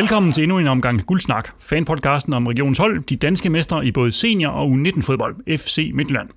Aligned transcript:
Velkommen 0.00 0.32
til 0.32 0.42
endnu 0.42 0.58
en 0.58 0.68
omgang 0.68 1.06
Guldsnak, 1.06 1.48
fanpodcasten 1.58 2.32
om 2.32 2.46
regionens 2.46 2.78
hold, 2.78 3.02
de 3.02 3.16
danske 3.16 3.50
mestre 3.50 3.86
i 3.86 3.92
både 3.92 4.12
senior- 4.12 4.50
og 4.50 4.68
U19-fodbold, 4.68 5.58
FC 5.58 5.90
Midtjylland. 5.94 6.28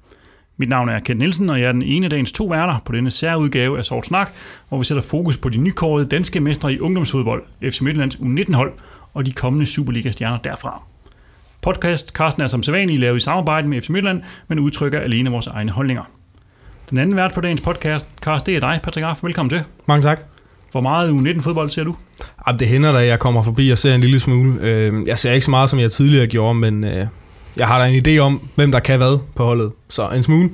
Mit 0.57 0.69
navn 0.69 0.89
er 0.89 0.99
Kent 0.99 1.19
Nielsen, 1.19 1.49
og 1.49 1.59
jeg 1.59 1.67
er 1.67 1.71
den 1.71 1.81
ene 1.81 2.05
af 2.05 2.09
dagens 2.09 2.31
to 2.31 2.45
værter 2.45 2.79
på 2.85 2.91
denne 2.91 3.11
særudgave 3.11 3.77
af 3.77 3.85
Sort 3.85 4.05
Snak, 4.05 4.31
hvor 4.69 4.77
vi 4.77 4.83
sætter 4.83 5.03
fokus 5.03 5.37
på 5.37 5.49
de 5.49 5.57
nykårede 5.57 6.05
danske 6.05 6.39
mestre 6.39 6.73
i 6.73 6.79
ungdomsfodbold, 6.79 7.43
FC 7.61 7.81
Midtjyllands 7.81 8.15
U19-hold, 8.15 8.73
og 9.13 9.25
de 9.25 9.31
kommende 9.31 9.65
Superliga-stjerner 9.65 10.37
derfra. 10.37 10.83
Podcasten 11.61 12.43
er 12.43 12.47
som 12.47 12.63
sædvanligt 12.63 12.99
lavet 12.99 13.17
i 13.17 13.19
samarbejde 13.19 13.67
med 13.67 13.81
FC 13.81 13.89
Midtjylland, 13.89 14.21
men 14.47 14.59
udtrykker 14.59 14.99
alene 14.99 15.29
vores 15.29 15.47
egne 15.47 15.71
holdninger. 15.71 16.03
Den 16.89 16.97
anden 16.97 17.15
vært 17.15 17.33
på 17.33 17.41
dagens 17.41 17.61
podcast, 17.61 18.21
Karsten, 18.21 18.53
det 18.53 18.63
er 18.63 18.69
dig, 18.69 18.79
Patrick 18.83 19.05
Raff. 19.05 19.23
Velkommen 19.23 19.49
til. 19.49 19.63
Mange 19.87 20.03
tak. 20.03 20.32
Hvor 20.73 20.81
meget 20.81 21.11
U19-fodbold 21.11 21.69
ser 21.69 21.83
du? 21.83 21.95
Jamen, 22.47 22.59
det 22.59 22.67
hænder 22.67 22.91
da, 22.91 23.01
at 23.01 23.07
jeg 23.07 23.19
kommer 23.19 23.43
forbi 23.43 23.69
og 23.69 23.77
ser 23.77 23.95
en 23.95 24.01
lille 24.01 24.19
smule. 24.19 24.61
Øh, 24.61 25.07
jeg 25.07 25.19
ser 25.19 25.31
ikke 25.31 25.45
så 25.45 25.51
meget, 25.51 25.69
som 25.69 25.79
jeg 25.79 25.91
tidligere 25.91 26.27
gjorde, 26.27 26.55
men 26.55 26.83
øh, 26.83 27.07
jeg 27.57 27.67
har 27.67 27.79
da 27.79 27.85
en 27.85 28.07
idé 28.07 28.17
om, 28.17 28.41
hvem 28.55 28.71
der 28.71 28.79
kan 28.79 28.97
hvad 28.97 29.17
på 29.35 29.45
holdet. 29.45 29.71
Så 29.89 30.09
en 30.09 30.23
smule. 30.23 30.49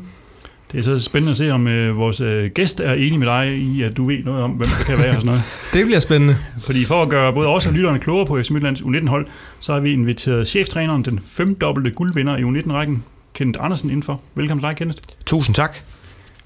Det 0.72 0.80
er 0.80 0.84
så 0.84 1.00
spændende 1.00 1.32
at 1.32 1.38
se, 1.38 1.52
om 1.52 1.68
øh, 1.68 1.98
vores 1.98 2.22
øh, 2.22 2.52
gæst 2.52 2.80
er 2.80 2.94
enig 2.94 3.20
med 3.20 3.28
dig 3.28 3.58
i, 3.58 3.82
at 3.82 3.98
du 3.98 4.06
ved 4.06 4.24
noget 4.24 4.44
om, 4.44 4.52
hvem 4.52 4.70
der 4.80 4.86
kan 4.86 4.98
være 4.98 5.08
og 5.08 5.14
sådan 5.14 5.26
noget. 5.26 5.42
Det 5.74 5.86
bliver 5.86 6.00
spændende. 6.00 6.36
Fordi 6.66 6.86
for 6.86 7.02
at 7.02 7.10
gøre 7.10 7.34
både 7.34 7.48
os 7.48 7.68
og 7.68 7.74
lytterne 7.74 8.00
klogere 8.00 8.26
på 8.26 8.42
FC 8.44 8.50
Midtlands 8.50 8.82
U19-hold, 8.82 9.28
så 9.60 9.74
har 9.74 9.80
vi 9.80 9.94
inviteret 9.94 10.48
cheftræneren, 10.48 11.06
den 11.06 11.20
femdobbelte 11.26 11.92
guldvinder 11.92 12.38
i 12.38 12.42
U19-rækken, 12.42 13.04
Kenneth 13.34 13.64
Andersen, 13.64 13.90
indenfor. 13.90 14.22
Velkommen 14.36 14.62
til 14.62 14.68
dig, 14.68 14.78
Kenneth. 14.78 15.00
Tusind 15.26 15.56
tak. 15.56 15.78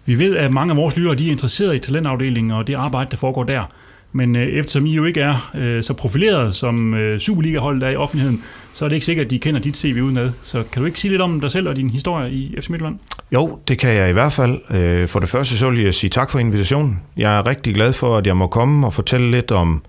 Vi 0.06 0.20
ved, 0.20 0.36
at 0.36 0.54
mange 0.54 0.72
af 0.72 0.78
vores 0.78 0.96
lyttere 0.96 1.16
de 1.16 1.28
er 1.28 1.32
interesseret 1.32 1.76
i 1.76 1.80
talentafdelingen 1.80 2.52
og 2.52 2.68
det 2.68 2.76
arbejde, 2.76 3.12
der 3.12 3.18
foregår 3.18 3.44
der. 3.44 3.64
Men 4.12 4.36
øh, 4.36 4.48
eftersom 4.48 4.86
I 4.86 4.96
jo 4.96 5.04
ikke 5.04 5.22
er 5.22 5.52
øh, 5.56 5.84
så 5.84 5.94
profileret 5.94 6.56
som 6.56 6.94
øh, 6.94 7.20
Superliga-holdet 7.20 7.84
er 7.84 7.90
i 7.90 7.96
offentligheden, 7.96 8.44
så 8.74 8.86
er 8.86 8.90
det 8.90 8.96
ikke 8.96 9.06
sikkert, 9.06 9.26
at 9.26 9.32
de 9.32 9.40
kender 9.40 9.62
dit 9.62 9.78
CV 9.78 10.02
udenad. 10.04 10.32
Så 10.42 10.64
kan 10.72 10.82
du 10.82 10.86
ikke 10.86 11.00
sige 11.00 11.12
lidt 11.12 11.22
om 11.22 11.42
dig 11.42 11.52
selv 11.52 11.70
og 11.70 11.76
din 11.76 11.90
historie 11.90 12.32
i 12.32 12.56
FC 12.62 12.70
Midtjylland? 12.70 13.00
Jo, 13.34 13.60
det 13.68 13.80
kan 13.80 13.94
jeg 13.94 14.10
i 14.10 14.14
hvert 14.14 14.34
fald. 14.34 14.60
Øh, 14.72 15.08
for 15.08 15.20
det 15.20 15.30
første 15.30 15.58
så 15.58 15.70
vil 15.70 15.84
jeg 15.84 15.94
sige 15.94 16.10
tak 16.10 16.30
for 16.30 16.40
invitationen. 16.40 17.00
Jeg 17.18 17.38
er 17.38 17.46
rigtig 17.46 17.74
glad 17.74 17.94
for, 17.94 18.18
at 18.18 18.28
jeg 18.28 18.38
må 18.38 18.48
komme 18.48 18.88
og 18.88 18.94
fortælle 18.94 19.32
lidt 19.32 19.52
om 19.52 19.84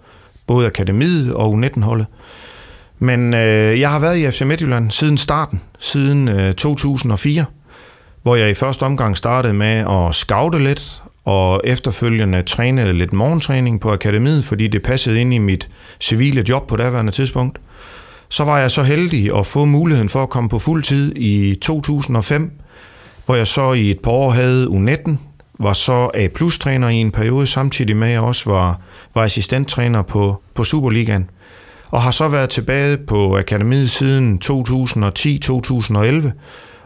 både 0.47 0.67
akademiet 0.67 1.35
og 1.35 1.55
U19-holdet. 1.55 2.07
Men 2.99 3.35
øh, 3.35 3.81
jeg 3.81 3.91
har 3.91 3.99
været 3.99 4.19
i 4.19 4.31
FC 4.31 4.43
Midtjylland 4.43 4.91
siden 4.91 5.19
starten, 5.19 5.61
siden 5.79 6.29
øh, 6.29 6.55
2004, 6.55 7.45
hvor 8.25 8.37
jeg 8.37 8.51
i 8.51 8.55
første 8.55 8.83
omgang 8.83 9.17
startede 9.17 9.55
med 9.55 9.85
at 9.89 10.15
scoute 10.15 10.59
lidt, 10.59 11.03
og 11.25 11.61
efterfølgende 11.65 12.43
trænede 12.43 12.93
lidt 12.93 13.13
morgentræning 13.13 13.81
på 13.81 13.91
akademiet, 13.93 14.45
fordi 14.45 14.69
det 14.69 14.83
passede 14.83 15.21
ind 15.21 15.35
i 15.35 15.39
mit 15.39 15.69
civile 16.01 16.45
job 16.49 16.67
på 16.67 16.77
daværende 16.77 17.13
tidspunkt. 17.13 17.59
Så 18.29 18.45
var 18.45 18.59
jeg 18.59 18.71
så 18.71 18.83
heldig 18.83 19.39
at 19.39 19.47
få 19.47 19.65
muligheden 19.65 20.09
for 20.09 20.23
at 20.23 20.31
komme 20.31 20.49
på 20.49 20.59
fuld 20.59 20.83
tid 20.83 21.17
i 21.17 21.55
2005, 21.55 22.53
hvor 23.27 23.35
jeg 23.35 23.47
så 23.47 23.73
i 23.73 23.91
et 23.91 24.01
par 24.01 24.11
år 24.11 24.31
havde 24.31 24.67
U19, 24.67 25.11
var 25.59 25.73
så 25.73 26.11
A-plus-træner 26.15 26.89
i 26.89 26.97
en 26.97 27.11
periode, 27.11 27.47
samtidig 27.47 27.97
med 27.97 28.09
at 28.09 28.13
jeg 28.13 28.21
også 28.21 28.51
var, 28.51 28.81
var 29.15 29.23
assistenttræner 29.23 30.03
på, 30.03 30.43
på 30.55 30.65
Superligaen. 30.65 31.31
Og 31.91 32.03
har 32.03 32.11
så 32.11 32.29
været 32.29 32.51
tilbage 32.51 32.97
på 32.97 33.39
akademiet 33.39 33.91
siden 33.91 34.41
2010-2011, 34.45 36.31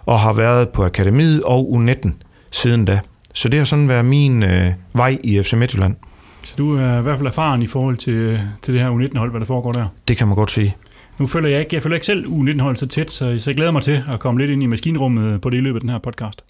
og 0.09 0.19
har 0.19 0.33
været 0.33 0.69
på 0.69 0.85
akademiet 0.85 1.43
og 1.43 1.77
U19 1.77 2.11
siden 2.51 2.85
da. 2.85 3.01
Så 3.35 3.49
det 3.49 3.59
har 3.59 3.65
sådan 3.65 3.89
været 3.89 4.05
min 4.05 4.43
øh, 4.43 4.73
vej 4.93 5.19
i 5.25 5.43
FC 5.43 5.53
Midtjylland. 5.53 5.97
Så 6.43 6.55
du 6.59 6.77
er 6.77 6.99
i 6.99 7.03
hvert 7.03 7.19
fald 7.19 7.27
erfaren 7.27 7.63
i 7.63 7.67
forhold 7.67 7.97
til, 7.97 8.41
til 8.63 8.75
det 8.75 8.83
her 8.83 8.91
U19-hold, 8.91 9.31
hvad 9.31 9.41
der 9.41 9.47
foregår 9.47 9.73
der? 9.73 9.87
Det 10.09 10.17
kan 10.17 10.27
man 10.27 10.37
godt 10.37 10.51
sige. 10.51 10.77
Nu 11.19 11.27
følger 11.27 11.51
jeg 11.51 11.61
ikke, 11.61 11.75
jeg 11.75 11.83
følger 11.83 11.97
ikke 11.97 12.07
selv 12.07 12.27
U19-hold 12.27 12.77
så 12.77 12.87
tæt, 12.87 13.11
så 13.11 13.43
jeg 13.47 13.55
glæder 13.55 13.71
mig 13.71 13.83
til 13.83 14.03
at 14.13 14.21
komme 14.21 14.41
lidt 14.41 14.51
ind 14.51 14.63
i 14.63 14.67
maskinrummet 14.67 15.41
på 15.41 15.51
det 15.51 15.57
i 15.57 15.61
løbet 15.61 15.77
af 15.77 15.81
den 15.81 15.91
her 15.91 15.99
podcast. 15.99 16.43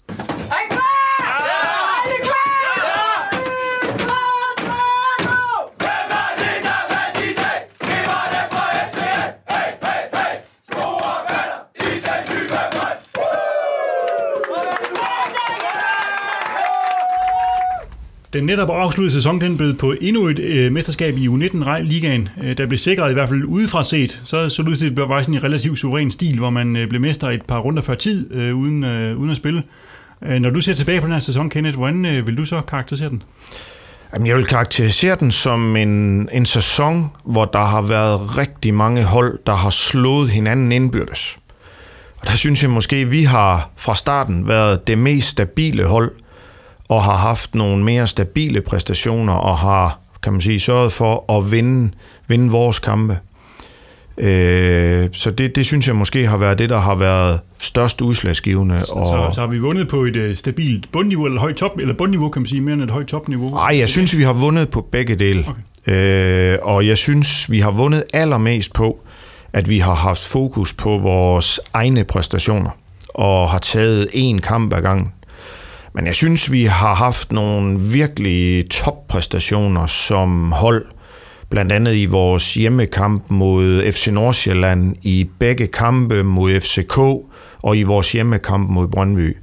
Den 18.33 18.43
netop 18.43 18.69
afsluttede 18.69 19.13
sæson 19.13 19.41
den 19.41 19.57
blev 19.57 19.77
på 19.77 19.95
endnu 20.01 20.27
et 20.27 20.39
øh, 20.39 20.71
mesterskab 20.71 21.17
i 21.17 21.27
U19-ligaen, 21.27 22.29
øh, 22.43 22.57
der 22.57 22.65
blev 22.65 22.77
sikret 22.77 23.11
i 23.11 23.13
hvert 23.13 23.29
fald 23.29 23.43
udefra 23.43 23.83
set. 23.83 24.21
Så 24.23 24.49
så 24.49 24.63
det 24.63 24.69
ud 24.69 24.75
til, 24.75 24.89
at 24.89 24.97
det 24.97 25.09
var 25.09 25.21
sådan 25.21 25.35
en 25.35 25.43
relativt 25.43 25.79
suveræn 25.79 26.11
stil, 26.11 26.37
hvor 26.37 26.49
man 26.49 26.75
øh, 26.75 26.89
blev 26.89 27.01
mester 27.01 27.29
et 27.29 27.41
par 27.41 27.59
runder 27.59 27.81
før 27.81 27.95
tid, 27.95 28.33
øh, 28.33 28.55
uden, 28.55 28.83
øh, 28.83 29.17
uden 29.17 29.31
at 29.31 29.37
spille. 29.37 29.63
Øh, 30.25 30.39
når 30.39 30.49
du 30.49 30.61
ser 30.61 30.73
tilbage 30.73 31.01
på 31.01 31.05
den 31.05 31.13
her 31.13 31.19
sæson, 31.19 31.49
Kenneth, 31.49 31.77
hvordan 31.77 32.05
øh, 32.05 32.27
vil 32.27 32.37
du 32.37 32.45
så 32.45 32.61
karakterisere 32.61 33.09
den? 33.09 33.23
Jamen, 34.13 34.27
jeg 34.27 34.35
vil 34.35 34.45
karakterisere 34.45 35.15
den 35.19 35.31
som 35.31 35.75
en, 35.75 36.29
en 36.31 36.45
sæson, 36.45 37.11
hvor 37.25 37.45
der 37.45 37.65
har 37.65 37.81
været 37.81 38.37
rigtig 38.37 38.73
mange 38.73 39.03
hold, 39.03 39.39
der 39.45 39.55
har 39.55 39.69
slået 39.69 40.29
hinanden 40.29 40.71
indbyrdes. 40.71 41.39
Og 42.21 42.27
der 42.27 42.33
synes 42.35 42.63
jeg 42.63 42.71
måske, 42.71 42.95
at 42.95 43.11
vi 43.11 43.23
har 43.23 43.69
fra 43.77 43.95
starten 43.95 44.47
været 44.47 44.87
det 44.87 44.97
mest 44.97 45.29
stabile 45.29 45.85
hold, 45.85 46.11
og 46.89 47.03
har 47.03 47.15
haft 47.15 47.55
nogle 47.55 47.83
mere 47.83 48.07
stabile 48.07 48.61
præstationer, 48.61 49.33
og 49.33 49.57
har, 49.57 49.99
kan 50.23 50.33
man 50.33 50.41
sige, 50.41 50.59
sørget 50.59 50.91
for 50.91 51.37
at 51.37 51.51
vinde, 51.51 51.91
vinde 52.27 52.51
vores 52.51 52.79
kampe. 52.79 53.17
Øh, 54.17 55.09
så 55.11 55.31
det, 55.31 55.55
det 55.55 55.65
synes 55.65 55.87
jeg 55.87 55.95
måske 55.95 56.27
har 56.27 56.37
været 56.37 56.59
det, 56.59 56.69
der 56.69 56.77
har 56.77 56.95
været 56.95 57.39
størst 57.59 58.01
udslagsgivende. 58.01 58.79
Så, 58.79 58.93
og... 58.93 59.07
så, 59.07 59.35
så 59.35 59.41
har 59.41 59.47
vi 59.47 59.59
vundet 59.59 59.87
på 59.87 60.03
et 60.03 60.15
uh, 60.15 60.35
stabilt 60.35 60.91
bundniveau, 60.91 61.25
eller 61.25 61.39
højt 61.39 61.55
top, 61.55 61.77
eller 61.79 61.93
bundniveau, 61.93 62.29
kan 62.29 62.41
man 62.41 62.47
sige, 62.47 62.61
mere 62.61 62.73
end 62.73 62.81
et 62.81 62.91
højt 62.91 63.07
topniveau? 63.07 63.49
Nej, 63.49 63.77
jeg 63.79 63.89
synes, 63.89 64.17
vi 64.17 64.23
har 64.23 64.33
vundet 64.33 64.69
på 64.69 64.81
begge 64.81 65.15
dele. 65.15 65.45
Okay. 65.47 65.93
Øh, 66.53 66.57
og 66.61 66.87
jeg 66.87 66.97
synes, 66.97 67.51
vi 67.51 67.59
har 67.59 67.71
vundet 67.71 68.03
allermest 68.13 68.73
på, 68.73 68.99
at 69.53 69.69
vi 69.69 69.79
har 69.79 69.93
haft 69.93 70.19
fokus 70.19 70.73
på 70.73 70.97
vores 70.97 71.59
egne 71.73 72.03
præstationer, 72.03 72.69
og 73.13 73.49
har 73.49 73.59
taget 73.59 74.07
én 74.13 74.39
kamp 74.39 74.73
ad 74.73 74.81
gangen. 74.81 75.11
Men 75.95 76.07
jeg 76.07 76.15
synes, 76.15 76.51
vi 76.51 76.63
har 76.63 76.95
haft 76.95 77.31
nogle 77.31 77.79
virkelig 77.93 78.69
toppræstationer 78.69 79.85
som 79.87 80.51
hold, 80.51 80.85
blandt 81.49 81.71
andet 81.71 81.95
i 81.95 82.05
vores 82.05 82.53
hjemmekamp 82.53 83.23
mod 83.29 83.91
FC 83.91 84.07
Nordsjælland, 84.07 84.95
i 85.01 85.29
begge 85.39 85.67
kampe 85.67 86.23
mod 86.23 86.59
FCK 86.61 86.97
og 87.63 87.77
i 87.77 87.83
vores 87.83 88.11
hjemmekamp 88.11 88.69
mod 88.69 88.87
Brøndby. 88.87 89.37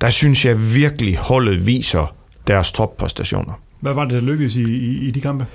Der 0.00 0.10
synes 0.10 0.44
jeg 0.44 0.74
virkelig, 0.74 1.16
holdet 1.16 1.66
viser 1.66 2.14
deres 2.46 2.72
toppræstationer. 2.72 3.52
Hvad 3.80 3.94
var 3.94 4.04
det, 4.04 4.12
der 4.12 4.20
lykkedes 4.20 4.56
i, 4.56 4.62
i, 4.62 5.08
i 5.08 5.10
de 5.10 5.20
kampe? 5.20 5.46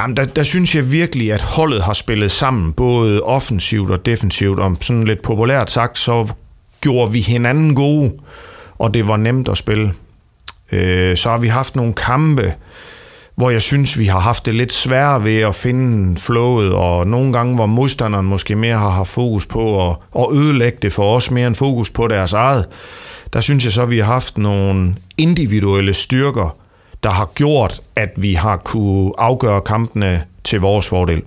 Jamen, 0.00 0.16
der, 0.16 0.24
der 0.24 0.42
synes 0.42 0.74
jeg 0.74 0.92
virkelig, 0.92 1.32
at 1.32 1.42
holdet 1.42 1.82
har 1.82 1.92
spillet 1.92 2.30
sammen, 2.30 2.72
både 2.72 3.22
offensivt 3.22 3.90
og 3.90 4.06
defensivt. 4.06 4.60
Om 4.60 4.80
sådan 4.80 5.04
lidt 5.04 5.22
populært 5.22 5.70
sagt, 5.70 5.98
så 5.98 6.32
gjorde 6.80 7.12
vi 7.12 7.20
hinanden 7.20 7.74
gode 7.74 8.12
og 8.80 8.94
det 8.94 9.08
var 9.08 9.16
nemt 9.16 9.48
at 9.48 9.58
spille. 9.58 9.92
Øh, 10.72 11.16
så 11.16 11.30
har 11.30 11.38
vi 11.38 11.48
haft 11.48 11.76
nogle 11.76 11.92
kampe, 11.92 12.54
hvor 13.34 13.50
jeg 13.50 13.62
synes, 13.62 13.98
vi 13.98 14.06
har 14.06 14.20
haft 14.20 14.46
det 14.46 14.54
lidt 14.54 14.72
sværere 14.72 15.24
ved 15.24 15.40
at 15.40 15.54
finde 15.54 16.16
flowet, 16.16 16.72
og 16.72 17.06
nogle 17.06 17.32
gange, 17.32 17.54
hvor 17.54 17.66
modstanderen 17.66 18.26
måske 18.26 18.56
mere 18.56 18.76
har 18.76 18.90
haft 18.90 19.08
fokus 19.08 19.46
på 19.46 19.90
at, 19.90 19.96
at 20.18 20.26
ødelægge 20.32 20.78
det 20.82 20.92
for 20.92 21.16
os, 21.16 21.30
mere 21.30 21.46
end 21.46 21.54
fokus 21.54 21.90
på 21.90 22.08
deres 22.08 22.32
eget. 22.32 22.66
Der 23.32 23.40
synes 23.40 23.64
jeg 23.64 23.72
så, 23.72 23.82
at 23.82 23.90
vi 23.90 23.98
har 23.98 24.06
haft 24.12 24.38
nogle 24.38 24.96
individuelle 25.16 25.94
styrker, 25.94 26.56
der 27.02 27.10
har 27.10 27.30
gjort, 27.34 27.80
at 27.96 28.10
vi 28.16 28.34
har 28.34 28.56
kunne 28.56 29.12
afgøre 29.18 29.60
kampene 29.60 30.22
til 30.44 30.60
vores 30.60 30.88
fordel. 30.88 31.22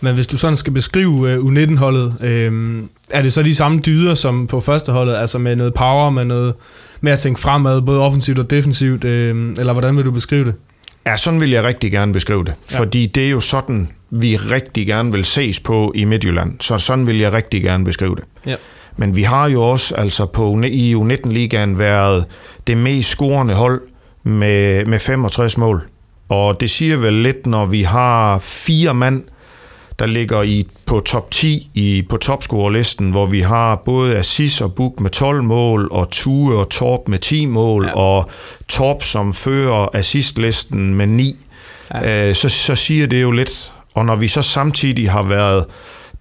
Men 0.00 0.14
hvis 0.14 0.26
du 0.26 0.38
sådan 0.38 0.56
skal 0.56 0.72
beskrive 0.72 1.38
uh, 1.38 1.52
U19-holdet, 1.52 2.14
øh, 2.22 2.82
er 3.12 3.22
det 3.22 3.32
så 3.32 3.42
de 3.42 3.54
samme 3.54 3.80
dyder 3.86 4.14
som 4.14 4.46
på 4.46 4.60
første 4.60 4.92
holdet, 4.92 5.14
altså 5.14 5.38
med 5.38 5.56
noget 5.56 5.74
power, 5.74 6.10
med 6.10 6.24
noget 6.24 6.54
med 7.00 7.12
at 7.12 7.18
tænke 7.18 7.40
fremad, 7.40 7.82
både 7.82 8.00
offensivt 8.00 8.38
og 8.38 8.50
defensivt, 8.50 9.04
øh, 9.04 9.54
eller 9.58 9.72
hvordan 9.72 9.96
vil 9.96 10.04
du 10.04 10.10
beskrive 10.10 10.44
det? 10.44 10.54
Ja, 11.06 11.16
sådan 11.16 11.40
vil 11.40 11.50
jeg 11.50 11.64
rigtig 11.64 11.92
gerne 11.92 12.12
beskrive 12.12 12.44
det, 12.44 12.54
ja. 12.72 12.78
fordi 12.78 13.06
det 13.06 13.26
er 13.26 13.30
jo 13.30 13.40
sådan, 13.40 13.88
vi 14.10 14.36
rigtig 14.36 14.86
gerne 14.86 15.12
vil 15.12 15.24
ses 15.24 15.60
på 15.60 15.92
i 15.94 16.04
Midtjylland, 16.04 16.60
så 16.60 16.78
sådan 16.78 17.06
vil 17.06 17.18
jeg 17.18 17.32
rigtig 17.32 17.62
gerne 17.62 17.84
beskrive 17.84 18.16
det. 18.16 18.24
Ja. 18.46 18.56
Men 18.96 19.16
vi 19.16 19.22
har 19.22 19.48
jo 19.48 19.62
også 19.62 19.94
altså 19.94 20.26
på 20.26 20.60
i 20.64 20.94
U19-ligaen 20.94 21.78
været 21.78 22.24
det 22.66 22.76
mest 22.76 23.08
scorende 23.08 23.54
hold 23.54 23.80
med, 24.22 24.84
med 24.84 24.98
65 24.98 25.58
mål. 25.58 25.82
Og 26.28 26.60
det 26.60 26.70
siger 26.70 26.96
vel 26.96 27.12
lidt, 27.12 27.46
når 27.46 27.66
vi 27.66 27.82
har 27.82 28.38
fire 28.38 28.94
mand, 28.94 29.22
der 29.98 30.06
ligger 30.06 30.42
i 30.42 30.66
på 30.86 31.00
top 31.00 31.30
10 31.30 31.70
i, 31.74 32.02
på 32.08 32.16
topscorerlisten, 32.16 33.10
hvor 33.10 33.26
vi 33.26 33.40
har 33.40 33.76
både 33.76 34.16
Assis 34.16 34.60
og 34.60 34.74
Buk 34.74 35.00
med 35.00 35.10
12 35.10 35.42
mål, 35.42 35.88
og 35.90 36.10
Tue 36.10 36.56
og 36.56 36.68
Torp 36.68 37.00
med 37.08 37.18
10 37.18 37.46
mål, 37.46 37.86
ja. 37.86 37.92
og 37.92 38.30
Torp 38.68 39.02
som 39.02 39.34
fører 39.34 39.88
assistlisten 39.94 40.94
med 40.94 41.06
9. 41.06 41.36
Ja. 41.94 42.28
Øh, 42.28 42.34
så, 42.34 42.48
så 42.48 42.74
siger 42.74 43.06
det 43.06 43.22
jo 43.22 43.30
lidt 43.30 43.72
Og 43.94 44.04
når 44.04 44.16
vi 44.16 44.28
så 44.28 44.42
samtidig 44.42 45.10
har 45.10 45.22
været 45.22 45.64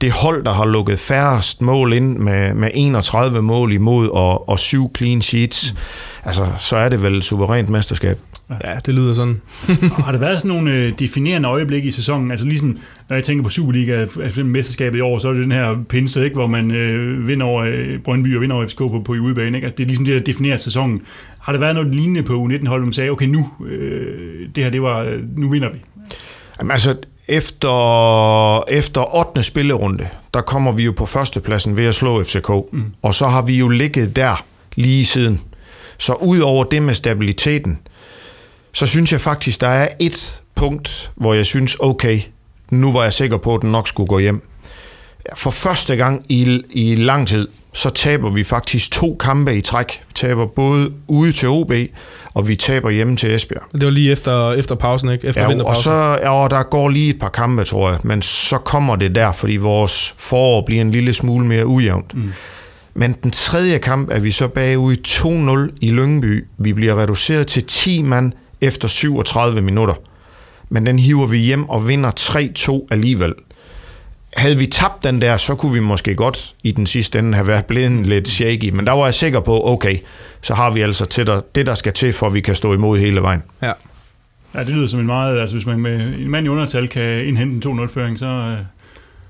det 0.02 0.12
hold, 0.12 0.44
der 0.44 0.54
har 0.54 0.66
lukket 0.66 1.00
færrest 1.00 1.62
mål 1.62 1.94
ind 1.94 2.18
med, 2.18 2.54
med 2.54 2.70
31 2.74 3.42
mål 3.42 3.74
imod 3.74 4.10
og, 4.10 4.50
og 4.50 4.60
syv 4.60 4.96
clean 4.98 5.22
sheets, 5.22 5.74
mm. 5.74 5.78
altså, 6.24 6.48
så 6.58 6.76
er 6.76 6.90
det 6.90 7.02
vel 7.02 7.24
suverænt 7.24 7.70
mesterskab. 7.70 8.20
Ja, 8.64 8.74
det 8.86 8.94
lyder 8.94 9.14
sådan. 9.14 9.42
har 10.06 10.12
der 10.12 10.20
været 10.20 10.40
sådan 10.40 10.50
nogle 10.50 10.74
øh, 10.74 11.00
definerende 11.00 11.50
øjeblikke 11.50 11.88
i 11.88 11.92
sæsonen? 11.92 12.32
Altså 12.32 12.46
ligesom, 12.46 12.78
når 13.10 13.16
jeg 13.16 13.24
tænker 13.24 13.44
på 13.44 13.50
Superliga, 13.50 14.06
altså 14.24 14.44
mesterskabet 14.44 14.98
i 14.98 15.02
år, 15.02 15.20
så 15.20 15.30
er 15.30 15.34
det 15.34 15.44
den 15.44 15.52
her 15.52 15.76
pinse, 15.90 16.24
ikke, 16.24 16.36
hvor 16.36 16.48
man 16.48 16.72
øh, 16.72 17.28
vinder 17.28 17.46
over 17.46 17.64
øh, 17.64 18.00
Brøndby 18.00 18.36
og 18.36 18.42
vinder 18.42 18.56
over 18.56 18.68
FCK 18.68 18.78
på, 18.78 19.02
på 19.06 19.14
i 19.14 19.20
udebane. 19.20 19.58
Ikke? 19.58 19.66
Altså, 19.66 19.78
det 19.78 19.84
er 19.84 19.88
ligesom 19.88 20.06
det, 20.06 20.14
der 20.14 20.34
definerer 20.34 20.58
sæsonen. 20.58 21.02
Har 21.40 21.52
der 21.52 21.60
været 21.60 21.76
noget 21.76 21.96
lignende 21.96 22.24
på 22.24 22.34
U19-holdet, 22.34 22.88
man 22.88 22.94
sagde, 22.94 23.10
okay, 23.10 23.26
nu, 23.26 23.50
øh, 23.66 24.50
det 24.56 24.64
her, 24.64 24.72
det 24.72 24.82
var, 24.82 25.00
øh, 25.00 25.38
nu 25.38 25.50
vinder 25.50 25.70
vi? 25.70 25.80
Jamen 26.60 26.72
altså, 26.72 26.96
efter, 27.28 28.64
efter 28.70 29.30
8. 29.30 29.44
spillerunde, 29.44 30.08
der 30.34 30.42
kommer 30.42 30.72
vi 30.72 30.84
jo 30.84 30.92
på 30.92 31.06
førstepladsen 31.06 31.78
ved 31.78 31.86
at 31.86 31.96
slå 31.96 32.24
FCK. 32.24 32.50
Mm. 32.72 32.84
Og 33.02 33.16
så 33.16 33.28
har 33.28 33.42
vi 33.42 33.58
jo 33.58 33.68
ligget 33.68 34.16
der 34.16 34.46
lige 34.76 35.06
siden. 35.06 35.42
Så 35.98 36.14
ud 36.14 36.40
over 36.40 36.64
det 36.64 36.84
med 36.84 36.94
stabiliteten, 36.94 37.80
så 38.74 38.86
synes 38.86 39.12
jeg 39.12 39.22
faktisk, 39.22 39.62
der 39.62 39.68
er 39.68 39.88
et 40.00 40.42
punkt, 40.56 41.12
hvor 41.16 41.34
jeg 41.34 41.46
synes, 41.46 41.78
okay, 41.80 42.22
nu 42.70 42.92
var 42.92 43.04
jeg 43.04 43.14
sikker 43.14 43.38
på, 43.38 43.56
at 43.56 43.62
den 43.62 43.72
nok 43.72 43.88
skulle 43.88 44.08
gå 44.08 44.20
hjem. 44.20 44.42
For 45.36 45.52
første 45.52 45.96
gang 45.96 46.26
i, 46.30 46.62
i 46.70 46.96
lang 46.96 47.28
tid, 47.28 47.48
så 47.74 47.90
taber 47.90 48.30
vi 48.30 48.44
faktisk 48.44 48.92
to 48.92 49.18
kampe 49.20 49.58
i 49.58 49.62
træk. 49.62 50.02
Vi 50.08 50.14
taber 50.16 50.46
både 50.46 50.92
ude 51.08 51.32
til 51.32 51.50
OB, 51.50 51.72
og 52.34 52.48
vi 52.48 52.56
taber 52.56 52.90
hjemme 52.90 53.18
til 53.18 53.36
Esbjerg. 53.36 53.64
Det 53.72 53.86
var 53.86 53.90
lige 53.90 54.12
efter, 54.12 54.52
efter 54.52 54.76
pausen, 54.76 55.10
ikke? 55.10 55.28
Efter 55.28 55.50
ja, 55.50 55.64
og, 55.64 55.78
så, 55.78 55.92
ja, 55.92 56.44
og 56.44 56.50
der 56.50 56.64
går 56.64 56.90
lige 56.90 57.10
et 57.10 57.20
par 57.20 57.30
kampe, 57.30 57.64
tror 57.64 57.90
jeg, 57.90 58.00
men 58.04 58.22
så 58.22 58.58
kommer 58.58 58.96
det 58.96 59.16
der, 59.16 59.32
fordi 59.32 59.58
vores 59.58 60.16
forår 60.18 60.64
bliver 60.66 60.82
en 60.82 60.92
lille 60.92 61.14
smule 61.14 61.46
mere 61.46 61.66
ujævnt. 61.66 62.14
Mm. 62.16 62.32
Men 62.94 63.16
den 63.24 63.32
tredje 63.32 63.78
kamp 63.78 64.10
er 64.12 64.20
vi 64.20 64.32
så 64.32 64.48
bagud 64.48 64.96
2-0 65.72 65.78
i 65.82 65.92
Lyngby. 65.92 66.46
Vi 66.58 66.74
bliver 66.74 67.02
reduceret 67.02 67.48
til 67.48 67.64
10 67.64 68.02
mand 68.02 68.32
efter 68.62 68.88
37 68.88 69.62
minutter. 69.62 69.94
Men 70.70 70.86
den 70.86 71.00
hiver 71.00 71.28
vi 71.28 71.38
hjem 71.38 71.70
og 71.70 71.88
vinder 71.88 72.12
3-2 72.20 72.88
alligevel. 72.92 73.34
Havde 74.38 74.58
vi 74.58 74.66
tabt 74.68 75.04
den 75.04 75.22
der, 75.22 75.38
så 75.38 75.56
kunne 75.56 75.74
vi 75.74 75.80
måske 75.80 76.16
godt 76.16 76.56
i 76.64 76.72
den 76.72 76.86
sidste 76.86 77.20
ende 77.20 77.34
have 77.34 77.48
været 77.48 77.66
blevet 77.66 78.08
lidt 78.08 78.28
shaky, 78.28 78.70
men 78.70 78.88
der 78.88 78.94
var 78.94 79.06
jeg 79.06 79.14
sikker 79.14 79.40
på, 79.40 79.68
okay, 79.68 79.98
så 80.42 80.54
har 80.54 80.72
vi 80.72 80.82
altså 80.82 81.06
til 81.06 81.28
der, 81.28 81.42
det, 81.56 81.66
der 81.66 81.76
skal 81.76 81.94
til, 81.94 82.14
for 82.14 82.28
at 82.28 82.34
vi 82.34 82.42
kan 82.42 82.56
stå 82.56 82.74
imod 82.74 83.00
hele 83.00 83.22
vejen. 83.22 83.44
Ja. 83.62 83.72
Ja, 84.56 84.60
det 84.60 84.70
lyder 84.70 84.88
som 84.88 85.00
en 85.00 85.06
meget, 85.06 85.40
altså 85.40 85.56
hvis 85.56 85.66
man 85.66 85.80
med 85.80 86.18
en 86.20 86.30
mand 86.30 86.46
i 86.46 86.50
undertal 86.50 86.88
kan 86.88 87.26
indhente 87.26 87.70
en 87.70 87.80
2-0-føring, 87.80 88.20
så, 88.20 88.26
øh, 88.26 88.58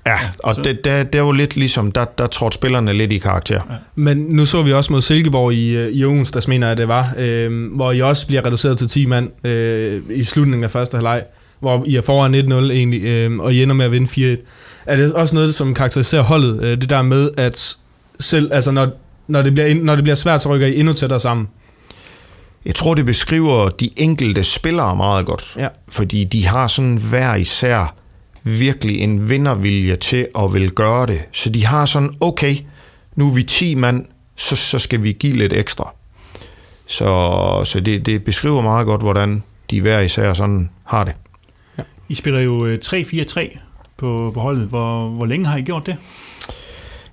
Ja, 0.06 0.18
og 0.44 0.54
så. 0.54 0.62
det, 0.62 0.84
det, 0.84 1.12
det 1.12 1.18
er 1.18 1.22
jo 1.22 1.32
lidt 1.32 1.56
ligesom, 1.56 1.92
der, 1.92 2.04
der 2.04 2.26
trådte 2.26 2.54
spillerne 2.54 2.92
lidt 2.92 3.12
i 3.12 3.18
karakter. 3.18 3.60
Ja. 3.70 3.74
Men 3.94 4.16
nu 4.18 4.46
så 4.46 4.62
vi 4.62 4.72
også 4.72 4.92
mod 4.92 5.02
Silkeborg 5.02 5.52
i, 5.52 5.76
øh, 5.76 5.92
i 5.92 6.04
onsdags, 6.04 6.48
mener 6.48 6.68
jeg 6.68 6.76
det 6.76 6.88
var, 6.88 7.14
øh, 7.18 7.74
hvor 7.74 7.92
I 7.92 8.00
også 8.00 8.26
bliver 8.26 8.46
reduceret 8.46 8.78
til 8.78 8.88
10 8.88 9.06
mand 9.06 9.46
øh, 9.46 10.02
i 10.10 10.22
slutningen 10.22 10.64
af 10.64 10.70
første 10.70 10.96
halvleg, 10.96 11.22
hvor 11.60 11.84
I 11.86 11.96
er 11.96 12.00
foran 12.00 12.34
1-0 12.34 12.52
egentlig, 12.52 13.02
øh, 13.02 13.38
og 13.38 13.54
I 13.54 13.62
ender 13.62 13.74
med 13.74 13.84
at 13.84 13.92
vinde 13.92 14.36
4-1. 14.36 14.44
Er 14.86 14.96
det 14.96 15.12
også 15.12 15.34
noget, 15.34 15.54
som 15.54 15.74
karakteriserer 15.74 16.22
holdet, 16.22 16.62
øh, 16.62 16.80
det 16.80 16.90
der 16.90 17.02
med, 17.02 17.30
at 17.36 17.76
selv, 18.20 18.52
altså 18.52 18.70
når, 18.70 18.88
når, 19.28 19.42
det 19.42 19.54
bliver, 19.54 19.74
når 19.74 19.94
det 19.94 20.04
bliver 20.04 20.16
svært, 20.16 20.42
så 20.42 20.54
rykker 20.54 20.66
I 20.66 20.78
endnu 20.78 20.92
tættere 20.92 21.20
sammen? 21.20 21.48
Jeg 22.64 22.74
tror, 22.74 22.94
det 22.94 23.06
beskriver 23.06 23.68
de 23.68 23.90
enkelte 23.96 24.44
spillere 24.44 24.96
meget 24.96 25.26
godt, 25.26 25.54
ja. 25.56 25.68
fordi 25.88 26.24
de 26.24 26.46
har 26.46 26.66
sådan 26.66 26.96
hver 26.96 27.34
især 27.34 27.94
virkelig 28.44 29.00
en 29.00 29.28
vindervilje 29.28 29.96
til 29.96 30.28
at 30.38 30.52
vil 30.52 30.70
gøre 30.70 31.06
det. 31.06 31.20
Så 31.32 31.50
de 31.50 31.66
har 31.66 31.86
sådan, 31.86 32.12
okay, 32.20 32.56
nu 33.16 33.28
er 33.28 33.34
vi 33.34 33.42
10 33.42 33.74
mand, 33.74 34.06
så, 34.36 34.56
så 34.56 34.78
skal 34.78 35.02
vi 35.02 35.12
give 35.12 35.36
lidt 35.36 35.52
ekstra. 35.52 35.94
Så, 36.86 37.62
så 37.64 37.80
det, 37.80 38.06
det 38.06 38.24
beskriver 38.24 38.62
meget 38.62 38.86
godt, 38.86 39.00
hvordan 39.00 39.42
de 39.70 39.80
hver 39.80 40.00
især 40.00 40.32
sådan 40.32 40.70
har 40.84 41.04
det. 41.04 41.14
Ja. 41.78 41.82
I 42.08 42.14
spiller 42.14 42.40
jo 42.40 42.76
3-4-3 42.76 43.40
øh, 43.40 43.48
på, 43.96 44.30
på 44.34 44.40
holdet. 44.40 44.68
Hvor, 44.68 45.08
hvor 45.08 45.26
længe 45.26 45.46
har 45.46 45.56
I 45.56 45.62
gjort 45.62 45.86
det? 45.86 45.96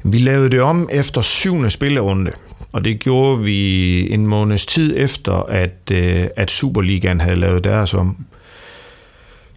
Vi 0.04 0.18
lavede 0.18 0.50
det 0.50 0.62
om 0.62 0.90
efter 0.92 1.22
syvende 1.22 1.70
spillerunde, 1.70 2.32
og 2.72 2.86
det 2.86 3.00
gjorde 3.00 3.44
vi 3.44 4.12
en 4.14 4.28
måneds 4.28 4.66
tid 4.66 4.94
efter, 4.98 5.34
at, 5.34 5.92
øh, 5.92 6.28
at 6.36 6.52
Superligaen 6.52 7.22
havde 7.22 7.36
lavet 7.36 7.64
deres 7.64 7.94
om. 7.94 8.26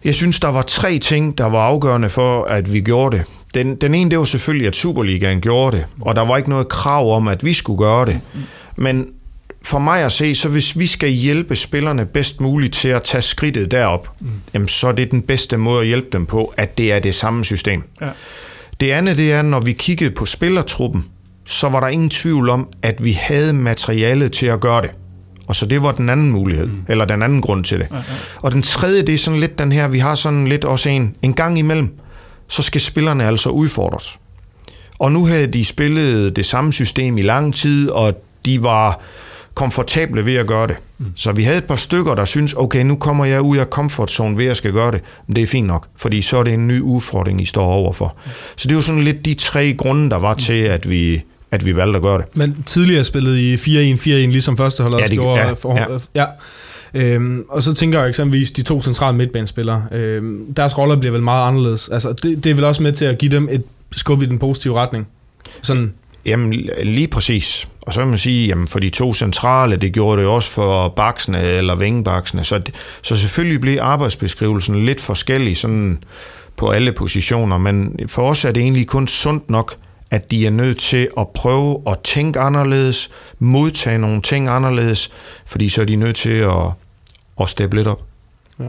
Jeg 0.05 0.15
synes, 0.15 0.39
der 0.39 0.47
var 0.47 0.61
tre 0.61 0.99
ting, 0.99 1.37
der 1.37 1.45
var 1.45 1.59
afgørende 1.59 2.09
for, 2.09 2.43
at 2.43 2.73
vi 2.73 2.81
gjorde 2.81 3.17
det. 3.17 3.25
Den, 3.53 3.75
den 3.75 3.95
ene, 3.95 4.09
det 4.09 4.19
var 4.19 4.25
selvfølgelig, 4.25 4.67
at 4.67 4.75
Superligaen 4.75 5.41
gjorde 5.41 5.77
det, 5.77 5.85
og 6.01 6.15
der 6.15 6.21
var 6.21 6.37
ikke 6.37 6.49
noget 6.49 6.67
krav 6.67 7.15
om, 7.15 7.27
at 7.27 7.43
vi 7.43 7.53
skulle 7.53 7.77
gøre 7.77 8.05
det. 8.05 8.19
Men 8.75 9.07
for 9.61 9.79
mig 9.79 10.03
at 10.03 10.11
se, 10.11 10.35
så 10.35 10.49
hvis 10.49 10.79
vi 10.79 10.87
skal 10.87 11.09
hjælpe 11.09 11.55
spillerne 11.55 12.05
bedst 12.05 12.41
muligt 12.41 12.73
til 12.73 12.87
at 12.87 13.03
tage 13.03 13.21
skridtet 13.21 13.71
derop, 13.71 14.09
mm. 14.19 14.27
jamen, 14.53 14.67
så 14.67 14.87
er 14.87 14.91
det 14.91 15.11
den 15.11 15.21
bedste 15.21 15.57
måde 15.57 15.81
at 15.81 15.87
hjælpe 15.87 16.07
dem 16.11 16.25
på, 16.25 16.53
at 16.57 16.77
det 16.77 16.91
er 16.91 16.99
det 16.99 17.15
samme 17.15 17.45
system. 17.45 17.83
Ja. 18.01 18.09
Det 18.79 18.91
andet, 18.91 19.17
det 19.17 19.31
er, 19.31 19.41
når 19.41 19.59
vi 19.59 19.73
kiggede 19.73 20.11
på 20.11 20.25
spillertruppen, 20.25 21.05
så 21.45 21.69
var 21.69 21.79
der 21.79 21.87
ingen 21.87 22.09
tvivl 22.09 22.49
om, 22.49 22.67
at 22.81 23.03
vi 23.03 23.11
havde 23.11 23.53
materialet 23.53 24.31
til 24.31 24.45
at 24.45 24.59
gøre 24.59 24.81
det. 24.81 24.91
Og 25.47 25.55
så 25.55 25.65
det 25.65 25.83
var 25.83 25.91
den 25.91 26.09
anden 26.09 26.31
mulighed, 26.31 26.65
mm. 26.67 26.85
eller 26.89 27.05
den 27.05 27.23
anden 27.23 27.41
grund 27.41 27.63
til 27.63 27.79
det. 27.79 27.87
Ja, 27.91 27.95
ja. 27.95 28.03
Og 28.41 28.51
den 28.51 28.61
tredje, 28.61 29.01
det 29.01 29.13
er 29.13 29.17
sådan 29.17 29.39
lidt 29.39 29.59
den 29.59 29.71
her, 29.71 29.87
vi 29.87 29.99
har 29.99 30.15
sådan 30.15 30.47
lidt 30.47 30.65
også 30.65 30.89
en, 30.89 31.15
en 31.21 31.33
gang 31.33 31.59
imellem, 31.59 31.89
så 32.47 32.61
skal 32.61 32.81
spillerne 32.81 33.27
altså 33.27 33.49
udfordres. 33.49 34.19
Og 34.99 35.11
nu 35.11 35.25
havde 35.25 35.47
de 35.47 35.65
spillet 35.65 36.35
det 36.35 36.45
samme 36.45 36.73
system 36.73 37.17
i 37.17 37.21
lang 37.21 37.55
tid, 37.55 37.89
og 37.89 38.13
de 38.45 38.63
var 38.63 38.99
komfortable 39.53 40.25
ved 40.25 40.35
at 40.35 40.47
gøre 40.47 40.67
det. 40.67 40.75
Mm. 40.97 41.05
Så 41.15 41.31
vi 41.31 41.43
havde 41.43 41.57
et 41.57 41.63
par 41.63 41.75
stykker, 41.75 42.15
der 42.15 42.25
synes, 42.25 42.53
okay, 42.53 42.83
nu 42.83 42.95
kommer 42.95 43.25
jeg 43.25 43.41
ud 43.41 43.57
af 43.57 43.65
comfort 43.65 44.11
zone 44.11 44.37
ved 44.37 44.45
at 44.45 44.57
skal 44.57 44.71
gøre 44.71 44.91
det. 44.91 45.01
Men 45.27 45.35
det 45.35 45.43
er 45.43 45.47
fint 45.47 45.67
nok, 45.67 45.87
fordi 45.95 46.21
så 46.21 46.37
er 46.37 46.43
det 46.43 46.53
en 46.53 46.67
ny 46.67 46.81
udfordring, 46.81 47.41
I 47.41 47.45
står 47.45 47.65
overfor. 47.65 48.15
Mm. 48.25 48.31
Så 48.55 48.67
det 48.67 48.71
er 48.71 48.75
jo 48.75 48.81
sådan 48.81 49.03
lidt 49.03 49.25
de 49.25 49.33
tre 49.33 49.73
grunde, 49.73 50.09
der 50.09 50.19
var 50.19 50.33
mm. 50.33 50.39
til, 50.39 50.53
at 50.53 50.89
vi, 50.89 51.23
at 51.53 51.65
vi 51.65 51.75
valgte 51.75 51.95
at 51.97 52.01
gøre 52.01 52.17
det. 52.17 52.25
Men 52.33 52.63
tidligere 52.65 53.03
spillede 53.03 53.53
I 53.53 53.55
4-1-4-1, 53.55 54.07
ligesom 54.09 54.57
første 54.57 54.83
hold 54.83 54.99
ja, 54.99 55.07
det, 55.07 55.11
gjorde. 55.11 55.41
Ja, 55.41 55.51
for, 55.53 55.99
ja. 56.15 56.21
ja. 56.21 56.25
Øhm, 56.93 57.45
og 57.49 57.63
så 57.63 57.73
tænker 57.73 57.99
jeg 57.99 58.09
eksempelvis 58.09 58.51
de 58.51 58.63
to 58.63 58.81
centrale 58.81 59.17
midtbanespillere. 59.17 59.85
Øhm, 59.91 60.53
deres 60.53 60.77
roller 60.77 60.95
bliver 60.95 61.11
vel 61.11 61.23
meget 61.23 61.47
anderledes. 61.47 61.89
Altså, 61.89 62.13
det, 62.13 62.43
det 62.43 62.49
er 62.49 62.53
vel 62.53 62.63
også 62.63 62.83
med 62.83 62.91
til 62.91 63.05
at 63.05 63.17
give 63.17 63.31
dem 63.31 63.47
et 63.51 63.63
skub 63.91 64.21
i 64.21 64.25
den 64.25 64.39
positive 64.39 64.79
retning. 64.79 65.07
Sådan. 65.61 65.93
Jamen, 66.25 66.69
lige 66.83 67.07
præcis. 67.07 67.67
Og 67.81 67.93
så 67.93 67.99
kan 67.99 68.07
man 68.07 68.17
sige, 68.17 68.47
jamen 68.47 68.67
for 68.67 68.79
de 68.79 68.89
to 68.89 69.13
centrale, 69.13 69.75
det 69.75 69.93
gjorde 69.93 70.21
det 70.21 70.29
også 70.29 70.51
for 70.51 70.87
baksene 70.89 71.41
eller 71.41 71.75
vingebaksene. 71.75 72.43
Så, 72.43 72.61
så 73.01 73.15
selvfølgelig 73.15 73.61
blev 73.61 73.77
arbejdsbeskrivelsen 73.81 74.85
lidt 74.85 75.01
forskellig 75.01 75.57
sådan 75.57 76.03
på 76.57 76.69
alle 76.69 76.91
positioner, 76.91 77.57
men 77.57 77.99
for 78.07 78.21
os 78.21 78.45
er 78.45 78.51
det 78.51 78.61
egentlig 78.63 78.87
kun 78.87 79.07
sundt 79.07 79.49
nok, 79.49 79.75
at 80.13 80.31
de 80.31 80.45
er 80.45 80.49
nødt 80.49 80.77
til 80.77 81.09
at 81.17 81.27
prøve 81.29 81.81
at 81.87 81.99
tænke 82.03 82.39
anderledes, 82.39 83.09
modtage 83.39 83.97
nogle 83.97 84.21
ting 84.21 84.47
anderledes, 84.47 85.11
fordi 85.45 85.69
så 85.69 85.81
er 85.81 85.85
de 85.85 85.95
nødt 85.95 86.15
til 86.15 86.29
at, 86.29 86.71
at 87.41 87.49
steppe 87.49 87.75
lidt 87.75 87.87
op. 87.87 88.01
Ja. 88.59 88.65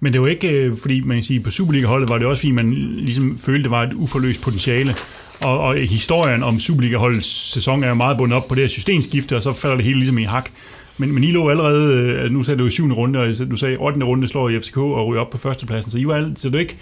Men 0.00 0.12
det 0.12 0.20
var 0.20 0.26
ikke, 0.26 0.48
øh, 0.48 0.78
fordi 0.78 1.00
man 1.00 1.16
kan 1.16 1.22
sige, 1.22 1.40
på 1.40 1.50
Superliga-holdet 1.50 2.08
var 2.08 2.18
det 2.18 2.26
også, 2.26 2.40
fordi 2.40 2.50
man 2.50 2.72
ligesom 2.74 3.38
følte, 3.38 3.62
det 3.62 3.70
var 3.70 3.82
et 3.82 3.92
uforløst 3.92 4.42
potentiale. 4.42 4.94
Og, 5.40 5.60
og 5.60 5.74
historien 5.76 6.42
om 6.42 6.60
Superliga-holdets 6.60 7.52
sæson 7.52 7.84
er 7.84 7.88
jo 7.88 7.94
meget 7.94 8.16
bundet 8.16 8.36
op 8.36 8.48
på 8.48 8.54
det 8.54 8.62
her 8.62 8.68
systemskifte, 8.68 9.36
og 9.36 9.42
så 9.42 9.52
falder 9.52 9.76
det 9.76 9.84
hele 9.84 9.98
ligesom 9.98 10.18
i 10.18 10.24
hak. 10.24 10.50
Men, 10.98 11.14
men 11.14 11.24
I 11.24 11.30
lå 11.30 11.48
allerede, 11.48 11.94
øh, 11.94 12.30
nu 12.30 12.42
sagde 12.42 12.58
du 12.58 12.66
i 12.66 12.70
syvende 12.70 12.94
runde, 12.94 13.18
og 13.18 13.50
du 13.50 13.56
sagde 13.56 13.76
8. 13.76 14.04
runde 14.04 14.28
slår 14.28 14.48
i 14.48 14.60
FCK 14.60 14.76
og 14.76 15.06
ryger 15.06 15.20
op 15.20 15.30
på 15.30 15.38
førstepladsen, 15.38 15.90
så 15.90 15.98
I 15.98 16.06
var, 16.06 16.14
alle, 16.14 16.32
så 16.36 16.48
det 16.48 16.52
var 16.52 16.60
ikke, 16.60 16.76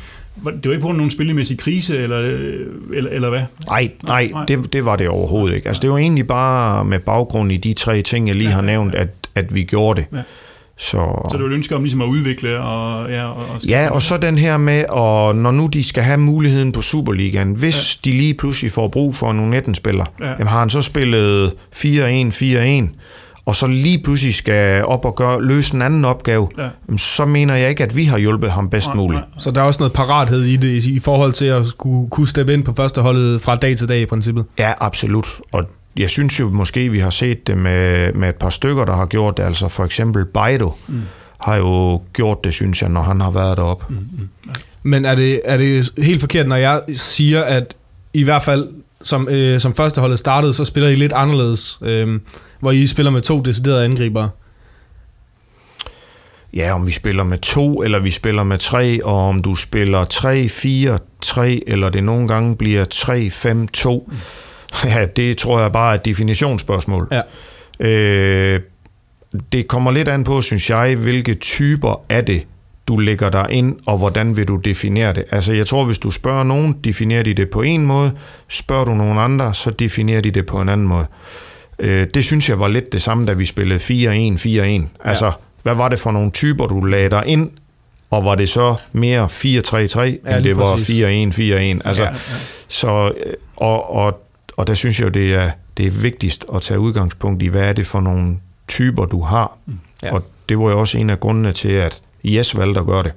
det 0.44 0.64
var 0.64 0.71
ikke 0.71 0.83
på 0.83 0.92
nogen 0.92 1.11
spillemæssig 1.11 1.59
krise, 1.59 1.99
eller, 1.99 2.21
øh, 2.21 2.66
eller, 2.94 3.11
eller 3.11 3.30
hvad? 3.30 3.42
Nej, 3.66 3.90
nej, 4.04 4.30
nej. 4.33 4.44
Det, 4.44 4.73
det 4.73 4.85
var 4.85 4.97
det 4.97 5.09
overhovedet 5.09 5.56
ikke. 5.56 5.68
Altså, 5.68 5.80
det 5.80 5.90
var 5.90 5.99
egentlig 5.99 6.26
bare 6.26 6.85
med 6.85 6.99
baggrund 6.99 7.52
i 7.52 7.56
de 7.56 7.73
tre 7.73 8.02
ting, 8.02 8.28
jeg 8.28 8.37
lige 8.37 8.49
ja, 8.49 8.54
har 8.54 8.62
nævnt, 8.62 8.94
at, 8.94 9.09
at 9.35 9.54
vi 9.54 9.62
gjorde 9.62 10.00
det. 10.00 10.16
Ja. 10.16 10.23
Så, 10.76 10.90
så 10.90 11.28
det 11.33 11.40
var 11.40 11.47
et 11.47 11.52
ønske 11.52 11.76
om 11.76 11.83
ligesom 11.83 12.00
at 12.00 12.06
udvikle 12.06 12.61
og... 12.61 13.11
Ja, 13.11 13.26
og, 13.26 13.37
og 13.37 13.64
ja, 13.64 13.88
og 13.90 14.02
så 14.02 14.16
den 14.16 14.38
her 14.38 14.56
med, 14.56 14.85
og 14.88 15.37
når 15.37 15.50
nu 15.50 15.66
de 15.66 15.85
skal 15.85 16.02
have 16.02 16.18
muligheden 16.18 16.73
på 16.73 16.83
Superligaen, 16.83 17.52
hvis 17.52 18.00
ja. 18.06 18.11
de 18.11 18.16
lige 18.16 18.35
pludselig 18.35 18.73
får 18.73 18.88
brug 18.88 19.14
for 19.14 19.33
nogle 19.33 19.59
19-spillere, 19.59 20.06
ja. 20.21 20.26
jamen 20.26 20.47
har 20.47 20.59
han 20.59 20.71
så 20.71 20.83
spillet 20.83 21.52
4-1, 21.75 21.76
4-1, 21.76 22.88
og 23.46 23.56
så 23.56 23.66
lige 23.66 24.02
pludselig 24.02 24.34
skal 24.34 24.84
op 24.84 25.04
og 25.04 25.14
gøre, 25.14 25.44
løse 25.44 25.74
en 25.74 25.82
anden 25.82 26.04
opgave, 26.04 26.48
ja. 26.58 26.96
så 26.96 27.24
mener 27.24 27.54
jeg 27.54 27.70
ikke, 27.70 27.84
at 27.84 27.96
vi 27.96 28.04
har 28.04 28.18
hjulpet 28.18 28.50
ham 28.50 28.70
bedst 28.70 28.86
nej, 28.86 28.96
muligt. 28.96 29.20
Nej. 29.20 29.38
Så 29.38 29.50
der 29.50 29.60
er 29.60 29.64
også 29.64 29.80
noget 29.80 29.92
parathed 29.92 30.42
i 30.42 30.56
det, 30.56 30.84
i 30.84 30.98
forhold 30.98 31.32
til 31.32 31.44
at 31.44 31.66
skulle, 31.66 32.10
kunne 32.10 32.28
steppe 32.28 32.52
ind 32.52 32.64
på 32.64 32.74
første 32.76 33.00
holdet 33.00 33.40
fra 33.40 33.56
dag 33.56 33.76
til 33.76 33.88
dag 33.88 34.00
i 34.00 34.06
princippet? 34.06 34.44
Ja, 34.58 34.72
absolut. 34.80 35.26
Og 35.52 35.64
jeg 35.96 36.10
synes 36.10 36.40
jo 36.40 36.48
måske, 36.48 36.88
vi 36.88 36.98
har 36.98 37.10
set 37.10 37.46
det 37.46 37.58
med, 37.58 38.12
med 38.12 38.28
et 38.28 38.34
par 38.34 38.50
stykker, 38.50 38.84
der 38.84 38.96
har 38.96 39.06
gjort 39.06 39.36
det. 39.36 39.42
Altså 39.42 39.68
for 39.68 39.84
eksempel 39.84 40.24
Baido 40.24 40.72
mm. 40.88 41.02
har 41.38 41.56
jo 41.56 42.02
gjort 42.12 42.44
det, 42.44 42.54
synes 42.54 42.82
jeg, 42.82 42.90
når 42.90 43.02
han 43.02 43.20
har 43.20 43.30
været 43.30 43.56
deroppe. 43.56 43.84
Mm, 43.88 43.96
mm. 43.96 44.28
Men 44.82 45.04
er 45.04 45.14
det, 45.14 45.40
er 45.44 45.56
det 45.56 45.92
helt 45.98 46.20
forkert, 46.20 46.48
når 46.48 46.56
jeg 46.56 46.80
siger, 46.94 47.42
at 47.42 47.74
i 48.14 48.24
hvert 48.24 48.42
fald 48.42 48.68
som, 49.02 49.28
øh, 49.28 49.60
som 49.60 49.74
førsteholdet 49.74 50.18
startede, 50.18 50.54
så 50.54 50.64
spiller 50.64 50.88
I 50.88 50.94
lidt 50.94 51.12
anderledes, 51.12 51.78
øh, 51.82 52.20
hvor 52.64 52.73
I 52.73 52.87
spiller 52.87 53.11
med 53.11 53.21
to 53.21 53.40
deciderede 53.40 53.85
angribere? 53.85 54.30
Ja, 56.54 56.75
om 56.75 56.87
vi 56.87 56.92
spiller 56.92 57.25
med 57.25 57.38
to, 57.38 57.83
eller 57.83 57.99
vi 57.99 58.11
spiller 58.11 58.44
med 58.44 58.59
tre, 58.59 59.04
og 59.04 59.28
om 59.28 59.42
du 59.42 59.54
spiller 59.54 60.04
3, 60.04 60.49
4, 60.49 60.99
3, 61.23 61.62
eller 61.66 61.88
det 61.88 62.04
nogle 62.04 62.28
gange 62.28 62.56
bliver 62.56 62.85
3, 62.85 63.30
5, 63.30 63.68
2. 63.68 64.09
Mm. 64.11 64.16
Ja, 64.88 65.06
det 65.16 65.38
tror 65.38 65.61
jeg 65.61 65.73
bare 65.73 65.90
er 65.90 65.99
et 65.99 66.04
definitionsspørgsmål. 66.04 67.09
Ja. 67.12 67.23
Øh, 67.87 68.61
det 69.52 69.68
kommer 69.68 69.90
lidt 69.90 70.09
an 70.09 70.25
på, 70.25 70.42
synes 70.42 70.71
jeg, 70.71 70.97
hvilke 70.97 71.35
typer 71.35 72.04
er 72.09 72.21
det, 72.21 72.47
du 72.88 72.97
lægger 72.97 73.30
dig 73.30 73.47
ind, 73.50 73.76
og 73.87 73.99
hvordan 73.99 74.37
vil 74.37 74.49
du 74.49 74.56
definere 74.56 75.12
det. 75.12 75.25
Altså 75.30 75.52
jeg 75.52 75.66
tror, 75.66 75.85
hvis 75.85 75.99
du 75.99 76.11
spørger 76.11 76.44
nogen, 76.44 76.73
definerer 76.85 77.23
de 77.23 77.35
det 77.35 77.50
på 77.50 77.62
en 77.62 77.87
måde, 77.87 78.12
spørger 78.49 78.85
du 78.85 78.94
nogen 78.94 79.18
andre, 79.18 79.54
så 79.54 79.71
definerer 79.71 80.21
de 80.21 80.30
det 80.30 80.47
på 80.47 80.61
en 80.61 80.68
anden 80.68 80.87
måde. 80.87 81.06
Øh, 81.78 82.07
det 82.14 82.25
synes 82.25 82.49
jeg 82.49 82.61
var 82.61 82.69
lidt 82.69 82.93
det 82.93 83.02
samme, 83.02 83.26
da 83.26 83.33
vi 83.33 83.45
spillede 83.45 83.81
4-1, 83.81 83.83
4-1. 84.87 84.87
Altså, 85.09 85.33
hvad 85.62 85.75
var 85.75 85.88
det 85.88 85.99
for 85.99 86.11
nogle 86.11 86.31
typer, 86.31 86.66
du 86.66 86.81
lagde 86.81 87.11
dig 87.11 87.23
ind, 87.26 87.50
og 88.11 88.25
var 88.25 88.35
det 88.35 88.49
så 88.49 88.75
mere 88.93 89.25
4-3-3, 89.25 90.00
Ja, 90.00 90.37
end 90.37 90.45
det 90.45 90.57
var 90.57 90.73
præcis. 90.73 91.04
4-1-4-1? 91.04 91.88
Altså, 91.88 92.02
Ja, 92.02 92.09
ja. 92.09 92.14
Så, 92.69 93.12
øh, 93.26 93.33
og, 93.57 93.95
og, 93.95 94.26
og 94.57 94.66
der 94.66 94.75
synes 94.75 94.99
jeg 95.00 95.04
jo, 95.04 95.11
det 95.11 95.35
er, 95.35 95.50
det 95.76 95.87
er 95.87 95.90
vigtigst 95.90 96.45
at 96.54 96.62
tage 96.62 96.81
udgangspunkt 96.81 97.43
i, 97.43 97.47
hvad 97.47 97.62
er 97.62 97.73
det 97.73 97.87
for 97.87 98.00
nogle 98.00 98.37
typer, 98.69 99.04
du 99.04 99.21
har. 99.23 99.59
Ja. 99.69 99.73
Ja. 100.09 100.14
Og 100.14 100.23
det 100.49 100.59
var 100.59 100.71
jo 100.71 100.81
også 100.81 100.99
en 100.99 101.11
af 101.11 101.21
grundene 101.21 101.52
til, 101.52 101.73
at 101.73 102.00
Jes 102.25 102.59
valgte 102.59 102.81
at 102.81 102.87
gøre 102.87 103.02
det. 103.02 103.12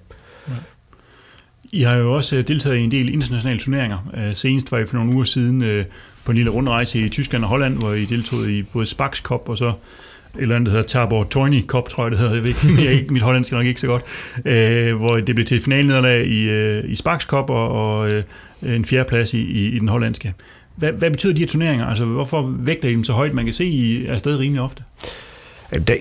I 1.74 1.82
har 1.82 1.96
jo 1.96 2.14
også 2.14 2.36
øh, 2.36 2.48
deltaget 2.48 2.78
i 2.78 2.82
en 2.82 2.92
del 2.92 3.14
internationale 3.14 3.60
turneringer. 3.60 3.98
Øh, 4.18 4.36
senest 4.36 4.72
var 4.72 4.78
I 4.78 4.86
for 4.86 4.96
nogle 4.96 5.14
uger 5.14 5.24
siden 5.24 5.62
øh, 5.62 5.86
på 6.26 6.32
en 6.32 6.36
lille 6.36 6.52
rundrejse 6.52 7.00
i 7.00 7.10
Tyskland 7.10 7.44
og 7.44 7.50
Holland, 7.50 7.78
hvor 7.78 7.94
I 7.94 8.06
deltog 8.06 8.50
i 8.50 8.64
både 8.64 8.86
Spax 8.86 9.22
Cup 9.22 9.50
og 9.50 9.58
så 9.58 9.68
et 9.68 10.42
eller 10.42 10.56
andet, 10.56 10.66
der 10.66 10.72
hedder 10.72 10.88
Tabor 10.88 11.24
Tony 11.24 11.66
Cup, 11.66 11.90
tror 11.90 12.04
jeg 12.04 12.12
det 12.12 12.20
hedder. 12.20 12.34
Jeg 12.34 12.44
ved 12.44 12.50
ikke, 12.50 12.84
jeg 12.86 12.94
ikke, 12.94 13.14
mit 13.14 13.22
hollandsk 13.22 13.52
er 13.52 13.58
nok 13.58 13.66
ikke 13.66 13.82
så 13.82 13.88
godt. 13.88 14.04
Øh, 14.46 14.96
hvor 14.96 15.08
det 15.08 15.36
blev 15.36 15.46
til 15.46 15.58
et 15.58 15.64
finalnederlag 15.64 16.26
i, 16.26 16.42
øh, 16.42 16.92
i 16.92 16.96
Spax 16.96 17.26
Cup 17.26 17.50
og, 17.50 17.70
og 17.72 18.12
øh, 18.12 18.24
en 18.62 18.86
fjerdeplads 18.86 19.34
i, 19.34 19.40
i, 19.40 19.76
i 19.76 19.80
den 19.80 19.88
hollandske. 19.88 20.34
Hvad, 20.76 20.92
hvad 20.92 21.12
betyder 21.12 21.34
de 21.34 21.40
her 21.40 21.48
turneringer? 21.48 21.86
Altså, 21.86 22.06
hvorfor 22.06 22.54
vægter 22.60 22.90
I 22.90 22.92
dem 22.92 23.04
så 23.04 23.14
højt? 23.14 23.34
Man 23.34 23.46
kan 23.46 23.54
se, 23.54 23.66
I 23.66 24.06
er 24.06 24.18
stadig 24.18 24.40
rimelig 24.40 24.62
ofte. 24.62 24.84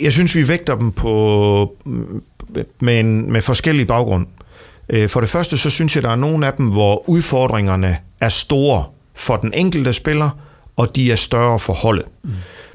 Jeg 0.00 0.12
synes, 0.12 0.36
vi 0.36 0.48
vægter 0.48 0.76
dem 0.76 0.92
på, 0.92 1.76
med, 2.80 3.00
en, 3.00 3.32
med 3.32 3.42
forskellige 3.42 3.86
baggrund. 3.86 4.26
Øh, 4.88 5.08
For 5.08 5.20
det 5.20 5.28
første, 5.28 5.58
så 5.58 5.70
synes 5.70 5.94
jeg, 5.94 6.02
der 6.02 6.10
er 6.10 6.16
nogle 6.16 6.46
af 6.46 6.52
dem, 6.52 6.66
hvor 6.66 7.08
udfordringerne 7.08 7.98
er 8.20 8.28
store 8.28 8.84
for 9.14 9.36
den 9.36 9.52
enkelte 9.54 9.92
spiller, 9.92 10.30
og 10.76 10.96
de 10.96 11.12
er 11.12 11.16
større 11.16 11.58
for 11.58 11.72
holdet. 11.72 12.04
Mm. 12.24 12.30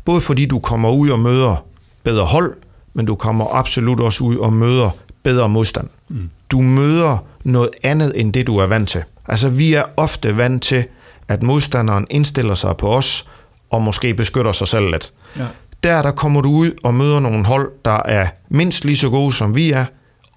Både 0.05 0.21
fordi 0.21 0.45
du 0.45 0.59
kommer 0.59 0.91
ud 0.91 1.09
og 1.09 1.19
møder 1.19 1.65
bedre 2.03 2.25
hold, 2.25 2.55
men 2.93 3.05
du 3.05 3.15
kommer 3.15 3.55
absolut 3.55 3.99
også 3.99 4.23
ud 4.23 4.37
og 4.37 4.53
møder 4.53 4.89
bedre 5.23 5.49
modstand. 5.49 5.87
Mm. 6.09 6.29
Du 6.51 6.61
møder 6.61 7.17
noget 7.43 7.69
andet, 7.83 8.11
end 8.15 8.33
det 8.33 8.47
du 8.47 8.57
er 8.57 8.67
vant 8.67 8.89
til. 8.89 9.03
Altså, 9.27 9.49
vi 9.49 9.73
er 9.73 9.83
ofte 9.97 10.37
vant 10.37 10.63
til, 10.63 10.85
at 11.27 11.43
modstanderen 11.43 12.07
indstiller 12.09 12.55
sig 12.55 12.77
på 12.77 12.93
os, 12.93 13.27
og 13.69 13.81
måske 13.81 14.13
beskytter 14.13 14.51
sig 14.51 14.67
selv 14.67 14.91
lidt. 14.91 15.13
Ja. 15.37 15.45
Der, 15.83 16.01
der 16.01 16.11
kommer 16.11 16.41
du 16.41 16.49
ud 16.49 16.71
og 16.83 16.93
møder 16.93 17.19
nogle 17.19 17.45
hold, 17.45 17.71
der 17.85 18.03
er 18.05 18.27
mindst 18.49 18.85
lige 18.85 18.97
så 18.97 19.09
gode, 19.09 19.33
som 19.33 19.55
vi 19.55 19.71
er, 19.71 19.85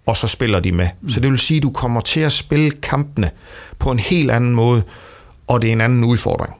og 0.06 0.16
så 0.16 0.28
spiller 0.28 0.60
de 0.60 0.72
med. 0.72 0.88
Mm. 1.02 1.10
Så 1.10 1.20
det 1.20 1.30
vil 1.30 1.38
sige, 1.38 1.56
at 1.56 1.62
du 1.62 1.70
kommer 1.70 2.00
til 2.00 2.20
at 2.20 2.32
spille 2.32 2.70
kampene 2.70 3.30
på 3.78 3.90
en 3.90 3.98
helt 3.98 4.30
anden 4.30 4.54
måde, 4.54 4.82
og 5.46 5.62
det 5.62 5.68
er 5.68 5.72
en 5.72 5.80
anden 5.80 6.04
udfordring. 6.04 6.54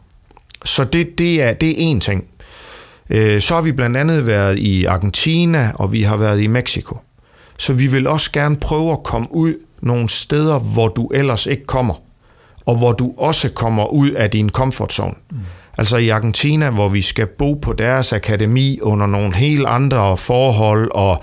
Så 0.65 0.85
det, 0.85 1.19
det, 1.19 1.43
er, 1.43 1.53
det 1.53 1.71
er 1.71 1.95
én 1.95 1.99
ting. 1.99 2.25
Øh, 3.11 3.43
Så 3.43 3.55
har 3.55 3.63
vi 3.63 3.73
blandt 3.73 3.97
andet 3.97 4.27
været 4.27 4.59
i 4.59 4.85
Argentina, 4.85 5.73
og 5.75 5.93
vi 5.93 6.03
har 6.03 6.17
været 6.17 6.41
i 6.41 6.47
Mexico. 6.47 6.99
Så 7.59 7.73
vi 7.73 7.87
vil 7.87 8.07
også 8.07 8.33
gerne 8.33 8.57
prøve 8.57 8.93
at 8.93 9.03
komme 9.03 9.29
ud 9.31 9.55
nogle 9.81 10.09
steder, 10.09 10.59
hvor 10.59 10.89
du 10.89 11.07
ellers 11.07 11.47
ikke 11.47 11.65
kommer, 11.65 11.95
og 12.67 12.77
hvor 12.77 12.93
du 12.93 13.15
også 13.19 13.51
kommer 13.51 13.93
ud 13.93 14.11
af 14.11 14.31
din 14.31 14.51
comfort 14.51 14.93
zone. 14.93 15.15
Mm. 15.31 15.39
Altså 15.79 15.97
i 15.97 16.09
Argentina, 16.09 16.71
hvor 16.71 16.89
vi 16.89 17.03
skal 17.03 17.27
bo 17.27 17.55
på 17.55 17.73
deres 17.73 18.13
akademi 18.13 18.79
under 18.83 19.07
nogle 19.07 19.35
helt 19.37 19.67
andre 19.67 20.17
forhold, 20.17 20.91
og 20.95 21.23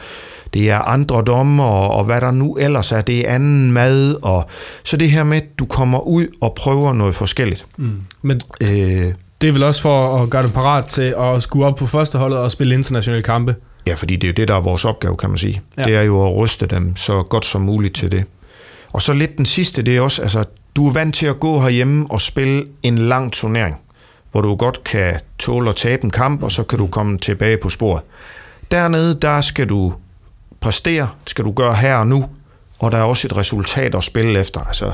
det 0.53 0.69
er 0.69 0.79
andre 0.79 1.21
dommer, 1.21 1.63
og 1.63 2.03
hvad 2.03 2.21
der 2.21 2.31
nu 2.31 2.55
ellers 2.55 2.91
er, 2.91 3.01
det 3.01 3.27
er 3.29 3.35
anden 3.35 3.71
mad, 3.71 4.15
og 4.21 4.45
så 4.83 4.97
det 4.97 5.11
her 5.11 5.23
med, 5.23 5.37
at 5.37 5.59
du 5.59 5.65
kommer 5.65 5.99
ud 5.99 6.27
og 6.41 6.53
prøver 6.53 6.93
noget 6.93 7.15
forskelligt. 7.15 7.65
Mm. 7.77 8.01
Men 8.21 8.41
Øh, 8.61 9.13
det 9.41 9.47
er 9.47 9.51
vel 9.51 9.63
også 9.63 9.81
for 9.81 10.23
at 10.23 10.29
gøre 10.29 10.43
dem 10.43 10.51
parat 10.51 10.85
til 10.85 11.15
at 11.19 11.43
skue 11.43 11.65
op 11.65 11.75
på 11.75 11.87
førsteholdet 11.87 12.39
og 12.39 12.51
spille 12.51 12.75
internationale 12.75 13.23
kampe. 13.23 13.55
Ja, 13.87 13.93
fordi 13.93 14.15
det 14.15 14.23
er 14.23 14.27
jo 14.27 14.33
det, 14.33 14.47
der 14.47 14.55
er 14.55 14.61
vores 14.61 14.85
opgave, 14.85 15.17
kan 15.17 15.29
man 15.29 15.37
sige. 15.37 15.61
Ja. 15.77 15.83
Det 15.83 15.95
er 15.95 16.01
jo 16.01 16.27
at 16.27 16.35
ryste 16.37 16.65
dem 16.65 16.95
så 16.95 17.23
godt 17.23 17.45
som 17.45 17.61
muligt 17.61 17.95
til 17.95 18.11
det. 18.11 18.23
Og 18.93 19.01
så 19.01 19.13
lidt 19.13 19.37
den 19.37 19.45
sidste, 19.45 19.81
det 19.81 19.97
er 19.97 20.01
også, 20.01 20.21
altså, 20.21 20.43
du 20.75 20.87
er 20.87 20.93
vant 20.93 21.15
til 21.15 21.25
at 21.25 21.39
gå 21.39 21.59
herhjemme 21.59 22.05
og 22.09 22.21
spille 22.21 22.65
en 22.83 22.97
lang 22.97 23.33
turnering, 23.33 23.75
hvor 24.31 24.41
du 24.41 24.55
godt 24.55 24.83
kan 24.83 25.19
tåle 25.39 25.69
at 25.69 25.75
tabe 25.75 26.03
en 26.03 26.09
kamp, 26.09 26.43
og 26.43 26.51
så 26.51 26.63
kan 26.63 26.79
du 26.79 26.87
komme 26.87 27.17
tilbage 27.17 27.57
på 27.57 27.69
sporet. 27.69 28.01
Dernede, 28.71 29.17
der 29.21 29.41
skal 29.41 29.69
du 29.69 29.93
præstere, 30.61 31.09
skal 31.25 31.45
du 31.45 31.51
gøre 31.51 31.75
her 31.75 31.95
og 31.95 32.07
nu, 32.07 32.25
og 32.79 32.91
der 32.91 32.97
er 32.97 33.03
også 33.03 33.27
et 33.27 33.37
resultat 33.37 33.95
at 33.95 34.03
spille 34.03 34.39
efter. 34.39 34.59
Altså, 34.61 34.93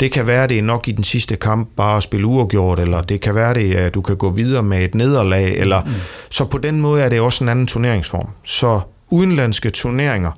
det 0.00 0.12
kan 0.12 0.26
være, 0.26 0.46
det 0.46 0.58
er 0.58 0.62
nok 0.62 0.88
i 0.88 0.92
den 0.92 1.04
sidste 1.04 1.36
kamp 1.36 1.68
bare 1.76 1.96
at 1.96 2.02
spille 2.02 2.26
uafgjort, 2.26 2.78
eller 2.78 3.02
det 3.02 3.20
kan 3.20 3.34
være, 3.34 3.54
det 3.54 3.74
at 3.74 3.94
du 3.94 4.00
kan 4.00 4.16
gå 4.16 4.30
videre 4.30 4.62
med 4.62 4.84
et 4.84 4.94
nederlag, 4.94 5.58
eller 5.58 5.84
mm. 5.84 5.90
så 6.30 6.44
på 6.44 6.58
den 6.58 6.80
måde 6.80 7.02
er 7.02 7.08
det 7.08 7.20
også 7.20 7.44
en 7.44 7.48
anden 7.48 7.66
turneringsform. 7.66 8.28
Så 8.44 8.80
udenlandske 9.10 9.70
turneringer 9.70 10.32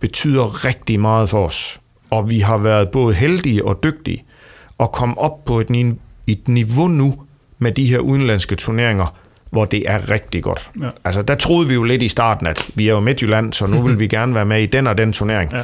betyder 0.00 0.64
rigtig 0.64 1.00
meget 1.00 1.28
for 1.28 1.46
os, 1.46 1.80
og 2.10 2.30
vi 2.30 2.40
har 2.40 2.58
været 2.58 2.88
både 2.88 3.14
heldige 3.14 3.64
og 3.64 3.82
dygtige 3.82 4.24
at 4.80 4.92
komme 4.92 5.18
op 5.18 5.44
på 5.44 5.60
et, 5.60 5.96
et 6.26 6.48
niveau 6.48 6.88
nu 6.88 7.14
med 7.58 7.72
de 7.72 7.86
her 7.86 7.98
udenlandske 7.98 8.54
turneringer, 8.54 9.14
hvor 9.50 9.64
det 9.64 9.82
er 9.86 10.10
rigtig 10.10 10.42
godt. 10.42 10.70
Ja. 10.82 10.88
Altså, 11.04 11.22
der 11.22 11.34
troede 11.34 11.68
vi 11.68 11.74
jo 11.74 11.82
lidt 11.82 12.02
i 12.02 12.08
starten, 12.08 12.46
at 12.46 12.66
vi 12.74 12.88
er 12.88 12.92
jo 12.92 13.00
Midtjylland, 13.00 13.52
så 13.52 13.66
nu 13.66 13.82
vil 13.86 14.00
vi 14.00 14.06
gerne 14.06 14.34
være 14.34 14.44
med 14.44 14.62
i 14.62 14.66
den 14.66 14.86
og 14.86 14.98
den 14.98 15.12
turnering. 15.12 15.52
Ja. 15.52 15.62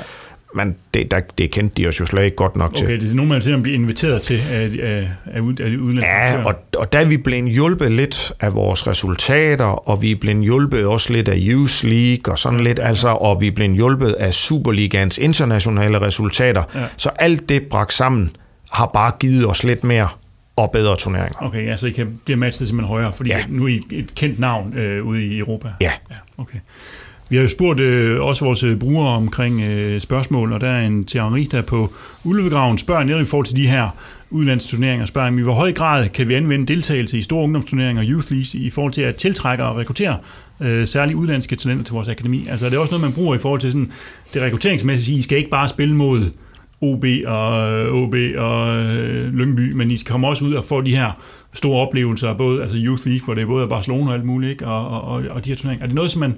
Men 0.56 0.76
det, 0.94 1.10
der, 1.10 1.20
det 1.38 1.50
kendte 1.50 1.82
de 1.82 1.88
os 1.88 2.00
jo 2.00 2.06
slet 2.06 2.24
ikke 2.24 2.36
godt 2.36 2.56
nok 2.56 2.74
til. 2.74 2.86
Okay, 2.86 3.00
det 3.00 3.10
er 3.10 3.14
nogen, 3.14 3.28
man 3.28 3.54
at 3.54 3.62
blive 3.62 3.74
inviteret 3.74 4.22
til 4.22 4.42
af, 4.50 4.70
af, 4.82 5.08
af, 5.26 5.40
af 5.60 5.70
de 5.70 5.80
udlandske 5.80 6.10
Ja, 6.10 6.44
og, 6.44 6.54
og 6.76 6.92
der 6.92 6.98
er 6.98 7.04
vi 7.04 7.16
blevet 7.16 7.52
hjulpet 7.52 7.92
lidt 7.92 8.32
af 8.40 8.54
vores 8.54 8.86
resultater, 8.86 9.64
og 9.64 10.02
vi 10.02 10.10
er 10.10 10.16
blevet 10.16 10.42
hjulpet 10.42 10.86
også 10.86 11.12
lidt 11.12 11.28
af 11.28 11.36
Youth 11.40 11.84
League 11.84 12.32
og 12.32 12.38
sådan 12.38 12.60
lidt, 12.60 12.80
altså, 12.82 13.08
og 13.08 13.40
vi 13.40 13.46
er 13.46 13.52
blevet 13.52 13.74
hjulpet 13.74 14.12
af 14.12 14.34
Superligans 14.34 15.18
internationale 15.18 16.00
resultater. 16.00 16.62
Ja. 16.74 16.80
Så 16.96 17.10
alt 17.18 17.48
det 17.48 17.62
bragt 17.62 17.92
sammen 17.92 18.30
har 18.72 18.86
bare 18.86 19.12
givet 19.20 19.46
os 19.46 19.64
lidt 19.64 19.84
mere 19.84 20.08
og 20.56 20.70
bedre 20.70 20.96
turneringer. 20.96 21.42
Okay, 21.42 21.66
ja, 21.66 21.76
så 21.76 21.86
I 21.86 21.90
kan 21.90 22.20
blive 22.24 22.36
matchet 22.36 22.68
simpelthen 22.68 22.94
højere, 22.94 23.12
fordi 23.12 23.30
ja. 23.30 23.44
Nu 23.48 23.64
er 23.64 23.68
I 23.68 23.80
et 23.90 24.14
kendt 24.14 24.38
navn 24.38 24.78
øh, 24.78 25.06
ude 25.06 25.26
i 25.26 25.38
Europa. 25.38 25.68
Ja. 25.80 25.92
ja 26.10 26.16
okay. 26.38 26.58
Vi 27.28 27.36
har 27.36 27.42
jo 27.42 27.48
spurgt 27.48 27.80
øh, 27.80 28.20
også 28.20 28.44
vores 28.44 28.62
øh, 28.62 28.78
brugere 28.78 29.08
omkring 29.08 29.60
øh, 29.62 30.00
spørgsmål, 30.00 30.52
og 30.52 30.60
der 30.60 30.68
er 30.68 30.86
en 30.86 31.08
Henri, 31.12 31.44
der 31.44 31.62
på 31.62 31.92
Ulvegraven 32.24 32.78
spørger 32.78 33.04
netop 33.04 33.20
i 33.20 33.24
forhold 33.24 33.46
til 33.46 33.56
de 33.56 33.66
her 33.66 33.88
udlandsturneringer, 34.30 35.06
spørger 35.06 35.38
i 35.38 35.42
hvor 35.42 35.52
høj 35.52 35.72
grad 35.72 36.08
kan 36.08 36.28
vi 36.28 36.34
anvende 36.34 36.66
deltagelse 36.66 37.18
i 37.18 37.22
store 37.22 37.42
ungdomsturneringer 37.42 38.02
og 38.02 38.08
youth 38.08 38.30
leagues 38.30 38.54
i 38.54 38.70
forhold 38.70 38.92
til 38.92 39.02
at 39.02 39.16
tiltrække 39.16 39.64
og 39.64 39.76
rekruttere 39.76 40.18
øh, 40.60 40.86
særligt 40.86 41.16
udlandske 41.16 41.56
talenter 41.56 41.84
til 41.84 41.94
vores 41.94 42.08
akademi? 42.08 42.46
Altså 42.50 42.66
er 42.66 42.70
det 42.70 42.78
også 42.78 42.90
noget, 42.90 43.02
man 43.02 43.12
bruger 43.12 43.34
i 43.34 43.38
forhold 43.38 43.60
til 43.60 43.72
sådan, 43.72 43.92
det 44.34 44.42
rekrutteringsmæssige, 44.42 45.18
I 45.18 45.22
skal 45.22 45.38
ikke 45.38 45.50
bare 45.50 45.68
spille 45.68 45.94
mod 45.94 46.30
OB 46.84 47.04
og 47.26 47.72
øh, 47.72 47.94
OB 47.94 48.14
og 48.36 48.76
øh, 48.76 49.34
Lyngby, 49.34 49.72
men 49.72 49.90
I 49.90 49.96
skal 49.96 50.10
komme 50.10 50.28
også 50.28 50.44
ud 50.44 50.54
og 50.54 50.64
få 50.64 50.80
de 50.80 50.96
her 50.96 51.20
store 51.52 51.86
oplevelser, 51.86 52.34
både 52.34 52.62
altså 52.62 52.76
Youth 52.80 53.06
League, 53.06 53.24
hvor 53.24 53.34
det 53.34 53.42
er 53.42 53.46
både 53.46 53.68
Barcelona 53.68 54.08
og 54.08 54.14
alt 54.14 54.24
muligt, 54.24 54.50
ikke? 54.50 54.66
Og, 54.66 54.88
og, 54.88 55.02
og, 55.02 55.22
og 55.30 55.44
de 55.44 55.50
her 55.50 55.56
turneringer. 55.56 55.82
Er 55.82 55.86
det 55.86 55.94
noget, 55.94 56.10
som 56.10 56.20
man 56.20 56.36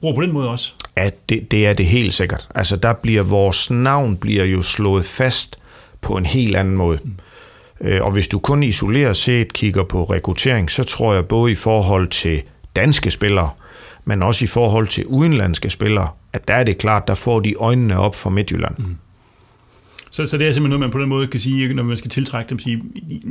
bruger 0.00 0.14
på 0.14 0.22
den 0.22 0.32
måde 0.32 0.50
også? 0.50 0.72
Ja, 0.96 1.10
det, 1.28 1.50
det 1.50 1.66
er 1.66 1.72
det 1.72 1.86
helt 1.86 2.14
sikkert. 2.14 2.48
Altså, 2.54 2.76
der 2.76 2.92
bliver 2.92 3.22
vores 3.22 3.70
navn 3.70 4.16
bliver 4.16 4.44
jo 4.44 4.62
slået 4.62 5.04
fast 5.04 5.58
på 6.00 6.16
en 6.16 6.26
helt 6.26 6.56
anden 6.56 6.76
måde. 6.76 6.98
Mm. 7.04 7.12
Og 8.00 8.12
hvis 8.12 8.28
du 8.28 8.38
kun 8.38 8.62
isoleret 8.62 9.16
set 9.16 9.52
kigger 9.52 9.84
på 9.84 10.04
rekruttering, 10.04 10.70
så 10.70 10.84
tror 10.84 11.14
jeg 11.14 11.26
både 11.26 11.52
i 11.52 11.54
forhold 11.54 12.08
til 12.08 12.42
danske 12.76 13.10
spillere, 13.10 13.50
men 14.04 14.22
også 14.22 14.44
i 14.44 14.48
forhold 14.48 14.88
til 14.88 15.06
udenlandske 15.06 15.70
spillere, 15.70 16.08
at 16.32 16.48
der 16.48 16.54
er 16.54 16.64
det 16.64 16.78
klart, 16.78 17.08
der 17.08 17.14
får 17.14 17.40
de 17.40 17.54
øjnene 17.58 17.98
op 17.98 18.16
for 18.16 18.30
Midtjylland. 18.30 18.74
Mm. 18.78 18.96
Så, 20.14 20.26
så 20.26 20.38
det 20.38 20.48
er 20.48 20.52
simpelthen 20.52 20.70
noget, 20.70 20.80
man 20.80 20.90
på 20.90 20.98
den 20.98 21.08
måde 21.08 21.26
kan 21.26 21.40
sige, 21.40 21.74
når 21.74 21.82
man 21.82 21.96
skal 21.96 22.10
tiltrække 22.10 22.50
dem, 22.50 22.58
sige, 22.58 22.82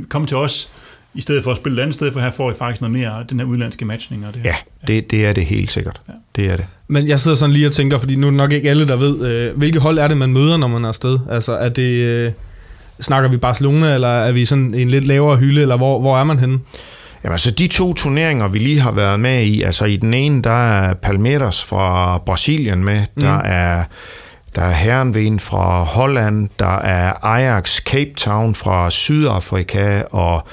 kom 0.08 0.26
til 0.26 0.36
os, 0.36 0.70
i 1.14 1.20
stedet 1.20 1.44
for 1.44 1.50
at 1.50 1.56
spille 1.56 1.78
et 1.78 1.82
andet 1.82 1.94
sted, 1.94 2.12
for 2.12 2.20
her 2.20 2.30
får 2.30 2.50
I 2.50 2.54
faktisk 2.54 2.80
noget 2.80 2.98
mere 2.98 3.24
den 3.30 3.40
her 3.40 3.46
udlandske 3.46 3.84
matchning. 3.84 4.26
Og 4.26 4.34
det 4.34 4.42
her. 4.42 4.50
Ja, 4.50 4.86
det, 4.86 5.10
det 5.10 5.26
er 5.26 5.32
det 5.32 5.46
helt 5.46 5.72
sikkert. 5.72 6.00
Ja. 6.08 6.12
Det 6.36 6.52
er 6.52 6.56
det. 6.56 6.66
Men 6.88 7.08
jeg 7.08 7.20
sidder 7.20 7.36
sådan 7.36 7.52
lige 7.52 7.66
og 7.66 7.72
tænker, 7.72 7.98
fordi 7.98 8.16
nu 8.16 8.26
er 8.26 8.30
det 8.30 8.36
nok 8.36 8.52
ikke 8.52 8.70
alle, 8.70 8.88
der 8.88 8.96
ved, 8.96 9.26
øh, 9.26 9.58
hvilke 9.58 9.78
hold 9.78 9.98
er 9.98 10.08
det, 10.08 10.16
man 10.16 10.32
møder, 10.32 10.56
når 10.56 10.68
man 10.68 10.84
er 10.84 10.88
afsted? 10.88 11.18
Altså, 11.30 11.52
er 11.52 11.68
det, 11.68 11.92
øh, 11.92 12.32
snakker 13.00 13.30
vi 13.30 13.36
Barcelona, 13.36 13.94
eller 13.94 14.08
er 14.08 14.32
vi 14.32 14.44
sådan 14.44 14.74
en 14.74 14.88
lidt 14.88 15.06
lavere 15.06 15.36
hylde, 15.36 15.62
eller 15.62 15.76
hvor, 15.76 16.00
hvor 16.00 16.18
er 16.18 16.24
man 16.24 16.38
henne? 16.38 16.58
Jamen 17.24 17.32
altså 17.32 17.50
de 17.50 17.66
to 17.66 17.94
turneringer, 17.94 18.48
vi 18.48 18.58
lige 18.58 18.80
har 18.80 18.92
været 18.92 19.20
med 19.20 19.42
i, 19.42 19.62
altså 19.62 19.84
i 19.84 19.96
den 19.96 20.14
ene, 20.14 20.42
der 20.42 20.70
er 20.70 20.94
Palmeiras 20.94 21.64
fra 21.64 22.18
Brasilien 22.18 22.84
med, 22.84 23.00
mm. 23.00 23.22
der 23.22 23.38
er 23.38 23.84
der 24.54 24.62
er 24.62 24.72
Herrenven 24.72 25.40
fra 25.40 25.82
Holland, 25.82 26.48
der 26.58 26.78
er 26.78 27.24
Ajax 27.24 27.82
Cape 27.82 28.12
Town 28.16 28.54
fra 28.54 28.90
Sydafrika, 28.90 30.02
og 30.10 30.46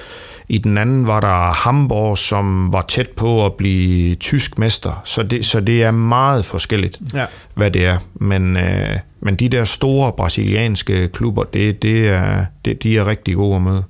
i 0.52 0.58
den 0.58 0.78
anden 0.78 1.08
var 1.08 1.20
der 1.20 1.54
Hamburg, 1.54 2.18
som 2.18 2.74
var 2.74 2.86
tæt 2.88 3.10
på 3.10 3.46
at 3.46 3.54
blive 3.54 4.16
tysk 4.16 4.58
mester. 4.58 5.02
Så 5.06 5.24
det, 5.24 5.46
så 5.46 5.60
det 5.60 5.84
er 5.84 5.92
meget 5.92 6.46
forskelligt, 6.46 7.00
ja. 7.14 7.26
hvad 7.56 7.72
det 7.72 7.86
er. 7.86 7.98
Men, 8.16 8.58
øh, 8.58 8.98
men 9.22 9.36
de 9.36 9.50
der 9.50 9.64
store 9.64 10.12
brasilianske 10.12 11.08
klubber, 11.08 11.44
det, 11.44 11.82
det 11.82 12.10
er, 12.10 12.46
det, 12.66 12.84
de 12.84 12.98
er 12.98 13.08
rigtig 13.08 13.36
gode 13.36 13.56
at 13.56 13.62
møde. 13.62 13.84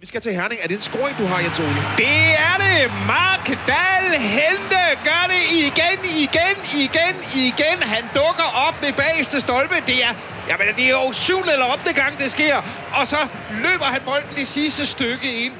Vi 0.00 0.06
skal 0.06 0.20
til 0.20 0.32
Herning. 0.32 0.60
Er 0.62 0.68
det 0.68 0.76
en 0.76 0.86
scoring, 0.90 1.16
du 1.18 1.26
har, 1.32 1.38
Jens 1.44 1.60
Ole? 1.60 1.82
Det 2.04 2.20
er 2.48 2.56
det! 2.64 2.78
Mark 3.14 3.46
Dahl 3.70 4.06
Hente 4.36 4.82
gør 5.08 5.24
det 5.32 5.42
igen, 5.66 5.98
igen, 6.24 6.56
igen, 6.84 7.14
igen. 7.48 7.78
Han 7.94 8.04
dukker 8.20 8.48
op 8.66 8.76
ved 8.82 8.92
bageste 9.02 9.40
stolpe. 9.40 9.74
Det 9.90 9.98
er, 10.06 10.12
jamen, 10.48 10.66
det 10.76 10.84
er 10.84 10.94
jo 11.00 11.12
syv 11.12 11.40
eller 11.52 11.66
ottende 11.72 11.94
gang, 12.00 12.12
det 12.18 12.30
sker. 12.36 12.56
Og 12.98 13.04
så 13.12 13.20
løber 13.64 13.84
han 13.94 14.00
bolden 14.04 14.42
i 14.42 14.44
sidste 14.44 14.86
stykke 14.86 15.28
ind. 15.44 15.52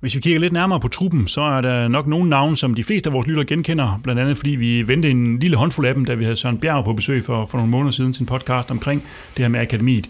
Hvis 0.00 0.14
vi 0.14 0.20
kigger 0.20 0.40
lidt 0.40 0.52
nærmere 0.52 0.80
på 0.80 0.88
truppen, 0.88 1.28
så 1.28 1.40
er 1.40 1.60
der 1.60 1.88
nok 1.88 2.06
nogle 2.06 2.28
navne, 2.30 2.56
som 2.56 2.74
de 2.74 2.84
fleste 2.84 3.08
af 3.08 3.12
vores 3.12 3.26
lyttere 3.26 3.46
genkender. 3.46 4.00
Blandt 4.02 4.20
andet 4.20 4.36
fordi 4.36 4.50
vi 4.50 4.88
vendte 4.88 5.10
en 5.10 5.38
lille 5.38 5.56
håndfuld 5.56 5.86
af 5.86 5.94
dem, 5.94 6.04
da 6.04 6.14
vi 6.14 6.24
havde 6.24 6.36
Søren 6.36 6.58
Bjerg 6.58 6.84
på 6.84 6.92
besøg 6.92 7.24
for, 7.24 7.46
for 7.46 7.58
nogle 7.58 7.70
måneder 7.70 7.92
siden 7.92 8.12
til 8.12 8.20
en 8.20 8.26
podcast 8.26 8.70
omkring 8.70 9.02
det 9.36 9.38
her 9.44 9.48
med 9.48 9.60
akademiet. 9.60 10.08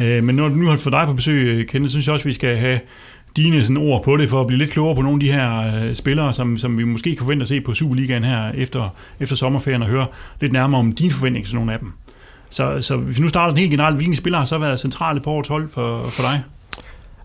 Øh, 0.00 0.24
men 0.24 0.34
når 0.34 0.48
du 0.48 0.54
nu 0.54 0.66
har 0.66 0.76
fået 0.76 0.92
dig 0.92 1.06
på 1.06 1.12
besøg, 1.12 1.46
øh, 1.46 1.66
Kenneth, 1.66 1.90
synes 1.90 2.06
jeg 2.06 2.12
også, 2.12 2.22
at 2.22 2.28
vi 2.28 2.32
skal 2.32 2.56
have 2.56 2.80
dine 3.36 3.62
sådan, 3.62 3.76
ord 3.76 4.04
på 4.04 4.16
det, 4.16 4.30
for 4.30 4.40
at 4.40 4.46
blive 4.46 4.58
lidt 4.58 4.70
klogere 4.70 4.94
på 4.94 5.02
nogle 5.02 5.16
af 5.16 5.20
de 5.20 5.32
her 5.32 5.76
øh, 5.76 5.94
spillere, 5.94 6.32
som, 6.32 6.56
som 6.56 6.78
vi 6.78 6.84
måske 6.84 7.10
kan 7.10 7.18
forvente 7.18 7.42
at 7.42 7.48
se 7.48 7.60
på 7.60 7.74
Superligaen 7.74 8.24
her 8.24 8.52
efter, 8.54 8.94
efter 9.20 9.36
sommerferien, 9.36 9.82
og 9.82 9.88
høre 9.88 10.06
lidt 10.40 10.52
nærmere 10.52 10.80
om 10.80 10.92
dine 10.92 11.10
forventninger 11.10 11.46
til 11.46 11.56
nogle 11.56 11.72
af 11.72 11.78
dem. 11.78 11.92
Så, 12.50 12.80
så 12.80 12.96
hvis 12.96 13.16
vi 13.16 13.22
nu 13.22 13.28
starter 13.28 13.56
helt 13.56 13.70
generelt, 13.70 13.96
hvilke 13.96 14.16
spillere 14.16 14.40
har 14.40 14.46
så 14.46 14.58
været 14.58 14.80
centrale 14.80 15.20
på 15.20 15.30
årets 15.30 15.48
hold 15.48 15.68
for, 15.68 16.08
for 16.08 16.22
dig? 16.22 16.42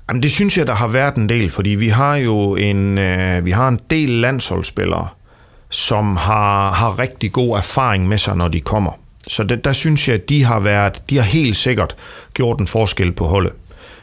Jamen, 0.10 0.24
det 0.24 0.32
synes 0.32 0.58
jeg, 0.58 0.68
der 0.68 0.74
har 0.74 0.88
været 0.88 1.16
en 1.16 1.30
del, 1.30 1.50
fordi 1.50 1.70
vi 1.70 1.88
har 1.88 2.16
jo 2.16 2.56
en, 2.56 2.98
øh, 2.98 3.46
vi 3.46 3.52
har 3.52 3.68
en 3.68 3.80
del 3.90 4.10
landsholdsspillere, 4.10 5.08
som 5.70 6.18
har, 6.18 6.72
har 6.72 7.00
rigtig 7.00 7.32
god 7.32 7.58
erfaring 7.58 8.08
med 8.08 8.18
sig, 8.18 8.38
når 8.38 8.48
de 8.48 8.60
kommer. 8.60 8.92
Så 9.30 9.44
det, 9.44 9.66
der 9.66 9.74
synes 9.74 10.08
jeg, 10.08 10.16
at 10.16 10.30
de 10.30 10.44
har 10.44 10.60
været, 10.60 11.04
de 11.10 11.18
har 11.18 11.24
helt 11.24 11.56
sikkert 11.56 11.96
gjort 12.34 12.60
en 12.60 12.68
forskel 12.68 13.12
på 13.12 13.26
holdet. 13.26 13.52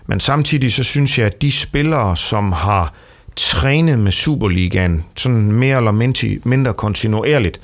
Men 0.06 0.20
samtidig 0.20 0.72
så 0.72 0.82
synes 0.82 1.18
jeg, 1.18 1.26
at 1.26 1.42
de 1.42 1.52
spillere, 1.52 2.16
som 2.16 2.52
har 2.52 2.92
trænet 3.36 3.98
med 3.98 4.12
Superligaen, 4.12 5.04
sådan 5.16 5.52
mere 5.52 5.76
eller 5.76 5.92
mindre, 6.44 6.72
kontinuerligt, 6.72 7.60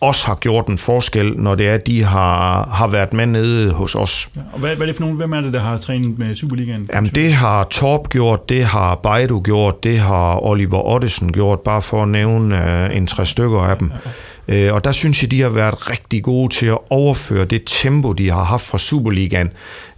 også 0.00 0.26
har 0.26 0.34
gjort 0.34 0.66
en 0.66 0.78
forskel, 0.78 1.34
når 1.36 1.54
det 1.54 1.68
er, 1.68 1.74
at 1.74 1.86
de 1.86 2.04
har, 2.04 2.68
har 2.72 2.86
været 2.88 3.12
med 3.12 3.26
nede 3.26 3.72
hos 3.72 3.94
os. 3.94 4.28
Ja, 4.36 4.40
og 4.52 4.58
hvad, 4.58 4.76
hvad 4.76 4.86
er 4.86 4.86
det 4.86 4.96
for 4.96 5.00
nogen? 5.02 5.16
Hvem 5.16 5.32
er 5.32 5.40
det, 5.40 5.52
der 5.52 5.60
har 5.60 5.76
trænet 5.76 6.18
med 6.18 6.36
Superligaen? 6.36 6.90
Jamen, 6.92 7.10
det 7.14 7.32
har 7.32 7.64
Torp 7.64 8.08
gjort, 8.08 8.48
det 8.48 8.64
har 8.64 8.94
Baidu 8.94 9.40
gjort, 9.40 9.82
det 9.82 9.98
har 9.98 10.44
Oliver 10.44 10.86
Ottesen 10.86 11.32
gjort, 11.32 11.60
bare 11.60 11.82
for 11.82 12.02
at 12.02 12.08
nævne 12.08 12.54
uh, 12.90 12.96
en 12.96 13.06
tre 13.06 13.26
stykker 13.26 13.60
af 13.60 13.78
dem. 13.78 13.88
Ja, 13.88 13.94
ja. 14.04 14.10
Uh, 14.48 14.74
og 14.74 14.84
der 14.84 14.92
synes 14.92 15.22
jeg, 15.22 15.30
de 15.30 15.40
har 15.40 15.48
været 15.48 15.90
rigtig 15.90 16.22
gode 16.22 16.54
til 16.54 16.66
at 16.66 16.78
overføre 16.90 17.44
det 17.44 17.62
tempo, 17.66 18.12
de 18.12 18.30
har 18.30 18.44
haft 18.44 18.64
fra 18.64 18.78
Superligaen 18.78 19.48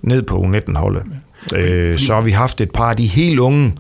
ned 0.03 0.23
på 0.23 0.37
U19-holdet. 0.37 1.03
Ja. 1.53 1.93
Uh, 1.93 1.99
så 1.99 2.15
har 2.15 2.23
vi 2.23 2.31
haft 2.31 2.61
et 2.61 2.71
par 2.71 2.91
af 2.91 2.97
de 2.97 3.07
helt 3.07 3.39
unge, 3.39 3.73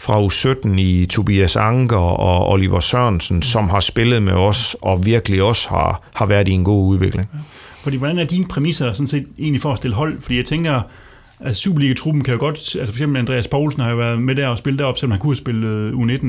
fra 0.00 0.26
U17 0.26 0.68
i 0.78 1.06
Tobias 1.06 1.56
Anker 1.56 1.96
og 1.96 2.50
Oliver 2.50 2.80
Sørensen, 2.80 3.42
som 3.42 3.68
har 3.68 3.80
spillet 3.80 4.22
med 4.22 4.32
os, 4.32 4.76
og 4.82 5.06
virkelig 5.06 5.42
også 5.42 5.68
har, 5.68 6.02
har 6.14 6.26
været 6.26 6.48
i 6.48 6.50
en 6.50 6.64
god 6.64 6.88
udvikling. 6.88 7.28
Fordi 7.82 7.96
hvordan 7.96 8.18
er 8.18 8.24
dine 8.24 8.46
præmisser 8.46 8.92
sådan 8.92 9.06
set 9.06 9.26
egentlig 9.38 9.60
for 9.60 9.72
at 9.72 9.78
stille 9.78 9.94
hold? 9.94 10.22
Fordi 10.22 10.36
jeg 10.36 10.44
tænker, 10.44 10.82
at 11.40 11.56
Superliga-truppen 11.56 12.24
kan 12.24 12.34
jo 12.34 12.40
godt, 12.40 12.56
altså 12.56 12.86
for 12.86 12.92
eksempel 12.92 13.18
Andreas 13.18 13.48
Poulsen 13.48 13.82
har 13.82 13.90
jo 13.90 13.96
været 13.96 14.22
med 14.22 14.34
der 14.34 14.48
og 14.48 14.58
spillet 14.58 14.78
derop, 14.78 14.98
selvom 14.98 15.10
han 15.10 15.20
kunne 15.20 15.30
have 15.30 15.36
spillet 15.36 15.92
U19, 15.92 16.26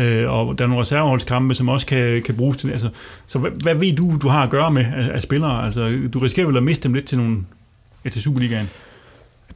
øh, 0.00 0.30
og 0.30 0.58
der 0.58 0.64
er 0.64 0.68
nogle 0.68 0.80
reserveholdskampe, 0.80 1.54
som 1.54 1.68
også 1.68 1.86
kan, 1.86 2.22
kan 2.22 2.34
bruges 2.34 2.56
til 2.56 2.70
Altså, 2.70 2.88
så 3.26 3.38
hvad, 3.38 3.50
hvad 3.62 3.74
ved 3.74 3.96
du, 3.96 4.18
du 4.22 4.28
har 4.28 4.42
at 4.42 4.50
gøre 4.50 4.70
med 4.70 4.84
af, 4.84 5.10
af 5.14 5.22
spillere? 5.22 5.66
Altså, 5.66 5.98
du 6.12 6.18
risikerer 6.18 6.46
vel 6.46 6.56
at 6.56 6.62
miste 6.62 6.82
dem 6.82 6.94
lidt 6.94 7.04
til, 7.04 7.18
nogle, 7.18 7.36
ja, 8.04 8.10
til 8.10 8.22
Superligaen? 8.22 8.70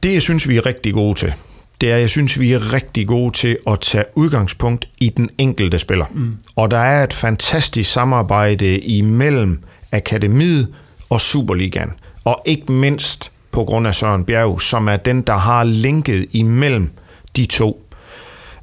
Det, 0.03 0.13
jeg 0.13 0.21
synes, 0.21 0.49
vi 0.49 0.57
er 0.57 0.65
rigtig 0.65 0.93
gode 0.93 1.19
til, 1.19 1.33
det 1.81 1.91
er, 1.91 1.97
jeg 1.97 2.09
synes, 2.09 2.39
vi 2.39 2.53
er 2.53 2.73
rigtig 2.73 3.07
gode 3.07 3.37
til 3.37 3.57
at 3.67 3.79
tage 3.79 4.05
udgangspunkt 4.15 4.87
i 4.99 5.09
den 5.09 5.29
enkelte 5.37 5.79
spiller. 5.79 6.05
Mm. 6.13 6.37
Og 6.55 6.71
der 6.71 6.77
er 6.77 7.03
et 7.03 7.13
fantastisk 7.13 7.91
samarbejde 7.91 8.79
imellem 8.79 9.63
akademiet 9.91 10.67
og 11.09 11.21
Superligaen. 11.21 11.89
Og 12.23 12.35
ikke 12.45 12.71
mindst 12.71 13.31
på 13.57 13.63
grund 13.63 13.87
af 13.87 13.95
Søren 13.95 14.25
Bjerg, 14.25 14.61
som 14.61 14.87
er 14.87 14.97
den, 14.97 15.21
der 15.21 15.37
har 15.37 15.63
linket 15.63 16.27
imellem 16.31 16.89
de 17.35 17.45
to. 17.45 17.89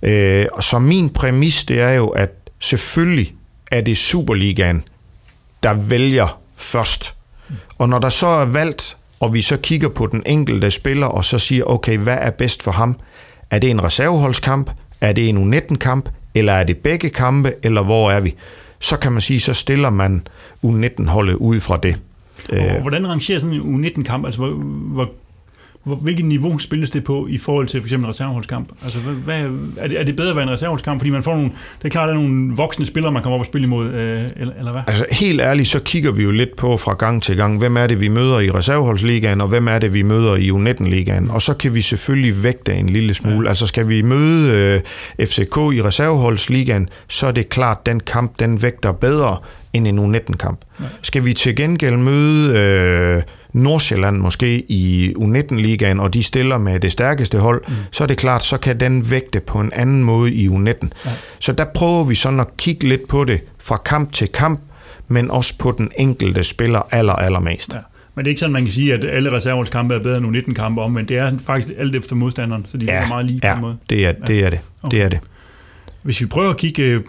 Øh, 0.02 0.46
så 0.60 0.78
min 0.78 1.10
præmis, 1.10 1.64
det 1.64 1.80
er 1.80 1.90
jo, 1.90 2.08
at 2.08 2.30
selvfølgelig 2.60 3.34
er 3.70 3.80
det 3.80 3.96
Superligaen, 3.96 4.82
der 5.62 5.72
vælger 5.72 6.40
først. 6.56 7.14
Og 7.78 7.88
når 7.88 7.98
der 7.98 8.08
så 8.08 8.26
er 8.26 8.44
valgt 8.44 8.96
og 9.20 9.34
vi 9.34 9.42
så 9.42 9.56
kigger 9.56 9.88
på 9.88 10.06
den 10.06 10.22
enkelte 10.26 10.70
spiller, 10.70 11.06
og 11.06 11.24
så 11.24 11.38
siger, 11.38 11.64
okay, 11.64 11.98
hvad 11.98 12.18
er 12.20 12.30
bedst 12.30 12.62
for 12.62 12.70
ham? 12.70 12.96
Er 13.50 13.58
det 13.58 13.70
en 13.70 13.82
reserveholdskamp? 13.82 14.70
Er 15.00 15.12
det 15.12 15.28
en 15.28 15.54
U19-kamp? 15.54 16.08
Eller 16.34 16.52
er 16.52 16.64
det 16.64 16.76
begge 16.76 17.10
kampe? 17.10 17.52
Eller 17.62 17.82
hvor 17.82 18.10
er 18.10 18.20
vi? 18.20 18.34
Så 18.78 18.96
kan 18.98 19.12
man 19.12 19.20
sige, 19.20 19.40
så 19.40 19.54
stiller 19.54 19.90
man 19.90 20.26
U19-holdet 20.64 21.34
ud 21.34 21.60
fra 21.60 21.76
det. 21.76 21.96
Øh. 22.52 22.74
Og 22.74 22.80
hvordan 22.80 23.08
rangerer 23.08 23.38
sådan 23.38 23.56
en 23.56 23.84
U19-kamp? 23.84 24.24
Altså, 24.24 24.40
hvor, 24.40 24.50
hvor 24.94 25.10
hvilket 25.84 26.24
niveau 26.24 26.58
spilles 26.58 26.90
det 26.90 27.04
på 27.04 27.26
i 27.30 27.38
forhold 27.38 27.66
til 27.68 27.80
for 27.80 27.86
eksempel 27.86 28.06
en 28.06 28.10
reserveholdskamp? 28.10 28.68
Altså, 28.84 28.98
hvad, 28.98 29.44
er, 29.76 29.88
det, 29.88 30.00
er 30.00 30.04
det 30.04 30.16
bedre 30.16 30.30
at 30.30 30.36
være 30.36 30.42
en 30.42 30.50
reserveholdskamp, 30.50 31.00
fordi 31.00 31.10
man 31.10 31.22
får 31.22 31.34
nogle, 31.34 31.50
det 31.78 31.84
er 31.84 31.88
klart, 31.88 32.08
der 32.08 32.14
er 32.14 32.18
nogle 32.18 32.54
voksne 32.54 32.86
spillere, 32.86 33.12
man 33.12 33.22
kommer 33.22 33.34
op 33.34 33.40
og 33.40 33.46
spille 33.46 33.64
imod, 33.64 33.86
øh, 33.86 34.20
eller, 34.36 34.54
eller 34.58 34.72
hvad? 34.72 34.82
Altså, 34.86 35.06
helt 35.10 35.40
ærligt, 35.40 35.68
så 35.68 35.80
kigger 35.80 36.12
vi 36.12 36.22
jo 36.22 36.30
lidt 36.30 36.56
på 36.56 36.76
fra 36.76 36.94
gang 36.94 37.22
til 37.22 37.36
gang, 37.36 37.58
hvem 37.58 37.76
er 37.76 37.86
det, 37.86 38.00
vi 38.00 38.08
møder 38.08 38.40
i 38.40 38.50
reserveholdsligaen, 38.50 39.40
og 39.40 39.48
hvem 39.48 39.68
er 39.68 39.78
det, 39.78 39.94
vi 39.94 40.02
møder 40.02 40.36
i 40.36 40.50
U19-ligaen, 40.50 41.30
og 41.30 41.42
så 41.42 41.54
kan 41.54 41.74
vi 41.74 41.80
selvfølgelig 41.80 42.42
vægte 42.42 42.74
en 42.74 42.88
lille 42.88 43.14
smule. 43.14 43.44
Ja. 43.44 43.48
Altså, 43.48 43.66
skal 43.66 43.88
vi 43.88 44.02
møde 44.02 44.52
øh, 45.18 45.26
FCK 45.26 45.56
i 45.56 45.82
reserveholdsligaen, 45.82 46.88
så 47.08 47.26
er 47.26 47.32
det 47.32 47.48
klart, 47.48 47.86
den 47.86 48.00
kamp, 48.00 48.38
den 48.38 48.62
vægter 48.62 48.92
bedre 48.92 49.36
end 49.72 49.88
en 49.88 50.14
U19-kamp. 50.14 50.58
Ja. 50.80 50.84
Skal 51.02 51.24
vi 51.24 51.34
til 51.34 51.56
gengæld 51.56 51.96
møde... 51.96 52.58
Øh, 52.58 53.22
Nordsjælland 53.54 54.16
måske 54.16 54.72
i 54.72 55.14
U19-ligaen, 55.18 56.00
og 56.00 56.14
de 56.14 56.22
stiller 56.22 56.58
med 56.58 56.80
det 56.80 56.92
stærkeste 56.92 57.38
hold, 57.38 57.62
mm. 57.68 57.74
så 57.90 58.04
er 58.04 58.08
det 58.08 58.16
klart, 58.16 58.44
så 58.44 58.58
kan 58.58 58.80
den 58.80 59.10
vægte 59.10 59.40
på 59.40 59.60
en 59.60 59.72
anden 59.72 60.04
måde 60.04 60.34
i 60.34 60.48
U19. 60.48 60.88
Ja. 61.04 61.10
Så 61.38 61.52
der 61.52 61.64
prøver 61.74 62.04
vi 62.04 62.14
sådan 62.14 62.40
at 62.40 62.56
kigge 62.56 62.88
lidt 62.88 63.08
på 63.08 63.24
det 63.24 63.40
fra 63.60 63.76
kamp 63.76 64.12
til 64.12 64.28
kamp, 64.28 64.60
men 65.08 65.30
også 65.30 65.58
på 65.58 65.74
den 65.78 65.90
enkelte 65.98 66.44
spiller 66.44 66.80
aller, 66.90 67.12
allermest. 67.12 67.74
Ja. 67.74 67.78
Men 68.14 68.24
det 68.24 68.28
er 68.28 68.30
ikke 68.30 68.40
sådan, 68.40 68.52
man 68.52 68.64
kan 68.64 68.72
sige, 68.72 68.94
at 68.94 69.04
alle 69.04 69.32
reserveholdskampe 69.32 69.94
er 69.94 69.98
bedre 69.98 70.18
end 70.18 70.36
U19-kampe 70.36 70.82
om, 70.82 70.92
men 70.92 71.08
det 71.08 71.16
er 71.18 71.32
faktisk 71.46 71.74
alt 71.78 71.96
efter 71.96 72.16
modstanderen, 72.16 72.66
så 72.66 72.76
de 72.76 72.84
ja, 72.84 72.92
er 72.92 73.08
meget 73.08 73.26
lige 73.26 73.40
ja, 73.42 73.54
på 73.54 73.60
måde. 73.60 73.76
Det 73.90 74.06
er, 74.06 74.12
det 74.12 74.44
er 74.44 74.50
det. 74.50 74.58
Okay. 74.82 74.96
det 74.96 75.04
er 75.04 75.08
det. 75.08 75.18
Hvis 76.02 76.20
vi 76.20 76.26
prøver 76.26 76.50
at 76.50 76.56
kigge 76.56 76.82
øh, 76.82 77.02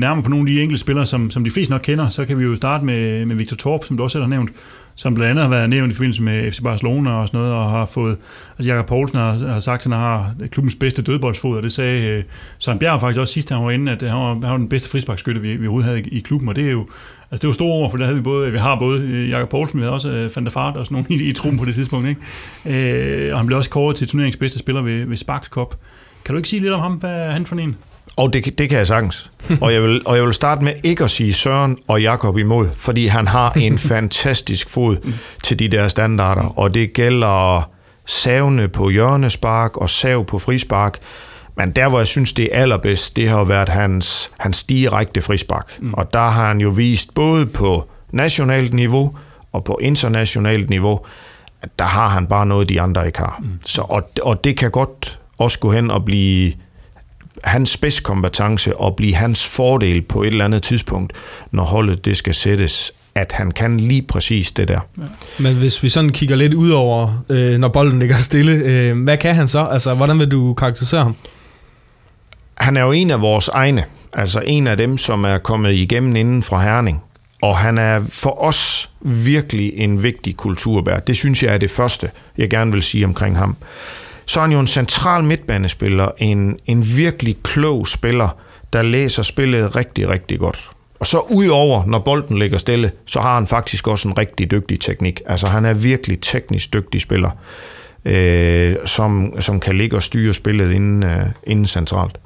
nærmere 0.00 0.22
på 0.22 0.30
nogle 0.30 0.50
af 0.50 0.54
de 0.54 0.62
enkelte 0.62 0.80
spillere, 0.80 1.06
som, 1.06 1.30
som 1.30 1.44
de 1.44 1.50
fleste 1.50 1.72
nok 1.72 1.80
kender, 1.80 2.08
så 2.08 2.24
kan 2.24 2.38
vi 2.38 2.44
jo 2.44 2.56
starte 2.56 2.84
med, 2.84 3.26
med 3.26 3.36
Victor 3.36 3.56
Torp, 3.56 3.84
som 3.84 3.96
du 3.96 4.02
også 4.02 4.12
selv 4.12 4.22
har 4.22 4.28
nævnt, 4.28 4.50
som 4.98 5.14
blandt 5.14 5.30
andet 5.30 5.42
har 5.42 5.50
været 5.50 5.70
nævnt 5.70 5.92
i 5.92 5.94
forbindelse 5.94 6.22
med 6.22 6.52
FC 6.52 6.62
Barcelona 6.62 7.10
og 7.10 7.28
sådan 7.28 7.40
noget, 7.40 7.54
og 7.54 7.70
har 7.70 7.86
fået, 7.86 8.16
altså 8.58 8.70
Jakob 8.70 8.86
Poulsen 8.86 9.18
har, 9.18 9.52
har 9.52 9.60
sagt, 9.60 9.80
at 9.80 9.82
han 9.82 9.92
har 9.92 10.34
klubbens 10.50 10.74
bedste 10.74 11.02
dødboldsfod, 11.02 11.56
og 11.56 11.62
det 11.62 11.72
sagde 11.72 12.02
øh, 12.02 12.24
Søren 12.58 12.78
Bjerg 12.78 13.00
faktisk 13.00 13.20
også 13.20 13.34
sidst, 13.34 13.50
han 13.50 13.64
var 13.64 13.70
inde, 13.70 13.92
at 13.92 14.02
øh, 14.02 14.10
han 14.10 14.18
var, 14.18 14.32
han 14.32 14.42
var 14.42 14.56
den 14.56 14.68
bedste 14.68 14.88
frisbakskytte, 14.88 15.40
vi, 15.40 15.56
vi 15.56 15.66
overhovedet 15.66 15.88
havde 15.88 16.00
i, 16.00 16.08
i 16.16 16.20
klubben, 16.20 16.48
og 16.48 16.56
det 16.56 16.66
er 16.66 16.70
jo, 16.70 16.86
altså 17.30 17.42
det 17.42 17.48
var 17.48 17.54
store 17.54 17.72
ord, 17.72 17.90
for 17.90 17.98
der 17.98 18.04
havde 18.04 18.16
vi 18.16 18.22
både, 18.22 18.52
vi 18.52 18.58
har 18.58 18.78
både 18.78 19.02
øh, 19.02 19.30
Jakob 19.30 19.48
Poulsen, 19.48 19.78
vi 19.78 19.82
havde 19.82 19.94
også 19.94 20.08
uh, 20.08 20.36
Van 20.36 20.44
der 20.44 20.50
Fart 20.50 20.76
og 20.76 20.86
sådan 20.86 20.94
nogle 21.10 21.24
i, 21.24 21.28
i 21.28 21.32
truppen 21.32 21.58
på 21.58 21.64
det 21.64 21.74
tidspunkt, 21.74 22.08
ikke? 22.08 23.26
Øh, 23.26 23.32
og 23.32 23.38
han 23.38 23.46
blev 23.46 23.58
også 23.58 23.70
kåret 23.70 23.96
til 23.96 24.08
turneringens 24.08 24.36
bedste 24.36 24.58
spiller 24.58 24.82
ved, 24.82 25.04
ved 25.04 25.16
Sparks 25.16 25.48
Cup. 25.48 25.74
Kan 26.24 26.34
du 26.34 26.36
ikke 26.36 26.48
sige 26.48 26.60
lidt 26.60 26.72
om 26.72 26.80
ham? 26.80 26.92
Hvad 26.92 27.10
er 27.10 27.30
han 27.30 27.46
for 27.46 27.56
en? 27.56 27.76
Og 28.18 28.32
det, 28.32 28.58
det 28.58 28.68
kan 28.68 28.78
jeg 28.78 28.86
sagtens. 28.86 29.30
og, 29.62 29.72
jeg 29.72 29.82
vil, 29.82 30.02
og 30.06 30.16
jeg 30.16 30.24
vil 30.24 30.34
starte 30.34 30.64
med 30.64 30.72
ikke 30.84 31.04
at 31.04 31.10
sige 31.10 31.32
Søren 31.32 31.78
og 31.88 32.02
Jakob 32.02 32.38
imod, 32.38 32.68
fordi 32.76 33.06
han 33.06 33.26
har 33.26 33.52
en 33.52 33.78
fantastisk 33.92 34.68
fod 34.70 34.96
til 35.42 35.58
de 35.58 35.68
der 35.68 35.88
standarder, 35.88 36.58
og 36.58 36.74
det 36.74 36.92
gælder 36.92 37.70
savne 38.06 38.68
på 38.68 38.90
hjørnespark 38.90 39.76
og 39.76 39.90
sav 39.90 40.24
på 40.24 40.38
frispark, 40.38 40.98
Men 41.56 41.70
der, 41.70 41.88
hvor 41.88 41.98
jeg 41.98 42.06
synes, 42.06 42.32
det 42.32 42.48
er 42.52 42.62
allerbedst, 42.62 43.16
det 43.16 43.28
har 43.28 43.44
været 43.44 43.68
hans, 43.68 44.30
hans 44.38 44.64
direkte 44.64 45.22
frisbak. 45.22 45.66
Mm. 45.78 45.94
Og 45.94 46.12
der 46.12 46.28
har 46.28 46.46
han 46.46 46.60
jo 46.60 46.68
vist 46.68 47.14
både 47.14 47.46
på 47.46 47.90
nationalt 48.10 48.74
niveau 48.74 49.16
og 49.52 49.64
på 49.64 49.78
internationalt 49.82 50.70
niveau, 50.70 51.00
at 51.62 51.68
der 51.78 51.84
har 51.84 52.08
han 52.08 52.26
bare 52.26 52.46
noget, 52.46 52.68
de 52.68 52.80
andre 52.80 53.06
ikke 53.06 53.18
har. 53.18 53.38
Mm. 53.42 53.48
Så, 53.66 53.82
og, 53.82 54.10
og 54.22 54.44
det 54.44 54.56
kan 54.56 54.70
godt 54.70 55.18
også 55.38 55.58
gå 55.58 55.72
hen 55.72 55.90
og 55.90 56.04
blive 56.04 56.52
hans 57.44 57.70
spidskompetence 57.70 58.76
og 58.76 58.96
blive 58.96 59.14
hans 59.14 59.46
fordel 59.46 60.02
på 60.02 60.22
et 60.22 60.26
eller 60.26 60.44
andet 60.44 60.62
tidspunkt, 60.62 61.12
når 61.50 61.62
holdet 61.62 62.04
det 62.04 62.16
skal 62.16 62.34
sættes, 62.34 62.92
at 63.14 63.32
han 63.32 63.50
kan 63.50 63.80
lige 63.80 64.02
præcis 64.02 64.50
det 64.50 64.68
der. 64.68 64.80
Ja. 64.98 65.02
Men 65.38 65.56
hvis 65.56 65.82
vi 65.82 65.88
sådan 65.88 66.10
kigger 66.10 66.36
lidt 66.36 66.54
ud 66.54 66.70
over, 66.70 67.24
øh, 67.28 67.58
når 67.58 67.68
bolden 67.68 67.98
ligger 67.98 68.18
stille, 68.18 68.52
øh, 68.52 69.02
hvad 69.02 69.16
kan 69.16 69.34
han 69.34 69.48
så? 69.48 69.64
Altså, 69.64 69.94
hvordan 69.94 70.18
vil 70.18 70.30
du 70.30 70.54
karakterisere 70.54 71.02
ham? 71.02 71.16
Han 72.54 72.76
er 72.76 72.82
jo 72.82 72.92
en 72.92 73.10
af 73.10 73.20
vores 73.20 73.48
egne, 73.48 73.84
altså 74.12 74.42
en 74.46 74.66
af 74.66 74.76
dem, 74.76 74.98
som 74.98 75.24
er 75.24 75.38
kommet 75.38 75.74
igennem 75.74 76.16
inden 76.16 76.42
fra 76.42 76.62
Herning. 76.62 77.02
Og 77.42 77.56
han 77.56 77.78
er 77.78 78.00
for 78.08 78.42
os 78.42 78.90
virkelig 79.00 79.72
en 79.76 80.02
vigtig 80.02 80.36
kulturbær. 80.36 80.98
Det 80.98 81.16
synes 81.16 81.42
jeg 81.42 81.54
er 81.54 81.58
det 81.58 81.70
første, 81.70 82.10
jeg 82.38 82.50
gerne 82.50 82.72
vil 82.72 82.82
sige 82.82 83.04
omkring 83.04 83.38
ham. 83.38 83.56
Så 84.28 84.40
er 84.40 84.42
han 84.42 84.52
jo 84.52 84.60
en 84.60 84.66
central 84.66 85.24
midtbanespiller, 85.24 86.08
en, 86.18 86.58
en 86.66 86.96
virkelig 86.96 87.36
klog 87.42 87.88
spiller, 87.88 88.36
der 88.72 88.82
læser 88.82 89.22
spillet 89.22 89.76
rigtig, 89.76 90.08
rigtig 90.08 90.38
godt. 90.38 90.70
Og 91.00 91.06
så 91.06 91.18
udover, 91.30 91.86
når 91.86 91.98
bolden 91.98 92.38
ligger 92.38 92.58
stille, 92.58 92.90
så 93.06 93.20
har 93.20 93.34
han 93.34 93.46
faktisk 93.46 93.88
også 93.88 94.08
en 94.08 94.18
rigtig 94.18 94.50
dygtig 94.50 94.80
teknik. 94.80 95.20
Altså 95.26 95.46
han 95.46 95.64
er 95.64 95.74
virkelig 95.74 96.18
teknisk 96.20 96.72
dygtig 96.72 97.00
spiller, 97.00 97.30
øh, 98.04 98.76
som, 98.84 99.32
som 99.40 99.60
kan 99.60 99.78
ligge 99.78 99.96
og 99.96 100.02
styre 100.02 100.34
spillet 100.34 100.72
inden, 100.72 101.02
øh, 101.02 101.26
inden 101.46 101.66
centralt. 101.66 102.18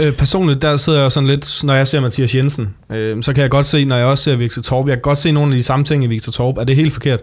Øh, 0.00 0.12
personligt, 0.12 0.62
der 0.62 0.76
sidder 0.76 1.02
jeg 1.02 1.12
sådan 1.12 1.26
lidt, 1.26 1.64
når 1.64 1.74
jeg 1.74 1.86
ser 1.86 2.00
Mathias 2.00 2.34
Jensen, 2.34 2.74
øh, 2.90 3.22
så 3.22 3.32
kan 3.32 3.42
jeg 3.42 3.50
godt 3.50 3.66
se, 3.66 3.84
når 3.84 3.96
jeg 3.96 4.06
også 4.06 4.24
ser 4.24 4.36
Victor 4.36 4.62
Torp, 4.62 4.88
jeg 4.88 4.96
kan 4.96 5.02
godt 5.02 5.18
se 5.18 5.32
nogle 5.32 5.52
af 5.52 5.56
de 5.56 5.62
samme 5.62 5.84
ting 5.84 6.04
i 6.04 6.06
Victor 6.06 6.32
Torp. 6.32 6.58
Er 6.58 6.64
det 6.64 6.76
helt 6.76 6.92
forkert? 6.92 7.20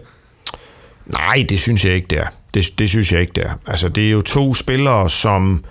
Nej, 1.06 1.46
det 1.48 1.60
synes 1.60 1.84
jeg 1.84 1.94
ikke, 1.94 2.06
det 2.10 2.18
er. 2.18 2.26
Det, 2.54 2.78
det 2.78 2.88
synes 2.88 3.12
jeg 3.12 3.20
ikke, 3.20 3.32
det 3.34 3.44
er. 3.44 3.52
Altså, 3.66 3.88
det 3.88 4.06
er 4.06 4.10
jo 4.10 4.22
to 4.22 4.54
spillere, 4.54 5.10
som, 5.10 5.64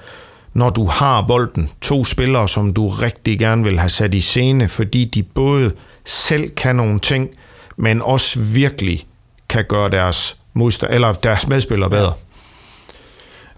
når 0.53 0.69
du 0.69 0.85
har 0.85 1.21
bolden, 1.21 1.69
to 1.81 2.05
spillere, 2.05 2.49
som 2.49 2.73
du 2.73 2.89
rigtig 2.89 3.39
gerne 3.39 3.63
vil 3.63 3.79
have 3.79 3.89
sat 3.89 4.13
i 4.13 4.21
scene, 4.21 4.69
fordi 4.69 5.05
de 5.05 5.23
både 5.23 5.71
selv 6.05 6.49
kan 6.49 6.75
nogle 6.75 6.99
ting, 6.99 7.29
men 7.77 8.01
også 8.01 8.39
virkelig 8.39 9.05
kan 9.49 9.65
gøre 9.69 9.89
deres 9.89 10.37
modstand, 10.53 10.93
eller 10.93 11.13
deres 11.13 11.47
medspillere 11.47 11.89
bedre. 11.89 12.13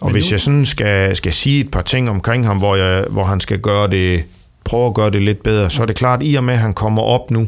Og 0.02 0.08
Men 0.08 0.12
hvis 0.12 0.26
nu... 0.26 0.34
jeg 0.34 0.40
sådan 0.40 0.66
skal, 0.66 1.16
skal 1.16 1.34
sige 1.34 1.60
et 1.60 1.72
par 1.72 1.82
ting 1.82 2.10
omkring 2.10 2.46
ham, 2.46 2.58
hvor, 2.58 2.76
jeg, 2.76 3.06
hvor 3.10 3.24
han 3.24 3.40
skal 3.40 3.60
gøre 3.60 3.90
det, 3.90 4.24
prøve 4.64 4.88
at 4.88 4.94
gøre 4.94 5.10
det 5.10 5.22
lidt 5.22 5.44
bedre, 5.44 5.70
så 5.70 5.82
er 5.82 5.86
det 5.86 5.96
klart, 5.96 6.20
i 6.24 6.36
og 6.36 6.44
med, 6.44 6.54
at 6.54 6.60
han 6.60 6.74
kommer 6.74 7.02
op 7.02 7.32
nu 7.32 7.48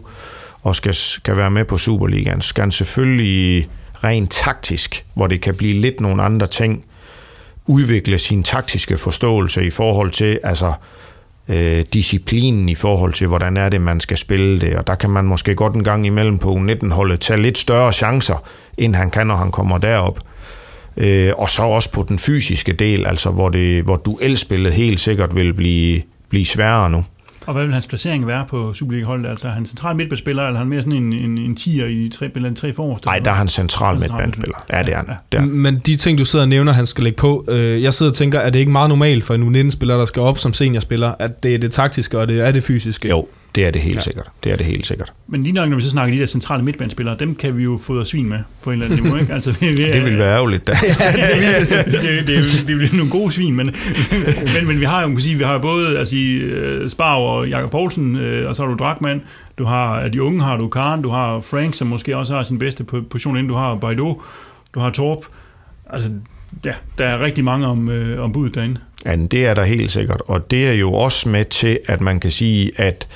og 0.63 0.75
skal, 0.75 0.93
skal 0.93 1.37
være 1.37 1.51
med 1.51 1.65
på 1.65 1.77
Superligaen, 1.77 2.41
så 2.41 2.49
skal 2.49 2.61
han 2.61 2.71
selvfølgelig 2.71 3.69
rent 4.03 4.31
taktisk, 4.31 5.05
hvor 5.13 5.27
det 5.27 5.41
kan 5.41 5.55
blive 5.55 5.81
lidt 5.81 6.01
nogle 6.01 6.23
andre 6.23 6.47
ting, 6.47 6.85
udvikle 7.65 8.17
sin 8.17 8.43
taktiske 8.43 8.97
forståelse 8.97 9.65
i 9.65 9.69
forhold 9.69 10.11
til, 10.11 10.39
altså 10.43 10.73
øh, 11.49 11.85
disciplinen 11.93 12.69
i 12.69 12.75
forhold 12.75 13.13
til, 13.13 13.27
hvordan 13.27 13.57
er 13.57 13.69
det, 13.69 13.81
man 13.81 13.99
skal 13.99 14.17
spille 14.17 14.61
det, 14.61 14.75
og 14.75 14.87
der 14.87 14.95
kan 14.95 15.09
man 15.09 15.25
måske 15.25 15.55
godt 15.55 15.73
en 15.73 15.83
gang 15.83 16.05
imellem 16.05 16.37
på 16.37 16.53
U19-holdet 16.53 17.19
tage 17.19 17.41
lidt 17.41 17.57
større 17.57 17.93
chancer, 17.93 18.43
end 18.77 18.95
han 18.95 19.11
kan, 19.11 19.27
når 19.27 19.35
han 19.35 19.51
kommer 19.51 19.77
derop. 19.77 20.19
Øh, 20.97 21.31
og 21.37 21.49
så 21.49 21.61
også 21.61 21.91
på 21.91 22.05
den 22.07 22.19
fysiske 22.19 22.73
del, 22.73 23.05
altså 23.05 23.29
hvor, 23.29 23.49
det, 23.49 23.83
hvor 23.83 23.95
duelspillet 23.95 24.73
helt 24.73 24.99
sikkert 24.99 25.35
vil 25.35 25.53
blive, 25.53 26.01
blive 26.29 26.45
sværere 26.45 26.89
nu. 26.89 27.03
Og 27.47 27.53
hvad 27.53 27.63
vil 27.63 27.73
hans 27.73 27.87
placering 27.87 28.27
være 28.27 28.45
på 28.49 28.73
Superliga-holdet? 28.73 29.29
Altså 29.29 29.47
er 29.47 29.51
han 29.51 29.65
central 29.65 29.95
midtbanespiller, 29.95 30.43
eller 30.43 30.53
er 30.53 30.59
han 30.59 30.67
mere 30.67 30.81
sådan 30.81 31.03
en, 31.03 31.13
en, 31.13 31.37
en 31.37 31.55
tier 31.55 31.85
i 31.85 32.09
tre, 32.09 32.29
eller 32.35 32.49
en 32.49 32.55
tre 32.55 32.73
forreste? 32.73 33.07
Nej, 33.07 33.19
der 33.19 33.31
er 33.31 33.35
han 33.35 33.47
central 33.47 33.99
midtbanespiller. 33.99 34.57
Ja, 34.73 34.83
det 34.83 34.93
er 34.93 34.97
han. 34.97 35.05
Ja. 35.07 35.15
Det 35.31 35.37
er. 35.37 35.45
Men 35.45 35.79
de 35.85 35.95
ting, 35.95 36.17
du 36.17 36.25
sidder 36.25 36.45
og 36.45 36.49
nævner, 36.49 36.71
han 36.71 36.85
skal 36.85 37.03
lægge 37.03 37.17
på, 37.17 37.45
øh, 37.47 37.83
jeg 37.83 37.93
sidder 37.93 38.11
og 38.11 38.15
tænker, 38.15 38.39
er 38.39 38.49
det 38.49 38.59
ikke 38.59 38.71
meget 38.71 38.89
normalt 38.89 39.23
for 39.23 39.33
en 39.33 39.55
U19-spiller, 39.55 39.97
der 39.97 40.05
skal 40.05 40.21
op 40.21 40.37
som 40.37 40.53
seniorspiller, 40.53 41.13
at 41.19 41.43
det 41.43 41.55
er 41.55 41.59
det 41.59 41.71
taktiske, 41.71 42.19
og 42.19 42.27
det 42.27 42.47
er 42.47 42.51
det 42.51 42.63
fysiske? 42.63 43.09
Jo, 43.09 43.27
det 43.55 43.65
er 43.65 43.71
det 43.71 43.81
helt 43.81 43.95
ja. 43.95 44.01
sikkert. 44.01 44.29
Det 44.43 44.51
er 44.51 44.55
det 44.55 44.65
helt 44.65 44.87
sikkert. 44.87 45.13
Men 45.27 45.43
lige 45.43 45.53
nok, 45.53 45.69
når 45.69 45.75
vi 45.75 45.83
så 45.83 45.89
snakker 45.89 46.15
de 46.15 46.21
der 46.21 46.25
centrale 46.25 46.63
midtbanespillere, 46.63 47.15
dem 47.19 47.35
kan 47.35 47.57
vi 47.57 47.63
jo 47.63 47.79
få 47.83 48.03
svin 48.03 48.29
med 48.29 48.39
på 48.61 48.71
en 48.71 48.73
eller 48.73 48.85
anden 48.85 49.03
niveau, 49.03 49.19
ikke? 49.19 49.33
Altså, 49.33 49.51
vi, 49.51 49.67
vi, 49.67 49.91
det 49.91 50.03
vil 50.03 50.17
være 50.17 50.35
ærgerligt, 50.35 50.67
da. 50.67 50.71
det, 50.81 51.69
det, 51.69 51.91
det, 51.91 52.27
det, 52.27 52.67
det 52.67 52.77
bliver 52.77 52.93
nogle 52.93 53.11
gode 53.11 53.31
svin, 53.31 53.55
men, 53.55 53.75
men, 54.55 54.67
men 54.67 54.79
vi 54.79 54.85
har 54.85 55.01
jo, 55.01 55.07
man 55.07 55.15
kan 55.15 55.23
sige, 55.23 55.37
vi 55.37 55.43
har 55.43 55.57
både 55.57 55.99
altså, 55.99 56.15
uh, 56.15 56.89
Sparv 56.89 57.37
og 57.37 57.49
Jakob 57.49 57.71
Poulsen, 57.71 58.15
uh, 58.15 58.49
og 58.49 58.55
så 58.55 58.63
har 58.63 58.69
du 58.69 58.77
Drakman, 58.77 59.21
du 59.57 59.65
har, 59.65 60.07
de 60.07 60.23
unge 60.23 60.43
har 60.43 60.57
du 60.57 60.67
Karen, 60.67 61.01
du 61.01 61.09
har 61.09 61.39
Frank, 61.39 61.73
som 61.73 61.87
måske 61.87 62.17
også 62.17 62.33
har 62.33 62.43
sin 62.43 62.59
bedste 62.59 62.83
position 62.83 63.37
inden, 63.37 63.47
du 63.49 63.55
har 63.55 63.75
Baido, 63.75 64.21
du 64.73 64.79
har 64.79 64.89
Torp. 64.89 65.25
Altså, 65.89 66.09
ja, 66.65 66.73
der 66.97 67.05
er 67.05 67.21
rigtig 67.21 67.43
mange 67.43 67.67
om, 67.67 67.89
øh, 67.89 68.23
om 68.23 68.31
budet 68.31 68.55
derinde. 68.55 68.79
Ja, 69.05 69.15
det 69.15 69.45
er 69.45 69.53
der 69.53 69.63
helt 69.63 69.91
sikkert, 69.91 70.21
og 70.27 70.51
det 70.51 70.67
er 70.67 70.73
jo 70.73 70.93
også 70.93 71.29
med 71.29 71.45
til, 71.45 71.79
at 71.87 72.01
man 72.01 72.19
kan 72.19 72.31
sige, 72.31 72.71
at 72.75 73.07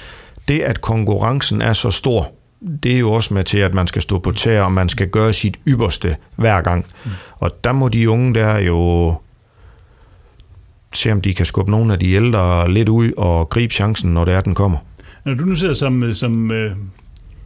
det, 0.52 0.60
at 0.60 0.82
konkurrencen 0.82 1.62
er 1.62 1.74
så 1.74 1.92
stor, 1.92 2.32
det 2.84 2.96
er 2.96 3.00
jo 3.00 3.12
også 3.12 3.34
med 3.34 3.44
til, 3.44 3.58
at 3.58 3.74
man 3.74 3.88
skal 3.88 4.02
stå 4.02 4.20
på 4.20 4.32
tæer, 4.32 4.64
og 4.64 4.72
man 4.72 4.90
skal 4.90 5.10
gøre 5.10 5.34
sit 5.34 5.60
ypperste 5.68 6.16
hver 6.36 6.62
gang. 6.62 6.86
Mm. 7.06 7.12
Og 7.36 7.64
der 7.64 7.72
må 7.72 7.88
de 7.88 8.10
unge 8.10 8.34
der 8.34 8.60
jo 8.60 9.14
se, 10.94 11.12
om 11.12 11.22
de 11.22 11.34
kan 11.34 11.46
skubbe 11.46 11.72
nogle 11.72 11.94
af 11.94 12.00
de 12.00 12.12
ældre 12.12 12.72
lidt 12.72 12.90
ud 12.90 13.12
og 13.18 13.50
gribe 13.50 13.74
chancen, 13.74 14.14
når 14.14 14.26
det 14.26 14.34
er, 14.34 14.42
den 14.42 14.56
kommer. 14.56 14.78
Når 15.26 15.34
du 15.34 15.46
nu 15.46 15.56
sidder 15.56 15.74
som, 15.74 16.14
som 16.14 16.52
øh, 16.52 16.76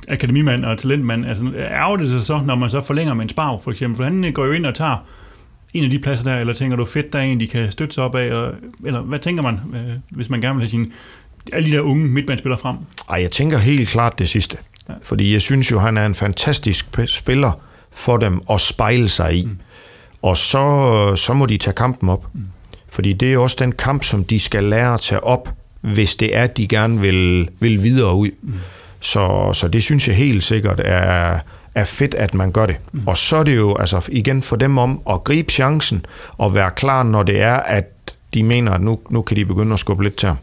akademimand 0.07 0.65
og 0.65 0.77
talentmand, 0.77 1.25
altså, 1.25 1.51
ærger 1.57 1.97
det 1.97 2.09
sig 2.09 2.25
så, 2.25 2.41
når 2.45 2.55
man 2.55 2.69
så 2.69 2.81
forlænger 2.81 3.13
med 3.13 3.23
en 3.23 3.29
sparv, 3.29 3.61
for 3.63 3.71
eksempel? 3.71 3.97
For 3.97 4.03
han 4.03 4.31
går 4.33 4.45
jo 4.45 4.51
ind 4.51 4.65
og 4.65 4.75
tager 4.75 4.97
en 5.73 5.83
af 5.83 5.89
de 5.89 5.99
pladser 5.99 6.31
der, 6.31 6.39
eller 6.39 6.53
tænker 6.53 6.77
du 6.77 6.85
fedt, 6.85 7.13
der 7.13 7.19
er 7.19 7.23
en, 7.23 7.39
de 7.39 7.47
kan 7.47 7.71
støtte 7.71 7.93
sig 7.93 8.03
op 8.03 8.15
af, 8.15 8.33
og, 8.33 8.53
eller 8.85 9.01
hvad 9.01 9.19
tænker 9.19 9.43
man, 9.43 9.59
øh, 9.73 9.95
hvis 10.09 10.29
man 10.29 10.41
gerne 10.41 10.55
vil 10.55 10.61
have 10.61 10.69
sin 10.69 10.93
alle 11.53 11.69
de 11.71 11.75
der 11.75 11.81
unge 11.81 12.07
midtbanespillere 12.07 12.59
frem? 12.59 12.75
Ej, 13.09 13.21
jeg 13.21 13.31
tænker 13.31 13.57
helt 13.57 13.89
klart 13.89 14.19
det 14.19 14.29
sidste. 14.29 14.57
Ja. 14.89 14.93
Fordi 15.03 15.33
jeg 15.33 15.41
synes 15.41 15.71
jo, 15.71 15.79
han 15.79 15.97
er 15.97 16.05
en 16.05 16.15
fantastisk 16.15 16.85
spiller 17.07 17.51
for 17.91 18.17
dem 18.17 18.41
at 18.49 18.61
spejle 18.61 19.09
sig 19.09 19.35
i. 19.35 19.45
Mm. 19.45 19.57
Og 20.21 20.37
så, 20.37 21.15
så 21.15 21.33
må 21.33 21.45
de 21.45 21.57
tage 21.57 21.73
kampen 21.73 22.09
op. 22.09 22.25
Mm. 22.33 22.41
Fordi 22.89 23.13
det 23.13 23.33
er 23.33 23.37
også 23.37 23.57
den 23.59 23.71
kamp, 23.71 24.03
som 24.03 24.23
de 24.23 24.39
skal 24.39 24.63
lære 24.63 24.93
at 24.93 24.99
tage 24.99 25.23
op, 25.23 25.49
hvis 25.81 26.15
det 26.15 26.35
er, 26.35 26.43
at 26.43 26.57
de 26.57 26.67
gerne 26.67 26.99
vil, 27.01 27.49
vil 27.59 27.83
videre 27.83 28.15
ud. 28.15 28.29
Mm. 28.41 28.53
Så, 28.99 29.53
så 29.53 29.67
det 29.67 29.83
synes 29.83 30.07
jeg 30.07 30.15
helt 30.15 30.43
sikkert 30.43 30.81
er, 30.83 31.39
er 31.75 31.85
fedt, 31.85 32.13
at 32.13 32.33
man 32.33 32.51
gør 32.51 32.65
det. 32.65 32.77
Mm. 32.91 33.01
Og 33.07 33.17
så 33.17 33.35
er 33.35 33.43
det 33.43 33.55
jo 33.55 33.75
altså 33.75 34.01
igen 34.11 34.43
for 34.43 34.55
dem 34.55 34.77
om 34.77 35.01
at 35.09 35.23
gribe 35.23 35.51
chancen 35.51 36.05
og 36.37 36.53
være 36.53 36.71
klar, 36.71 37.03
når 37.03 37.23
det 37.23 37.41
er, 37.41 37.55
at 37.55 38.15
de 38.33 38.43
mener, 38.43 38.71
at 38.71 38.81
nu, 38.81 38.99
nu 39.09 39.21
kan 39.21 39.37
de 39.37 39.45
begynde 39.45 39.73
at 39.73 39.79
skubbe 39.79 40.03
lidt 40.03 40.15
til 40.15 40.27
ham. 40.27 40.37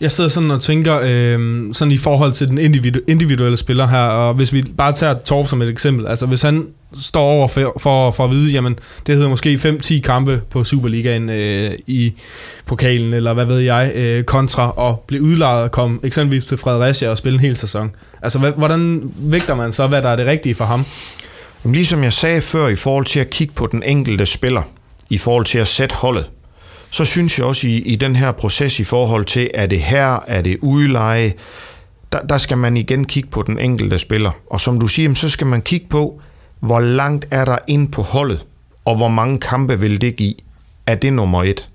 Jeg 0.00 0.10
sidder 0.10 0.30
sådan 0.30 0.50
og 0.50 0.60
tænker, 0.60 1.00
øh, 1.02 1.60
sådan 1.74 1.92
i 1.92 1.98
forhold 1.98 2.32
til 2.32 2.48
den 2.48 2.58
individu- 2.58 3.04
individuelle 3.08 3.56
spiller 3.56 3.86
her, 3.86 3.98
og 3.98 4.34
hvis 4.34 4.52
vi 4.52 4.62
bare 4.76 4.92
tager 4.92 5.14
Torp 5.14 5.48
som 5.48 5.62
et 5.62 5.68
eksempel, 5.68 6.06
altså 6.06 6.26
hvis 6.26 6.42
han 6.42 6.66
står 7.00 7.22
over 7.22 7.48
for, 7.48 7.76
for, 7.78 8.10
for 8.10 8.24
at 8.24 8.30
vide, 8.30 8.52
jamen 8.52 8.78
det 9.06 9.14
hedder 9.14 9.28
måske 9.28 9.54
5-10 9.54 10.00
kampe 10.00 10.42
på 10.50 10.64
Superligaen 10.64 11.30
øh, 11.30 11.72
i 11.86 12.12
pokalen, 12.66 13.14
eller 13.14 13.34
hvad 13.34 13.44
ved 13.44 13.58
jeg, 13.58 13.92
øh, 13.94 14.24
kontra 14.24 14.70
og 14.70 15.04
blive 15.06 15.22
udlejet 15.22 15.62
og 15.62 15.70
komme 15.70 15.98
eksempelvis 16.02 16.46
til 16.46 16.56
Fredericia 16.56 17.10
og 17.10 17.18
spille 17.18 17.34
en 17.34 17.40
hel 17.40 17.56
sæson. 17.56 17.90
Altså 18.22 18.38
hvordan 18.38 19.12
vægter 19.16 19.54
man 19.54 19.72
så, 19.72 19.86
hvad 19.86 20.02
der 20.02 20.08
er 20.08 20.16
det 20.16 20.26
rigtige 20.26 20.54
for 20.54 20.64
ham? 20.64 20.84
Jamen, 21.64 21.74
ligesom 21.74 22.04
jeg 22.04 22.12
sagde 22.12 22.40
før, 22.40 22.68
i 22.68 22.76
forhold 22.76 23.04
til 23.04 23.20
at 23.20 23.30
kigge 23.30 23.54
på 23.54 23.66
den 23.66 23.82
enkelte 23.82 24.26
spiller, 24.26 24.62
i 25.10 25.18
forhold 25.18 25.44
til 25.44 25.58
at 25.58 25.68
sætte 25.68 25.94
holdet, 25.94 26.30
så 26.90 27.04
synes 27.04 27.38
jeg 27.38 27.46
også 27.46 27.66
i, 27.66 27.76
i 27.76 27.96
den 27.96 28.16
her 28.16 28.32
proces 28.32 28.80
i 28.80 28.84
forhold 28.84 29.24
til, 29.24 29.50
er 29.54 29.66
det 29.66 29.80
her, 29.80 30.24
er 30.26 30.42
det 30.42 30.56
udleje, 30.62 31.32
der, 32.12 32.20
der 32.20 32.38
skal 32.38 32.58
man 32.58 32.76
igen 32.76 33.04
kigge 33.04 33.28
på 33.28 33.42
den 33.42 33.58
enkelte 33.58 33.98
spiller. 33.98 34.30
Og 34.50 34.60
som 34.60 34.80
du 34.80 34.86
siger, 34.86 35.14
så 35.14 35.28
skal 35.28 35.46
man 35.46 35.62
kigge 35.62 35.86
på, 35.90 36.20
hvor 36.60 36.80
langt 36.80 37.26
er 37.30 37.44
der 37.44 37.58
ind 37.68 37.92
på 37.92 38.02
holdet, 38.02 38.46
og 38.84 38.96
hvor 38.96 39.08
mange 39.08 39.38
kampe 39.38 39.80
vil 39.80 40.00
det 40.00 40.16
give. 40.16 40.34
Er 40.86 40.94
det 40.94 41.12
nummer 41.12 41.42
et? 41.42 41.68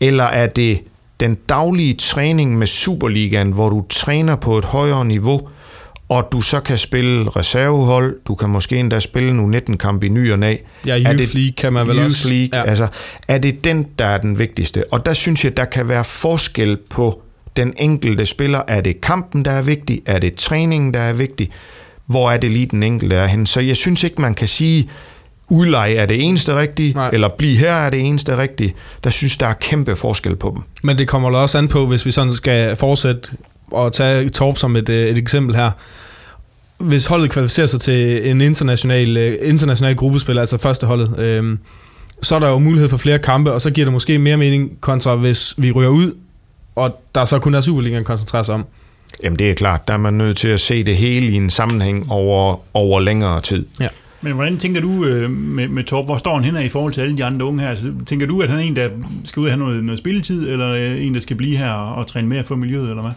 Eller 0.00 0.24
er 0.24 0.46
det 0.46 0.80
den 1.20 1.34
daglige 1.34 1.94
træning 1.94 2.58
med 2.58 2.66
Superligaen, 2.66 3.52
hvor 3.52 3.68
du 3.68 3.86
træner 3.88 4.36
på 4.36 4.58
et 4.58 4.64
højere 4.64 5.04
niveau, 5.04 5.48
og 6.10 6.28
du 6.32 6.40
så 6.40 6.60
kan 6.60 6.78
spille 6.78 7.28
reservehold, 7.28 8.18
du 8.26 8.34
kan 8.34 8.48
måske 8.48 8.76
endda 8.76 9.00
spille 9.00 9.32
nu 9.32 9.46
19 9.46 9.78
kamp 9.78 10.04
i 10.04 10.08
ny 10.08 10.32
og 10.32 10.38
næ. 10.38 10.56
Ja, 10.86 10.98
Youth 10.98 11.18
det, 11.18 11.34
League 11.34 11.52
kan 11.56 11.72
man 11.72 11.88
vel 11.88 11.96
Youth 11.96 12.08
også. 12.08 12.28
League, 12.28 12.58
ja. 12.58 12.68
altså, 12.68 12.86
er 13.28 13.38
det 13.38 13.64
den, 13.64 13.86
der 13.98 14.04
er 14.04 14.18
den 14.18 14.38
vigtigste? 14.38 14.84
Og 14.92 15.06
der 15.06 15.14
synes 15.14 15.44
jeg, 15.44 15.56
der 15.56 15.64
kan 15.64 15.88
være 15.88 16.04
forskel 16.04 16.78
på 16.90 17.22
den 17.56 17.74
enkelte 17.78 18.26
spiller. 18.26 18.62
Er 18.68 18.80
det 18.80 19.00
kampen, 19.00 19.44
der 19.44 19.50
er 19.50 19.62
vigtig? 19.62 20.02
Er 20.06 20.18
det 20.18 20.34
træningen, 20.34 20.94
der 20.94 21.00
er 21.00 21.12
vigtig? 21.12 21.50
Hvor 22.06 22.30
er 22.30 22.36
det 22.36 22.50
lige 22.50 22.66
den 22.66 22.82
enkelte 22.82 23.16
er 23.16 23.26
hen? 23.26 23.46
Så 23.46 23.60
jeg 23.60 23.76
synes 23.76 24.04
ikke, 24.04 24.20
man 24.20 24.34
kan 24.34 24.48
sige, 24.48 24.90
udleje 25.48 25.94
er 25.94 26.06
det 26.06 26.24
eneste 26.24 26.56
rigtige, 26.56 26.92
Nej. 26.92 27.10
eller 27.12 27.28
blive 27.28 27.56
her 27.56 27.72
er 27.72 27.90
det 27.90 28.00
eneste 28.00 28.36
rigtige. 28.36 28.74
Der 29.04 29.10
synes, 29.10 29.36
der 29.36 29.46
er 29.46 29.54
kæmpe 29.54 29.96
forskel 29.96 30.36
på 30.36 30.52
dem. 30.54 30.62
Men 30.82 30.98
det 30.98 31.08
kommer 31.08 31.38
også 31.38 31.58
an 31.58 31.68
på, 31.68 31.86
hvis 31.86 32.06
vi 32.06 32.10
sådan 32.10 32.32
skal 32.32 32.76
fortsætte 32.76 33.30
og 33.70 33.92
tage 33.92 34.28
Torp 34.28 34.56
som 34.56 34.76
et, 34.76 34.88
øh, 34.88 35.08
et 35.08 35.18
eksempel 35.18 35.56
her. 35.56 35.70
Hvis 36.78 37.06
holdet 37.06 37.30
kvalificerer 37.30 37.66
sig 37.66 37.80
til 37.80 38.30
en 38.30 38.40
international, 38.40 39.16
øh, 39.16 39.38
international 39.42 39.96
gruppespil, 39.96 40.38
altså 40.38 40.58
første 40.58 40.86
holdet, 40.86 41.18
øh, 41.18 41.58
så 42.22 42.34
er 42.34 42.38
der 42.38 42.48
jo 42.48 42.58
mulighed 42.58 42.88
for 42.88 42.96
flere 42.96 43.18
kampe, 43.18 43.52
og 43.52 43.60
så 43.60 43.70
giver 43.70 43.84
det 43.84 43.92
måske 43.92 44.18
mere 44.18 44.36
mening 44.36 44.80
kontra 44.80 45.14
hvis 45.14 45.54
vi 45.58 45.72
ryger 45.72 45.90
ud, 45.90 46.14
og 46.76 47.02
der 47.14 47.24
så 47.24 47.38
kun 47.38 47.54
er 47.54 47.60
Superligaen 47.60 48.04
koncentrerer 48.04 48.42
sig 48.42 48.54
om. 48.54 48.64
Jamen 49.22 49.38
det 49.38 49.50
er 49.50 49.54
klart, 49.54 49.88
der 49.88 49.94
er 49.94 49.98
man 49.98 50.14
nødt 50.14 50.36
til 50.36 50.48
at 50.48 50.60
se 50.60 50.84
det 50.84 50.96
hele 50.96 51.26
i 51.26 51.34
en 51.34 51.50
sammenhæng 51.50 52.10
over, 52.10 52.56
over 52.74 53.00
længere 53.00 53.40
tid. 53.40 53.66
Men 54.22 54.32
hvordan 54.32 54.58
tænker 54.58 54.80
du 54.80 55.04
øh, 55.04 55.30
med, 55.30 55.68
med 55.68 55.84
Torp, 55.84 56.04
hvor 56.04 56.16
står 56.16 56.34
han 56.34 56.44
hen 56.44 56.66
i 56.66 56.68
forhold 56.68 56.92
til 56.92 57.00
alle 57.00 57.16
de 57.16 57.24
andre 57.24 57.46
unge 57.46 57.62
her? 57.62 57.70
Altså, 57.70 57.92
tænker 58.06 58.26
du, 58.26 58.40
at 58.42 58.48
han 58.48 58.58
er 58.58 58.62
en, 58.62 58.76
der 58.76 58.88
skal 59.24 59.40
ud 59.40 59.46
og 59.46 59.52
have 59.52 59.58
noget, 59.58 59.84
noget 59.84 59.98
spilletid, 59.98 60.50
eller 60.50 60.74
en, 60.96 61.14
der 61.14 61.20
skal 61.20 61.36
blive 61.36 61.56
her 61.56 61.70
og, 61.70 61.94
og 61.94 62.06
træne 62.06 62.28
mere 62.28 62.44
for 62.44 62.56
miljøet, 62.56 62.88
eller 62.88 63.02
hvad? 63.02 63.12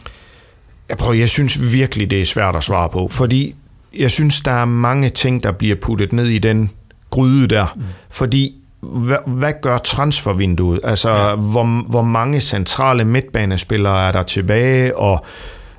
Jeg, 0.90 0.98
prøver, 0.98 1.14
jeg 1.14 1.30
synes 1.30 1.74
virkelig, 1.74 2.10
det 2.10 2.22
er 2.22 2.26
svært 2.26 2.56
at 2.56 2.64
svare 2.64 2.90
på, 2.90 3.08
fordi 3.12 3.56
jeg 4.00 4.12
synes, 4.12 4.42
der 4.42 4.52
er 4.52 4.66
mange 4.66 5.10
ting, 5.10 5.44
der 5.44 5.52
bliver 5.52 5.76
puttet 5.76 6.14
ned 6.14 6.28
i 6.28 6.38
den 6.38 6.70
gryde 7.10 7.48
der. 7.48 7.74
Mm. 7.76 7.82
Fordi, 8.10 8.56
hvad, 8.82 9.18
hvad 9.28 9.54
gør 9.62 9.78
transfervinduet? 9.78 10.80
Altså, 10.84 11.10
ja. 11.10 11.36
hvor, 11.36 11.84
hvor 11.90 12.02
mange 12.02 12.42
centrale 12.42 13.06
midtbanespillere 13.06 14.08
er 14.08 14.12
der 14.12 14.24
tilbage, 14.24 14.98
og 14.98 15.26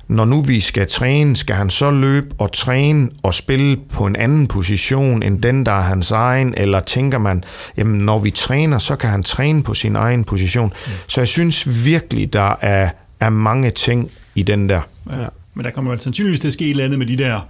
når 0.07 0.25
nu 0.25 0.41
vi 0.41 0.59
skal 0.59 0.87
træne, 0.87 1.35
skal 1.35 1.55
han 1.55 1.69
så 1.69 1.91
løbe 1.91 2.35
og 2.37 2.51
træne 2.51 3.09
og 3.23 3.33
spille 3.33 3.77
på 3.93 4.05
en 4.05 4.15
anden 4.15 4.47
position 4.47 5.23
end 5.23 5.41
den, 5.41 5.65
der 5.65 5.71
er 5.71 5.81
hans 5.81 6.11
egen, 6.11 6.53
eller 6.57 6.79
tænker 6.79 7.17
man, 7.17 7.43
jamen 7.77 7.99
når 7.99 8.19
vi 8.19 8.31
træner, 8.31 8.77
så 8.77 8.95
kan 8.95 9.09
han 9.09 9.23
træne 9.23 9.63
på 9.63 9.73
sin 9.73 9.95
egen 9.95 10.23
position. 10.23 10.73
Mm. 10.85 10.91
Så 11.07 11.21
jeg 11.21 11.27
synes 11.27 11.85
virkelig, 11.85 12.33
der 12.33 12.55
er, 12.61 12.89
er 13.19 13.29
mange 13.29 13.71
ting 13.71 14.11
i 14.35 14.43
den 14.43 14.69
der. 14.69 14.81
Ja. 15.13 15.25
Men 15.53 15.65
der 15.65 15.71
kommer 15.71 15.91
jo 15.91 15.97
sandsynligvis 15.97 16.39
til 16.39 16.47
at 16.47 16.53
ske 16.53 16.65
et 16.65 16.69
eller 16.69 16.83
andet 16.83 16.99
med 16.99 17.07
de 17.07 17.15
der 17.17 17.47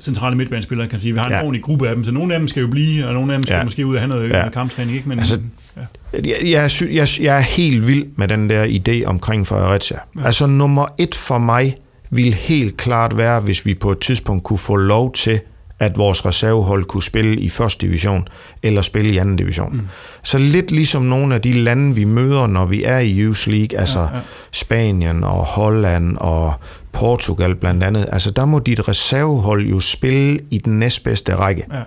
centrale 0.00 0.36
midtbanespillere, 0.36 0.88
kan 0.88 0.96
man 0.96 1.00
sige. 1.02 1.12
Vi 1.12 1.18
har 1.18 1.26
en 1.26 1.32
Ja. 1.32 1.40
ordentlig 1.42 1.62
gruppe 1.62 1.88
af 1.88 1.94
dem, 1.94 2.04
så 2.04 2.12
nogle 2.12 2.34
af 2.34 2.40
dem 2.40 2.48
skal 2.48 2.60
jo 2.60 2.68
blive, 2.68 3.06
og 3.06 3.14
nogle 3.14 3.32
af 3.32 3.38
dem 3.38 3.46
skal 3.46 3.56
Ja. 3.56 3.64
måske 3.64 3.86
ud 3.86 3.94
og 3.94 4.00
have 4.00 4.08
noget, 4.08 4.30
Ja. 4.30 4.48
kamptræning, 4.48 4.96
ikke? 4.96 5.08
Men, 5.08 5.18
Altså, 5.18 5.40
ja. 5.76 5.80
Jeg, 6.24 6.36
jeg, 6.44 6.70
jeg, 6.92 7.08
jeg 7.20 7.36
er 7.36 7.40
helt 7.40 7.86
vild 7.86 8.06
med 8.16 8.28
den 8.28 8.50
der 8.50 8.64
idé 8.64 9.04
omkring 9.08 9.46
Fredericia. 9.46 9.98
Ja. 10.18 10.24
Altså 10.26 10.46
nummer 10.46 10.86
et 10.98 11.14
for 11.14 11.38
mig 11.38 11.76
vil 12.10 12.34
helt 12.34 12.76
klart 12.76 13.16
være, 13.16 13.40
hvis 13.40 13.66
vi 13.66 13.74
på 13.74 13.92
et 13.92 13.98
tidspunkt 13.98 14.44
kunne 14.44 14.58
få 14.58 14.76
lov 14.76 15.12
til, 15.12 15.40
at 15.80 15.98
vores 15.98 16.26
reservehold 16.26 16.84
kunne 16.84 17.02
spille 17.02 17.40
i 17.40 17.48
første 17.48 17.86
division, 17.86 18.28
eller 18.62 18.82
spille 18.82 19.12
i 19.12 19.16
anden 19.18 19.36
division. 19.36 19.72
Mm. 19.76 19.80
Så 20.22 20.38
lidt 20.38 20.70
ligesom 20.70 21.02
nogle 21.02 21.34
af 21.34 21.40
de 21.40 21.52
lande, 21.52 21.94
vi 21.94 22.04
møder, 22.04 22.46
når 22.46 22.66
vi 22.66 22.84
er 22.84 22.98
i 22.98 23.20
Youth 23.20 23.48
League, 23.48 23.78
altså 23.78 23.98
ja, 23.98 24.04
ja. 24.04 24.16
ja. 24.16 24.20
Spanien 24.52 25.24
og 25.24 25.44
Holland 25.44 26.16
og 26.16 26.52
Portugal 26.92 27.54
blandt 27.54 27.82
andet, 27.82 28.08
altså 28.12 28.30
der 28.30 28.44
må 28.44 28.58
dit 28.58 28.88
reservehold 28.88 29.66
jo 29.66 29.80
spille 29.80 30.40
i 30.50 30.58
den 30.58 30.78
næstbedste 30.78 31.34
række. 31.34 31.64
Ja. 31.72 31.82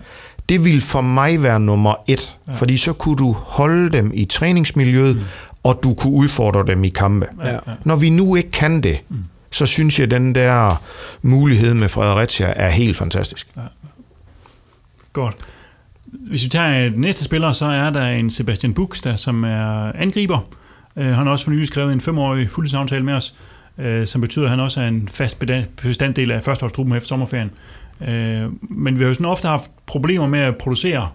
Det 0.49 0.65
vil 0.65 0.81
for 0.81 1.01
mig 1.01 1.43
være 1.43 1.59
nummer 1.59 1.95
et, 2.07 2.35
ja. 2.47 2.53
fordi 2.53 2.77
så 2.77 2.93
kunne 2.93 3.15
du 3.15 3.31
holde 3.31 3.89
dem 3.91 4.11
i 4.13 4.25
træningsmiljøet, 4.25 5.15
mm. 5.15 5.21
og 5.63 5.79
du 5.83 5.93
kunne 5.93 6.13
udfordre 6.13 6.65
dem 6.67 6.83
i 6.83 6.89
kampe. 6.89 7.27
Ja. 7.45 7.57
Når 7.83 7.95
vi 7.95 8.09
nu 8.09 8.35
ikke 8.35 8.51
kan 8.51 8.81
det, 8.81 8.97
mm. 9.09 9.17
så 9.51 9.65
synes 9.65 9.99
jeg, 9.99 10.05
at 10.05 10.11
den 10.11 10.35
der 10.35 10.81
mulighed 11.21 11.73
med 11.73 11.89
Fredericia 11.89 12.53
er 12.55 12.69
helt 12.69 12.97
fantastisk. 12.97 13.47
Godt. 15.13 15.35
Hvis 16.05 16.43
vi 16.43 16.49
tager 16.49 16.89
den 16.89 17.01
næste 17.01 17.23
spiller, 17.23 17.51
så 17.51 17.65
er 17.65 17.89
der 17.89 18.07
en 18.07 18.31
Sebastian 18.31 18.73
der 18.73 19.15
som 19.15 19.43
er 19.43 19.91
angriber. 19.95 20.39
Uh, 20.95 21.03
han 21.03 21.13
har 21.13 21.31
også 21.31 21.45
for 21.45 21.51
nylig 21.51 21.67
skrevet 21.67 21.93
en 21.93 22.01
femårig 22.01 22.49
fuldtidsaftale 22.49 23.03
med 23.05 23.13
os, 23.13 23.35
uh, 23.77 24.05
som 24.05 24.21
betyder, 24.21 24.45
at 24.45 24.49
han 24.49 24.59
også 24.59 24.81
er 24.81 24.87
en 24.87 25.07
fast 25.07 25.39
bestanddel 25.83 26.31
af 26.31 26.43
førsteholdstruppen 26.43 26.95
efter 26.95 27.07
sommerferien. 27.07 27.51
Uh, 27.99 28.71
men 28.71 28.95
vi 28.95 29.03
har 29.03 29.07
jo 29.07 29.13
sådan 29.13 29.25
ofte 29.25 29.47
haft 29.47 29.71
problemer 29.85 30.27
med 30.27 30.39
at 30.39 30.57
producere 30.57 31.09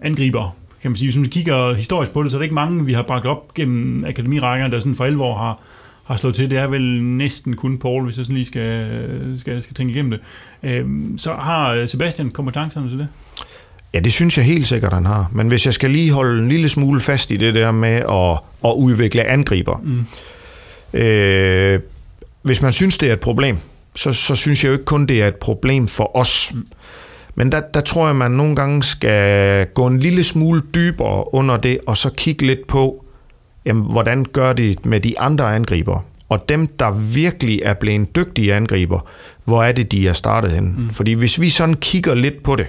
angriber, 0.00 0.56
kan 0.82 0.90
man 0.90 0.96
sige. 0.96 1.06
Hvis 1.06 1.16
man 1.16 1.28
kigger 1.28 1.74
historisk 1.74 2.12
på 2.12 2.22
det, 2.22 2.30
så 2.30 2.36
er 2.36 2.38
det 2.38 2.44
ikke 2.44 2.54
mange, 2.54 2.84
vi 2.84 2.92
har 2.92 3.02
bragt 3.02 3.26
op 3.26 3.54
gennem 3.54 4.04
akademirækkerne, 4.04 4.72
der 4.72 4.80
sådan 4.80 4.94
for 4.94 5.04
11 5.04 5.24
år 5.24 5.38
har, 5.38 5.60
har 6.04 6.16
slået 6.16 6.34
til. 6.34 6.50
Det 6.50 6.58
er 6.58 6.66
vel 6.66 7.02
næsten 7.02 7.56
kun 7.56 7.78
Paul, 7.78 8.04
hvis 8.04 8.16
jeg 8.16 8.26
sådan 8.26 8.36
lige 8.36 8.46
skal, 8.46 9.34
skal, 9.36 9.62
skal 9.62 9.74
tænke 9.74 9.92
igennem 9.92 10.10
det. 10.10 10.20
Uh, 10.82 10.90
så 11.16 11.32
har 11.32 11.86
Sebastian 11.86 12.30
kompetencerne 12.30 12.88
til 12.90 12.98
det? 12.98 13.08
Ja, 13.94 14.00
det 14.00 14.12
synes 14.12 14.36
jeg 14.38 14.44
helt 14.44 14.66
sikkert, 14.66 14.92
han 14.92 15.06
har. 15.06 15.30
Men 15.32 15.48
hvis 15.48 15.66
jeg 15.66 15.74
skal 15.74 15.90
lige 15.90 16.12
holde 16.12 16.42
en 16.42 16.48
lille 16.48 16.68
smule 16.68 17.00
fast 17.00 17.30
i 17.30 17.36
det 17.36 17.54
der 17.54 17.72
med 17.72 17.96
at, 17.96 18.38
at 18.64 18.74
udvikle 18.76 19.24
angriber. 19.24 19.80
Mm. 19.84 20.06
Øh, 20.92 21.80
hvis 22.42 22.62
man 22.62 22.72
synes, 22.72 22.98
det 22.98 23.08
er 23.08 23.12
et 23.12 23.20
problem, 23.20 23.58
så, 23.96 24.12
så 24.12 24.34
synes 24.34 24.64
jeg 24.64 24.68
jo 24.68 24.72
ikke 24.72 24.84
kun, 24.84 25.06
det 25.06 25.22
er 25.22 25.28
et 25.28 25.36
problem 25.36 25.88
for 25.88 26.16
os. 26.16 26.52
Men 27.34 27.52
der, 27.52 27.60
der 27.74 27.80
tror 27.80 28.06
jeg, 28.06 28.16
man 28.16 28.30
nogle 28.30 28.56
gange 28.56 28.82
skal 28.82 29.66
gå 29.66 29.86
en 29.86 29.98
lille 29.98 30.24
smule 30.24 30.62
dybere 30.74 31.34
under 31.34 31.56
det, 31.56 31.78
og 31.86 31.96
så 31.96 32.10
kigge 32.10 32.46
lidt 32.46 32.66
på, 32.66 33.04
jamen, 33.64 33.92
hvordan 33.92 34.24
gør 34.24 34.52
de 34.52 34.76
med 34.84 35.00
de 35.00 35.20
andre 35.20 35.54
angriber. 35.54 36.04
Og 36.28 36.48
dem, 36.48 36.66
der 36.66 36.90
virkelig 36.92 37.60
er 37.64 37.74
blevet 37.74 38.16
dygtige 38.16 38.54
angriber, 38.54 39.00
hvor 39.44 39.62
er 39.62 39.72
det, 39.72 39.92
de 39.92 40.08
er 40.08 40.12
startet 40.12 40.50
hen? 40.50 40.74
Mm. 40.78 40.90
Fordi 40.90 41.12
hvis 41.12 41.40
vi 41.40 41.50
sådan 41.50 41.74
kigger 41.74 42.14
lidt 42.14 42.42
på 42.42 42.56
det, 42.56 42.66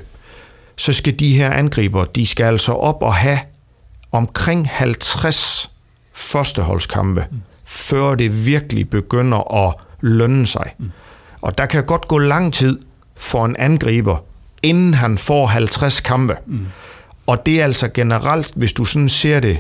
så 0.76 0.94
skal 0.94 1.20
de 1.20 1.34
her 1.34 1.52
angriber, 1.52 2.06
de 2.06 2.28
skal 2.28 2.44
altså 2.44 2.72
op 2.72 3.04
og 3.04 3.14
have 3.14 3.40
omkring 4.12 4.70
50 4.72 5.72
førsteholdskampe, 6.14 7.26
mm. 7.32 7.38
Før 7.72 8.16
det 8.16 8.46
virkelig 8.46 8.90
begynder 8.90 9.68
at 9.68 9.76
lønne 10.02 10.48
sig. 10.48 10.76
Mm. 10.78 10.92
Og 11.42 11.58
der 11.58 11.66
kan 11.66 11.86
godt 11.86 12.08
gå 12.08 12.18
lang 12.18 12.54
tid 12.54 12.80
for 13.16 13.46
en 13.46 13.56
angriber, 13.56 14.18
inden 14.64 14.94
han 14.94 15.18
får 15.18 15.48
50 15.48 16.00
kampe. 16.00 16.36
Mm. 16.46 16.68
Og 17.28 17.46
det 17.46 17.60
er 17.60 17.64
altså 17.64 17.90
generelt, 17.94 18.54
hvis 18.56 18.74
du 18.74 18.86
sådan 18.86 19.10
ser 19.10 19.40
det 19.40 19.60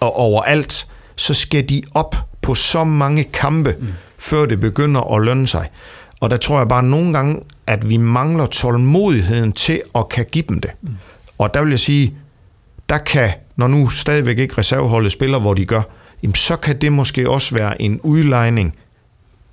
og 0.00 0.16
overalt, 0.16 0.86
så 1.16 1.34
skal 1.34 1.68
de 1.68 1.82
op 1.94 2.16
på 2.42 2.54
så 2.54 2.84
mange 2.84 3.24
kampe, 3.24 3.76
mm. 3.78 3.86
før 4.18 4.46
det 4.46 4.60
begynder 4.60 5.14
at 5.14 5.22
lønne 5.22 5.46
sig. 5.46 5.68
Og 6.20 6.30
der 6.30 6.36
tror 6.36 6.58
jeg 6.58 6.68
bare 6.68 6.82
nogle 6.82 7.12
gange, 7.12 7.40
at 7.66 7.88
vi 7.88 7.96
mangler 7.96 8.46
tålmodigheden 8.46 9.52
til 9.52 9.82
at 9.94 10.08
kan 10.08 10.26
give 10.32 10.44
dem 10.48 10.60
det. 10.60 10.70
Mm. 10.82 10.96
Og 11.38 11.54
der 11.54 11.62
vil 11.62 11.70
jeg 11.70 11.80
sige, 11.80 12.14
der 12.88 12.98
kan, 12.98 13.30
når 13.56 13.68
nu 13.68 13.88
stadigvæk 13.88 14.38
ikke 14.38 14.54
reserveholdet 14.58 15.12
spiller, 15.12 15.38
hvor 15.38 15.54
de 15.54 15.64
gør, 15.64 15.82
jamen 16.22 16.34
så 16.34 16.56
kan 16.56 16.80
det 16.80 16.92
måske 16.92 17.30
også 17.30 17.54
være 17.54 17.82
en 17.82 18.00
udlejning 18.02 18.76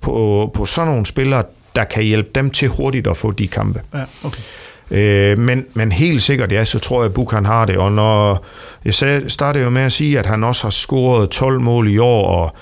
på, 0.00 0.50
på 0.54 0.66
sådan 0.66 0.90
nogle 0.90 1.06
spillere, 1.06 1.42
der 1.76 1.84
kan 1.84 2.02
hjælpe 2.02 2.30
dem 2.34 2.50
til 2.50 2.68
hurtigt 2.68 3.06
at 3.06 3.16
få 3.16 3.30
de 3.30 3.48
kampe. 3.48 3.80
Ja, 3.94 4.04
okay. 4.24 4.42
Øh, 4.90 5.38
men, 5.38 5.64
men 5.74 5.92
helt 5.92 6.22
sikkert, 6.22 6.52
ja, 6.52 6.64
så 6.64 6.78
tror 6.78 7.00
jeg, 7.02 7.06
at 7.06 7.14
Buk 7.14 7.32
han 7.32 7.44
har 7.44 7.64
det. 7.64 7.76
Og 7.76 7.92
når 7.92 8.44
jeg 8.84 8.94
sagde, 8.94 9.30
startede 9.30 9.64
jo 9.64 9.70
med 9.70 9.82
at 9.82 9.92
sige, 9.92 10.18
at 10.18 10.26
han 10.26 10.44
også 10.44 10.62
har 10.62 10.70
scoret 10.70 11.30
12 11.30 11.60
mål 11.60 11.88
i 11.88 11.98
år, 11.98 12.26
og 12.26 12.54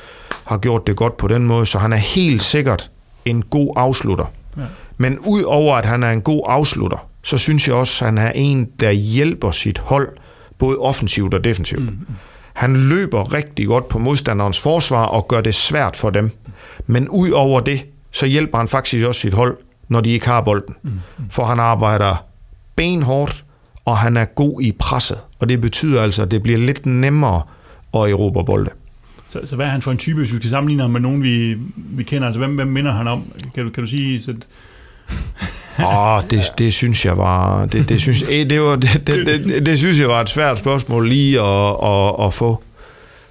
har 0.44 0.58
gjort 0.58 0.86
det 0.86 0.96
godt 0.96 1.16
på 1.16 1.28
den 1.28 1.44
måde, 1.44 1.66
så 1.66 1.78
han 1.78 1.92
er 1.92 1.96
helt 1.96 2.42
sikkert 2.42 2.90
en 3.24 3.42
god 3.42 3.72
afslutter. 3.76 4.24
Ja. 4.56 4.62
Men 4.96 5.18
udover 5.18 5.76
at 5.76 5.84
han 5.84 6.02
er 6.02 6.10
en 6.10 6.22
god 6.22 6.42
afslutter, 6.48 7.08
så 7.22 7.38
synes 7.38 7.68
jeg 7.68 7.76
også, 7.76 8.04
at 8.04 8.08
han 8.08 8.18
er 8.18 8.30
en, 8.30 8.68
der 8.80 8.90
hjælper 8.90 9.50
sit 9.50 9.78
hold, 9.78 10.08
både 10.58 10.78
offensivt 10.78 11.34
og 11.34 11.44
defensivt. 11.44 11.82
Mm. 11.82 11.98
Han 12.54 12.76
løber 12.76 13.32
rigtig 13.32 13.66
godt 13.66 13.88
på 13.88 13.98
modstanderens 13.98 14.60
forsvar 14.60 15.04
og 15.04 15.28
gør 15.28 15.40
det 15.40 15.54
svært 15.54 15.96
for 15.96 16.10
dem. 16.10 16.30
Men 16.86 17.08
udover 17.08 17.60
det, 17.60 17.80
så 18.10 18.26
hjælper 18.26 18.58
han 18.58 18.68
faktisk 18.68 19.06
også 19.06 19.20
sit 19.20 19.34
hold, 19.34 19.56
når 19.88 20.00
de 20.00 20.10
ikke 20.10 20.26
har 20.26 20.40
bolden. 20.40 20.74
Mm. 20.82 20.90
For 21.30 21.44
han 21.44 21.60
arbejder 21.60 22.24
benhårdt, 22.76 23.44
og 23.84 23.96
han 23.96 24.16
er 24.16 24.24
god 24.24 24.62
i 24.62 24.72
presset. 24.72 25.18
Og 25.38 25.48
det 25.48 25.60
betyder 25.60 26.02
altså, 26.02 26.22
at 26.22 26.30
det 26.30 26.42
bliver 26.42 26.58
lidt 26.58 26.86
nemmere 26.86 27.42
at 27.94 28.00
erobre 28.00 28.44
bolde. 28.44 28.70
Så, 29.26 29.40
så 29.44 29.56
hvad 29.56 29.66
er 29.66 29.70
han 29.70 29.82
for 29.82 29.90
en 29.90 29.98
type, 29.98 30.18
hvis 30.18 30.32
vi 30.32 30.36
skal 30.36 30.50
sammenligne 30.50 30.82
ham 30.82 30.90
med 30.90 31.00
nogen, 31.00 31.22
vi, 31.22 31.56
vi 31.76 32.02
kender? 32.02 32.26
Altså, 32.26 32.38
hvem, 32.38 32.54
hvem 32.54 32.68
minder 32.68 32.92
han 32.92 33.08
om? 33.08 33.32
Kan 33.54 33.64
du, 33.64 33.70
kan 33.70 33.82
du 33.82 33.88
sige... 33.88 34.22
Så, 34.22 34.34
Åh, 35.78 36.22
det, 36.30 36.52
det 36.58 36.72
synes 36.72 37.04
jeg 37.04 37.18
var... 37.18 37.66
Det, 37.66 37.88
det, 37.88 38.00
synes, 38.00 38.22
eh, 38.22 38.50
det, 38.50 38.60
var, 38.60 38.76
det, 38.76 39.06
det, 39.06 39.26
det, 39.26 39.66
det 39.66 39.78
synes 39.78 40.00
jeg 40.00 40.08
var 40.08 40.20
et 40.20 40.28
svært 40.28 40.58
spørgsmål 40.58 41.08
lige 41.08 41.40
at, 41.40 41.76
at, 41.82 42.26
at 42.26 42.34
få. 42.34 42.62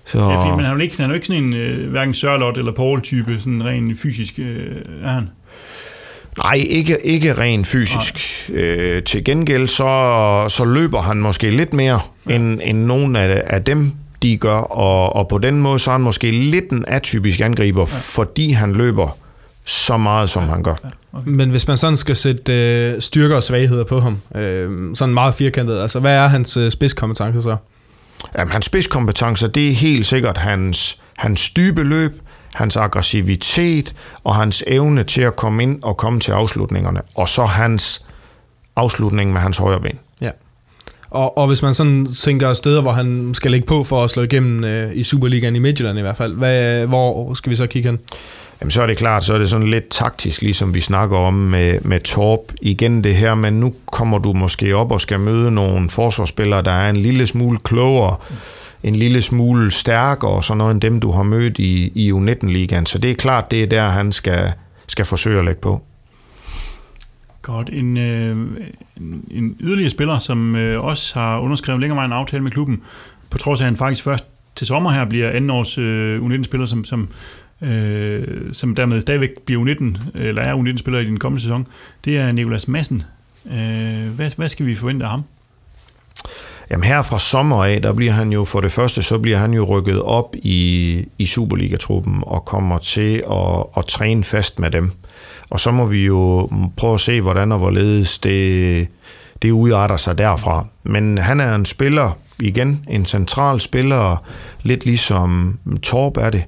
Så, 0.05 0.19
ja, 0.19 0.55
men 0.55 0.65
han 0.65 0.65
er 0.65 0.73
jo 0.73 0.77
ikke, 0.77 0.97
han 0.97 1.05
er 1.05 1.09
jo 1.09 1.15
ikke 1.15 1.27
sådan 1.27 1.43
en 1.43 1.53
øh, 1.53 1.91
hverken 1.91 2.13
Sørlot 2.13 2.57
eller 2.57 2.71
Paul-type, 2.71 3.39
sådan 3.39 3.65
rent 3.65 3.99
fysisk, 3.99 4.39
øh, 4.39 4.75
er 5.03 5.13
han? 5.13 5.29
Nej, 6.37 6.53
ikke, 6.53 6.97
ikke 7.03 7.33
rent 7.33 7.67
fysisk. 7.67 8.19
Øh, 8.49 9.03
til 9.03 9.23
gengæld 9.23 9.67
så, 9.67 10.45
så 10.49 10.65
løber 10.65 11.01
han 11.01 11.17
måske 11.17 11.51
lidt 11.51 11.73
mere, 11.73 11.99
ja. 12.29 12.35
end, 12.35 12.59
end 12.63 12.85
nogen 12.85 13.15
af, 13.15 13.43
af 13.45 13.63
dem, 13.63 13.91
de 14.21 14.37
gør, 14.37 14.57
og, 14.57 15.15
og 15.15 15.27
på 15.27 15.37
den 15.37 15.61
måde 15.61 15.79
så 15.79 15.91
er 15.91 15.93
han 15.93 16.01
måske 16.01 16.31
lidt 16.31 16.69
en 16.69 16.85
atypisk 16.87 17.39
angriber, 17.39 17.81
ja. 17.81 18.21
fordi 18.21 18.51
han 18.51 18.73
løber 18.73 19.17
så 19.65 19.97
meget, 19.97 20.29
som 20.29 20.43
han 20.43 20.63
gør. 20.63 20.75
Men 21.25 21.49
hvis 21.49 21.67
man 21.67 21.77
sådan 21.77 21.97
skal 21.97 22.15
sætte 22.15 22.53
øh, 22.53 23.01
styrker 23.01 23.35
og 23.35 23.43
svagheder 23.43 23.83
på 23.83 23.99
ham, 23.99 24.21
øh, 24.35 24.95
sådan 24.95 25.13
meget 25.13 25.35
firkantet, 25.35 25.81
altså 25.81 25.99
hvad 25.99 26.11
er 26.11 26.27
hans 26.27 26.57
øh, 26.57 26.71
spidskompetence 26.71 27.41
så? 27.41 27.57
Jamen, 28.37 28.51
hans 28.51 28.65
spidskompetencer, 28.65 29.47
det 29.47 29.67
er 29.67 29.73
helt 29.73 30.05
sikkert 30.05 30.37
hans, 30.37 31.01
hans 31.17 31.49
dybe 31.49 31.83
løb, 31.83 32.11
hans 32.53 32.77
aggressivitet 32.77 33.95
og 34.23 34.35
hans 34.35 34.63
evne 34.67 35.03
til 35.03 35.21
at 35.21 35.35
komme 35.35 35.63
ind 35.63 35.83
og 35.83 35.97
komme 35.97 36.19
til 36.19 36.31
afslutningerne. 36.31 37.01
Og 37.15 37.29
så 37.29 37.45
hans 37.45 38.05
afslutning 38.75 39.33
med 39.33 39.41
hans 39.41 39.57
højre 39.57 39.79
ben. 39.79 39.99
Ja. 40.21 40.29
Og, 41.09 41.37
og 41.37 41.47
hvis 41.47 41.61
man 41.61 41.73
sådan 41.73 42.07
tænker 42.13 42.53
steder, 42.53 42.81
hvor 42.81 42.91
han 42.91 43.31
skal 43.33 43.51
lægge 43.51 43.67
på 43.67 43.83
for 43.83 44.03
at 44.03 44.09
slå 44.09 44.23
igennem 44.23 44.63
øh, 44.63 44.95
i 44.95 45.03
Superligaen 45.03 45.55
i 45.55 45.59
Midtjylland 45.59 45.97
i 45.97 46.01
hvert 46.01 46.17
fald, 46.17 46.35
hvad, 46.35 46.85
hvor 46.85 47.33
skal 47.33 47.49
vi 47.49 47.55
så 47.55 47.67
kigge 47.67 47.89
hen? 47.89 47.99
Jamen, 48.61 48.71
så 48.71 48.81
er 48.81 48.87
det 48.87 48.97
klart, 48.97 49.23
så 49.23 49.33
er 49.33 49.37
det 49.37 49.49
sådan 49.49 49.67
lidt 49.67 49.89
taktisk, 49.89 50.41
ligesom 50.41 50.73
vi 50.73 50.81
snakker 50.81 51.17
om 51.17 51.33
med, 51.33 51.79
med 51.81 51.99
Torp. 51.99 52.53
Igen 52.61 53.03
det 53.03 53.15
her, 53.15 53.35
men 53.35 53.53
nu 53.53 53.73
kommer 53.91 54.17
du 54.17 54.33
måske 54.33 54.75
op 54.75 54.91
og 54.91 55.01
skal 55.01 55.19
møde 55.19 55.51
nogle 55.51 55.89
forsvarsspillere, 55.89 56.61
der 56.61 56.71
er 56.71 56.89
en 56.89 56.97
lille 56.97 57.27
smule 57.27 57.57
klogere, 57.63 58.15
en 58.83 58.95
lille 58.95 59.21
smule 59.21 59.71
stærkere 59.71 60.31
og 60.31 60.43
sådan 60.43 60.57
noget 60.57 60.71
end 60.71 60.81
dem, 60.81 60.99
du 60.99 61.11
har 61.11 61.23
mødt 61.23 61.59
i, 61.59 61.91
i 61.95 62.11
U19-ligaen. 62.11 62.85
Så 62.85 62.97
det 62.97 63.11
er 63.11 63.15
klart, 63.15 63.51
det 63.51 63.63
er 63.63 63.67
der, 63.67 63.89
han 63.89 64.11
skal, 64.11 64.51
skal 64.87 65.05
forsøge 65.05 65.39
at 65.39 65.45
lægge 65.45 65.61
på. 65.61 65.81
Godt. 67.41 67.69
En, 67.69 67.97
øh, 67.97 68.37
en, 68.97 69.25
en 69.31 69.55
yderligere 69.59 69.89
spiller, 69.89 70.19
som 70.19 70.55
øh, 70.55 70.83
også 70.83 71.19
har 71.19 71.39
underskrevet 71.39 71.81
længere 71.81 71.97
vej 71.97 72.05
en 72.05 72.11
aftale 72.11 72.43
med 72.43 72.51
klubben, 72.51 72.81
på 73.29 73.37
trods 73.37 73.61
af, 73.61 73.65
at 73.65 73.67
han 73.67 73.77
faktisk 73.77 74.03
først 74.03 74.25
til 74.55 74.67
sommer 74.67 74.91
her 74.91 75.05
bliver 75.05 75.29
anden 75.29 75.49
års 75.49 75.77
øh, 75.77 76.21
U19-spiller, 76.21 76.65
som, 76.65 76.83
som, 76.83 77.09
øh, 77.63 78.53
som 78.53 78.75
dermed 78.75 79.01
stadigvæk 79.01 79.29
bliver 79.45 79.65
U19, 79.65 80.17
eller 80.17 80.41
er 80.41 80.55
U19-spiller 80.55 80.99
i 80.99 81.05
den 81.05 81.19
kommende 81.19 81.41
sæson, 81.41 81.67
det 82.05 82.17
er 82.17 82.31
Nikolas 82.31 82.67
Madsen. 82.67 83.03
Øh, 83.51 84.07
hvad, 84.15 84.31
hvad 84.35 84.49
skal 84.49 84.65
vi 84.65 84.75
forvente 84.75 85.05
af 85.05 85.11
ham? 85.11 85.23
Jamen 86.71 86.83
her 86.83 87.03
fra 87.03 87.19
sommer 87.19 87.65
af, 87.65 87.81
der 87.81 87.93
bliver 87.93 88.11
han 88.11 88.31
jo 88.31 88.43
for 88.43 88.61
det 88.61 88.71
første, 88.71 89.03
så 89.03 89.19
bliver 89.19 89.37
han 89.37 89.53
jo 89.53 89.63
rykket 89.63 90.01
op 90.01 90.35
i, 90.35 91.05
i 91.17 91.25
Superliga-truppen 91.25 92.23
og 92.27 92.45
kommer 92.45 92.77
til 92.77 93.23
at, 93.31 93.65
at 93.77 93.85
træne 93.85 94.23
fast 94.23 94.59
med 94.59 94.71
dem. 94.71 94.91
Og 95.49 95.59
så 95.59 95.71
må 95.71 95.85
vi 95.85 96.05
jo 96.05 96.49
prøve 96.77 96.93
at 96.93 96.99
se, 96.99 97.21
hvordan 97.21 97.51
og 97.51 97.59
hvorledes 97.59 98.19
det, 98.19 98.87
det 99.41 99.51
udarter 99.51 99.97
sig 99.97 100.17
derfra. 100.17 100.65
Men 100.83 101.17
han 101.17 101.39
er 101.39 101.55
en 101.55 101.65
spiller, 101.65 102.17
igen, 102.39 102.85
en 102.89 103.05
central 103.05 103.61
spiller, 103.61 104.23
lidt 104.63 104.85
ligesom 104.85 105.59
Torb 105.83 106.17
er 106.17 106.29
det. 106.29 106.43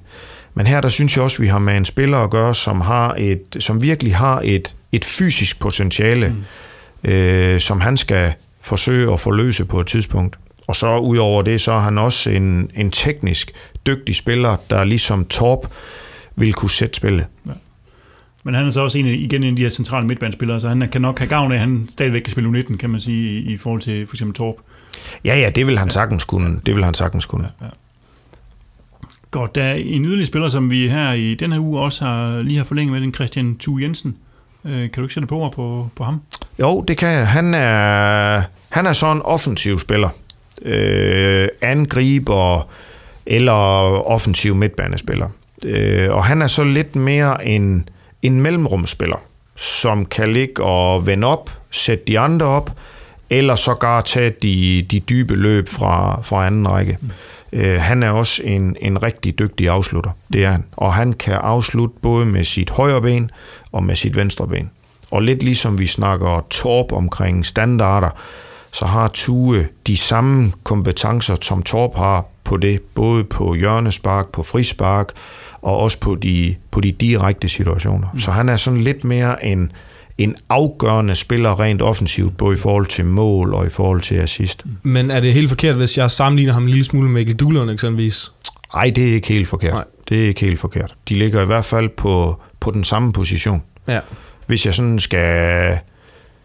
Men 0.56 0.66
her 0.66 0.80
der 0.80 0.88
synes 0.88 1.16
jeg 1.16 1.24
også, 1.24 1.36
at 1.36 1.40
vi 1.40 1.46
har 1.46 1.58
med 1.58 1.76
en 1.76 1.84
spiller 1.84 2.18
at 2.18 2.30
gøre, 2.30 2.54
som, 2.54 2.80
har 2.80 3.14
et, 3.18 3.56
som 3.60 3.82
virkelig 3.82 4.16
har 4.16 4.40
et, 4.44 4.76
et 4.92 5.04
fysisk 5.04 5.60
potentiale, 5.60 6.36
mm. 7.02 7.10
øh, 7.10 7.60
som 7.60 7.80
han 7.80 7.96
skal 7.96 8.32
forsøge 8.60 9.12
at 9.12 9.20
forløse 9.20 9.64
på 9.64 9.80
et 9.80 9.86
tidspunkt. 9.86 10.38
Og 10.66 10.76
så 10.76 10.98
udover 10.98 11.42
det, 11.42 11.60
så 11.60 11.72
er 11.72 11.78
han 11.80 11.98
også 11.98 12.30
en, 12.30 12.70
en 12.74 12.90
teknisk 12.90 13.52
dygtig 13.86 14.16
spiller, 14.16 14.56
der 14.70 14.84
ligesom 14.84 15.24
Torp 15.24 15.72
vil 16.36 16.52
kunne 16.52 16.70
sætte 16.70 16.96
spillet. 16.96 17.26
Ja. 17.46 17.52
Men 18.44 18.54
han 18.54 18.66
er 18.66 18.70
så 18.70 18.80
også 18.80 18.98
en 18.98 19.06
igen 19.06 19.42
en 19.42 19.50
af 19.50 19.56
de 19.56 19.62
her 19.62 19.70
centrale 19.70 20.06
midtbanespillere, 20.06 20.60
så 20.60 20.68
han 20.68 20.88
kan 20.92 21.02
nok 21.02 21.18
have 21.18 21.28
gavn 21.28 21.52
af, 21.52 21.56
at 21.56 21.60
han 21.60 21.88
stadigvæk 21.92 22.22
kan 22.22 22.32
spille 22.32 22.60
U19, 22.60 22.76
kan 22.76 22.90
man 22.90 23.00
sige, 23.00 23.40
i, 23.40 23.52
i 23.52 23.56
forhold 23.56 23.80
til 23.80 24.06
for 24.06 24.14
eksempel 24.14 24.34
Torp. 24.36 24.54
Ja, 25.24 25.38
ja, 25.38 25.50
det 25.50 25.66
vil 25.66 25.78
han 25.78 25.90
sagtens 25.90 26.24
kunne. 26.24 26.60
Det 26.66 26.74
vil 26.74 26.84
han 26.84 26.94
sagtens 26.94 27.26
kunne. 27.26 27.48
Ja, 27.60 27.64
ja. 27.66 27.70
Godt, 29.30 29.54
der 29.54 29.64
er 29.64 29.74
en 29.74 30.04
yderligere 30.04 30.26
spiller, 30.26 30.48
som 30.48 30.70
vi 30.70 30.88
her 30.88 31.12
i 31.12 31.34
den 31.34 31.52
her 31.52 31.60
uge 31.60 31.80
også 31.80 32.04
har, 32.04 32.42
lige 32.42 32.56
har 32.56 32.64
forlænget 32.64 32.92
med, 32.92 33.00
den 33.00 33.14
Christian 33.14 33.56
Thu 33.58 33.78
Jensen. 33.78 34.16
Øh, 34.64 34.80
kan 34.80 34.90
du 34.96 35.02
ikke 35.02 35.14
sætte 35.14 35.26
på 35.26 35.36
ord 35.36 35.52
på, 35.52 35.88
på 35.96 36.04
ham? 36.04 36.20
Jo, 36.60 36.84
det 36.88 36.98
kan 36.98 37.08
jeg. 37.08 37.28
Han 37.28 37.54
er, 37.54 38.42
han 38.68 38.86
er 38.86 38.92
så 38.92 39.12
en 39.12 39.22
offensiv 39.22 39.78
spiller. 39.78 40.08
Øh, 40.62 41.48
angriber 41.62 42.68
eller 43.26 43.52
offensiv 44.06 44.54
midtbanespiller. 44.54 45.28
Øh, 45.64 46.12
og 46.12 46.24
han 46.24 46.42
er 46.42 46.46
så 46.46 46.64
lidt 46.64 46.96
mere 46.96 47.46
en, 47.46 47.88
en 48.22 48.40
mellemrumspiller, 48.40 49.22
som 49.56 50.06
kan 50.06 50.32
ligge 50.32 50.62
og 50.62 51.06
vende 51.06 51.26
op, 51.26 51.50
sætte 51.70 52.04
de 52.06 52.18
andre 52.18 52.46
op, 52.46 52.70
eller 53.30 53.56
sågar 53.56 54.00
tage 54.00 54.32
de, 54.42 54.86
de 54.90 55.00
dybe 55.00 55.34
løb 55.34 55.68
fra, 55.68 56.20
fra 56.22 56.46
anden 56.46 56.68
række. 56.68 56.98
Mm. 57.00 57.10
Øh, 57.52 57.80
han 57.80 58.02
er 58.02 58.10
også 58.10 58.42
en, 58.42 58.76
en 58.80 59.02
rigtig 59.02 59.38
dygtig 59.38 59.68
afslutter, 59.68 60.10
det 60.32 60.44
er 60.44 60.50
han. 60.50 60.64
Og 60.72 60.94
han 60.94 61.12
kan 61.12 61.34
afslutte 61.34 61.94
både 62.02 62.26
med 62.26 62.44
sit 62.44 62.70
højre 62.70 63.02
ben 63.02 63.30
og 63.72 63.84
med 63.84 63.96
sit 63.96 64.16
venstre 64.16 64.48
ben. 64.48 64.70
Og 65.10 65.22
lidt 65.22 65.42
ligesom 65.42 65.78
vi 65.78 65.86
snakker 65.86 66.46
Torp 66.50 66.92
omkring 66.92 67.46
standarder, 67.46 68.10
så 68.72 68.84
har 68.84 69.08
Tue 69.08 69.68
de 69.86 69.96
samme 69.96 70.52
kompetencer, 70.64 71.36
som 71.42 71.62
Torp 71.62 71.96
har 71.96 72.24
på 72.44 72.56
det, 72.56 72.80
både 72.94 73.24
på 73.24 73.54
hjørnespark, 73.54 74.28
på 74.28 74.42
frispark, 74.42 75.12
og 75.62 75.76
også 75.76 76.00
på 76.00 76.14
de, 76.14 76.54
på 76.70 76.80
de 76.80 76.92
direkte 76.92 77.48
situationer. 77.48 78.08
Mm. 78.12 78.18
Så 78.18 78.30
han 78.30 78.48
er 78.48 78.56
sådan 78.56 78.80
lidt 78.80 79.04
mere 79.04 79.44
en, 79.44 79.72
en 80.18 80.36
afgørende 80.48 81.14
spiller 81.14 81.60
rent 81.60 81.82
offensivt, 81.82 82.36
både 82.36 82.54
i 82.54 82.58
forhold 82.58 82.86
til 82.86 83.04
mål 83.04 83.54
og 83.54 83.66
i 83.66 83.70
forhold 83.70 84.00
til 84.00 84.14
assist. 84.14 84.64
Men 84.82 85.10
er 85.10 85.20
det 85.20 85.34
helt 85.34 85.48
forkert, 85.48 85.74
hvis 85.74 85.98
jeg 85.98 86.10
sammenligner 86.10 86.52
ham 86.52 86.62
en 86.62 86.68
lille 86.68 86.84
smule 86.84 87.08
med 87.08 87.14
Mikkel 87.14 87.36
Duhlund 87.36 87.70
eksempelvis? 87.70 88.32
Nej, 88.74 88.90
det 88.96 89.08
er 89.08 89.14
ikke 89.14 89.28
helt 89.28 89.48
forkert. 89.48 89.72
Nej. 89.72 89.84
Det 90.08 90.24
er 90.24 90.28
ikke 90.28 90.40
helt 90.40 90.60
forkert. 90.60 90.94
De 91.08 91.14
ligger 91.14 91.42
i 91.42 91.46
hvert 91.46 91.64
fald 91.64 91.88
på, 91.88 92.40
på 92.60 92.70
den 92.70 92.84
samme 92.84 93.12
position. 93.12 93.62
Ja. 93.88 94.00
Hvis 94.46 94.66
jeg 94.66 94.74
sådan 94.74 94.98
skal... 94.98 95.78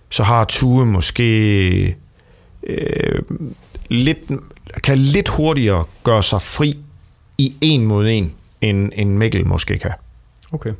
Så 0.09 0.23
har 0.23 0.45
Tue 0.45 0.85
måske 0.85 1.95
øh, 2.63 3.21
lidt, 3.89 4.19
kan 4.83 4.97
lidt 4.97 5.29
hurtigere 5.29 5.83
gøre 6.03 6.23
sig 6.23 6.41
fri 6.41 6.77
i 7.37 7.55
en 7.61 7.85
mod 7.85 8.07
en, 8.09 8.33
end, 8.61 8.91
end 8.95 9.09
Mikkel 9.17 9.47
måske 9.47 9.79
kan. 9.79 9.91
Okay. 10.51 10.71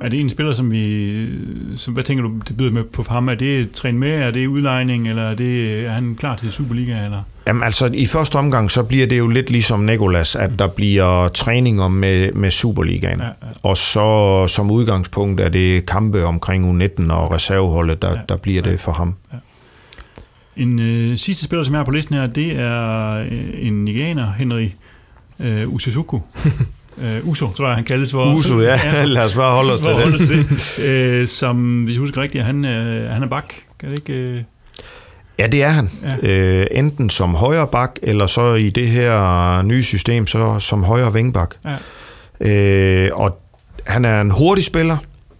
Er 0.00 0.08
det 0.08 0.20
en 0.20 0.30
spiller, 0.30 0.54
som 0.54 0.72
vi... 0.72 1.28
Som, 1.76 1.94
hvad 1.94 2.04
tænker 2.04 2.22
du, 2.24 2.32
det 2.48 2.56
byder 2.56 2.70
med 2.70 2.84
på 2.84 3.04
ham? 3.08 3.28
Er 3.28 3.34
det 3.34 3.70
træn 3.70 3.98
med? 3.98 4.10
Er 4.10 4.30
det 4.30 4.46
udlejning? 4.46 5.08
Eller 5.08 5.22
er, 5.22 5.34
det, 5.34 5.80
er 5.86 5.90
han 5.90 6.16
klar 6.18 6.36
til 6.36 6.52
Superliga? 6.52 7.04
Eller? 7.04 7.22
Jamen 7.46 7.62
altså, 7.62 7.90
i 7.94 8.06
første 8.06 8.36
omgang, 8.36 8.70
så 8.70 8.82
bliver 8.82 9.06
det 9.06 9.18
jo 9.18 9.28
lidt 9.28 9.50
ligesom 9.50 9.80
Nikolas, 9.80 10.36
at 10.36 10.50
der 10.58 10.66
bliver 10.66 11.28
træninger 11.28 11.88
med, 11.88 12.32
med 12.32 12.50
Superligaen. 12.50 13.20
Ja, 13.20 13.26
ja. 13.26 13.32
Og 13.62 13.76
så 13.76 14.46
som 14.48 14.70
udgangspunkt 14.70 15.40
er 15.40 15.48
det 15.48 15.86
kampe 15.86 16.24
omkring 16.24 16.82
U19 16.82 17.12
og 17.12 17.32
reserveholdet, 17.32 18.02
der, 18.02 18.10
ja, 18.10 18.18
der 18.28 18.36
bliver 18.36 18.62
ja, 18.64 18.70
det 18.70 18.80
for 18.80 18.92
ham. 18.92 19.14
Ja. 19.32 19.38
En 20.56 20.78
øh, 20.78 21.16
sidste 21.16 21.44
spiller, 21.44 21.64
som 21.64 21.74
jeg 21.74 21.78
har 21.78 21.84
på 21.84 21.90
listen 21.90 22.14
her, 22.14 22.26
det 22.26 22.52
er 22.58 23.14
øh, 23.14 23.66
en 23.66 23.84
nigerianer, 23.84 24.32
Henry 24.32 24.68
øh, 25.40 25.74
Usuzuku. 25.74 26.20
Uh, 27.02 27.30
Uso, 27.30 27.52
tror 27.56 27.68
jeg, 27.68 27.76
han 27.76 27.84
kaldes 27.84 28.12
for. 28.12 28.34
Uso, 28.34 28.60
ja. 28.60 28.80
ja. 28.84 29.04
Lad 29.14 29.24
os 29.24 29.34
bare 29.34 29.54
holde 29.54 29.72
os 29.72 29.80
til 29.80 29.92
holde 29.92 30.18
det. 30.18 31.22
uh, 31.22 31.28
som, 31.28 31.82
hvis 31.84 31.94
jeg 31.94 32.00
husker 32.00 32.22
rigtigt, 32.22 32.44
han, 32.44 32.64
uh, 32.64 33.10
han 33.10 33.22
er 33.22 33.26
bak. 33.26 33.54
Kan 33.80 33.90
det 33.90 33.98
ikke... 33.98 34.38
Uh... 34.38 34.40
Ja, 35.38 35.46
det 35.46 35.62
er 35.62 35.68
han. 35.68 35.90
Ja. 36.02 36.60
Uh, 36.60 36.66
enten 36.70 37.10
som 37.10 37.34
højre 37.34 37.66
bak, 37.66 37.98
eller 38.02 38.26
så 38.26 38.54
i 38.54 38.70
det 38.70 38.88
her 38.88 39.62
nye 39.62 39.82
system, 39.82 40.26
så 40.26 40.58
som 40.58 40.84
højre 40.84 41.12
vingbak. 41.12 41.54
Ja. 41.64 41.76
Uh, 42.40 43.20
og 43.20 43.38
han 43.86 44.04
er 44.04 44.20
en 44.20 44.30
hurtig 44.30 44.64
spiller, 44.64 44.96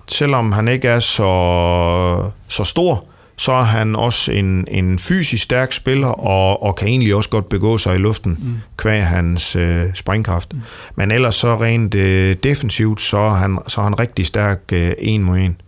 selvom 0.08 0.52
han 0.52 0.68
ikke 0.68 0.88
er 0.88 1.00
så, 1.00 2.30
så 2.48 2.64
stor 2.64 3.04
så 3.38 3.52
er 3.52 3.62
han 3.62 3.96
også 3.96 4.32
en, 4.32 4.64
en 4.70 4.98
fysisk 4.98 5.44
stærk 5.44 5.72
spiller, 5.72 6.08
og, 6.08 6.62
og 6.62 6.76
kan 6.76 6.88
egentlig 6.88 7.14
også 7.14 7.30
godt 7.30 7.48
begå 7.48 7.78
sig 7.78 7.94
i 7.94 7.98
luften, 7.98 8.38
mm. 8.40 8.54
kvæg 8.76 9.06
hans 9.06 9.56
øh, 9.56 9.84
springkraft. 9.94 10.54
Mm. 10.54 10.60
Men 10.96 11.10
ellers 11.10 11.34
så 11.34 11.60
rent 11.60 11.94
øh, 11.94 12.36
defensivt, 12.42 13.00
så 13.00 13.18
er, 13.18 13.34
han, 13.34 13.58
så 13.68 13.80
er 13.80 13.84
han 13.84 13.98
rigtig 13.98 14.26
stærk 14.26 14.60
øh, 14.72 14.92
en 14.98 15.22
mod 15.22 15.38
en. 15.38 15.60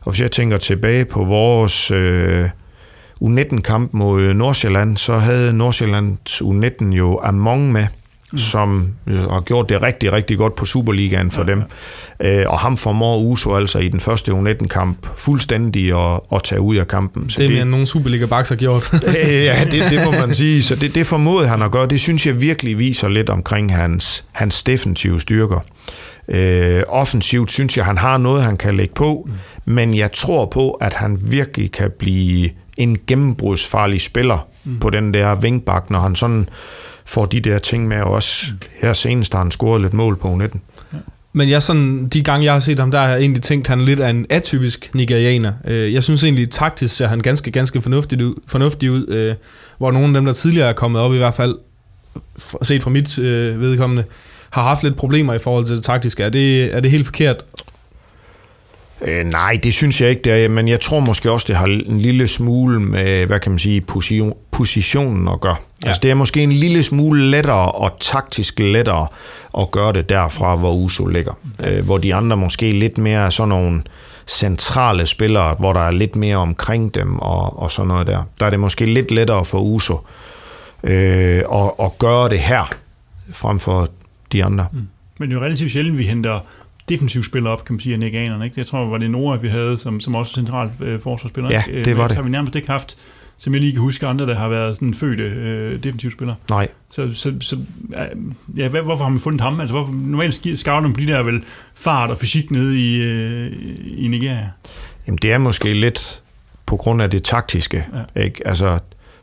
Og 0.00 0.12
hvis 0.12 0.20
jeg 0.20 0.30
tænker 0.30 0.58
tilbage 0.58 1.04
på 1.04 1.24
vores 1.24 1.90
øh, 1.90 2.48
U19-kamp 3.22 3.92
mod 3.92 4.34
Nordsjælland, 4.34 4.96
så 4.96 5.16
havde 5.16 5.52
Nordsjællands 5.52 6.42
U19 6.42 6.84
jo 6.84 7.20
Among 7.22 7.72
med, 7.72 7.86
mm. 8.32 8.38
som 8.38 8.94
har 9.06 9.40
gjort 9.40 9.68
det 9.68 9.82
rigtig, 9.82 10.12
rigtig 10.12 10.38
godt 10.38 10.54
på 10.54 10.66
Superligaen 10.66 11.30
for 11.30 11.42
ja, 11.42 11.52
dem. 11.52 11.62
Ja. 12.20 12.40
Øh, 12.40 12.52
og 12.52 12.58
ham 12.58 12.76
formår 12.76 13.18
Uso 13.18 13.54
altså 13.54 13.78
i 13.78 13.88
den 13.88 14.00
første 14.00 14.32
U19-kamp 14.32 15.06
fuldstændig 15.16 16.12
at, 16.14 16.20
at 16.32 16.42
tage 16.42 16.60
ud 16.60 16.76
af 16.76 16.88
kampen. 16.88 17.30
Så 17.30 17.38
det 17.38 17.46
er 17.46 17.50
mere 17.50 17.62
end 17.62 17.70
nogen 17.70 17.86
Superliga-baks 17.86 18.48
har 18.48 18.56
gjort. 18.56 18.92
ja, 19.14 19.64
det, 19.64 19.90
det 19.90 20.04
må 20.04 20.10
man 20.10 20.34
sige. 20.34 20.62
Så 20.62 20.76
det, 20.76 20.94
det 20.94 21.06
formåede 21.06 21.48
han 21.48 21.62
at 21.62 21.70
gøre. 21.70 21.86
Det 21.86 22.00
synes 22.00 22.26
jeg 22.26 22.40
virkelig 22.40 22.78
viser 22.78 23.08
lidt 23.08 23.30
omkring 23.30 23.76
hans, 23.76 24.24
hans 24.32 24.62
defensive 24.62 25.20
styrker. 25.20 25.60
Øh, 26.28 26.82
offensivt 26.88 27.50
synes 27.50 27.76
jeg, 27.76 27.84
han 27.84 27.98
har 27.98 28.18
noget, 28.18 28.44
han 28.44 28.56
kan 28.56 28.76
lægge 28.76 28.94
på, 28.94 29.28
mm. 29.28 29.32
men 29.74 29.96
jeg 29.96 30.12
tror 30.12 30.46
på, 30.46 30.70
at 30.70 30.92
han 30.92 31.18
virkelig 31.22 31.72
kan 31.72 31.90
blive 31.98 32.50
en 32.76 32.98
gennembrudsfarlig 33.06 34.00
spiller 34.00 34.48
mm. 34.64 34.78
på 34.78 34.90
den 34.90 35.14
der 35.14 35.34
vingbak, 35.34 35.90
når 35.90 35.98
han 35.98 36.16
sådan 36.16 36.48
får 37.08 37.24
de 37.24 37.40
der 37.40 37.58
ting 37.58 37.88
med 37.88 38.02
også. 38.02 38.46
Her 38.80 38.92
senest 38.92 39.32
har 39.32 39.38
han 39.38 39.50
scoret 39.50 39.82
lidt 39.82 39.94
mål 39.94 40.16
på 40.16 40.36
19. 40.36 40.62
Men 41.32 41.50
jeg 41.50 41.62
sådan, 41.62 42.08
de 42.08 42.22
gange, 42.22 42.44
jeg 42.44 42.52
har 42.52 42.60
set 42.60 42.78
ham, 42.78 42.90
der 42.90 43.00
har 43.00 43.08
jeg 43.08 43.18
egentlig 43.18 43.42
tænkt, 43.42 43.66
at 43.66 43.68
han 43.68 43.80
er 43.80 43.84
lidt 43.84 44.00
af 44.00 44.10
en 44.10 44.26
atypisk 44.30 44.90
nigerianer. 44.94 45.52
Øh, 45.64 45.94
jeg 45.94 46.02
synes 46.02 46.24
egentlig, 46.24 46.50
taktisk 46.50 46.96
ser 46.96 47.08
han 47.08 47.20
ganske, 47.20 47.50
ganske 47.50 47.82
fornuftig 47.82 48.26
ud, 48.26 48.34
fornuftig 48.46 48.90
ud 48.90 49.08
øh, 49.08 49.34
hvor 49.78 49.90
nogle 49.90 50.06
af 50.06 50.14
dem, 50.14 50.24
der 50.24 50.32
tidligere 50.32 50.68
er 50.68 50.72
kommet 50.72 51.02
op, 51.02 51.14
i 51.14 51.16
hvert 51.16 51.34
fald 51.34 51.54
set 52.62 52.82
fra 52.82 52.90
mit 52.90 53.18
øh, 53.18 53.60
vedkommende, 53.60 54.04
har 54.50 54.62
haft 54.62 54.82
lidt 54.82 54.96
problemer 54.96 55.34
i 55.34 55.38
forhold 55.38 55.64
til 55.64 55.76
det 55.76 55.84
taktiske. 55.84 56.22
Er 56.22 56.28
det, 56.28 56.74
er 56.74 56.80
det 56.80 56.90
helt 56.90 57.04
forkert? 57.04 57.44
Øh, 59.00 59.24
nej, 59.24 59.58
det 59.62 59.74
synes 59.74 60.00
jeg 60.00 60.10
ikke, 60.10 60.22
det 60.22 60.44
er, 60.44 60.48
men 60.48 60.68
jeg 60.68 60.80
tror 60.80 61.00
måske 61.00 61.30
også, 61.30 61.44
det 61.48 61.56
har 61.56 61.66
en 61.66 61.98
lille 61.98 62.28
smule 62.28 62.80
med, 62.80 63.26
hvad 63.26 63.40
kan 63.40 63.52
man 63.52 63.58
sige, 63.58 63.80
position, 63.80 64.34
positionen 64.50 65.28
at 65.28 65.40
gøre. 65.40 65.56
Ja. 65.82 65.88
Altså 65.88 66.00
det 66.02 66.10
er 66.10 66.14
måske 66.14 66.42
en 66.42 66.52
lille 66.52 66.82
smule 66.82 67.30
lettere 67.30 67.72
og 67.72 67.92
taktisk 68.00 68.58
lettere 68.58 69.06
at 69.58 69.70
gøre 69.70 69.92
det 69.92 70.08
derfra, 70.08 70.56
hvor 70.56 70.74
Uso 70.74 71.06
ligger. 71.06 71.32
Øh, 71.64 71.84
hvor 71.84 71.98
de 71.98 72.14
andre 72.14 72.36
måske 72.36 72.70
lidt 72.70 72.98
mere 72.98 73.26
er 73.26 73.30
sådan 73.30 73.48
nogle 73.48 73.82
centrale 74.26 75.06
spillere, 75.06 75.54
hvor 75.58 75.72
der 75.72 75.80
er 75.80 75.90
lidt 75.90 76.16
mere 76.16 76.36
omkring 76.36 76.94
dem 76.94 77.18
og, 77.18 77.58
og 77.58 77.70
sådan 77.70 77.88
noget 77.88 78.06
der. 78.06 78.22
Der 78.40 78.46
er 78.46 78.50
det 78.50 78.60
måske 78.60 78.86
lidt 78.86 79.10
lettere 79.10 79.44
for 79.44 79.58
Uso 79.58 80.00
øh, 80.82 81.38
at, 81.52 81.70
at 81.82 81.98
gøre 81.98 82.28
det 82.28 82.38
her, 82.38 82.70
frem 83.32 83.58
for 83.58 83.88
de 84.32 84.44
andre. 84.44 84.66
Mm. 84.72 84.88
Men 85.18 85.28
det 85.28 85.36
er 85.36 85.40
jo 85.40 85.46
relativt 85.46 85.72
sjældent, 85.72 85.98
vi 85.98 86.04
henter 86.04 86.40
defensiv 86.88 87.24
spiller 87.24 87.50
op, 87.50 87.64
kan 87.64 87.74
man 87.74 87.80
sige, 87.80 87.92
af 87.92 87.98
nikanerne. 87.98 88.44
Ikke? 88.44 88.58
Jeg 88.58 88.66
tror, 88.66 88.80
det 88.80 88.90
var 88.90 88.98
det 88.98 89.10
Nora, 89.10 89.36
vi 89.36 89.48
havde, 89.48 89.78
som, 89.78 90.00
som 90.00 90.14
også 90.14 90.32
central 90.32 90.70
øh, 90.80 91.00
forsvarsspiller. 91.00 91.50
Ja, 91.50 91.62
ikke? 91.68 91.84
det 91.84 91.96
var 91.96 92.02
Men 92.02 92.08
det. 92.08 92.16
har 92.16 92.22
vi 92.22 92.30
nærmest 92.30 92.56
ikke 92.56 92.70
haft, 92.70 92.96
som 93.38 93.52
jeg 93.52 93.60
lige 93.60 93.72
kan 93.72 93.80
huske, 93.80 94.06
andre, 94.06 94.26
der 94.26 94.34
har 94.34 94.48
været 94.48 94.76
sådan 94.76 94.94
fødte 94.94 95.22
øh, 95.22 95.82
defensiv 95.82 96.10
spiller. 96.10 96.34
Nej. 96.50 96.68
Så, 96.90 97.14
så, 97.14 97.34
så 97.40 97.58
ja, 98.56 98.68
hvad, 98.68 98.82
hvorfor 98.82 99.04
har 99.04 99.10
man 99.10 99.20
fundet 99.20 99.40
ham? 99.40 99.60
Altså, 99.60 99.76
hvorfor, 99.76 99.92
normalt 100.02 100.34
scouter 100.34 100.80
man 100.80 100.92
på 100.92 101.00
de 101.00 101.06
der 101.06 101.22
vel 101.22 101.42
fart 101.74 102.10
og 102.10 102.18
fysik 102.18 102.50
nede 102.50 102.78
i, 102.80 102.96
øh, 102.96 103.52
i 103.86 104.08
Nigeria. 104.08 104.50
Jamen, 105.06 105.18
det 105.22 105.32
er 105.32 105.38
måske 105.38 105.74
lidt 105.74 106.22
på 106.66 106.76
grund 106.76 107.02
af 107.02 107.10
det 107.10 107.22
taktiske. 107.24 107.86
Ja. 108.16 108.22
Ikke? 108.22 108.48
Altså, 108.48 108.78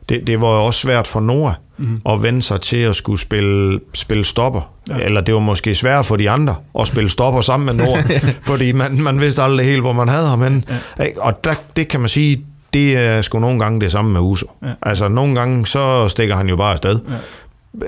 det, 0.08 0.26
det 0.26 0.40
var 0.40 0.46
jo 0.46 0.66
også 0.66 0.80
svært 0.80 1.06
for 1.06 1.20
Nora 1.20 1.54
mm-hmm. 1.78 2.00
at 2.08 2.22
vende 2.22 2.42
sig 2.42 2.60
til 2.60 2.76
at 2.76 2.96
skulle 2.96 3.20
spille, 3.20 3.80
spille 3.94 4.24
stopper. 4.24 4.70
Ja. 4.88 4.96
Eller 4.96 5.20
det 5.20 5.34
var 5.34 5.40
måske 5.40 5.74
svært 5.74 6.06
for 6.06 6.16
de 6.16 6.30
andre 6.30 6.54
at 6.80 6.88
spille 6.88 7.10
stopper 7.10 7.40
sammen 7.40 7.76
med 7.76 7.86
Nora, 7.86 8.02
fordi 8.42 8.72
man, 8.72 9.02
man 9.02 9.20
vidste 9.20 9.42
aldrig 9.42 9.66
helt, 9.66 9.80
hvor 9.80 9.92
man 9.92 10.08
havde 10.08 10.28
ham 10.28 10.42
hen. 10.42 10.64
Ja. 10.98 11.04
Og 11.18 11.44
der, 11.44 11.54
det 11.76 11.88
kan 11.88 12.00
man 12.00 12.08
sige, 12.08 12.44
det 12.72 12.96
er 12.96 13.22
sgu 13.22 13.38
nogle 13.38 13.58
gange 13.58 13.80
det 13.80 13.92
samme 13.92 14.12
med 14.12 14.20
Uso. 14.20 14.46
Ja. 14.62 14.68
Altså 14.82 15.08
nogle 15.08 15.34
gange, 15.34 15.66
så 15.66 16.08
stikker 16.08 16.36
han 16.36 16.48
jo 16.48 16.56
bare 16.56 16.72
afsted. 16.72 16.98
Ja. 17.08 17.14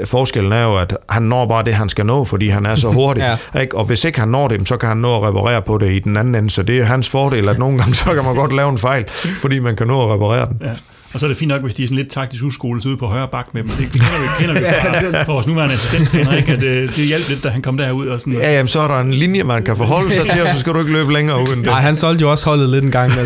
Forskellen 0.04 0.52
er 0.52 0.62
jo, 0.62 0.76
at 0.76 0.96
han 1.08 1.22
når 1.22 1.46
bare 1.46 1.64
det, 1.64 1.74
han 1.74 1.88
skal 1.88 2.06
nå, 2.06 2.24
fordi 2.24 2.48
han 2.48 2.66
er 2.66 2.74
så 2.74 2.88
hurtig. 2.88 3.22
ja. 3.54 3.60
ikke? 3.60 3.76
Og 3.76 3.84
hvis 3.84 4.04
ikke 4.04 4.20
han 4.20 4.28
når 4.28 4.48
det, 4.48 4.68
så 4.68 4.76
kan 4.76 4.88
han 4.88 4.98
nå 4.98 5.16
at 5.16 5.22
reparere 5.22 5.62
på 5.62 5.78
det 5.78 5.92
i 5.92 5.98
den 5.98 6.16
anden 6.16 6.34
ende. 6.34 6.50
Så 6.50 6.62
det 6.62 6.78
er 6.78 6.84
hans 6.84 7.08
fordel, 7.08 7.48
at 7.48 7.58
nogle 7.58 7.78
gange, 7.78 7.94
så 7.94 8.04
kan 8.04 8.24
man 8.24 8.34
godt 8.34 8.52
lave 8.52 8.68
en 8.68 8.78
fejl, 8.78 9.04
fordi 9.40 9.58
man 9.58 9.76
kan 9.76 9.86
nå 9.86 10.02
at 10.02 10.14
reparere 10.14 10.48
den. 10.48 10.56
Ja. 10.60 10.74
Og 11.12 11.20
så 11.20 11.26
er 11.26 11.28
det 11.28 11.36
fint 11.36 11.48
nok, 11.48 11.62
hvis 11.62 11.74
de 11.74 11.82
er 11.82 11.86
sådan 11.86 11.96
lidt 11.96 12.10
taktisk 12.10 12.44
udskolet 12.44 12.86
ude 12.86 12.96
på 12.96 13.06
højre 13.06 13.28
bak 13.32 13.54
med 13.54 13.62
dem. 13.62 13.70
Det 13.70 13.92
kender 13.92 14.06
vi, 14.22 14.44
kender 14.44 14.60
vi 14.60 14.66
fra, 15.12 15.22
fra 15.22 15.32
vores 15.32 15.46
nuværende 15.46 15.74
assistenttræner, 15.74 16.36
ikke? 16.36 16.52
At 16.52 16.62
øh, 16.62 16.96
det 16.96 17.06
hjalp 17.06 17.28
lidt, 17.28 17.44
da 17.44 17.48
han 17.48 17.62
kom 17.62 17.76
derud. 17.76 18.06
Og 18.06 18.20
sådan 18.20 18.32
ja, 18.32 18.52
jamen, 18.52 18.68
så 18.68 18.80
er 18.80 18.88
der 18.88 19.00
en 19.00 19.12
linje, 19.14 19.42
man 19.42 19.62
kan 19.62 19.76
forholde 19.76 20.14
sig 20.14 20.30
til, 20.30 20.42
og 20.42 20.48
så 20.54 20.60
skal 20.60 20.72
du 20.72 20.78
ikke 20.78 20.92
løbe 20.92 21.12
længere 21.12 21.38
uden 21.38 21.58
det. 21.58 21.66
Nej, 21.66 21.80
han 21.80 21.96
solgte 21.96 22.22
jo 22.22 22.30
også 22.30 22.44
holdet 22.44 22.68
lidt 22.68 22.84
en 22.84 22.90
gang. 22.90 23.12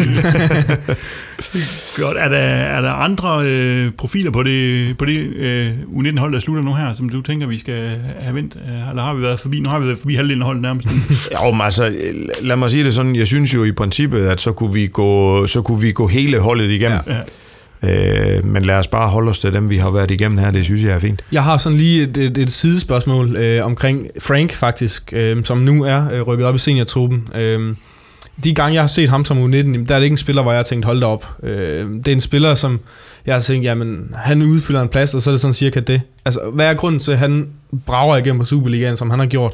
Godt. 1.97 2.16
Er 2.16 2.28
der, 2.28 2.39
er 2.39 2.80
der 2.80 2.91
andre 2.91 3.45
øh, 3.45 3.93
profiler 3.99 4.30
på 4.30 4.43
det, 4.43 4.99
på 4.99 5.05
det 5.05 5.18
øh, 5.18 5.70
U19-hold, 5.97 6.33
der 6.33 6.41
slutter 6.41 6.62
nu 6.62 6.74
her, 6.74 6.93
som 6.93 7.09
du 7.09 7.20
tænker, 7.22 7.47
vi 7.47 7.59
skal 7.59 7.99
have 8.20 8.35
vendt? 8.35 8.57
Eller 8.91 9.03
har 9.03 9.14
vi 9.14 9.22
været 9.22 9.41
forbi? 9.41 9.61
Nu 9.61 9.70
har 9.70 9.78
vi 9.78 9.87
været 9.87 9.99
forbi 9.99 10.14
halvdelen 10.14 10.43
af 10.43 10.47
holdet 10.47 10.62
nærmest. 10.62 10.89
jo, 11.45 11.51
men 11.51 11.61
altså, 11.61 11.95
lad 12.43 12.57
mig 12.57 12.70
sige 12.70 12.85
det 12.85 12.95
sådan. 12.95 13.16
Jeg 13.16 13.26
synes 13.26 13.55
jo 13.55 13.64
i 13.64 13.72
princippet, 13.72 14.26
at 14.26 14.41
så 14.41 14.53
kunne 14.53 14.72
vi 14.72 14.87
gå, 14.87 15.47
så 15.47 15.62
kunne 15.62 15.80
vi 15.80 15.93
gå 15.93 16.07
hele 16.07 16.41
holdet 16.41 16.70
igennem. 16.70 16.99
Ja. 17.07 17.20
Øh, 17.83 18.45
men 18.45 18.62
lad 18.62 18.74
os 18.74 18.87
bare 18.87 19.09
holde 19.09 19.30
os 19.30 19.39
til 19.39 19.53
dem, 19.53 19.70
vi 19.70 19.76
har 19.76 19.91
været 19.91 20.11
igennem 20.11 20.39
her. 20.39 20.51
Det 20.51 20.64
synes 20.64 20.83
jeg 20.83 20.91
er 20.91 20.99
fint. 20.99 21.24
Jeg 21.33 21.45
har 21.45 21.57
sådan 21.57 21.78
lige 21.78 22.03
et, 22.03 22.16
et, 22.16 22.39
et 22.39 22.51
sidespørgsmål 22.51 23.37
øh, 23.37 23.66
omkring 23.66 24.07
Frank 24.18 24.53
faktisk, 24.53 25.12
øh, 25.12 25.45
som 25.45 25.59
nu 25.59 25.85
er 25.85 26.11
øh, 26.12 26.22
rykket 26.22 26.47
op 26.47 26.55
i 26.55 26.59
seniortruppen. 26.59 27.28
Øh, 27.35 27.76
de 28.45 28.55
gange, 28.55 28.74
jeg 28.74 28.83
har 28.83 28.87
set 28.87 29.09
ham 29.09 29.24
som 29.24 29.39
U19, 29.39 29.49
der 29.49 29.95
er 29.95 29.99
det 29.99 30.03
ikke 30.03 30.14
en 30.14 30.16
spiller, 30.16 30.43
hvor 30.43 30.53
jeg 30.53 30.59
har 30.59 30.64
tænkt, 30.64 30.85
hold 30.85 31.01
da 31.01 31.07
op. 31.07 31.26
Øh, 31.43 31.89
det 31.95 32.09
er 32.09 32.12
en 32.12 32.20
spiller, 32.20 32.55
som 32.55 32.80
jeg 33.26 33.35
har 33.35 33.41
tænkt, 33.41 33.64
jamen, 33.64 34.11
han 34.14 34.43
udfylder 34.43 34.83
en 34.83 34.89
plads, 34.89 35.14
og 35.14 35.22
så 35.22 35.30
er 35.30 35.33
det 35.33 35.41
sådan 35.41 35.55
cirka 35.55 35.80
det. 35.80 36.01
Altså, 36.24 36.41
hvad 36.53 36.66
er 36.66 36.74
grunden 36.74 37.01
til, 37.01 37.12
at 37.12 37.18
han 37.18 37.49
brager 37.87 38.16
igennem 38.16 38.39
på 38.39 38.45
Superligaen, 38.45 38.97
som 38.97 39.11
han 39.11 39.18
har 39.18 39.26
gjort? 39.26 39.53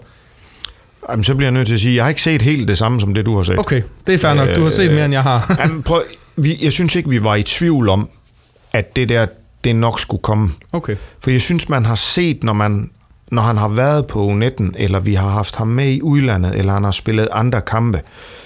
Jamen, 1.10 1.24
så 1.24 1.34
bliver 1.34 1.46
jeg 1.46 1.52
nødt 1.52 1.66
til 1.66 1.74
at 1.74 1.80
sige, 1.80 1.92
at 1.92 1.96
jeg 1.96 2.04
har 2.04 2.08
ikke 2.08 2.22
set 2.22 2.42
helt 2.42 2.68
det 2.68 2.78
samme, 2.78 3.00
som 3.00 3.14
det 3.14 3.26
du 3.26 3.36
har 3.36 3.42
set. 3.42 3.58
Okay, 3.58 3.82
det 4.06 4.14
er 4.14 4.18
fair 4.18 4.34
nok. 4.34 4.48
Du 4.56 4.62
har 4.62 4.70
set 4.70 4.90
mere, 4.90 5.04
end 5.04 5.14
jeg 5.14 5.22
har. 5.22 5.56
jamen, 5.60 5.82
prøv, 5.82 6.02
vi, 6.36 6.58
jeg 6.62 6.72
synes 6.72 6.96
ikke, 6.96 7.08
vi 7.08 7.22
var 7.22 7.34
i 7.34 7.42
tvivl 7.42 7.88
om, 7.88 8.08
at 8.72 8.96
det 8.96 9.08
der, 9.08 9.26
det 9.64 9.76
nok 9.76 10.00
skulle 10.00 10.22
komme. 10.22 10.50
Okay. 10.72 10.96
For 11.20 11.30
jeg 11.30 11.40
synes, 11.40 11.68
man 11.68 11.84
har 11.86 11.94
set, 11.94 12.44
når 12.44 12.52
man 12.52 12.90
når 13.30 13.42
han 13.42 13.56
har 13.56 13.68
været 13.68 14.06
på 14.06 14.30
U19, 14.30 14.70
eller 14.74 15.00
vi 15.00 15.14
har 15.14 15.30
haft 15.30 15.56
ham 15.56 15.66
med 15.66 15.88
i 15.88 16.02
udlandet, 16.02 16.54
eller 16.54 16.72
han 16.72 16.84
har 16.84 16.90
spillet 16.90 17.28
andre 17.32 17.60
kampe, 17.60 18.00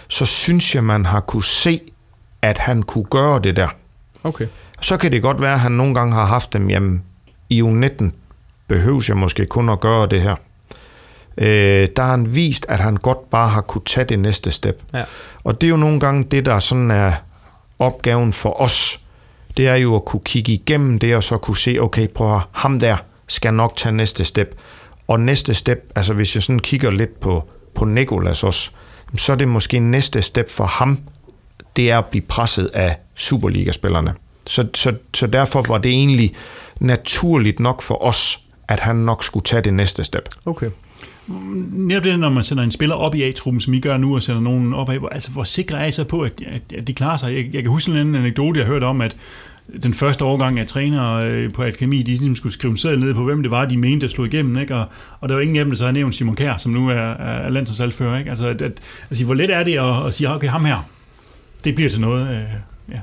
så 0.09 0.27
synes 0.27 0.75
jeg, 0.75 0.85
man 0.85 1.07
har 1.07 1.21
kunne 1.21 1.45
se, 1.45 1.81
at 2.43 2.59
han 2.59 2.83
kunne 2.83 3.05
gøre 3.05 3.41
det 3.41 3.57
der. 3.57 3.69
Okay. 4.25 4.47
Så 4.81 4.97
kan 4.97 5.13
det 5.13 5.23
godt 5.23 5.41
være, 5.41 5.53
at 5.53 5.61
han 5.61 5.73
nogle 5.73 5.95
gange 5.95 6.15
har 6.15 6.25
haft 6.25 6.53
dem 6.53 6.69
hjemme 6.69 7.01
i 7.51 7.63
U19. 7.63 8.11
Behøves 8.69 9.09
jeg 9.09 9.17
måske 9.17 9.47
kun 9.47 9.69
at 9.69 9.81
gøre 9.81 10.07
det 10.07 10.23
her. 10.23 10.37
Øh, 11.39 11.89
der 11.97 12.03
har 12.03 12.11
han 12.11 12.35
vist, 12.35 12.67
at 12.69 12.81
han 12.81 12.97
godt 12.97 13.31
bare 13.31 13.49
har 13.49 13.61
kunne 13.61 13.85
tage 13.87 14.05
det 14.05 14.19
næste 14.19 14.51
step. 14.51 14.83
Ja. 14.95 15.05
Og 15.45 15.61
det 15.61 15.67
er 15.67 15.71
jo 15.71 15.77
nogle 15.77 16.01
gange 16.01 16.25
det, 16.25 16.47
der 16.47 16.61
sådan 16.61 16.91
er 16.91 17.13
opgaven 17.79 18.33
for 18.33 18.61
os. 18.61 19.02
Det 19.57 19.69
er 19.69 19.75
jo 19.75 19.97
at 19.97 20.05
kunne 20.05 20.23
kigge 20.25 20.53
igennem 20.53 20.99
det, 20.99 21.17
og 21.17 21.25
så 21.25 21.39
kunne 21.39 21.57
se, 21.57 21.79
okay, 21.81 22.09
prøv 22.09 22.35
at 22.35 22.41
ham 22.53 22.81
der 22.81 22.97
skal 23.29 23.55
nok 23.55 23.77
tage 23.77 23.93
næste 23.93 24.25
step. 24.25 24.61
Og 25.09 25.21
næste 25.21 25.55
step, 25.55 25.93
altså 25.97 26.15
hvis 26.15 26.35
jeg 26.35 26.43
sådan 26.43 26.59
kigger 26.59 26.91
lidt 26.91 27.21
på, 27.21 27.49
på 27.75 27.85
Nikolas 27.85 28.45
også, 28.45 28.71
så 29.17 29.33
er 29.33 29.37
det 29.37 29.49
måske 29.49 29.79
næste 29.79 30.23
step 30.23 30.51
for 30.51 30.65
ham, 30.65 30.99
det 31.77 31.91
er 31.91 31.99
at 31.99 32.07
blive 32.07 32.23
presset 32.23 32.67
af 32.67 32.97
Superliga-spillerne. 33.15 34.15
Så, 34.47 34.69
så, 34.75 34.95
så 35.15 35.27
derfor 35.27 35.63
var 35.69 35.79
det 35.79 35.91
egentlig 35.91 36.35
naturligt 36.81 37.61
nok 37.61 37.83
for 37.83 38.05
os, 38.05 38.41
at 38.69 38.81
han 38.81 38.97
nok 38.97 39.25
skulle 39.25 39.45
tage 39.45 39.63
det 39.63 39.75
næste 39.75 40.05
step. 40.05 40.29
Okay. 40.47 40.71
Netop 41.73 42.05
det, 42.05 42.19
når 42.19 42.31
man 42.31 42.45
sender 42.45 42.65
en 42.65 42.71
spiller 42.71 42.95
op 42.95 43.15
i 43.15 43.23
A-truppen, 43.23 43.61
som 43.61 43.75
I 43.75 43.81
gør 43.81 43.97
nu, 43.97 44.15
og 44.15 44.23
sender 44.23 44.41
nogen 44.41 44.75
op 44.75 44.91
af, 44.91 44.99
altså 45.13 45.31
hvor 45.31 45.45
sikre 45.45 45.81
er 45.81 45.87
I 45.87 45.91
så 45.91 46.05
på, 46.05 46.21
at, 46.21 46.33
at, 46.47 46.79
at 46.79 46.87
de 46.87 46.95
klarer 46.95 47.17
sig? 47.17 47.35
Jeg, 47.35 47.55
jeg 47.55 47.63
kan 47.63 47.71
huske 47.71 47.93
en 47.93 48.15
anekdote, 48.15 48.61
jeg 48.61 48.67
hørte 48.67 48.85
om, 48.85 49.01
at 49.01 49.17
den 49.83 49.95
første 49.95 50.25
årgang 50.25 50.61
af 50.61 50.67
trænere 50.67 51.27
øh, 51.27 51.53
på 51.53 51.65
Akademi, 51.65 51.99
de 51.99 52.05
ligesom 52.05 52.37
skulle 52.37 52.53
skrive 52.53 52.93
en 52.93 52.99
ned 52.99 53.15
på, 53.15 53.25
hvem 53.25 53.43
det 53.43 53.51
var, 53.51 53.65
de 53.65 53.77
mente, 53.77 54.07
der 54.07 54.13
slog 54.13 54.27
igennem, 54.27 54.59
ikke? 54.59 54.75
Og, 54.75 54.87
og 55.21 55.29
der 55.29 55.35
var 55.35 55.43
ingen 55.43 55.57
af 55.57 55.65
dem, 55.65 55.71
der 55.71 55.77
så 55.77 55.85
havde 55.85 55.93
nævnt 55.93 56.15
Simon 56.15 56.37
Kjær, 56.37 56.57
som 56.57 56.73
nu 56.73 56.89
er, 56.89 56.95
er 56.95 57.51
landsholdsaldfører, 57.51 58.19
ikke? 58.19 58.31
Altså, 58.31 58.47
at, 58.47 58.63
at, 58.63 58.73
altså, 59.11 59.25
hvor 59.25 59.35
let 59.35 59.51
er 59.51 59.65
det 59.65 59.79
at, 59.79 60.07
at 60.07 60.15
sige, 60.15 60.29
ah, 60.29 60.37
okay, 60.37 60.49
ham 60.49 60.65
her, 60.65 60.89
det 61.65 61.75
bliver 61.75 61.91
til 61.91 62.01
noget, 62.01 62.29
øh, 62.29 62.43
ja. 62.93 62.99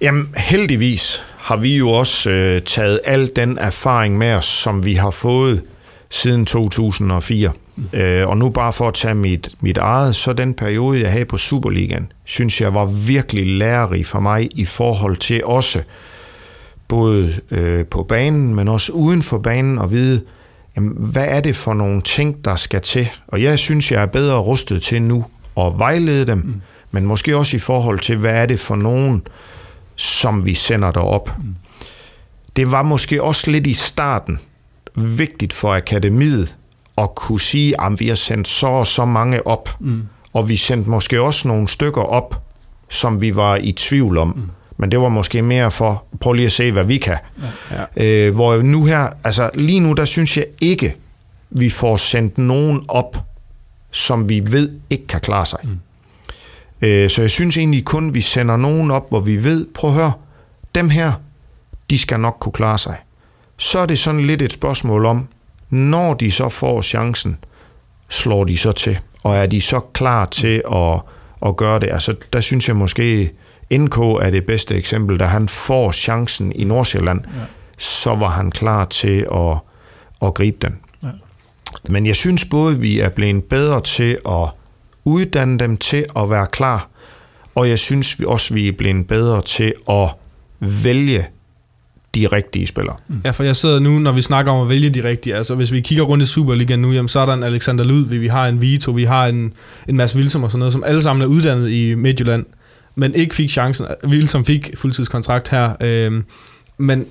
Jamen, 0.00 0.28
heldigvis 0.36 1.22
har 1.38 1.56
vi 1.56 1.78
jo 1.78 1.88
også 1.90 2.30
øh, 2.30 2.62
taget 2.62 3.00
al 3.04 3.30
den 3.36 3.58
erfaring 3.58 4.18
med 4.18 4.32
os, 4.32 4.44
som 4.44 4.84
vi 4.84 4.94
har 4.94 5.10
fået 5.10 5.62
siden 6.12 6.46
2004. 6.46 7.50
Mm. 7.76 7.98
Øh, 7.98 8.28
og 8.28 8.36
nu 8.36 8.48
bare 8.48 8.72
for 8.72 8.88
at 8.88 8.94
tage 8.94 9.14
mit, 9.14 9.50
mit 9.60 9.78
eget, 9.78 10.16
så 10.16 10.32
den 10.32 10.54
periode, 10.54 11.00
jeg 11.00 11.12
havde 11.12 11.24
på 11.24 11.38
Superligaen, 11.38 12.12
synes 12.24 12.60
jeg 12.60 12.74
var 12.74 12.84
virkelig 12.84 13.46
lærerig 13.46 14.06
for 14.06 14.20
mig 14.20 14.48
i 14.54 14.64
forhold 14.64 15.16
til 15.16 15.44
også, 15.44 15.82
både 16.88 17.32
øh, 17.50 17.86
på 17.86 18.02
banen, 18.02 18.54
men 18.54 18.68
også 18.68 18.92
uden 18.92 19.22
for 19.22 19.38
banen, 19.38 19.78
at 19.78 19.90
vide, 19.90 20.22
jamen, 20.76 20.92
hvad 20.96 21.26
er 21.28 21.40
det 21.40 21.56
for 21.56 21.74
nogle 21.74 22.02
ting, 22.02 22.44
der 22.44 22.56
skal 22.56 22.80
til? 22.80 23.08
Og 23.28 23.42
jeg 23.42 23.58
synes, 23.58 23.92
jeg 23.92 24.02
er 24.02 24.06
bedre 24.06 24.38
rustet 24.38 24.82
til 24.82 25.02
nu 25.02 25.24
at 25.56 25.72
vejlede 25.76 26.26
dem, 26.26 26.38
mm. 26.38 26.60
men 26.90 27.06
måske 27.06 27.36
også 27.36 27.56
i 27.56 27.60
forhold 27.60 27.98
til, 27.98 28.16
hvad 28.16 28.34
er 28.34 28.46
det 28.46 28.60
for 28.60 28.76
nogen, 28.76 29.22
som 29.96 30.46
vi 30.46 30.54
sender 30.54 30.90
derop. 30.90 31.38
Mm. 31.38 31.54
Det 32.56 32.70
var 32.70 32.82
måske 32.82 33.22
også 33.22 33.50
lidt 33.50 33.66
i 33.66 33.74
starten 33.74 34.38
vigtigt 34.96 35.52
for 35.52 35.74
akademiet 35.74 36.56
at 36.98 37.14
kunne 37.14 37.40
sige, 37.40 37.80
at 37.80 38.00
vi 38.00 38.08
har 38.08 38.14
sendt 38.14 38.48
så 38.48 38.66
og 38.66 38.86
så 38.86 39.04
mange 39.04 39.46
op, 39.46 39.70
mm. 39.80 40.02
og 40.32 40.48
vi 40.48 40.56
sendte 40.56 40.90
måske 40.90 41.22
også 41.22 41.48
nogle 41.48 41.68
stykker 41.68 42.02
op, 42.02 42.42
som 42.88 43.20
vi 43.20 43.36
var 43.36 43.56
i 43.56 43.72
tvivl 43.72 44.18
om. 44.18 44.28
Mm. 44.28 44.50
Men 44.76 44.90
det 44.90 45.00
var 45.00 45.08
måske 45.08 45.42
mere 45.42 45.70
for, 45.70 46.04
prøv 46.20 46.32
lige 46.32 46.46
at 46.46 46.52
se, 46.52 46.72
hvad 46.72 46.84
vi 46.84 46.98
kan. 46.98 47.16
Ja. 47.96 48.04
Øh, 48.04 48.34
hvor 48.34 48.62
nu 48.62 48.84
her, 48.84 49.08
altså 49.24 49.50
lige 49.54 49.80
nu, 49.80 49.92
der 49.92 50.04
synes 50.04 50.36
jeg 50.36 50.46
ikke, 50.60 50.96
vi 51.50 51.70
får 51.70 51.96
sendt 51.96 52.38
nogen 52.38 52.82
op, 52.88 53.16
som 53.90 54.28
vi 54.28 54.42
ved 54.52 54.70
ikke 54.90 55.06
kan 55.06 55.20
klare 55.20 55.46
sig. 55.46 55.58
Mm. 55.62 55.78
Øh, 56.82 57.10
så 57.10 57.20
jeg 57.20 57.30
synes 57.30 57.56
egentlig 57.56 57.84
kun, 57.84 58.14
vi 58.14 58.20
sender 58.20 58.56
nogen 58.56 58.90
op, 58.90 59.08
hvor 59.08 59.20
vi 59.20 59.44
ved, 59.44 59.66
prøv 59.74 59.90
at 59.90 59.96
høre, 59.96 60.12
dem 60.74 60.90
her, 60.90 61.12
de 61.90 61.98
skal 61.98 62.20
nok 62.20 62.36
kunne 62.40 62.52
klare 62.52 62.78
sig. 62.78 62.96
Så 63.62 63.78
er 63.78 63.86
det 63.86 63.98
sådan 63.98 64.20
lidt 64.20 64.42
et 64.42 64.52
spørgsmål 64.52 65.04
om, 65.04 65.28
når 65.70 66.14
de 66.14 66.30
så 66.30 66.48
får 66.48 66.82
chancen, 66.82 67.36
slår 68.08 68.44
de 68.44 68.56
så 68.56 68.72
til? 68.72 68.98
Og 69.22 69.36
er 69.36 69.46
de 69.46 69.60
så 69.60 69.80
klar 69.80 70.26
til 70.26 70.62
at, 70.72 71.00
at 71.46 71.56
gøre 71.56 71.80
det? 71.80 71.88
Altså, 71.92 72.14
der 72.32 72.40
synes 72.40 72.68
jeg 72.68 72.76
måske, 72.76 73.30
NK 73.72 73.98
er 73.98 74.30
det 74.30 74.46
bedste 74.46 74.74
eksempel. 74.74 75.18
Da 75.18 75.24
han 75.24 75.48
får 75.48 75.92
chancen 75.92 76.52
i 76.52 76.64
Nordsjælland, 76.64 77.20
ja. 77.24 77.40
så 77.78 78.14
var 78.14 78.28
han 78.28 78.50
klar 78.50 78.84
til 78.84 79.26
at, 79.34 79.56
at 80.22 80.34
gribe 80.34 80.56
den. 80.62 80.76
Ja. 81.02 81.08
Men 81.88 82.06
jeg 82.06 82.16
synes 82.16 82.44
både, 82.44 82.78
vi 82.78 83.00
er 83.00 83.08
blevet 83.08 83.44
bedre 83.44 83.80
til 83.80 84.18
at 84.28 84.48
uddanne 85.04 85.58
dem 85.58 85.76
til 85.76 86.04
at 86.16 86.30
være 86.30 86.46
klar, 86.46 86.88
og 87.54 87.68
jeg 87.68 87.78
synes 87.78 88.20
vi 88.20 88.24
også, 88.24 88.54
vi 88.54 88.68
er 88.68 88.72
blevet 88.72 89.06
bedre 89.06 89.42
til 89.42 89.74
at 89.90 90.08
vælge 90.60 91.26
de 92.14 92.26
rigtige 92.26 92.66
spillere. 92.66 92.96
Mm. 93.08 93.20
Ja, 93.24 93.30
for 93.30 93.44
jeg 93.44 93.56
sidder 93.56 93.78
nu, 93.78 93.98
når 93.98 94.12
vi 94.12 94.22
snakker 94.22 94.52
om 94.52 94.62
at 94.62 94.68
vælge 94.68 94.90
de 94.90 95.04
rigtige, 95.04 95.36
altså 95.36 95.54
hvis 95.54 95.72
vi 95.72 95.80
kigger 95.80 96.04
rundt 96.04 96.24
i 96.24 96.26
Superligaen 96.26 96.82
nu, 96.82 96.92
jamen, 96.92 97.08
så 97.08 97.20
er 97.20 97.26
der 97.26 97.32
en 97.32 97.42
Alexander 97.42 97.84
Ludvig, 97.84 98.20
vi 98.20 98.26
har 98.26 98.48
en 98.48 98.60
Vito, 98.60 98.90
vi 98.92 99.04
har 99.04 99.26
en, 99.26 99.52
en 99.88 99.96
Mads 99.96 100.16
Wilsom 100.16 100.44
og 100.44 100.50
sådan 100.50 100.58
noget, 100.58 100.72
som 100.72 100.84
alle 100.84 101.02
sammen 101.02 101.22
er 101.22 101.26
uddannet 101.26 101.70
i 101.70 101.94
Midtjylland, 101.94 102.44
men 102.94 103.14
ikke 103.14 103.34
fik 103.34 103.50
chancen. 103.50 103.86
Wilsom 104.04 104.44
fik 104.44 104.70
fuldtidskontrakt 104.76 105.48
her, 105.48 105.72
øh, 105.80 106.22
men 106.78 107.06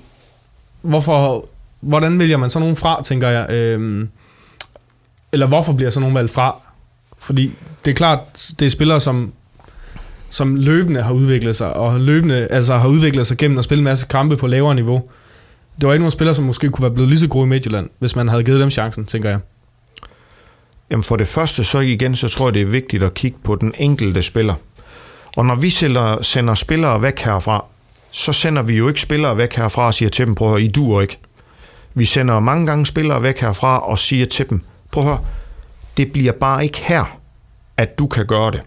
hvorfor, 0.82 1.48
hvordan 1.80 2.18
vælger 2.18 2.36
man 2.36 2.50
så 2.50 2.58
nogen 2.58 2.76
fra, 2.76 3.02
tænker 3.02 3.28
jeg, 3.28 3.50
øh, 3.50 4.06
eller 5.32 5.46
hvorfor 5.46 5.72
bliver 5.72 5.90
så 5.90 6.00
nogen 6.00 6.14
valgt 6.14 6.32
fra? 6.32 6.56
Fordi 7.18 7.52
det 7.84 7.90
er 7.90 7.94
klart, 7.94 8.52
det 8.58 8.66
er 8.66 8.70
spillere, 8.70 9.00
som 9.00 9.32
som 10.32 10.56
løbende 10.56 11.02
har 11.02 11.12
udviklet 11.12 11.56
sig, 11.56 11.72
og 11.72 12.00
løbende 12.00 12.48
altså 12.50 12.78
har 12.78 12.88
udviklet 12.88 13.26
sig 13.26 13.36
gennem 13.36 13.58
at 13.58 13.64
spille 13.64 13.80
en 13.80 13.84
masse 13.84 14.06
kampe 14.06 14.36
på 14.36 14.46
lavere 14.46 14.74
niveau. 14.74 15.02
Det 15.80 15.86
var 15.86 15.92
ikke 15.92 16.02
nogen 16.02 16.10
spillere, 16.10 16.34
som 16.34 16.44
måske 16.44 16.70
kunne 16.70 16.82
være 16.82 16.90
blevet 16.90 17.08
lige 17.08 17.18
så 17.18 17.28
gode 17.28 17.46
i 17.46 17.48
Midtjylland, 17.48 17.90
hvis 17.98 18.16
man 18.16 18.28
havde 18.28 18.44
givet 18.44 18.60
dem 18.60 18.70
chancen, 18.70 19.04
tænker 19.04 19.30
jeg. 19.30 19.38
Jamen 20.90 21.02
for 21.02 21.16
det 21.16 21.26
første, 21.26 21.64
så 21.64 21.78
igen, 21.78 22.16
så 22.16 22.28
tror 22.28 22.46
jeg, 22.46 22.54
det 22.54 22.62
er 22.62 22.66
vigtigt 22.66 23.02
at 23.02 23.14
kigge 23.14 23.38
på 23.44 23.56
den 23.56 23.74
enkelte 23.78 24.22
spiller. 24.22 24.54
Og 25.36 25.46
når 25.46 25.54
vi 25.54 25.70
sender, 25.70 26.22
sender 26.22 26.54
spillere 26.54 27.02
væk 27.02 27.18
herfra, 27.18 27.64
så 28.10 28.32
sender 28.32 28.62
vi 28.62 28.76
jo 28.76 28.88
ikke 28.88 29.00
spillere 29.00 29.36
væk 29.36 29.54
herfra 29.54 29.86
og 29.86 29.94
siger 29.94 30.08
til 30.08 30.26
dem, 30.26 30.34
prøv 30.34 30.54
at 30.54 30.62
I 30.62 30.68
duer 30.68 31.00
ikke. 31.00 31.18
Vi 31.94 32.04
sender 32.04 32.40
mange 32.40 32.66
gange 32.66 32.86
spillere 32.86 33.22
væk 33.22 33.40
herfra 33.40 33.78
og 33.78 33.98
siger 33.98 34.26
til 34.26 34.50
dem, 34.50 34.60
prøv 34.92 35.02
at 35.02 35.08
høre, 35.08 35.20
det 35.96 36.12
bliver 36.12 36.32
bare 36.32 36.64
ikke 36.64 36.78
her, 36.78 37.18
at 37.76 37.98
du 37.98 38.06
kan 38.06 38.26
gøre 38.26 38.50
det. 38.50 38.62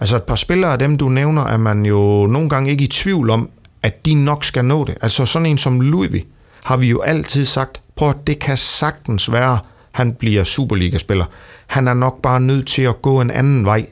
Altså 0.00 0.16
et 0.16 0.22
par 0.22 0.34
spillere 0.34 0.72
af 0.72 0.78
dem, 0.78 0.96
du 0.96 1.08
nævner, 1.08 1.44
er 1.44 1.56
man 1.56 1.86
jo 1.86 2.26
nogle 2.26 2.48
gange 2.48 2.70
ikke 2.70 2.84
i 2.84 2.86
tvivl 2.86 3.30
om, 3.30 3.50
at 3.82 4.06
de 4.06 4.14
nok 4.14 4.44
skal 4.44 4.64
nå 4.64 4.84
det. 4.84 4.94
Altså 5.02 5.26
sådan 5.26 5.46
en 5.46 5.58
som 5.58 5.80
Ludvig 5.80 6.26
har 6.64 6.76
vi 6.76 6.88
jo 6.88 7.00
altid 7.00 7.44
sagt, 7.44 7.80
prøv 7.96 8.08
at 8.08 8.26
det 8.26 8.38
kan 8.38 8.56
sagtens 8.56 9.32
være, 9.32 9.58
han 9.92 10.12
bliver 10.12 10.44
Superliga-spiller. 10.44 11.24
Han 11.66 11.88
er 11.88 11.94
nok 11.94 12.22
bare 12.22 12.40
nødt 12.40 12.66
til 12.66 12.82
at 12.82 13.02
gå 13.02 13.20
en 13.20 13.30
anden 13.30 13.64
vej, 13.64 13.86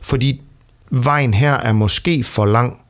fordi 0.00 0.40
vejen 0.90 1.34
her 1.34 1.54
er 1.54 1.72
måske 1.72 2.24
for 2.24 2.44
lang. 2.44 2.80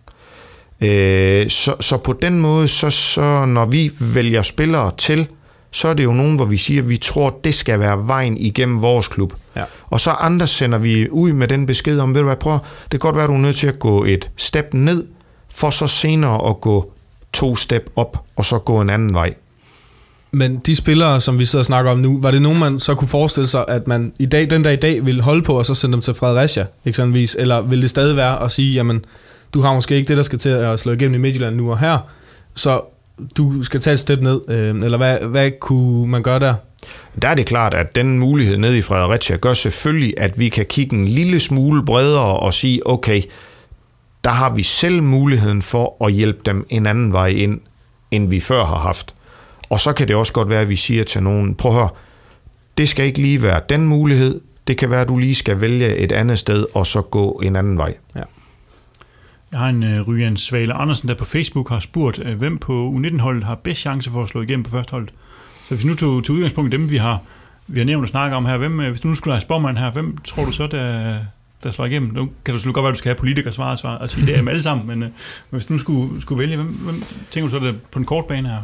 Øh, 0.81 1.51
så, 1.51 1.75
så 1.81 1.97
på 1.97 2.13
den 2.13 2.41
måde, 2.41 2.69
så, 2.69 2.91
så 2.91 3.45
når 3.45 3.67
vi 3.67 3.93
vælger 3.99 4.43
spillere 4.43 4.91
til, 4.99 5.29
så 5.75 5.89
er 5.89 5.95
det 5.95 6.05
jo 6.05 6.13
nogen, 6.13 6.37
hvor 6.37 6.45
vi 6.45 6.57
siger, 6.57 6.83
at 6.83 6.89
vi 6.89 6.97
tror, 6.97 7.27
at 7.27 7.45
det 7.45 7.55
skal 7.55 7.81
være 7.81 8.07
vejen 8.07 8.37
igennem 8.39 8.83
vores 8.83 9.09
klub. 9.09 9.33
Ja. 9.57 9.65
Og 9.91 10.01
så 10.01 10.11
andre 10.11 10.47
sender 10.47 10.79
vi 10.79 11.11
ud 11.11 11.33
med 11.33 11.49
den 11.49 11.67
besked 11.67 11.99
om, 11.99 12.15
ved 12.15 12.21
du 12.21 12.27
hvad, 12.27 12.37
prøv, 12.37 12.53
det 12.53 12.91
kan 12.91 12.99
godt 12.99 13.15
være, 13.15 13.25
at 13.25 13.29
du 13.29 13.35
er 13.35 13.39
nødt 13.39 13.57
til 13.57 13.67
at 13.67 13.79
gå 13.79 14.05
et 14.05 14.31
step 14.37 14.75
ned, 14.75 15.07
for 15.49 15.71
så 15.71 15.87
senere 15.87 16.49
at 16.49 16.61
gå 16.61 16.93
to 17.33 17.57
step 17.57 17.91
op, 17.97 18.25
og 18.37 18.45
så 18.45 18.59
gå 18.59 18.81
en 18.81 18.91
anden 18.91 19.15
vej. 19.15 19.35
Men 20.33 20.57
de 20.57 20.77
spillere, 20.77 21.21
som 21.21 21.39
vi 21.39 21.45
sidder 21.45 21.61
og 21.61 21.67
snakker 21.67 21.91
om 21.91 21.99
nu, 21.99 22.19
var 22.23 22.31
det 22.31 22.43
nogen, 22.43 22.59
man 22.59 22.81
så 22.81 22.95
kunne 22.95 23.09
forestille 23.09 23.47
sig, 23.47 23.65
at 23.69 23.87
man 23.87 24.13
i 24.19 24.27
dag, 24.27 24.51
den 24.51 24.63
dag 24.63 24.73
i 24.73 24.77
dag 24.77 25.07
ville 25.07 25.23
holde 25.23 25.43
på, 25.43 25.59
og 25.59 25.67
så 25.67 25.75
sende 25.75 25.93
dem 25.93 26.01
til 26.01 26.15
Fredericia, 26.15 26.67
eksempelvis? 26.85 27.37
Eller 27.39 27.61
vil 27.61 27.83
det 27.83 27.91
stadig 27.91 28.17
være 28.17 28.43
at 28.43 28.53
sige, 28.53 28.75
jamen, 28.75 29.05
du 29.55 29.61
har 29.61 29.75
måske 29.75 29.97
ikke 29.97 30.09
det, 30.09 30.17
der 30.17 30.23
skal 30.23 30.39
til 30.39 30.49
at 30.49 30.81
slå 30.81 30.93
igennem 30.93 31.15
i 31.15 31.19
Midtjylland 31.19 31.57
nu 31.57 31.71
og 31.71 31.79
her, 31.79 31.99
så 32.55 32.81
du 33.37 33.63
skal 33.63 33.81
tage 33.81 33.95
et 33.95 34.01
step 34.01 34.21
ned, 34.21 34.41
øh, 34.49 34.69
eller 34.69 34.99
hvad, 34.99 35.19
hvad 35.19 35.51
kunne 35.61 36.07
man 36.07 36.23
gøre 36.23 36.41
der? 36.41 36.55
Der 37.23 37.29
er 37.29 37.35
det 37.35 37.47
klart, 37.47 37.75
at 37.75 37.95
den 37.95 38.19
mulighed 38.19 38.57
nede 38.57 38.79
i 38.79 38.83
Fredericia 38.83 39.37
gør 39.37 39.55
selvfølgelig, 39.55 40.15
at 40.17 40.39
vi 40.39 40.49
kan 40.49 40.67
kigge 40.67 40.97
en 40.97 41.05
lille 41.05 41.41
smule 41.41 41.85
bredere 41.85 42.41
og 42.41 42.55
sige, 42.55 42.87
okay, 42.87 43.23
der 44.25 44.31
har 44.31 44.51
vi 44.51 44.63
selv 44.63 45.03
muligheden 45.03 45.63
for 45.63 46.07
at 46.07 46.13
hjælpe 46.13 46.41
dem 46.47 46.67
en 46.71 46.87
anden 46.87 47.13
vej 47.13 47.27
ind, 47.27 47.61
end 48.11 48.29
vi 48.29 48.41
før 48.41 48.65
har 48.65 48.79
haft. 48.79 49.15
Og 49.69 49.81
så 49.81 49.93
kan 49.93 50.09
det 50.09 50.17
også 50.17 50.33
godt 50.33 50.49
være, 50.49 50.61
at 50.61 50.69
vi 50.69 50.77
siger 50.77 51.05
til 51.05 51.23
nogen, 51.23 51.55
prøv 51.55 51.73
at 51.73 51.79
høre, 51.79 51.89
det 52.79 52.89
skal 52.89 53.07
ikke 53.07 53.19
lige 53.19 53.43
være 53.43 53.61
den 53.69 53.87
mulighed, 53.87 54.41
det 54.67 54.79
kan 54.79 54.91
være, 54.91 55.01
at 55.01 55.09
du 55.09 55.17
lige 55.17 55.35
skal 55.35 55.61
vælge 55.61 55.97
et 55.97 56.13
andet 56.13 56.39
sted, 56.39 56.67
og 56.75 56.87
så 56.87 57.03
gå 57.03 57.41
en 57.45 57.57
anden 57.57 57.79
vej. 57.79 57.95
Ja. 58.17 58.23
Jeg 59.55 59.63
har 59.63 59.69
en 59.69 59.83
uh, 59.83 60.09
Ryan 60.09 60.37
Svale 60.37 60.73
Andersen, 60.73 61.09
der 61.09 61.15
på 61.15 61.25
Facebook 61.25 61.69
har 61.69 61.81
spurgt, 61.81 62.19
uh, 62.19 62.33
hvem 62.33 62.59
på 62.59 62.95
U19-holdet 62.97 63.45
har 63.45 63.55
bedst 63.55 63.81
chance 63.81 64.11
for 64.11 64.23
at 64.23 64.29
slå 64.29 64.43
igennem 64.43 64.65
på 64.65 64.71
første 64.71 64.91
hold. 64.91 65.09
Så 65.69 65.75
hvis 65.75 65.85
vi 65.85 65.89
nu 65.89 65.95
tog 65.95 66.25
til 66.25 66.35
udgangspunkt 66.35 66.73
dem, 66.73 66.91
vi 66.91 66.97
har, 66.97 67.19
vi 67.67 67.81
har 67.81 67.85
nævnt 67.85 68.03
og 68.03 68.09
snakket 68.09 68.37
om 68.37 68.47
her, 68.47 68.57
hvem, 68.57 68.79
uh, 68.79 68.89
hvis 68.89 69.01
du 69.01 69.09
nu 69.09 69.15
skulle 69.15 69.35
have 69.35 69.41
spormand 69.41 69.77
her, 69.77 69.91
hvem 69.91 70.19
tror 70.25 70.45
du 70.45 70.53
så, 70.53 70.67
der, 70.67 71.19
der 71.65 71.73
slår 71.73 71.85
igennem? 71.85 72.13
Nu 72.13 72.29
kan 72.45 72.55
du 72.55 72.59
selvfølgelig 72.59 72.75
godt 72.75 72.85
være, 72.85 72.91
at 72.91 72.95
du 72.95 72.99
skal 72.99 73.09
have 73.09 73.19
politikere 73.19 73.53
svar, 73.53 73.97
og 74.01 74.11
sige, 74.11 74.27
det 74.27 74.33
er 74.33 74.37
dem 74.37 74.49
alle 74.49 74.63
sammen, 74.63 74.87
men 74.87 75.03
uh, 75.03 75.09
hvis 75.51 75.65
du 75.65 75.73
nu 75.73 75.79
skulle, 75.79 76.21
skulle 76.21 76.39
vælge, 76.39 76.57
hvem, 76.57 76.69
hvem 76.69 77.03
tænker 77.31 77.51
du 77.51 77.59
så, 77.59 77.65
det 77.65 77.83
på 77.83 77.99
en 77.99 78.05
kort 78.05 78.27
bane 78.27 78.49
her? 78.49 78.63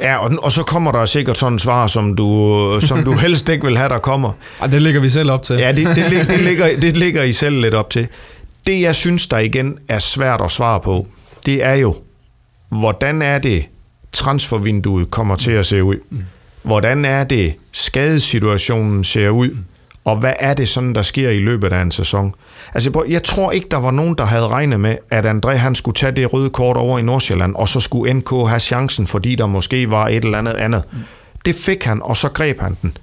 Ja, 0.00 0.16
og, 0.16 0.32
og 0.42 0.52
så 0.52 0.62
kommer 0.62 0.92
der 0.92 1.06
sikkert 1.06 1.38
sådan 1.38 1.54
et 1.54 1.60
svar, 1.60 1.86
som 1.86 2.16
du, 2.16 2.80
som 2.80 3.04
du 3.04 3.12
helst 3.24 3.48
ikke 3.48 3.66
vil 3.66 3.76
have, 3.76 3.88
der 3.88 3.98
kommer. 3.98 4.32
Ja, 4.60 4.66
det 4.66 4.82
ligger 4.82 5.00
vi 5.00 5.08
selv 5.08 5.30
op 5.30 5.42
til. 5.42 5.56
Ja, 5.56 5.72
det, 5.72 5.86
det, 5.86 6.26
det, 6.28 6.40
ligger, 6.40 6.66
det 6.80 6.96
ligger 6.96 7.22
I 7.22 7.32
selv 7.32 7.60
lidt 7.60 7.74
op 7.74 7.90
til. 7.90 8.08
Det, 8.68 8.80
jeg 8.80 8.94
synes, 8.94 9.26
der 9.26 9.38
igen 9.38 9.78
er 9.88 9.98
svært 9.98 10.40
at 10.40 10.52
svare 10.52 10.80
på, 10.80 11.06
det 11.46 11.64
er 11.64 11.74
jo, 11.74 11.94
hvordan 12.68 13.22
er 13.22 13.38
det, 13.38 13.64
transfervinduet 14.12 15.10
kommer 15.10 15.36
til 15.36 15.52
at 15.52 15.66
se 15.66 15.84
ud? 15.84 15.96
Hvordan 16.62 17.04
er 17.04 17.24
det, 17.24 17.54
skadesituationen 17.72 19.04
ser 19.04 19.28
ud? 19.28 19.56
Og 20.04 20.16
hvad 20.16 20.32
er 20.38 20.54
det 20.54 20.68
sådan, 20.68 20.94
der 20.94 21.02
sker 21.02 21.30
i 21.30 21.38
løbet 21.38 21.72
af 21.72 21.82
en 21.82 21.90
sæson? 21.90 22.34
Altså, 22.74 23.04
jeg 23.08 23.22
tror 23.22 23.52
ikke, 23.52 23.66
der 23.70 23.76
var 23.76 23.90
nogen, 23.90 24.14
der 24.18 24.24
havde 24.24 24.48
regnet 24.48 24.80
med, 24.80 24.96
at 25.10 25.26
André 25.26 25.50
han 25.50 25.74
skulle 25.74 25.94
tage 25.94 26.12
det 26.12 26.32
røde 26.32 26.50
kort 26.50 26.76
over 26.76 26.98
i 26.98 27.02
Nordsjælland, 27.02 27.54
og 27.54 27.68
så 27.68 27.80
skulle 27.80 28.12
NK 28.14 28.30
have 28.30 28.60
chancen, 28.60 29.06
fordi 29.06 29.34
der 29.34 29.46
måske 29.46 29.90
var 29.90 30.08
et 30.08 30.24
eller 30.24 30.38
andet 30.38 30.54
andet. 30.54 30.82
Det 31.44 31.54
fik 31.54 31.84
han, 31.84 32.02
og 32.02 32.16
så 32.16 32.28
greb 32.28 32.60
han 32.60 32.76
den 32.82 32.96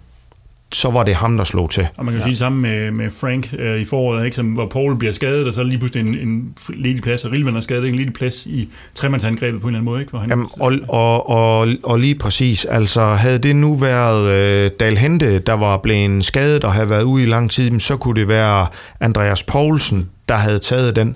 så 0.73 0.89
var 0.89 1.03
det 1.03 1.15
ham, 1.15 1.37
der 1.37 1.43
slog 1.43 1.69
til. 1.69 1.87
Og 1.97 2.05
man 2.05 2.13
kan 2.13 2.21
ja. 2.21 2.27
sige 2.27 2.37
sammen 2.37 2.61
med, 2.61 2.91
med 2.91 3.11
Frank 3.11 3.53
øh, 3.59 3.81
i 3.81 3.85
foråret, 3.85 4.25
ikke, 4.25 4.35
som, 4.35 4.45
hvor 4.45 4.65
Paul 4.65 4.97
bliver 4.97 5.13
skadet, 5.13 5.47
og 5.47 5.53
så 5.53 5.63
lige 5.63 5.77
pludselig 5.77 6.07
en, 6.07 6.29
en 6.29 6.53
ledig 6.69 7.01
plads, 7.01 7.25
og 7.25 7.31
Rilvan 7.31 7.55
er 7.55 7.61
skadet, 7.61 7.89
en 7.89 7.95
ledig 7.95 8.13
plads 8.13 8.45
i 8.45 8.69
tremandsangrebet 8.95 9.61
på 9.61 9.67
en 9.67 9.75
eller 9.75 9.79
anden 9.79 9.91
måde. 9.91 10.01
Ikke, 10.01 10.09
hvor 10.09 10.19
han, 10.19 10.29
Jamen, 10.29 10.47
og, 10.59 10.73
og, 10.89 11.29
og, 11.29 11.67
og 11.83 11.99
lige 11.99 12.15
præcis, 12.15 12.65
altså 12.65 13.01
havde 13.01 13.37
det 13.37 13.55
nu 13.55 13.75
været 13.75 14.31
øh, 14.31 14.71
Dal 14.79 14.97
Hente, 14.97 15.39
der 15.39 15.53
var 15.53 15.77
blevet 15.77 16.25
skadet 16.25 16.63
og 16.63 16.73
havde 16.73 16.89
været 16.89 17.03
ude 17.03 17.23
i 17.23 17.25
lang 17.25 17.51
tid, 17.51 17.79
så 17.79 17.97
kunne 17.97 18.19
det 18.19 18.27
være 18.27 18.67
Andreas 18.99 19.43
Poulsen, 19.43 20.09
der 20.29 20.35
havde 20.35 20.59
taget 20.59 20.95
den. 20.95 21.15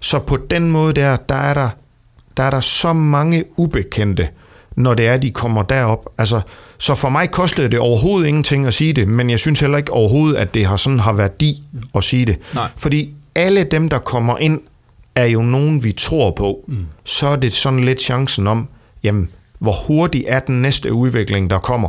Så 0.00 0.18
på 0.18 0.36
den 0.50 0.70
måde 0.70 0.92
der, 0.92 1.16
der 1.16 1.34
er 1.34 1.54
der, 1.54 1.68
der 2.36 2.42
er 2.42 2.50
der 2.50 2.60
så 2.60 2.92
mange 2.92 3.44
ubekendte, 3.56 4.28
når 4.76 4.94
det 4.94 5.06
er, 5.06 5.16
de 5.16 5.30
kommer 5.30 5.62
derop. 5.62 6.08
Altså, 6.18 6.40
så 6.78 6.94
for 6.94 7.08
mig 7.08 7.30
kostede 7.30 7.68
det 7.68 7.78
overhovedet 7.78 8.28
ingenting 8.28 8.66
at 8.66 8.74
sige 8.74 8.92
det, 8.92 9.08
men 9.08 9.30
jeg 9.30 9.38
synes 9.38 9.60
heller 9.60 9.78
ikke 9.78 9.92
overhovedet, 9.92 10.36
at 10.36 10.54
det 10.54 10.66
har 10.66 10.76
sådan 10.76 10.98
har 10.98 11.12
værdi 11.12 11.62
at 11.94 12.04
sige 12.04 12.26
det. 12.26 12.38
Nej. 12.54 12.68
Fordi 12.76 13.14
alle 13.34 13.64
dem, 13.64 13.88
der 13.88 13.98
kommer 13.98 14.38
ind, 14.38 14.60
er 15.14 15.24
jo 15.24 15.42
nogen, 15.42 15.84
vi 15.84 15.92
tror 15.92 16.30
på. 16.30 16.64
Mm. 16.68 16.86
Så 17.04 17.26
er 17.26 17.36
det 17.36 17.52
sådan 17.52 17.84
lidt 17.84 18.02
chancen 18.02 18.46
om, 18.46 18.68
jamen, 19.02 19.28
hvor 19.58 19.74
hurtigt 19.86 20.24
er 20.28 20.40
den 20.40 20.62
næste 20.62 20.92
udvikling, 20.92 21.50
der 21.50 21.58
kommer, 21.58 21.88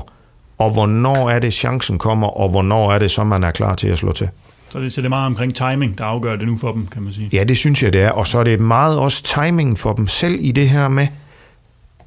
og 0.58 0.72
hvornår 0.72 1.30
er 1.30 1.40
det, 1.40 1.54
chancen 1.54 1.98
kommer, 1.98 2.28
og 2.28 2.50
hvornår 2.50 2.92
er 2.92 3.00
det, 3.00 3.12
så 3.12 3.24
man 3.24 3.44
er 3.44 3.52
klar 3.52 3.76
til 3.76 3.88
at 3.88 3.98
slå 3.98 4.12
til. 4.12 4.30
Så 4.70 4.80
det, 4.80 4.94
så 4.94 5.02
det 5.02 5.06
er 5.06 5.10
meget 5.10 5.26
omkring 5.26 5.56
timing, 5.56 5.98
der 5.98 6.04
afgør 6.04 6.36
det 6.36 6.48
nu 6.48 6.58
for 6.58 6.72
dem, 6.72 6.88
kan 6.88 7.02
man 7.02 7.14
sige. 7.14 7.30
Ja, 7.34 7.44
det 7.44 7.58
synes 7.58 7.84
jeg, 7.84 7.94
det 7.94 8.02
er. 8.02 8.10
Og 8.10 8.28
så 8.28 8.40
er 8.40 8.44
det 8.44 8.60
meget 8.60 9.00
også 9.00 9.24
timing 9.24 9.80
for 9.80 9.94
dem 9.94 10.08
selv 10.08 10.38
i 10.42 10.52
det 10.52 10.70
her 10.70 10.88
med, 10.90 11.08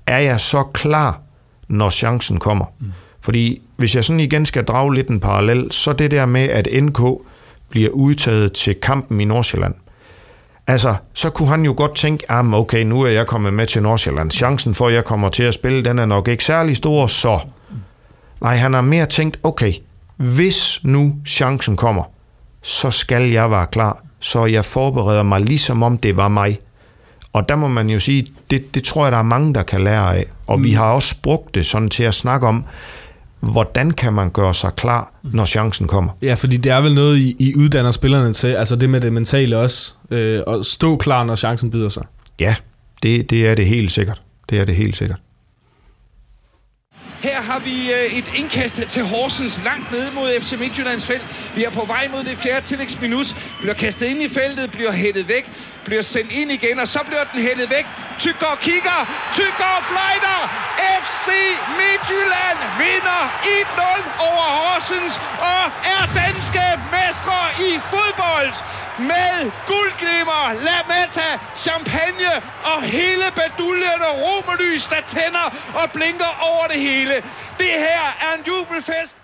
er 0.07 0.19
jeg 0.19 0.41
så 0.41 0.63
klar, 0.63 1.21
når 1.69 1.91
chancen 1.91 2.39
kommer? 2.39 2.65
Mm. 2.81 2.93
Fordi 3.21 3.63
hvis 3.77 3.95
jeg 3.95 4.05
sådan 4.05 4.21
igen 4.21 4.47
skal 4.47 4.65
drage 4.65 4.95
lidt 4.95 5.09
en 5.09 5.21
parallel, 5.21 5.73
så 5.73 5.93
det 5.93 6.11
der 6.11 6.27
med, 6.27 6.43
at 6.43 6.69
NK 6.83 7.01
bliver 7.69 7.91
udtaget 7.91 8.53
til 8.53 8.75
kampen 8.75 9.21
i 9.21 9.25
Nordsjælland. 9.25 9.75
Altså, 10.67 10.95
så 11.15 11.31
kunne 11.31 11.49
han 11.49 11.65
jo 11.65 11.75
godt 11.77 11.97
tænke, 11.97 12.31
ah, 12.31 12.53
okay, 12.53 12.83
nu 12.83 13.03
er 13.03 13.09
jeg 13.09 13.27
kommet 13.27 13.53
med 13.55 13.67
til 13.67 13.83
Nordsjælland. 13.83 14.31
Chancen 14.31 14.75
for, 14.75 14.89
at 14.89 14.95
jeg 14.95 15.05
kommer 15.05 15.29
til 15.29 15.43
at 15.43 15.55
spille, 15.55 15.85
den 15.85 15.99
er 15.99 16.07
nok 16.07 16.29
ikke 16.29 16.45
særlig 16.45 16.77
stor, 16.77 17.07
så... 17.07 17.41
Nej, 18.41 18.57
han 18.57 18.75
har 18.75 18.81
mere 18.81 19.07
tænkt, 19.07 19.39
okay, 19.43 19.73
hvis 20.17 20.81
nu 20.83 21.17
chancen 21.27 21.77
kommer, 21.77 22.03
så 22.63 22.91
skal 22.91 23.31
jeg 23.31 23.51
være 23.51 23.67
klar, 23.67 24.03
så 24.21 24.47
jeg 24.47 24.65
forbereder 24.65 25.23
mig 25.23 25.41
ligesom 25.41 25.83
om 25.83 25.99
det 25.99 26.17
var 26.17 26.29
mig. 26.29 26.59
Og 27.33 27.49
der 27.49 27.57
må 27.57 27.69
man 27.69 27.91
jo 27.91 28.01
sige, 28.01 28.33
det, 28.51 28.75
det 28.75 28.85
tror 28.85 29.05
jeg, 29.05 29.13
der 29.13 29.19
er 29.19 29.23
mange, 29.23 29.55
der 29.55 29.63
kan 29.63 29.85
lære 29.85 30.17
af. 30.17 30.27
Og 30.47 30.59
mm. 30.59 30.65
vi 30.65 30.73
har 30.73 30.93
også 30.93 31.17
brugt 31.23 31.55
det 31.55 31.67
sådan 31.67 31.89
til 31.89 32.03
at 32.03 32.15
snakke 32.15 32.47
om, 32.47 32.65
hvordan 33.41 33.91
kan 33.91 34.13
man 34.13 34.31
gøre 34.31 34.55
sig 34.55 34.71
klar, 34.77 35.13
når 35.23 35.45
chancen 35.45 35.87
kommer. 35.89 36.11
Ja, 36.23 36.35
fordi 36.35 36.57
det 36.57 36.73
er 36.73 36.81
vel 36.81 36.95
noget, 36.95 37.19
I, 37.19 37.37
I 37.39 37.57
uddanner 37.57 37.91
spillerne 37.91 38.33
til, 38.33 38.47
altså 38.47 38.77
det 38.77 38.91
med 38.91 39.01
det 39.01 39.13
mentale 39.13 39.59
også, 39.59 39.95
øh, 40.11 40.43
at 40.47 40.67
stå 40.67 40.97
klar, 40.97 41.25
når 41.25 41.37
chancen 41.37 41.71
byder 41.71 41.89
sig. 41.89 42.03
Ja, 42.41 42.55
det, 43.03 43.31
det 43.31 43.49
er 43.49 43.55
det 43.55 43.67
helt 43.67 43.93
sikkert. 43.93 44.23
Det 44.51 44.61
er 44.61 44.65
det 44.65 44.77
helt 44.77 44.97
sikkert. 44.97 45.19
Her 47.23 47.43
har 47.43 47.61
vi 47.61 47.77
øh, 47.97 48.19
et 48.19 48.33
indkast 48.41 48.75
til 48.75 49.05
Horsens 49.05 49.61
langt 49.65 49.93
nede 49.93 50.11
mod 50.15 50.41
FC 50.41 50.53
Midtjyllands 50.59 51.07
felt. 51.07 51.27
Vi 51.57 51.65
er 51.65 51.71
på 51.71 51.85
vej 51.87 52.09
mod 52.13 52.25
det 52.25 52.39
fjerde 52.39 52.67
tillægsminut. 52.67 53.37
Bliver 53.61 53.75
kastet 53.75 54.07
ind 54.07 54.23
i 54.23 54.29
feltet, 54.29 54.71
bliver 54.71 54.93
hættet 54.93 55.29
væk, 55.29 55.53
bliver 55.85 56.03
sendt 56.03 56.33
ind 56.33 56.53
igen, 56.53 56.79
og 56.79 56.89
så 56.89 57.01
bliver 57.07 57.25
den 57.33 57.41
hældet 57.43 57.71
væk. 57.71 57.87
Tygger 58.19 58.55
kigger, 58.67 59.01
Tygger 59.33 59.75
fløjter. 59.91 60.41
FC 61.03 61.27
Midtjylland 61.79 62.59
vinder 62.79 63.23
1-0 63.45 64.27
over 64.29 64.47
Horsens 64.59 65.15
og 65.53 65.65
er 65.95 66.03
danske 66.23 66.65
mestre 66.93 67.41
i 67.69 67.71
fodbold 67.93 68.53
med 68.99 69.51
guldglimmer, 69.67 70.45
lametta, 70.67 71.29
champagne 71.57 72.33
og 72.65 72.83
hele 72.83 73.27
baduljerne 73.37 74.07
og 74.07 74.17
romerlys, 74.27 74.85
der 74.93 75.01
tænder 75.07 75.47
og 75.75 75.93
blinker 75.93 76.33
over 76.51 76.67
det 76.67 76.81
hele. 76.81 77.15
Det 77.59 77.73
her 77.87 78.03
er 78.21 78.33
en 78.39 78.45
jubelfest. 78.47 79.20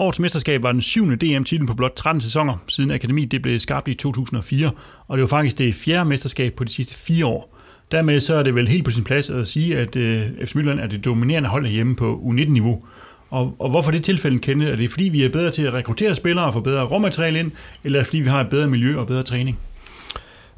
Årets 0.00 0.18
mesterskab 0.18 0.62
var 0.62 0.72
den 0.72 0.82
syvende 0.82 1.16
DM-titel 1.16 1.66
på 1.66 1.74
blot 1.74 1.92
13 1.96 2.20
sæsoner, 2.20 2.64
siden 2.68 2.90
akademiet 2.90 3.30
det 3.30 3.42
blev 3.42 3.58
skabt 3.58 3.88
i 3.88 3.94
2004, 3.94 4.70
og 5.08 5.16
det 5.16 5.22
var 5.22 5.28
faktisk 5.28 5.58
det 5.58 5.74
fjerde 5.74 6.08
mesterskab 6.08 6.52
på 6.54 6.64
de 6.64 6.72
sidste 6.72 6.94
fire 6.94 7.26
år. 7.26 7.56
Dermed 7.92 8.20
så 8.20 8.34
er 8.34 8.42
det 8.42 8.54
vel 8.54 8.68
helt 8.68 8.84
på 8.84 8.90
sin 8.90 9.04
plads 9.04 9.30
at 9.30 9.48
sige, 9.48 9.78
at 9.78 9.96
øh, 9.96 10.22
FC 10.44 10.54
Midtjylland 10.54 10.80
er 10.80 10.86
det 10.86 11.04
dominerende 11.04 11.48
hold 11.48 11.66
hjemme 11.66 11.96
på 11.96 12.20
U19-niveau. 12.24 12.82
Og, 13.30 13.56
og 13.58 13.70
hvorfor 13.70 13.90
det 13.90 14.04
tilfælde 14.04 14.38
kende? 14.38 14.68
Er 14.68 14.76
det 14.76 14.90
fordi, 14.90 15.04
vi 15.08 15.24
er 15.24 15.28
bedre 15.28 15.50
til 15.50 15.62
at 15.62 15.72
rekruttere 15.72 16.14
spillere 16.14 16.46
og 16.46 16.52
få 16.52 16.60
bedre 16.60 16.84
råmateriale 16.84 17.38
ind, 17.38 17.50
eller 17.84 17.98
er 17.98 18.02
det 18.02 18.06
fordi, 18.06 18.20
vi 18.20 18.28
har 18.28 18.40
et 18.40 18.50
bedre 18.50 18.68
miljø 18.68 18.98
og 18.98 19.06
bedre 19.06 19.22
træning? 19.22 19.58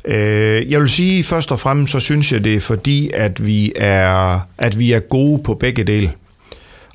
Øh, 0.05 0.70
jeg 0.70 0.80
vil 0.80 0.88
sige, 0.88 1.24
først 1.24 1.53
og 1.53 1.59
fremmest, 1.59 1.93
så 1.93 2.01
synes 2.01 2.32
jeg, 2.32 2.45
det 2.45 2.55
er 2.55 2.61
fordi, 2.61 3.11
at 3.14 3.47
vi 3.47 3.72
er, 3.76 4.41
at 4.59 4.78
vi 4.78 4.93
er 4.93 5.01
gode 5.01 5.43
på 5.43 5.55
begge 5.55 5.84
dele. 5.84 6.12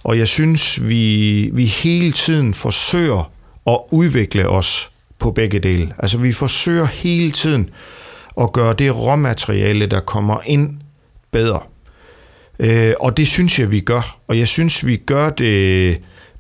Og 0.06 0.18
jeg 0.18 0.28
synes, 0.28 0.88
vi, 0.88 1.50
vi 1.54 1.66
hele 1.66 2.12
tiden 2.12 2.54
forsøger 2.54 3.32
at 3.68 3.78
udvikle 3.92 4.50
os 4.50 4.92
på 5.20 5.32
begge 5.32 5.60
dele. 5.60 5.94
Altså 6.00 6.18
vi 6.18 6.32
forsøger 6.32 6.86
hele 6.86 7.32
tiden 7.32 7.70
at 8.42 8.54
gøre 8.54 8.74
det 8.74 8.96
råmateriale, 8.96 9.86
der 9.86 10.00
kommer 10.00 10.38
ind, 10.46 10.78
bedre. 11.32 11.60
Øh, 12.60 12.94
og 13.00 13.18
det 13.18 13.28
synes 13.28 13.60
jeg, 13.60 13.72
vi 13.72 13.80
gør. 13.80 14.18
Og 14.28 14.40
jeg 14.40 14.48
synes, 14.48 14.86
vi 14.86 14.98
gør 14.98 15.30
det 15.30 15.98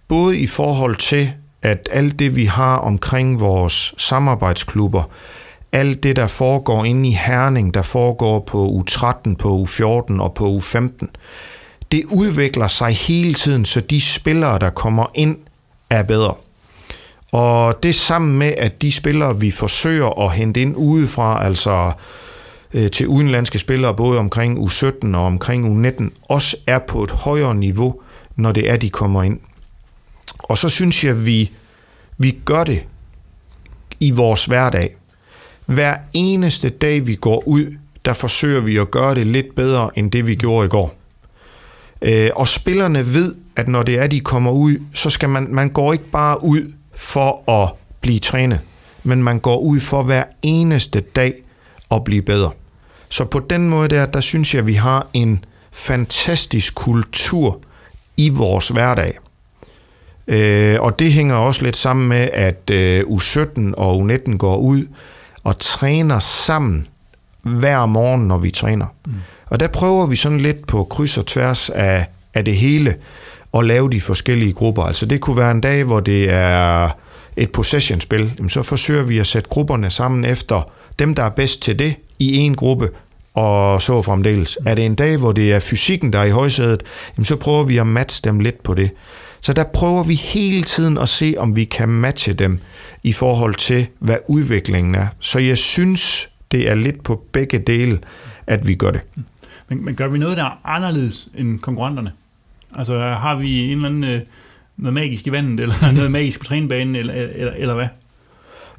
både 0.08 0.38
i 0.38 0.48
forhold 0.48 0.96
til, 0.96 1.32
at 1.62 1.90
alt 1.92 2.20
det, 2.20 2.36
vi 2.36 2.46
har 2.46 2.78
omkring 2.78 3.40
vores 3.40 3.94
samarbejdsklubber, 3.98 5.04
alt 5.72 6.04
det, 6.04 6.16
der 6.16 6.28
foregår 6.28 6.86
inde 6.86 7.10
i 7.10 7.12
Herning, 7.12 7.74
der 7.74 7.82
foregår 7.82 8.40
på 8.40 8.84
U13, 8.90 9.36
på 9.36 9.64
U14 9.64 10.22
og 10.22 10.34
på 10.34 10.58
U15, 10.58 11.08
det 11.96 12.06
udvikler 12.06 12.68
sig 12.68 12.92
hele 12.92 13.34
tiden, 13.34 13.66
så 13.66 13.82
de 13.82 14.02
spillere, 14.02 14.60
der 14.60 14.70
kommer 14.70 15.06
ind, 15.14 15.38
er 15.90 16.04
bedre. 16.04 16.34
Og 17.32 17.84
det 17.84 17.96
sammen 17.96 18.38
med, 18.38 18.54
at 18.58 18.82
de 18.82 18.92
spillere, 18.92 19.40
vi 19.40 19.52
forsøger 19.52 20.20
at 20.26 20.32
hente 20.32 20.62
ind 20.62 20.76
udefra, 20.76 21.46
altså 21.46 21.92
øh, 22.74 22.92
til 22.92 23.08
udenlandske 23.08 23.60
spillere, 23.60 23.96
både 23.96 24.20
omkring 24.20 24.60
U17 24.60 25.16
og 25.16 25.26
omkring 25.26 25.88
U19, 25.88 26.10
også 26.30 26.58
er 26.68 26.80
på 26.80 27.04
et 27.04 27.12
højere 27.12 27.56
niveau, 27.56 28.02
når 28.36 28.52
det 28.52 28.70
er, 28.70 28.78
de 28.78 28.90
kommer 28.90 29.24
ind. 29.24 29.40
Og 30.40 30.58
så 30.58 30.70
synes 30.70 31.04
jeg, 31.04 31.12
at 31.12 31.26
vi, 31.26 31.52
vi 32.18 32.38
gør 32.46 32.64
det 32.64 32.84
i 34.00 34.12
vores 34.12 34.46
hverdag. 34.46 34.96
Hver 35.66 35.98
eneste 36.14 36.70
dag, 36.70 37.08
vi 37.08 37.16
går 37.16 37.48
ud, 37.48 37.76
der 38.06 38.14
forsøger 38.14 38.62
vi 38.62 38.78
at 38.78 38.92
gøre 38.92 39.16
det 39.16 39.28
lidt 39.28 39.56
bedre, 39.56 39.90
end 39.96 40.12
det 40.12 40.28
vi 40.28 40.36
gjorde 40.36 40.66
i 40.66 40.70
går. 40.70 41.05
Øh, 42.02 42.30
og 42.36 42.48
spillerne 42.48 43.14
ved, 43.14 43.36
at 43.56 43.68
når 43.68 43.84
det 43.84 44.00
er, 44.00 44.08
de 44.08 44.20
kommer 44.20 44.52
ud, 44.52 44.78
så 44.94 45.10
skal 45.10 45.30
man, 45.30 45.48
man 45.50 45.70
går 45.70 45.94
ikke 45.94 46.10
bare 46.10 46.44
ud 46.44 46.72
for 46.96 47.52
at 47.52 47.74
blive 48.02 48.20
trænet, 48.20 48.60
men 49.04 49.24
man 49.24 49.40
går 49.40 49.58
ud 49.58 49.80
for 49.80 50.04
hver 50.04 50.24
eneste 50.42 51.00
dag 51.00 51.34
at 51.92 52.04
blive 52.04 52.22
bedre. 52.22 52.52
Så 53.10 53.26
på 53.26 53.40
den 53.40 53.70
måde 53.70 53.90
der, 53.90 54.06
der 54.06 54.22
synes 54.22 54.54
jeg, 54.54 54.60
at 54.60 54.68
vi 54.68 54.74
har 54.74 55.08
en 55.14 55.46
fantastisk 55.72 56.76
kultur 56.76 57.60
i 58.18 58.30
vores 58.30 58.68
hverdag. 58.68 59.18
Øh, 60.28 60.82
og 60.82 61.00
det 61.00 61.14
hænger 61.14 61.36
også 61.36 61.64
lidt 61.64 61.78
sammen 61.78 62.08
med, 62.08 62.30
at 62.34 62.70
øh, 62.72 63.04
U17 63.04 63.74
og 63.78 64.02
U19 64.02 64.38
går 64.38 64.58
ud 64.58 64.88
og 65.44 65.60
træner 65.60 66.20
sammen 66.20 66.88
hver 67.44 67.86
morgen, 67.86 68.28
når 68.28 68.38
vi 68.38 68.52
træner. 68.52 68.86
Mm. 69.06 69.14
Og 69.46 69.60
der 69.60 69.68
prøver 69.68 70.06
vi 70.08 70.16
sådan 70.16 70.40
lidt 70.40 70.68
på 70.68 70.84
kryds 70.84 71.18
og 71.18 71.26
tværs 71.26 71.70
af, 71.70 72.06
af 72.34 72.46
det 72.46 72.56
hele 72.56 72.96
at 73.54 73.66
lave 73.66 73.90
de 73.90 74.02
forskellige 74.02 74.54
grupper. 74.54 74.84
Altså 74.84 75.06
det 75.06 75.22
kunne 75.22 75.38
være 75.38 75.52
en 75.52 75.62
dag, 75.62 75.84
hvor 75.84 76.00
det 76.00 76.32
er 76.32 76.90
et 77.38 77.52
possession-spil. 77.52 78.32
Jamen, 78.38 78.50
så 78.50 78.64
forsøger 78.64 79.04
vi 79.04 79.20
at 79.20 79.28
sætte 79.28 79.50
grupperne 79.50 79.90
sammen 79.90 80.26
efter 80.26 80.72
dem, 81.00 81.16
der 81.16 81.24
er 81.24 81.30
bedst 81.30 81.62
til 81.62 81.80
det 81.80 81.96
i 82.20 82.36
en 82.38 82.56
gruppe, 82.56 82.90
og 83.34 83.82
så 83.82 84.02
fremdeles. 84.02 84.58
Er 84.66 84.76
det 84.76 84.86
en 84.86 84.96
dag, 84.96 85.18
hvor 85.18 85.32
det 85.32 85.54
er 85.54 85.60
fysikken, 85.60 86.14
der 86.14 86.20
er 86.20 86.24
i 86.24 86.30
højsædet, 86.30 86.84
jamen, 87.18 87.26
så 87.26 87.36
prøver 87.36 87.64
vi 87.64 87.78
at 87.78 87.88
matche 87.88 88.30
dem 88.30 88.40
lidt 88.40 88.64
på 88.64 88.74
det. 88.74 88.90
Så 89.42 89.54
der 89.54 89.64
prøver 89.64 90.04
vi 90.04 90.16
hele 90.16 90.64
tiden 90.64 90.98
at 90.98 91.10
se, 91.10 91.36
om 91.38 91.56
vi 91.56 91.64
kan 91.64 91.90
matche 91.90 92.34
dem 92.34 92.60
i 93.04 93.14
forhold 93.14 93.56
til, 93.56 93.88
hvad 94.00 94.18
udviklingen 94.28 94.96
er. 94.96 95.08
Så 95.20 95.40
jeg 95.40 95.58
synes, 95.58 96.30
det 96.52 96.70
er 96.70 96.76
lidt 96.76 97.04
på 97.04 97.24
begge 97.32 97.60
dele, 97.60 98.00
at 98.48 98.68
vi 98.68 98.76
gør 98.76 98.92
det. 98.92 99.02
Men, 99.70 99.86
men 99.86 99.96
gør 99.96 100.08
vi 100.08 100.18
noget, 100.18 100.38
der 100.38 100.44
er 100.44 100.62
anderledes 100.66 101.30
end 101.38 101.60
konkurrenterne? 101.60 102.12
Altså 102.78 103.00
har 103.00 103.36
vi 103.36 103.64
en 103.64 103.72
eller 103.72 103.90
anden 103.90 104.04
øh, 104.04 104.22
noget 104.78 104.94
magisk 104.94 105.28
i 105.28 105.32
vandet, 105.32 105.60
eller 105.60 105.92
noget 105.92 106.12
magisk 106.12 106.40
på 106.40 106.46
trænebanen, 106.46 106.96
eller, 106.96 107.14
eller, 107.14 107.54
eller 107.54 107.74
hvad? 107.74 107.88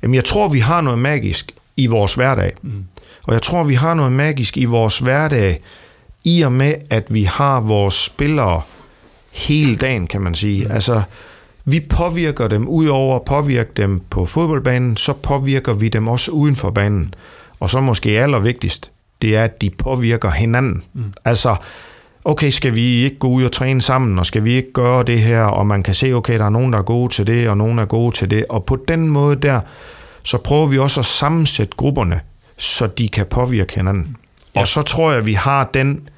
Jamen 0.03 0.15
jeg 0.15 0.25
tror, 0.25 0.49
vi 0.49 0.59
har 0.59 0.81
noget 0.81 0.99
magisk 0.99 1.53
i 1.77 1.87
vores 1.87 2.15
hverdag. 2.15 2.53
Mm. 2.63 2.85
Og 3.23 3.33
jeg 3.33 3.43
tror, 3.43 3.65
vi 3.65 3.75
har 3.75 3.95
noget 3.95 4.13
magisk 4.13 4.57
i 4.57 4.65
vores 4.65 4.99
hverdag, 4.99 5.61
i 6.25 6.43
og 6.43 6.53
med, 6.53 6.75
at 6.91 7.15
vi 7.15 7.23
har 7.25 7.61
vores 7.61 7.95
spillere 7.95 8.63
hele 9.31 9.77
dagen, 9.77 10.07
kan 10.07 10.21
man 10.21 10.35
sige. 10.35 10.65
Mm. 10.65 10.73
Altså, 10.73 11.03
vi 11.65 11.81
påvirker 11.81 12.49
dem 12.49 12.69
ud 12.69 12.87
over 12.87 13.17
at 13.17 13.25
påvirke 13.25 13.71
dem 13.77 14.01
på 14.11 14.27
fodboldbanen, 14.27 14.97
så 14.97 15.13
påvirker 15.13 15.75
vi 15.75 15.89
dem 15.89 16.09
også 16.09 16.31
uden 16.31 16.57
for 16.57 16.71
banen. 16.71 17.15
Og 17.61 17.71
så 17.71 17.81
måske 17.81 18.11
allervigtigst, 18.11 18.91
det 19.23 19.37
er, 19.37 19.45
at 19.45 19.61
de 19.61 19.71
påvirker 19.71 20.31
hinanden. 20.31 20.83
Mm. 20.95 21.13
Altså, 21.25 21.57
okay, 22.25 22.51
skal 22.51 22.75
vi 22.75 23.05
ikke 23.05 23.19
gå 23.19 23.29
ud 23.29 23.45
og 23.45 23.53
træne 23.53 23.83
sammen, 23.83 24.19
og 24.19 24.27
skal 24.27 24.45
vi 24.45 24.55
ikke 24.55 24.73
gøre 24.73 25.03
det 25.03 25.21
her, 25.21 25.43
og 25.43 25.67
man 25.67 25.83
kan 25.83 25.95
se, 25.95 26.13
okay, 26.13 26.39
der 26.39 26.45
er 26.45 26.51
nogen, 26.51 26.73
der 26.73 26.79
er 26.79 26.83
gode 26.83 27.15
til 27.15 27.27
det, 27.27 27.49
og 27.49 27.57
nogen 27.57 27.79
er 27.79 27.85
gode 27.85 28.17
til 28.17 28.31
det, 28.31 28.45
og 28.49 28.65
på 28.65 28.77
den 28.89 29.09
måde 29.09 29.37
der, 29.37 29.61
så 30.25 30.39
prøver 30.39 30.67
vi 30.67 30.79
også 30.79 31.01
at 31.01 31.07
sammensætte 31.07 31.77
grupperne, 31.77 32.21
så 32.59 32.87
de 32.87 33.09
kan 33.09 33.27
påvirke 33.27 33.75
hinanden. 33.75 34.17
Ja. 34.55 34.61
Og 34.61 34.69
så 34.69 34.83
tror 34.83 35.11
jeg, 35.11 35.19
at 35.19 35.27
vi 35.27 35.35
har 35.35 35.71
den 35.75 36.09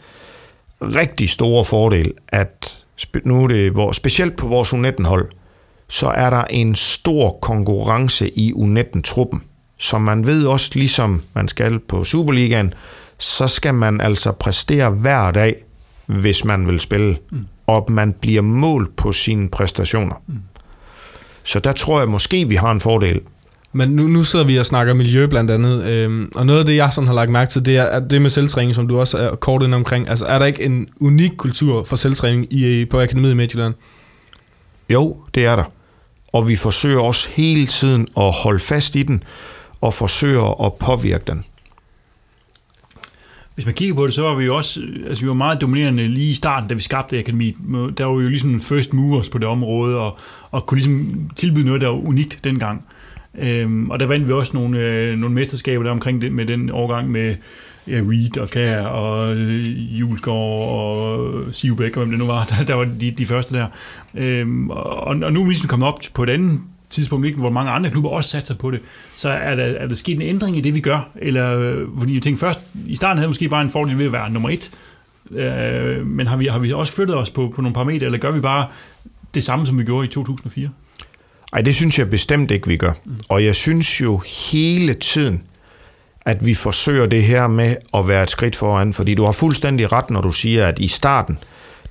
rigtig 0.82 1.30
store 1.30 1.64
fordel, 1.64 2.12
at 2.28 2.84
nu 3.24 3.44
er 3.44 3.48
det, 3.48 3.72
hvor, 3.72 3.92
specielt 3.92 4.36
på 4.36 4.46
vores 4.46 4.72
U19-hold, 4.72 5.30
så 5.88 6.06
er 6.06 6.30
der 6.30 6.44
en 6.44 6.74
stor 6.74 7.38
konkurrence 7.42 8.38
i 8.38 8.52
U19-truppen. 8.52 9.42
Så 9.78 9.98
man 9.98 10.26
ved 10.26 10.46
også, 10.46 10.70
ligesom 10.74 11.22
man 11.34 11.48
skal 11.48 11.78
på 11.78 12.04
Superligaen, 12.04 12.74
så 13.18 13.48
skal 13.48 13.74
man 13.74 14.00
altså 14.00 14.32
præstere 14.32 14.90
hver 14.90 15.30
dag, 15.30 15.64
hvis 16.06 16.44
man 16.44 16.66
vil 16.66 16.80
spille. 16.80 17.16
Mm. 17.30 17.46
Og 17.66 17.92
man 17.92 18.12
bliver 18.12 18.42
målt 18.42 18.96
på 18.96 19.12
sine 19.12 19.48
præstationer. 19.48 20.22
Mm. 20.26 20.34
Så 21.44 21.58
der 21.60 21.72
tror 21.72 21.98
jeg 21.98 22.08
måske, 22.08 22.48
vi 22.48 22.54
har 22.54 22.72
en 22.72 22.80
fordel. 22.80 23.20
Men 23.72 23.88
nu, 23.88 24.02
nu 24.02 24.24
sidder 24.24 24.44
vi 24.44 24.58
og 24.58 24.66
snakker 24.66 24.94
miljø 24.94 25.26
blandt 25.26 25.50
andet, 25.50 25.84
øhm, 25.84 26.32
og 26.34 26.46
noget 26.46 26.60
af 26.60 26.66
det, 26.66 26.76
jeg 26.76 26.92
sådan 26.92 27.08
har 27.08 27.14
lagt 27.14 27.30
mærke 27.30 27.50
til, 27.50 27.66
det 27.66 27.76
er 27.76 28.00
det 28.00 28.22
med 28.22 28.30
selvtræning, 28.30 28.74
som 28.74 28.88
du 28.88 29.00
også 29.00 29.18
er 29.18 29.34
kort 29.34 29.62
ind 29.62 29.74
omkring. 29.74 30.08
Altså, 30.08 30.26
er 30.26 30.38
der 30.38 30.46
ikke 30.46 30.62
en 30.62 30.88
unik 31.00 31.30
kultur 31.36 31.84
for 31.84 31.96
selvtræning 31.96 32.52
i, 32.52 32.84
på 32.84 33.00
Akademiet 33.00 33.30
i 33.30 33.34
Midtjylland? 33.34 33.74
Jo, 34.90 35.16
det 35.34 35.46
er 35.46 35.56
der. 35.56 35.64
Og 36.32 36.48
vi 36.48 36.56
forsøger 36.56 37.00
også 37.00 37.28
hele 37.32 37.66
tiden 37.66 38.08
at 38.16 38.32
holde 38.42 38.60
fast 38.60 38.96
i 38.96 39.02
den, 39.02 39.22
og 39.80 39.94
forsøger 39.94 40.66
at 40.66 40.74
påvirke 40.74 41.24
den. 41.26 41.44
Hvis 43.54 43.66
man 43.66 43.74
kigger 43.74 43.94
på 43.94 44.06
det, 44.06 44.14
så 44.14 44.22
var 44.22 44.34
vi 44.34 44.44
jo 44.44 44.56
også 44.56 44.80
altså 45.06 45.24
vi 45.24 45.28
var 45.28 45.34
meget 45.34 45.60
dominerende 45.60 46.08
lige 46.08 46.30
i 46.30 46.34
starten, 46.34 46.68
da 46.68 46.74
vi 46.74 46.80
skabte 46.80 47.18
akademiet. 47.18 47.54
Der 47.98 48.04
var 48.04 48.14
vi 48.14 48.22
jo 48.22 48.28
ligesom 48.28 48.60
first 48.60 48.92
movers 48.92 49.28
på 49.28 49.38
det 49.38 49.48
område, 49.48 49.96
og, 49.96 50.18
og 50.50 50.66
kunne 50.66 50.78
ligesom 50.78 51.30
tilbyde 51.36 51.66
noget, 51.66 51.80
der 51.80 51.86
var 51.86 52.06
unikt 52.06 52.40
dengang. 52.44 52.86
Øhm, 53.38 53.90
og 53.90 54.00
der 54.00 54.06
vandt 54.06 54.28
vi 54.28 54.32
også 54.32 54.56
nogle, 54.56 54.78
øh, 54.78 55.18
nogle 55.18 55.34
mesterskaber 55.34 55.84
der 55.84 55.90
omkring 55.90 56.22
det, 56.22 56.32
med 56.32 56.46
den 56.46 56.70
overgang 56.70 57.10
med 57.10 57.36
ja, 57.88 58.00
Reed 58.10 58.38
og 58.38 58.50
Kær 58.50 58.82
og 58.82 59.36
øh, 59.36 60.00
Julesgaard 60.00 60.68
og 60.68 61.34
øh, 61.34 61.54
Sivbæk 61.54 61.96
og 61.96 62.02
hvem 62.02 62.10
det 62.10 62.18
nu 62.18 62.26
var, 62.26 62.44
der, 62.58 62.64
der 62.64 62.74
var 62.74 62.84
de, 63.00 63.10
de 63.10 63.26
første 63.26 63.54
der. 63.54 63.66
Øhm, 64.14 64.70
og, 64.70 65.00
og 65.00 65.32
nu 65.32 65.40
er 65.40 65.44
vi 65.44 65.50
ligesom 65.50 65.68
kommet 65.68 65.88
op 65.88 66.00
på 66.14 66.22
et 66.22 66.30
andet 66.30 66.60
tidspunkt, 66.90 67.26
ikke, 67.26 67.38
hvor 67.38 67.50
mange 67.50 67.70
andre 67.70 67.90
klubber 67.90 68.10
også 68.10 68.30
satser 68.30 68.54
på 68.54 68.70
det, 68.70 68.80
så 69.16 69.28
er 69.28 69.54
der, 69.54 69.64
er 69.64 69.86
der 69.86 69.94
sket 69.94 70.14
en 70.14 70.22
ændring 70.22 70.56
i 70.56 70.60
det, 70.60 70.74
vi 70.74 70.80
gør? 70.80 71.10
Eller, 71.16 71.58
øh, 71.58 71.86
fordi 71.98 72.14
jeg 72.14 72.22
tænkte 72.22 72.40
først, 72.40 72.60
i 72.86 72.96
starten 72.96 73.18
havde 73.18 73.24
jeg 73.24 73.30
måske 73.30 73.48
bare 73.48 73.62
en 73.62 73.70
fordel 73.70 73.98
ved 73.98 74.06
at 74.06 74.12
være 74.12 74.30
nummer 74.30 74.50
et, 74.50 74.70
øh, 75.30 76.06
men 76.06 76.26
har 76.26 76.36
vi, 76.36 76.46
har 76.46 76.58
vi 76.58 76.72
også 76.72 76.92
flyttet 76.92 77.16
os 77.16 77.30
på, 77.30 77.52
på 77.54 77.62
nogle 77.62 77.74
parametre, 77.74 78.06
eller 78.06 78.18
gør 78.18 78.30
vi 78.30 78.40
bare 78.40 78.66
det 79.34 79.44
samme, 79.44 79.66
som 79.66 79.78
vi 79.78 79.84
gjorde 79.84 80.06
i 80.06 80.10
2004? 80.10 80.68
Ej, 81.52 81.60
det 81.60 81.74
synes 81.74 81.98
jeg 81.98 82.10
bestemt 82.10 82.50
ikke, 82.50 82.68
vi 82.68 82.76
gør. 82.76 82.92
Og 83.28 83.44
jeg 83.44 83.54
synes 83.54 84.00
jo 84.00 84.22
hele 84.50 84.94
tiden, 84.94 85.42
at 86.20 86.46
vi 86.46 86.54
forsøger 86.54 87.06
det 87.06 87.22
her 87.22 87.48
med 87.48 87.76
at 87.94 88.08
være 88.08 88.22
et 88.22 88.30
skridt 88.30 88.56
foran, 88.56 88.92
fordi 88.92 89.14
du 89.14 89.24
har 89.24 89.32
fuldstændig 89.32 89.92
ret, 89.92 90.10
når 90.10 90.20
du 90.20 90.32
siger, 90.32 90.66
at 90.66 90.78
i 90.78 90.88
starten, 90.88 91.38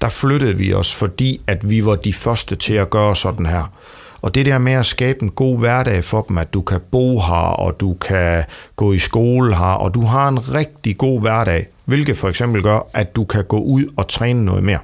der 0.01 0.09
flyttede 0.09 0.57
vi 0.57 0.73
os, 0.73 0.95
fordi 0.95 1.41
at 1.47 1.69
vi 1.69 1.85
var 1.85 1.95
de 1.95 2.13
første 2.13 2.55
til 2.55 2.73
at 2.73 2.89
gøre 2.89 3.15
sådan 3.15 3.45
her. 3.45 3.73
Og 4.21 4.35
det 4.35 4.45
der 4.45 4.57
med 4.57 4.73
at 4.73 4.85
skabe 4.85 5.23
en 5.23 5.29
god 5.29 5.59
hverdag 5.59 6.03
for 6.03 6.21
dem, 6.21 6.37
at 6.37 6.53
du 6.53 6.61
kan 6.61 6.79
bo 6.91 7.19
her, 7.19 7.53
og 7.59 7.79
du 7.79 7.93
kan 7.93 8.43
gå 8.75 8.93
i 8.93 8.99
skole 8.99 9.55
her, 9.55 9.73
og 9.73 9.93
du 9.93 10.01
har 10.01 10.27
en 10.29 10.53
rigtig 10.53 10.97
god 10.97 11.21
hverdag, 11.21 11.67
hvilket 11.85 12.17
for 12.17 12.29
eksempel 12.29 12.63
gør, 12.63 12.87
at 12.93 13.15
du 13.15 13.25
kan 13.25 13.43
gå 13.43 13.59
ud 13.59 13.93
og 13.97 14.07
træne 14.07 14.45
noget 14.45 14.63
mere. 14.63 14.79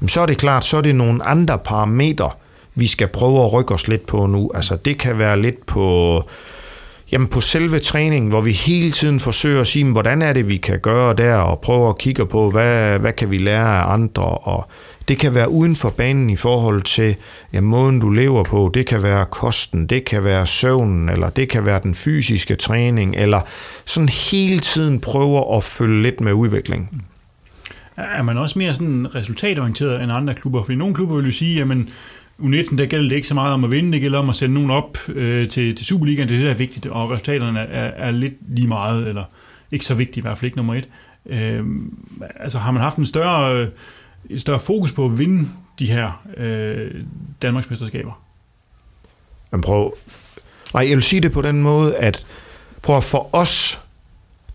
Mm. 0.00 0.08
så 0.08 0.20
er 0.20 0.26
det 0.26 0.38
klart, 0.38 0.64
så 0.64 0.76
er 0.76 0.80
det 0.80 0.94
nogle 0.94 1.26
andre 1.26 1.58
parametre, 1.58 2.30
vi 2.74 2.86
skal 2.86 3.08
prøve 3.08 3.44
at 3.44 3.52
rykke 3.52 3.74
os 3.74 3.88
lidt 3.88 4.06
på 4.06 4.26
nu. 4.26 4.50
Altså 4.54 4.76
det 4.76 4.98
kan 4.98 5.18
være 5.18 5.42
lidt 5.42 5.66
på, 5.66 6.22
jamen 7.12 7.28
på 7.28 7.40
selve 7.40 7.78
træningen, 7.78 8.28
hvor 8.28 8.40
vi 8.40 8.52
hele 8.52 8.92
tiden 8.92 9.20
forsøger 9.20 9.60
at 9.60 9.66
sige, 9.66 9.92
hvordan 9.92 10.22
er 10.22 10.32
det, 10.32 10.48
vi 10.48 10.56
kan 10.56 10.80
gøre 10.80 11.14
der, 11.14 11.36
og 11.36 11.60
prøve 11.60 11.88
at 11.88 11.98
kigge 11.98 12.26
på, 12.26 12.50
hvad, 12.50 12.98
hvad 12.98 13.12
kan 13.12 13.30
vi 13.30 13.38
lære 13.38 13.82
af 13.82 13.92
andre, 13.92 14.22
og 14.22 14.68
det 15.08 15.18
kan 15.18 15.34
være 15.34 15.50
uden 15.50 15.76
for 15.76 15.90
banen 15.90 16.30
i 16.30 16.36
forhold 16.36 16.82
til 16.82 17.16
ja, 17.52 17.60
måden, 17.60 18.00
du 18.00 18.10
lever 18.10 18.44
på. 18.44 18.70
Det 18.74 18.86
kan 18.86 19.02
være 19.02 19.24
kosten, 19.24 19.86
det 19.86 20.04
kan 20.04 20.24
være 20.24 20.46
søvnen, 20.46 21.08
eller 21.08 21.30
det 21.30 21.48
kan 21.48 21.64
være 21.64 21.80
den 21.82 21.94
fysiske 21.94 22.56
træning, 22.56 23.16
eller 23.16 23.40
sådan 23.86 24.08
hele 24.08 24.58
tiden 24.58 25.00
prøver 25.00 25.56
at 25.56 25.64
følge 25.64 26.02
lidt 26.02 26.20
med 26.20 26.32
udviklingen. 26.32 27.02
Er 27.96 28.22
man 28.22 28.38
også 28.38 28.58
mere 28.58 28.74
sådan 28.74 29.14
resultatorienteret 29.14 30.02
end 30.02 30.12
andre 30.12 30.34
klubber? 30.34 30.62
Fordi 30.62 30.76
nogle 30.76 30.94
klubber 30.94 31.16
vil 31.16 31.26
jo 31.26 31.32
sige, 31.32 31.62
at 31.62 31.68
U19, 32.38 32.76
der 32.76 32.86
gælder 32.86 33.08
det 33.08 33.16
ikke 33.16 33.28
så 33.28 33.34
meget 33.34 33.54
om 33.54 33.64
at 33.64 33.70
vinde, 33.70 33.92
det 33.92 34.00
gælder 34.00 34.18
om 34.18 34.28
at 34.28 34.36
sende 34.36 34.54
nogen 34.54 34.70
op 34.70 34.98
øh, 35.08 35.48
til, 35.48 35.76
til 35.76 35.86
Superligaen. 35.86 36.28
Det 36.28 36.34
er 36.34 36.38
det, 36.38 36.46
der 36.46 36.52
er 36.52 36.58
vigtigt, 36.58 36.86
og 36.86 37.10
resultaterne 37.10 37.60
er, 37.60 38.06
er 38.06 38.10
lidt 38.10 38.34
lige 38.48 38.68
meget, 38.68 39.08
eller 39.08 39.24
ikke 39.72 39.84
så 39.84 39.94
vigtigt, 39.94 40.16
i 40.16 40.20
hvert 40.20 40.38
fald 40.38 40.44
ikke 40.44 40.56
nummer 40.56 40.74
et. 40.74 40.88
Øh, 41.26 41.64
altså 42.40 42.58
har 42.58 42.70
man 42.70 42.82
haft 42.82 42.96
en 42.96 43.06
større, 43.06 43.56
øh, 43.56 43.68
et 44.30 44.40
større 44.40 44.60
fokus 44.60 44.92
på 44.92 45.04
at 45.04 45.18
vinde 45.18 45.48
de 45.78 45.86
her 45.86 46.22
øh, 46.36 47.04
Danmarks 47.42 47.70
mesterskaber? 47.70 48.22
Men 49.50 49.60
prøv... 49.60 49.94
Nej, 50.74 50.88
jeg 50.88 50.94
vil 50.96 51.02
sige 51.02 51.20
det 51.20 51.32
på 51.32 51.42
den 51.42 51.62
måde, 51.62 51.96
at 51.96 52.26
prøv 52.82 53.02
for 53.02 53.28
os, 53.32 53.80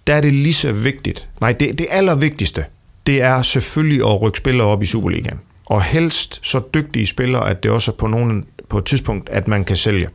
der 0.07 0.15
er 0.15 0.21
det 0.21 0.33
lige 0.33 0.53
så 0.53 0.71
vigtigt. 0.71 1.29
Nej, 1.41 1.51
det, 1.53 1.77
det 1.77 1.87
allervigtigste, 1.89 2.65
det 3.07 3.21
er 3.21 3.41
selvfølgelig 3.41 4.07
at 4.07 4.21
rykke 4.21 4.37
spillere 4.37 4.67
op 4.67 4.83
i 4.83 4.85
Superligaen 4.85 5.39
og 5.65 5.83
helst 5.83 6.39
så 6.43 6.61
dygtige 6.73 7.07
spillere, 7.07 7.49
at 7.49 7.63
det 7.63 7.71
også 7.71 7.91
er 7.91 7.95
på, 7.95 8.07
nogen, 8.07 8.45
på 8.69 8.77
et 8.77 8.85
tidspunkt, 8.85 9.29
at 9.29 9.47
man 9.47 9.65
kan 9.65 9.77
sælge. 9.77 10.09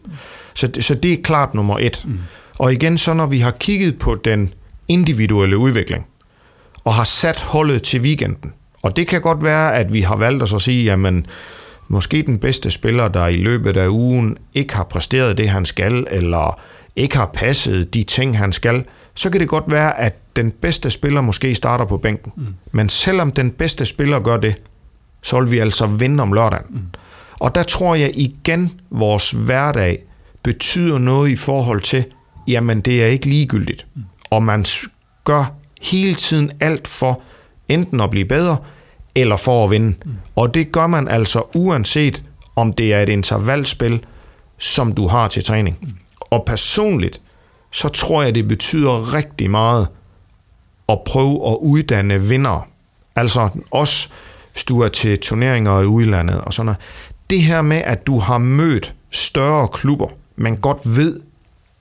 Så, 0.54 0.70
så 0.80 0.94
det 0.94 1.12
er 1.12 1.22
klart 1.22 1.54
nummer 1.54 1.78
et. 1.78 2.04
Mm. 2.06 2.18
Og 2.58 2.72
igen, 2.72 2.98
så 2.98 3.14
når 3.14 3.26
vi 3.26 3.38
har 3.38 3.50
kigget 3.50 3.98
på 3.98 4.14
den 4.14 4.52
individuelle 4.88 5.58
udvikling, 5.58 6.06
og 6.84 6.94
har 6.94 7.04
sat 7.04 7.40
holdet 7.40 7.82
til 7.82 8.00
weekenden, 8.00 8.52
og 8.82 8.96
det 8.96 9.06
kan 9.06 9.20
godt 9.20 9.42
være, 9.42 9.74
at 9.74 9.92
vi 9.92 10.00
har 10.00 10.16
valgt 10.16 10.42
os 10.42 10.54
at 10.54 10.62
sige, 10.62 10.84
jamen, 10.84 11.26
måske 11.88 12.22
den 12.22 12.38
bedste 12.38 12.70
spiller, 12.70 13.08
der 13.08 13.26
i 13.26 13.36
løbet 13.36 13.76
af 13.76 13.88
ugen 13.88 14.36
ikke 14.54 14.74
har 14.74 14.84
præsteret 14.84 15.38
det, 15.38 15.48
han 15.48 15.64
skal, 15.64 16.06
eller 16.10 16.60
ikke 16.96 17.16
har 17.16 17.30
passet 17.34 17.94
de 17.94 18.02
ting, 18.02 18.38
han 18.38 18.52
skal, 18.52 18.84
så 19.14 19.30
kan 19.30 19.40
det 19.40 19.48
godt 19.48 19.64
være, 19.66 19.98
at 19.98 20.36
den 20.36 20.50
bedste 20.50 20.90
spiller 20.90 21.20
måske 21.20 21.54
starter 21.54 21.84
på 21.84 21.96
bænken. 21.96 22.32
Mm. 22.36 22.46
Men 22.72 22.88
selvom 22.88 23.32
den 23.32 23.50
bedste 23.50 23.86
spiller 23.86 24.20
gør 24.20 24.36
det, 24.36 24.54
så 25.22 25.40
vil 25.40 25.50
vi 25.50 25.58
altså 25.58 25.86
vinde 25.86 26.22
om 26.22 26.32
lørdagen. 26.32 26.66
Mm. 26.70 26.80
Og 27.40 27.54
der 27.54 27.62
tror 27.62 27.94
jeg 27.94 28.10
igen, 28.14 28.80
vores 28.90 29.30
hverdag 29.30 30.04
betyder 30.42 30.98
noget 30.98 31.30
i 31.30 31.36
forhold 31.36 31.80
til, 31.80 32.04
jamen 32.48 32.80
det 32.80 33.02
er 33.02 33.06
ikke 33.06 33.26
ligegyldigt. 33.26 33.86
Mm. 33.94 34.02
Og 34.30 34.42
man 34.42 34.64
gør 35.24 35.54
hele 35.80 36.14
tiden 36.14 36.50
alt 36.60 36.88
for 36.88 37.22
enten 37.68 38.00
at 38.00 38.10
blive 38.10 38.24
bedre, 38.24 38.56
eller 39.14 39.36
for 39.36 39.64
at 39.64 39.70
vinde. 39.70 39.96
Mm. 40.04 40.12
Og 40.36 40.54
det 40.54 40.72
gør 40.72 40.86
man 40.86 41.08
altså 41.08 41.42
uanset, 41.54 42.22
om 42.56 42.72
det 42.72 42.94
er 42.94 43.00
et 43.02 43.08
intervalspil, 43.08 44.04
som 44.58 44.92
du 44.92 45.06
har 45.06 45.28
til 45.28 45.44
træning. 45.44 45.78
Mm. 45.82 45.88
Og 46.20 46.44
personligt, 46.46 47.20
så 47.72 47.88
tror 47.88 48.22
jeg, 48.22 48.34
det 48.34 48.48
betyder 48.48 49.14
rigtig 49.14 49.50
meget 49.50 49.88
at 50.88 50.98
prøve 51.06 51.50
at 51.50 51.56
uddanne 51.60 52.20
vinder. 52.20 52.66
Altså 53.16 53.48
også 53.70 54.08
hvis 54.52 54.64
du 54.64 54.80
er 54.80 54.88
til 54.88 55.18
turneringer 55.18 55.80
i 55.80 55.84
udlandet 55.84 56.40
og 56.40 56.52
sådan 56.52 56.66
noget. 56.66 56.78
Det 57.30 57.42
her 57.42 57.62
med, 57.62 57.76
at 57.76 58.06
du 58.06 58.18
har 58.18 58.38
mødt 58.38 58.94
større 59.10 59.68
klubber, 59.68 60.08
man 60.36 60.56
godt 60.56 60.78
ved, 60.84 61.20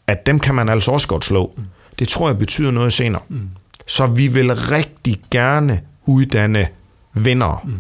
at 0.08 0.26
dem 0.26 0.40
kan 0.40 0.56
man 0.56 0.70
altså 0.70 0.92
også 0.92 1.08
godt 1.08 1.26
slå, 1.26 1.54
mm. 1.58 1.64
det 2.00 2.08
tror 2.08 2.28
jeg 2.28 2.38
betyder 2.38 2.72
noget 2.72 2.94
senere. 2.94 3.22
Mm. 3.30 3.50
Så 3.88 4.08
vi 4.08 4.28
vil 4.28 4.56
rigtig 4.56 5.22
gerne 5.32 5.82
uddanne 6.06 6.68
venner. 7.14 7.64
Mm. 7.66 7.74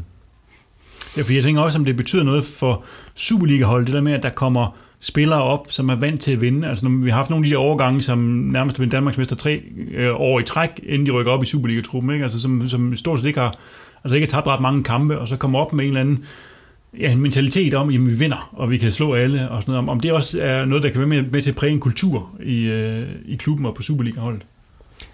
Ja, 1.18 1.22
for 1.22 1.34
jeg 1.34 1.44
tænker 1.44 1.62
også, 1.62 1.78
om 1.78 1.86
det 1.86 1.98
betyder 1.98 2.24
noget 2.24 2.46
for 2.46 2.84
Superliga-holdet, 3.16 3.88
det 3.88 3.94
der 3.94 4.02
med, 4.02 4.14
at 4.14 4.24
der 4.24 4.30
kommer 4.30 4.76
spillere 5.00 5.44
op, 5.44 5.68
som 5.70 5.90
er 5.90 5.96
vant 5.96 6.22
til 6.22 6.32
at 6.32 6.42
vinde. 6.42 6.68
Altså, 6.70 6.90
når 6.90 7.04
vi 7.04 7.10
har 7.10 7.18
haft 7.18 7.30
nogle 7.30 7.46
af 7.46 7.50
de 7.50 7.58
overgange, 7.58 8.02
som 8.02 8.18
nærmest 8.20 8.80
er 8.80 8.86
Danmarksmester 8.86 9.36
tre 9.36 9.62
øh, 9.92 10.12
år 10.16 10.40
i 10.40 10.44
træk, 10.44 10.70
inden 10.84 11.06
de 11.06 11.12
rykker 11.12 11.32
op 11.32 11.44
i 11.44 11.46
Superliga-truppen, 11.46 12.12
ikke? 12.12 12.24
Altså, 12.24 12.42
som, 12.42 12.70
som 12.70 12.96
stort 12.96 13.20
set 13.20 13.28
ikke 13.28 13.40
har 13.40 13.54
altså 14.04 14.16
ikke 14.16 14.26
har 14.26 14.42
tabt 14.42 14.48
ret 14.48 14.62
mange 14.62 14.84
kampe, 14.84 15.20
og 15.20 15.28
så 15.28 15.38
kommer 15.38 15.60
op 15.60 15.74
med 15.74 15.84
en 15.84 15.90
eller 15.90 16.02
anden 16.02 16.26
ja, 17.00 17.12
en 17.12 17.22
mentalitet 17.22 17.74
om, 17.74 17.88
at 17.90 17.94
vi 17.94 18.14
vinder, 18.14 18.50
og 18.54 18.70
vi 18.70 18.78
kan 18.78 18.92
slå 18.92 19.14
alle, 19.14 19.50
og 19.50 19.62
sådan 19.62 19.72
noget. 19.72 19.90
Om 19.90 20.00
det 20.00 20.12
også 20.12 20.42
er 20.42 20.66
noget, 20.66 20.84
der 20.84 20.90
kan 20.90 21.00
være 21.00 21.08
med, 21.08 21.22
med 21.22 21.42
til 21.42 21.50
at 21.52 21.56
præge 21.56 21.74
en 21.74 21.80
kultur 21.80 22.30
i, 22.44 22.64
øh, 22.64 23.08
i 23.26 23.36
klubben 23.36 23.66
og 23.66 23.76
på 23.76 23.82
Superliga-holdet? 23.82 24.46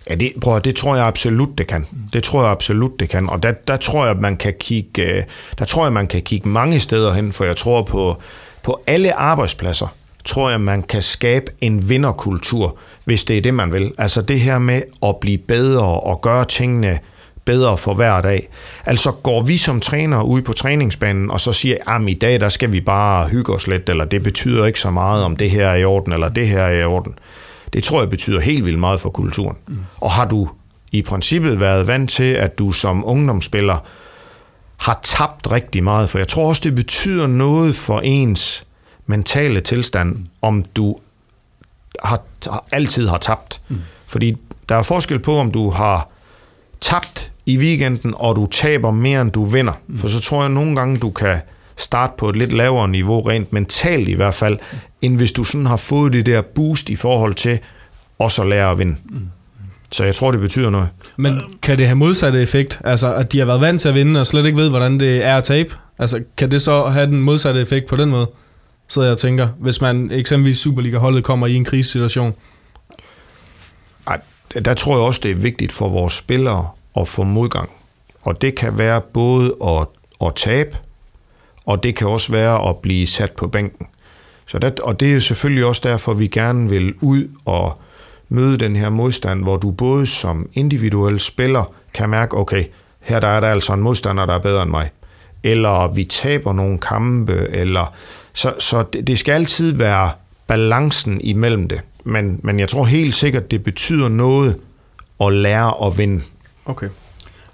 Ja, 0.10 0.16
det, 0.16 0.34
prøv, 0.42 0.62
det 0.62 0.76
tror 0.76 0.96
jeg 0.96 1.06
absolut, 1.06 1.58
det 1.58 1.68
kan. 1.68 1.86
Det 2.14 2.24
tror 2.24 2.42
jeg 2.42 2.52
absolut, 2.52 3.00
det 3.00 3.10
kan. 3.10 3.30
Og 3.30 3.44
der, 3.44 3.52
der 3.52 3.78
tror 3.78 4.06
jeg, 4.06 4.16
man 4.16 4.38
kan 4.38 4.54
kigge, 4.60 5.02
øh, 5.02 5.24
der 5.60 5.66
tror 5.66 5.86
jeg, 5.86 5.94
man 5.94 6.08
kan 6.08 6.22
kigge 6.22 6.50
mange 6.50 6.80
steder 6.80 7.14
hen, 7.14 7.34
for 7.34 7.46
jeg 7.46 7.56
tror 7.56 7.82
på, 7.82 8.18
på 8.64 8.84
alle 8.88 9.14
arbejdspladser, 9.14 9.88
tror 10.26 10.50
jeg, 10.50 10.62
man 10.62 10.84
kan 10.84 11.02
skabe 11.02 11.52
en 11.62 11.90
vinderkultur, 11.90 12.78
hvis 13.06 13.24
det 13.24 13.38
er 13.38 13.42
det, 13.42 13.54
man 13.54 13.74
vil. 13.74 13.92
Altså 13.98 14.22
det 14.22 14.40
her 14.40 14.60
med 14.60 14.82
at 15.04 15.16
blive 15.22 15.38
bedre 15.38 16.02
og 16.02 16.22
gøre 16.22 16.46
tingene 16.46 17.00
bedre 17.46 17.78
for 17.78 17.94
hver 17.94 18.22
dag. 18.22 18.50
Altså 18.86 19.12
går 19.12 19.44
vi 19.44 19.58
som 19.58 19.80
træner 19.80 20.22
ud 20.24 20.42
på 20.42 20.54
træningsbanen 20.54 21.32
og 21.32 21.42
så 21.42 21.54
siger, 21.54 21.78
at 21.96 22.10
i 22.10 22.14
dag 22.14 22.40
der 22.40 22.50
skal 22.50 22.72
vi 22.72 22.82
bare 22.82 23.28
hygge 23.28 23.54
os 23.54 23.68
lidt, 23.68 23.90
eller 23.90 24.06
det 24.06 24.24
betyder 24.24 24.66
ikke 24.66 24.80
så 24.80 24.92
meget, 24.92 25.24
om 25.24 25.36
det 25.36 25.52
her 25.52 25.68
er 25.68 25.76
i 25.76 25.84
orden, 25.84 26.14
eller 26.14 26.30
det 26.30 26.48
her 26.48 26.62
er 26.62 26.80
i 26.80 26.84
orden. 26.84 27.16
Det 27.74 27.84
tror 27.84 28.00
jeg 28.00 28.10
betyder 28.10 28.40
helt 28.40 28.66
vildt 28.66 28.80
meget 28.80 29.02
for 29.02 29.10
kulturen. 29.10 29.58
Mm. 29.68 29.80
Og 30.02 30.12
har 30.12 30.26
du 30.26 30.50
i 30.92 31.02
princippet 31.02 31.60
været 31.60 31.88
vant 31.88 32.10
til, 32.10 32.34
at 32.34 32.60
du 32.60 32.72
som 32.72 33.06
ungdomsspiller 33.06 33.78
har 34.78 35.00
tabt 35.04 35.52
rigtig 35.52 35.84
meget, 35.84 36.10
for 36.10 36.18
jeg 36.18 36.28
tror 36.28 36.50
også, 36.50 36.62
det 36.64 36.76
betyder 36.76 37.28
noget 37.28 37.76
for 37.76 38.00
ens 38.00 38.66
mentale 39.06 39.62
tilstand, 39.62 40.16
mm. 40.16 40.28
om 40.42 40.64
du 40.76 40.98
har, 42.04 42.22
altid 42.72 43.08
har 43.08 43.18
tabt. 43.18 43.62
Mm. 43.68 43.82
Fordi 44.08 44.38
der 44.70 44.76
er 44.76 44.84
forskel 44.84 45.20
på, 45.20 45.38
om 45.38 45.52
du 45.52 45.70
har 45.70 46.10
tabt 46.82 47.32
i 47.46 47.58
weekenden, 47.58 48.14
og 48.18 48.36
du 48.36 48.46
taber 48.46 48.92
mere, 48.92 49.22
end 49.22 49.32
du 49.32 49.44
vinder. 49.44 49.74
Mm. 49.88 49.98
For 49.98 50.08
så 50.08 50.20
tror 50.20 50.42
jeg 50.42 50.50
nogle 50.50 50.76
gange, 50.76 50.98
du 50.98 51.10
kan 51.10 51.40
starte 51.78 52.14
på 52.18 52.30
et 52.30 52.36
lidt 52.36 52.54
lavere 52.54 52.88
niveau, 52.88 53.22
rent 53.22 53.54
mentalt 53.54 54.08
i 54.08 54.14
hvert 54.14 54.34
fald, 54.34 54.58
end 55.02 55.18
hvis 55.18 55.32
du 55.32 55.44
sådan 55.44 55.66
har 55.66 55.78
fået 55.78 56.14
det 56.14 56.26
der 56.26 56.42
boost 56.42 56.90
i 56.90 56.96
forhold 56.96 57.34
til 57.34 57.60
også 58.20 58.42
at 58.42 58.48
lære 58.48 58.72
at 58.72 58.78
vinde. 58.78 58.96
Mm. 59.10 59.20
Så 59.92 60.04
jeg 60.04 60.16
tror, 60.16 60.32
det 60.32 60.40
betyder 60.40 60.70
noget. 60.70 60.88
Men 61.18 61.42
kan 61.62 61.78
det 61.78 61.88
have 61.88 61.96
modsatte 61.96 62.42
effekt? 62.42 62.82
Altså, 62.84 63.14
at 63.14 63.32
de 63.32 63.40
har 63.40 63.46
været 63.46 63.62
vant 63.62 63.82
til 63.82 63.90
at 63.90 63.96
vinde, 63.96 64.20
og 64.20 64.28
slet 64.28 64.46
ikke 64.46 64.58
ved, 64.58 64.70
hvordan 64.70 65.00
det 65.00 65.26
er 65.26 65.38
at 65.38 65.44
tabe? 65.44 65.76
Altså, 66.00 66.24
kan 66.38 66.52
det 66.52 66.62
så 66.62 66.88
have 66.88 67.06
den 67.06 67.22
modsatte 67.22 67.62
effekt 67.62 67.88
på 67.88 67.96
den 67.96 68.10
måde? 68.10 68.30
Så 68.88 69.02
jeg 69.02 69.18
tænker, 69.18 69.48
hvis 69.60 69.82
man 69.82 70.12
eksempelvis 70.12 70.58
Superliga-holdet 70.58 71.24
kommer 71.24 71.48
i 71.48 71.56
en 71.56 71.66
krisesituation. 71.66 72.34
Ej, 74.08 74.20
der 74.66 74.74
tror 74.74 74.96
jeg 74.96 75.02
også, 75.02 75.20
det 75.24 75.32
er 75.32 75.36
vigtigt 75.36 75.74
for 75.74 75.90
vores 75.90 76.14
spillere 76.14 76.68
at 76.98 77.08
få 77.08 77.24
modgang. 77.24 77.70
Og 78.22 78.42
det 78.42 78.56
kan 78.56 78.78
være 78.78 79.02
både 79.02 79.56
at, 79.64 79.88
at 80.28 80.36
tabe, 80.36 80.78
og 81.66 81.84
det 81.84 81.95
kan 81.95 82.07
også 82.07 82.32
være 82.32 82.70
at 82.70 82.78
blive 82.78 83.07
sat 83.07 83.32
på 83.32 83.47
bænken. 83.47 83.88
Så 84.45 84.59
det, 84.59 84.80
og 84.80 84.99
det 84.99 85.16
er 85.16 85.20
selvfølgelig 85.20 85.66
også 85.66 85.82
derfor, 85.84 86.14
vi 86.14 86.28
gerne 86.28 86.70
vil 86.70 86.93
ud 87.01 87.28
og 87.45 87.82
møde 88.30 88.57
den 88.57 88.76
her 88.76 88.89
modstand, 88.89 89.43
hvor 89.43 89.57
du 89.57 89.72
både 89.72 90.05
som 90.05 90.49
individuel 90.53 91.20
spiller 91.20 91.74
kan 91.93 92.09
mærke, 92.09 92.38
okay, 92.38 92.66
her 92.99 93.20
der 93.20 93.28
er 93.28 93.39
der 93.39 93.47
altså 93.47 93.74
en 93.74 93.82
modstander, 93.82 94.26
der 94.26 94.34
er 94.34 94.39
bedre 94.39 94.64
end 94.64 94.72
mig. 94.72 94.89
Eller 95.43 95.88
vi 95.88 96.03
taber 96.03 96.53
nogle 96.53 96.78
kampe, 96.78 97.47
eller 97.49 97.93
så, 98.34 98.53
så 98.59 98.84
det, 98.93 99.07
det 99.07 99.20
skal 99.20 99.32
altid 99.32 99.72
være 99.72 100.11
balancen 100.47 101.22
imellem 101.22 101.68
det. 101.68 101.82
Men, 102.03 102.39
men 102.43 102.59
jeg 102.59 102.70
tror 102.70 102.86
helt 102.86 103.16
sikkert, 103.16 103.51
det 103.51 103.64
betyder 103.64 104.09
noget 104.09 104.57
at 105.22 105.34
lære 105.34 105.86
at 105.88 105.97
vinde. 105.97 106.22
Okay. 106.66 106.89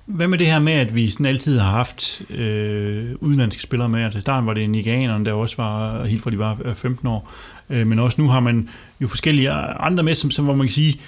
Hvad 0.10 0.28
med 0.28 0.38
det 0.38 0.48
her 0.48 0.60
med, 0.60 0.74
at 0.74 0.96
vi 0.96 1.10
sådan 1.10 1.26
altid 1.26 1.60
har 1.60 1.72
haft 1.72 2.22
øh, 2.30 3.16
udenlandske 3.20 3.62
spillere 3.62 3.90
med? 3.90 4.04
Altså 4.04 4.18
i 4.18 4.22
starten 4.22 4.48
var 4.48 4.54
det 4.54 4.70
nigerianerne, 4.70 5.26
der 5.26 5.34
også 5.34 5.58
var 5.58 6.06
helt 6.06 6.22
fra 6.22 6.32
de 6.32 6.40
var 6.40 6.58
øh, 6.66 6.76
15 6.76 7.08
år. 7.08 7.32
Øh, 7.70 7.88
men 7.88 8.00
også 8.00 8.22
nu 8.22 8.28
har 8.28 8.40
man 8.40 8.70
jo 9.02 9.08
forskellige 9.08 9.52
andre 9.52 10.04
med, 10.04 10.16
som, 10.16 10.32
som 10.32 10.46
hvor 10.46 10.56
man 10.56 10.68
kan 10.68 10.72
sige, 10.72 11.00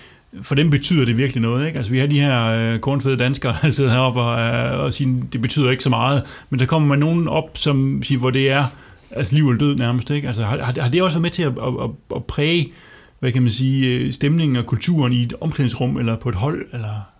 for 0.41 0.55
dem 0.55 0.69
betyder 0.69 1.05
det 1.05 1.17
virkelig 1.17 1.41
noget. 1.41 1.67
Ikke? 1.67 1.77
Altså 1.77 1.91
vi 1.91 1.97
har 1.97 2.07
de 2.07 2.19
her 2.19 2.45
øh, 2.45 2.79
kornfede 2.79 3.17
danskere, 3.17 3.55
der 3.61 3.69
sidder 3.69 3.91
heroppe 3.91 4.21
og, 4.21 4.39
øh, 4.39 4.79
og 4.79 4.93
siger, 4.93 5.21
det 5.33 5.41
betyder 5.41 5.71
ikke 5.71 5.83
så 5.83 5.89
meget. 5.89 6.23
Men 6.49 6.59
der 6.59 6.65
kommer 6.65 6.87
man 6.87 6.99
nogen 6.99 7.27
op, 7.27 7.49
som 7.53 8.03
siger, 8.03 8.19
hvor 8.19 8.29
det 8.29 8.51
er 8.51 8.65
altså 9.11 9.35
liv 9.35 9.49
eller 9.49 9.59
død 9.59 9.75
nærmest. 9.75 10.09
Ikke? 10.09 10.27
Altså, 10.27 10.43
har, 10.43 10.81
har 10.81 10.89
det 10.89 11.01
også 11.01 11.15
været 11.15 11.21
med 11.21 11.29
til 11.29 11.43
at, 11.43 11.51
at, 11.51 11.73
at, 11.83 11.89
at 12.15 12.23
præge 12.23 12.73
hvad 13.19 13.31
kan 13.31 13.41
man 13.41 13.51
sige, 13.51 13.95
øh, 13.95 14.13
stemningen 14.13 14.55
og 14.55 14.65
kulturen 14.65 15.13
i 15.13 15.21
et 15.21 15.33
omklædningsrum 15.41 15.97
eller 15.97 16.15
på 16.15 16.29
et 16.29 16.35
hold? 16.35 16.65
Eller? 16.73 17.10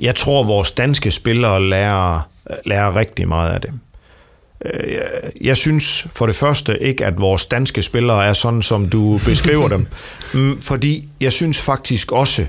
Jeg 0.00 0.14
tror, 0.14 0.44
vores 0.44 0.72
danske 0.72 1.10
spillere 1.10 1.68
lærer, 1.68 2.28
lærer 2.66 2.96
rigtig 2.96 3.28
meget 3.28 3.50
af 3.50 3.60
det. 3.60 3.70
Øh, 4.64 4.98
jeg 5.40 5.56
synes 5.56 6.06
for 6.12 6.26
det 6.26 6.34
første 6.34 6.82
ikke, 6.82 7.06
at 7.06 7.20
vores 7.20 7.46
danske 7.46 7.82
spillere 7.82 8.26
er 8.26 8.32
sådan, 8.32 8.62
som 8.62 8.88
du 8.88 9.18
beskriver 9.24 9.68
dem. 9.68 9.86
Mm, 10.34 10.62
fordi 10.62 11.08
jeg 11.20 11.32
synes 11.32 11.60
faktisk 11.60 12.12
også, 12.12 12.46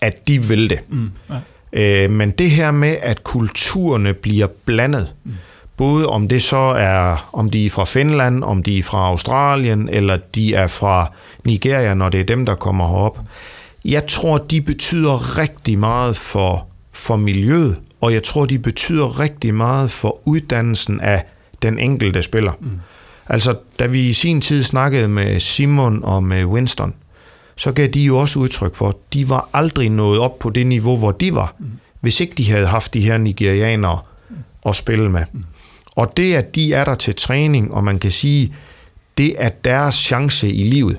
at 0.00 0.28
de 0.28 0.42
vil 0.42 0.70
det. 0.70 0.78
Mm, 0.88 1.10
ja. 1.30 2.04
Øh, 2.04 2.10
men 2.10 2.30
det 2.30 2.50
her 2.50 2.70
med, 2.70 2.96
at 3.02 3.24
kulturerne 3.24 4.14
bliver 4.14 4.46
blandet, 4.64 5.14
mm. 5.24 5.32
både 5.76 6.08
om 6.08 6.28
det 6.28 6.42
så 6.42 6.56
er, 6.56 7.30
om 7.32 7.50
de 7.50 7.66
er 7.66 7.70
fra 7.70 7.84
Finland, 7.84 8.44
om 8.44 8.62
de 8.62 8.78
er 8.78 8.82
fra 8.82 9.06
Australien, 9.06 9.88
eller 9.88 10.16
de 10.34 10.54
er 10.54 10.66
fra 10.66 11.12
Nigeria, 11.44 11.94
når 11.94 12.08
det 12.08 12.20
er 12.20 12.24
dem, 12.24 12.46
der 12.46 12.54
kommer 12.54 12.88
herop. 12.88 13.20
Jeg 13.84 14.06
tror, 14.06 14.38
de 14.38 14.60
betyder 14.60 15.38
rigtig 15.38 15.78
meget 15.78 16.16
for, 16.16 16.66
for 16.94 17.16
miljøet, 17.16 17.76
og 18.00 18.12
jeg 18.12 18.22
tror, 18.22 18.46
de 18.46 18.58
betyder 18.58 19.20
rigtig 19.20 19.54
meget 19.54 19.90
for 19.90 20.20
uddannelsen 20.24 21.00
af 21.00 21.24
den 21.62 21.78
enkelte 21.78 22.22
spiller. 22.22 22.52
Mm. 22.60 22.70
Altså, 23.28 23.56
da 23.78 23.86
vi 23.86 24.08
i 24.08 24.12
sin 24.12 24.40
tid 24.40 24.62
snakkede 24.62 25.08
med 25.08 25.40
Simon 25.40 26.04
og 26.04 26.24
med 26.24 26.44
Winston, 26.44 26.94
så 27.56 27.72
gav 27.72 27.88
de 27.88 28.00
jo 28.00 28.18
også 28.18 28.38
udtryk 28.38 28.74
for, 28.74 28.88
at 28.88 28.94
de 29.12 29.28
var 29.28 29.48
aldrig 29.52 29.90
nået 29.90 30.18
op 30.18 30.38
på 30.38 30.50
det 30.50 30.66
niveau, 30.66 30.96
hvor 30.96 31.12
de 31.12 31.34
var, 31.34 31.54
mm. 31.58 31.66
hvis 32.00 32.20
ikke 32.20 32.34
de 32.34 32.50
havde 32.50 32.66
haft 32.66 32.94
de 32.94 33.00
her 33.00 33.18
nigerianere 33.18 33.98
mm. 34.30 34.36
at 34.66 34.76
spille 34.76 35.10
med. 35.10 35.24
Mm. 35.32 35.44
Og 35.96 36.12
det, 36.16 36.34
at 36.34 36.54
de 36.54 36.72
er 36.72 36.84
der 36.84 36.94
til 36.94 37.14
træning, 37.14 37.74
og 37.74 37.84
man 37.84 37.98
kan 37.98 38.12
sige, 38.12 38.54
det 39.18 39.34
er 39.38 39.48
deres 39.48 39.94
chance 39.94 40.52
i 40.52 40.62
livet, 40.62 40.98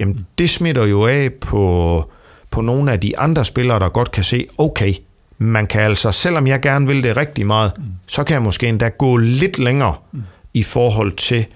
jamen 0.00 0.14
mm. 0.14 0.24
det 0.38 0.50
smitter 0.50 0.86
jo 0.86 1.06
af 1.06 1.32
på, 1.40 2.04
på 2.50 2.60
nogle 2.60 2.92
af 2.92 3.00
de 3.00 3.18
andre 3.18 3.44
spillere, 3.44 3.78
der 3.78 3.88
godt 3.88 4.12
kan 4.12 4.24
se, 4.24 4.46
okay, 4.58 4.94
man 5.42 5.66
kan 5.66 5.80
altså, 5.80 6.12
selvom 6.12 6.46
jeg 6.46 6.60
gerne 6.60 6.86
vil 6.86 7.02
det 7.02 7.16
rigtig 7.16 7.46
meget, 7.46 7.72
mm. 7.76 7.84
så 8.06 8.24
kan 8.24 8.34
jeg 8.34 8.42
måske 8.42 8.68
endda 8.68 8.88
gå 8.88 9.16
lidt 9.16 9.58
længere 9.58 9.94
mm. 10.12 10.22
i 10.54 10.62
forhold 10.62 11.12
til 11.12 11.46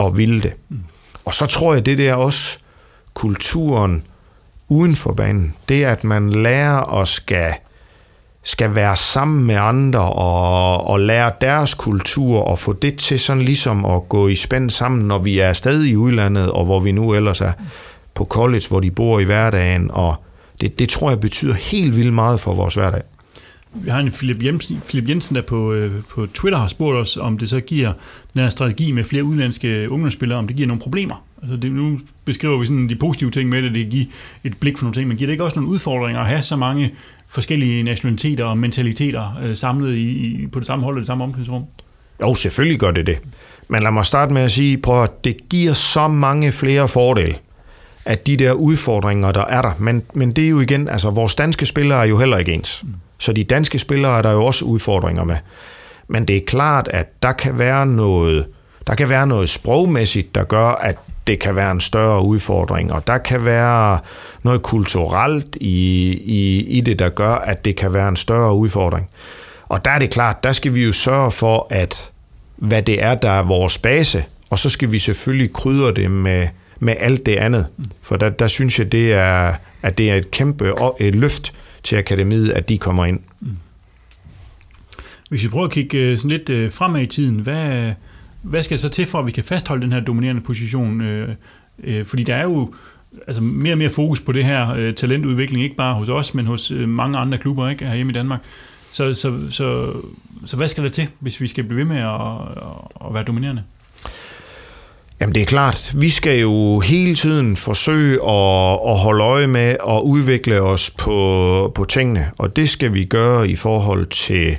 at 0.00 0.16
ville 0.16 0.40
det. 0.40 0.52
Mm. 0.68 0.78
Og 1.24 1.34
så 1.34 1.46
tror 1.46 1.74
jeg, 1.74 1.86
det 1.86 1.98
der 1.98 2.14
også 2.14 2.58
kulturen 3.14 4.02
uden 4.68 4.94
for 4.94 5.12
banen, 5.12 5.54
det 5.68 5.84
er, 5.84 5.92
at 5.92 6.04
man 6.04 6.30
lærer 6.30 7.00
at 7.00 7.08
skal, 7.08 7.52
skal 8.42 8.74
være 8.74 8.96
sammen 8.96 9.44
med 9.44 9.54
andre 9.54 10.00
og, 10.00 10.86
og 10.86 11.00
lære 11.00 11.32
deres 11.40 11.74
kultur 11.74 12.40
og 12.40 12.58
få 12.58 12.72
det 12.72 12.96
til 12.96 13.20
sådan 13.20 13.42
ligesom 13.42 13.84
at 13.84 14.08
gå 14.08 14.28
i 14.28 14.34
spænd 14.34 14.70
sammen, 14.70 15.08
når 15.08 15.18
vi 15.18 15.38
er 15.38 15.52
stadig 15.52 15.90
i 15.90 15.96
udlandet 15.96 16.50
og 16.50 16.64
hvor 16.64 16.80
vi 16.80 16.92
nu 16.92 17.14
ellers 17.14 17.40
er 17.40 17.52
på 18.14 18.24
college, 18.24 18.64
hvor 18.68 18.80
de 18.80 18.90
bor 18.90 19.20
i 19.20 19.24
hverdagen. 19.24 19.90
Og 19.90 20.14
det, 20.60 20.78
det 20.78 20.88
tror 20.88 21.10
jeg 21.10 21.20
betyder 21.20 21.54
helt 21.54 21.96
vildt 21.96 22.14
meget 22.14 22.40
for 22.40 22.54
vores 22.54 22.74
hverdag 22.74 23.02
vi 23.74 23.90
har 23.90 24.00
en 24.00 24.10
Philip 24.10 24.44
Jensen, 24.44 24.82
Philip 24.88 25.08
Jensen, 25.08 25.36
der 25.36 25.42
på, 25.42 25.72
øh, 25.72 26.02
på 26.08 26.26
Twitter 26.26 26.58
har 26.58 26.66
spurgt 26.66 26.98
os, 26.98 27.16
om 27.16 27.38
det 27.38 27.50
så 27.50 27.60
giver 27.60 27.92
den 28.34 28.42
her 28.42 28.48
strategi 28.48 28.92
med 28.92 29.04
flere 29.04 29.24
udenlandske 29.24 29.90
ungdomsspillere, 29.90 30.38
om 30.38 30.46
det 30.46 30.56
giver 30.56 30.66
nogle 30.66 30.82
problemer. 30.82 31.24
Altså 31.42 31.56
det, 31.56 31.72
nu 31.72 32.00
beskriver 32.24 32.58
vi 32.58 32.66
sådan 32.66 32.88
de 32.88 32.96
positive 32.96 33.30
ting 33.30 33.48
med 33.48 33.62
det, 33.62 33.74
det 33.74 33.88
giver 33.90 34.06
et 34.44 34.56
blik 34.56 34.78
for 34.78 34.84
nogle 34.84 34.94
ting, 34.94 35.08
men 35.08 35.16
giver 35.16 35.26
det 35.26 35.32
ikke 35.32 35.44
også 35.44 35.58
nogle 35.58 35.70
udfordringer 35.70 36.20
at 36.20 36.26
have 36.26 36.42
så 36.42 36.56
mange 36.56 36.94
forskellige 37.28 37.82
nationaliteter 37.82 38.44
og 38.44 38.58
mentaliteter 38.58 39.38
øh, 39.42 39.56
samlet 39.56 39.94
i, 39.94 40.10
i, 40.10 40.46
på 40.46 40.58
det 40.58 40.66
samme 40.66 40.84
hold 40.84 40.94
og 40.94 41.00
det 41.00 41.06
samme 41.06 41.24
omklædningsrum? 41.24 41.64
Jo, 42.22 42.34
selvfølgelig 42.34 42.80
gør 42.80 42.90
det 42.90 43.06
det. 43.06 43.18
Men 43.68 43.82
lad 43.82 43.90
mig 43.90 44.06
starte 44.06 44.32
med 44.32 44.42
at 44.42 44.50
sige, 44.50 44.78
prøv 44.78 45.02
at 45.02 45.24
det 45.24 45.48
giver 45.48 45.72
så 45.72 46.08
mange 46.08 46.52
flere 46.52 46.88
fordele 46.88 47.36
at 48.04 48.26
de 48.26 48.36
der 48.36 48.52
udfordringer, 48.52 49.32
der 49.32 49.44
er 49.44 49.62
der. 49.62 49.72
Men, 49.78 50.02
men 50.14 50.32
det 50.32 50.44
er 50.44 50.48
jo 50.48 50.60
igen, 50.60 50.88
altså 50.88 51.10
vores 51.10 51.34
danske 51.34 51.66
spillere 51.66 52.00
er 52.00 52.04
jo 52.04 52.18
heller 52.18 52.36
ikke 52.36 52.52
ens. 52.52 52.82
Mm. 52.84 52.94
Så 53.24 53.32
de 53.32 53.44
danske 53.44 53.78
spillere 53.78 54.18
er 54.18 54.22
der 54.22 54.32
jo 54.32 54.44
også 54.44 54.64
udfordringer 54.64 55.24
med. 55.24 55.36
Men 56.08 56.24
det 56.24 56.36
er 56.36 56.40
klart, 56.46 56.88
at 56.88 57.22
der 57.22 57.32
kan 57.32 57.58
være 57.58 57.86
noget, 57.86 58.46
der 58.86 58.94
kan 58.94 59.08
være 59.08 59.26
noget 59.26 59.48
sprogmæssigt, 59.48 60.34
der 60.34 60.44
gør, 60.44 60.66
at 60.66 60.96
det 61.26 61.38
kan 61.38 61.56
være 61.56 61.70
en 61.70 61.80
større 61.80 62.22
udfordring, 62.22 62.92
og 62.92 63.06
der 63.06 63.18
kan 63.18 63.44
være 63.44 63.98
noget 64.42 64.62
kulturelt 64.62 65.56
i, 65.60 66.10
i, 66.24 66.64
i 66.64 66.80
det, 66.80 66.98
der 66.98 67.08
gør, 67.08 67.34
at 67.34 67.64
det 67.64 67.76
kan 67.76 67.94
være 67.94 68.08
en 68.08 68.16
større 68.16 68.54
udfordring. 68.54 69.08
Og 69.68 69.84
der 69.84 69.90
er 69.90 69.98
det 69.98 70.10
klart, 70.10 70.44
der 70.44 70.52
skal 70.52 70.74
vi 70.74 70.84
jo 70.84 70.92
sørge 70.92 71.30
for, 71.30 71.66
at 71.70 72.12
hvad 72.56 72.82
det 72.82 73.02
er, 73.02 73.14
der 73.14 73.30
er 73.30 73.42
vores 73.42 73.78
base, 73.78 74.24
og 74.50 74.58
så 74.58 74.70
skal 74.70 74.92
vi 74.92 74.98
selvfølgelig 74.98 75.52
krydre 75.52 75.94
det 75.94 76.10
med, 76.10 76.48
med 76.80 76.94
alt 77.00 77.26
det 77.26 77.36
andet. 77.36 77.66
For 78.02 78.16
der, 78.16 78.30
der 78.30 78.46
synes 78.46 78.78
jeg, 78.78 78.92
det 78.92 79.12
er, 79.12 79.54
at 79.82 79.98
det 79.98 80.10
er 80.10 80.14
et 80.14 80.30
kæmpe 80.30 80.72
et 81.00 81.14
løft 81.14 81.52
til 81.84 81.96
akademiet, 81.96 82.50
at 82.50 82.68
de 82.68 82.78
kommer 82.78 83.04
ind. 83.04 83.20
Mm. 83.40 83.56
Hvis 85.28 85.42
vi 85.42 85.48
prøver 85.48 85.66
at 85.66 85.72
kigge 85.72 85.98
øh, 85.98 86.18
sådan 86.18 86.30
lidt 86.30 86.50
øh, 86.50 86.72
fremad 86.72 87.02
i 87.02 87.06
tiden, 87.06 87.38
hvad, 87.38 87.92
hvad 88.42 88.62
skal 88.62 88.78
så 88.78 88.88
til 88.88 89.06
for, 89.06 89.18
at 89.18 89.26
vi 89.26 89.30
kan 89.30 89.44
fastholde 89.44 89.82
den 89.82 89.92
her 89.92 90.00
dominerende 90.00 90.42
position? 90.42 91.00
Øh, 91.00 92.06
fordi 92.06 92.22
der 92.22 92.34
er 92.34 92.42
jo 92.42 92.74
altså 93.26 93.42
mere 93.42 93.74
og 93.74 93.78
mere 93.78 93.90
fokus 93.90 94.20
på 94.20 94.32
det 94.32 94.44
her 94.44 94.92
talentudvikling, 94.92 95.64
ikke 95.64 95.76
bare 95.76 95.94
hos 95.94 96.08
os, 96.08 96.34
men 96.34 96.46
hos 96.46 96.72
mange 96.86 97.18
andre 97.18 97.38
klubber 97.38 97.68
ikke, 97.68 97.84
herhjemme 97.84 98.12
i 98.12 98.14
Danmark. 98.14 98.40
Så, 98.90 99.14
så, 99.14 99.50
så, 99.50 99.92
så 100.46 100.56
hvad 100.56 100.68
skal 100.68 100.84
der 100.84 100.90
til, 100.90 101.08
hvis 101.20 101.40
vi 101.40 101.46
skal 101.46 101.64
blive 101.64 101.78
ved 101.78 101.84
med 101.84 101.96
at, 101.96 103.08
at 103.08 103.14
være 103.14 103.24
dominerende? 103.24 103.62
Jamen 105.24 105.34
det 105.34 105.42
er 105.42 105.46
klart, 105.46 105.92
vi 105.96 106.10
skal 106.10 106.40
jo 106.40 106.80
hele 106.80 107.14
tiden 107.14 107.56
forsøge 107.56 108.14
at, 108.14 108.78
at 108.86 108.98
holde 108.98 109.24
øje 109.24 109.46
med 109.46 109.76
at 109.88 110.00
udvikle 110.02 110.62
os 110.62 110.90
på, 110.90 111.72
på 111.74 111.84
tingene, 111.84 112.30
og 112.38 112.56
det 112.56 112.68
skal 112.68 112.94
vi 112.94 113.04
gøre 113.04 113.48
i 113.48 113.56
forhold 113.56 114.06
til 114.06 114.56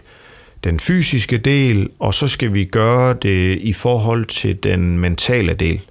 den 0.63 0.79
fysiske 0.79 1.37
del, 1.37 1.89
og 1.99 2.13
så 2.13 2.27
skal 2.27 2.53
vi 2.53 2.65
gøre 2.65 3.15
det 3.21 3.59
i 3.61 3.73
forhold 3.73 4.25
til 4.25 4.63
den 4.63 4.99
mentale 4.99 5.53
del. 5.53 5.81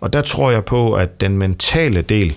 Og 0.00 0.12
der 0.12 0.22
tror 0.22 0.50
jeg 0.50 0.64
på, 0.64 0.94
at 0.94 1.20
den 1.20 1.38
mentale 1.38 2.02
del 2.02 2.36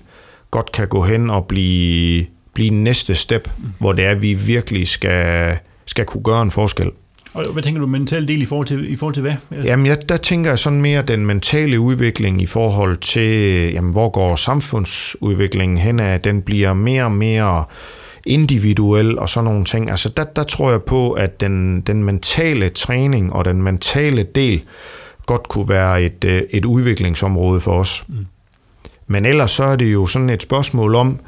godt 0.51 0.71
kan 0.71 0.87
gå 0.87 1.01
hen 1.01 1.29
og 1.29 1.45
blive, 1.45 2.25
blive 2.53 2.69
næste 2.69 3.15
step, 3.15 3.49
hvor 3.79 3.93
det 3.93 4.05
er, 4.05 4.09
at 4.09 4.21
vi 4.21 4.33
virkelig 4.33 4.87
skal, 4.87 5.57
skal 5.85 6.05
kunne 6.05 6.23
gøre 6.23 6.41
en 6.41 6.51
forskel. 6.51 6.91
Og 7.33 7.53
hvad 7.53 7.63
tænker 7.63 7.81
du 7.81 7.87
mental 7.87 8.27
del 8.27 8.41
i 8.41 8.45
forhold 8.45 8.67
til, 8.67 8.91
i 8.91 8.95
forhold 8.95 9.13
til 9.13 9.21
hvad? 9.21 9.35
Jamen, 9.63 9.85
jeg, 9.85 10.09
der 10.09 10.17
tænker 10.17 10.51
jeg 10.51 10.59
sådan 10.59 10.81
mere 10.81 11.01
den 11.01 11.25
mentale 11.25 11.79
udvikling 11.79 12.41
i 12.41 12.45
forhold 12.45 12.97
til, 12.97 13.71
jamen, 13.73 13.91
hvor 13.91 14.09
går 14.09 14.35
samfundsudviklingen 14.35 15.77
hen 15.77 15.99
af? 15.99 16.21
Den 16.21 16.41
bliver 16.41 16.73
mere 16.73 17.03
og 17.03 17.11
mere 17.11 17.63
individuel 18.25 19.19
og 19.19 19.29
sådan 19.29 19.45
nogle 19.45 19.65
ting. 19.65 19.89
Altså, 19.89 20.09
der, 20.09 20.23
der 20.23 20.43
tror 20.43 20.71
jeg 20.71 20.81
på, 20.81 21.11
at 21.11 21.39
den, 21.39 21.81
den 21.81 22.03
mentale 22.03 22.69
træning 22.69 23.33
og 23.33 23.45
den 23.45 23.61
mentale 23.61 24.23
del 24.23 24.61
godt 25.25 25.47
kunne 25.47 25.69
være 25.69 26.03
et, 26.03 26.23
øh, 26.23 26.41
et 26.49 26.65
udviklingsområde 26.65 27.59
for 27.59 27.71
os. 27.71 28.03
Mm. 28.07 28.25
Men 29.07 29.25
ellers 29.25 29.51
så 29.51 29.63
er 29.63 29.75
det 29.75 29.93
jo 29.93 30.07
sådan 30.07 30.29
et 30.29 30.43
spørgsmål 30.43 30.95
om 30.95 31.19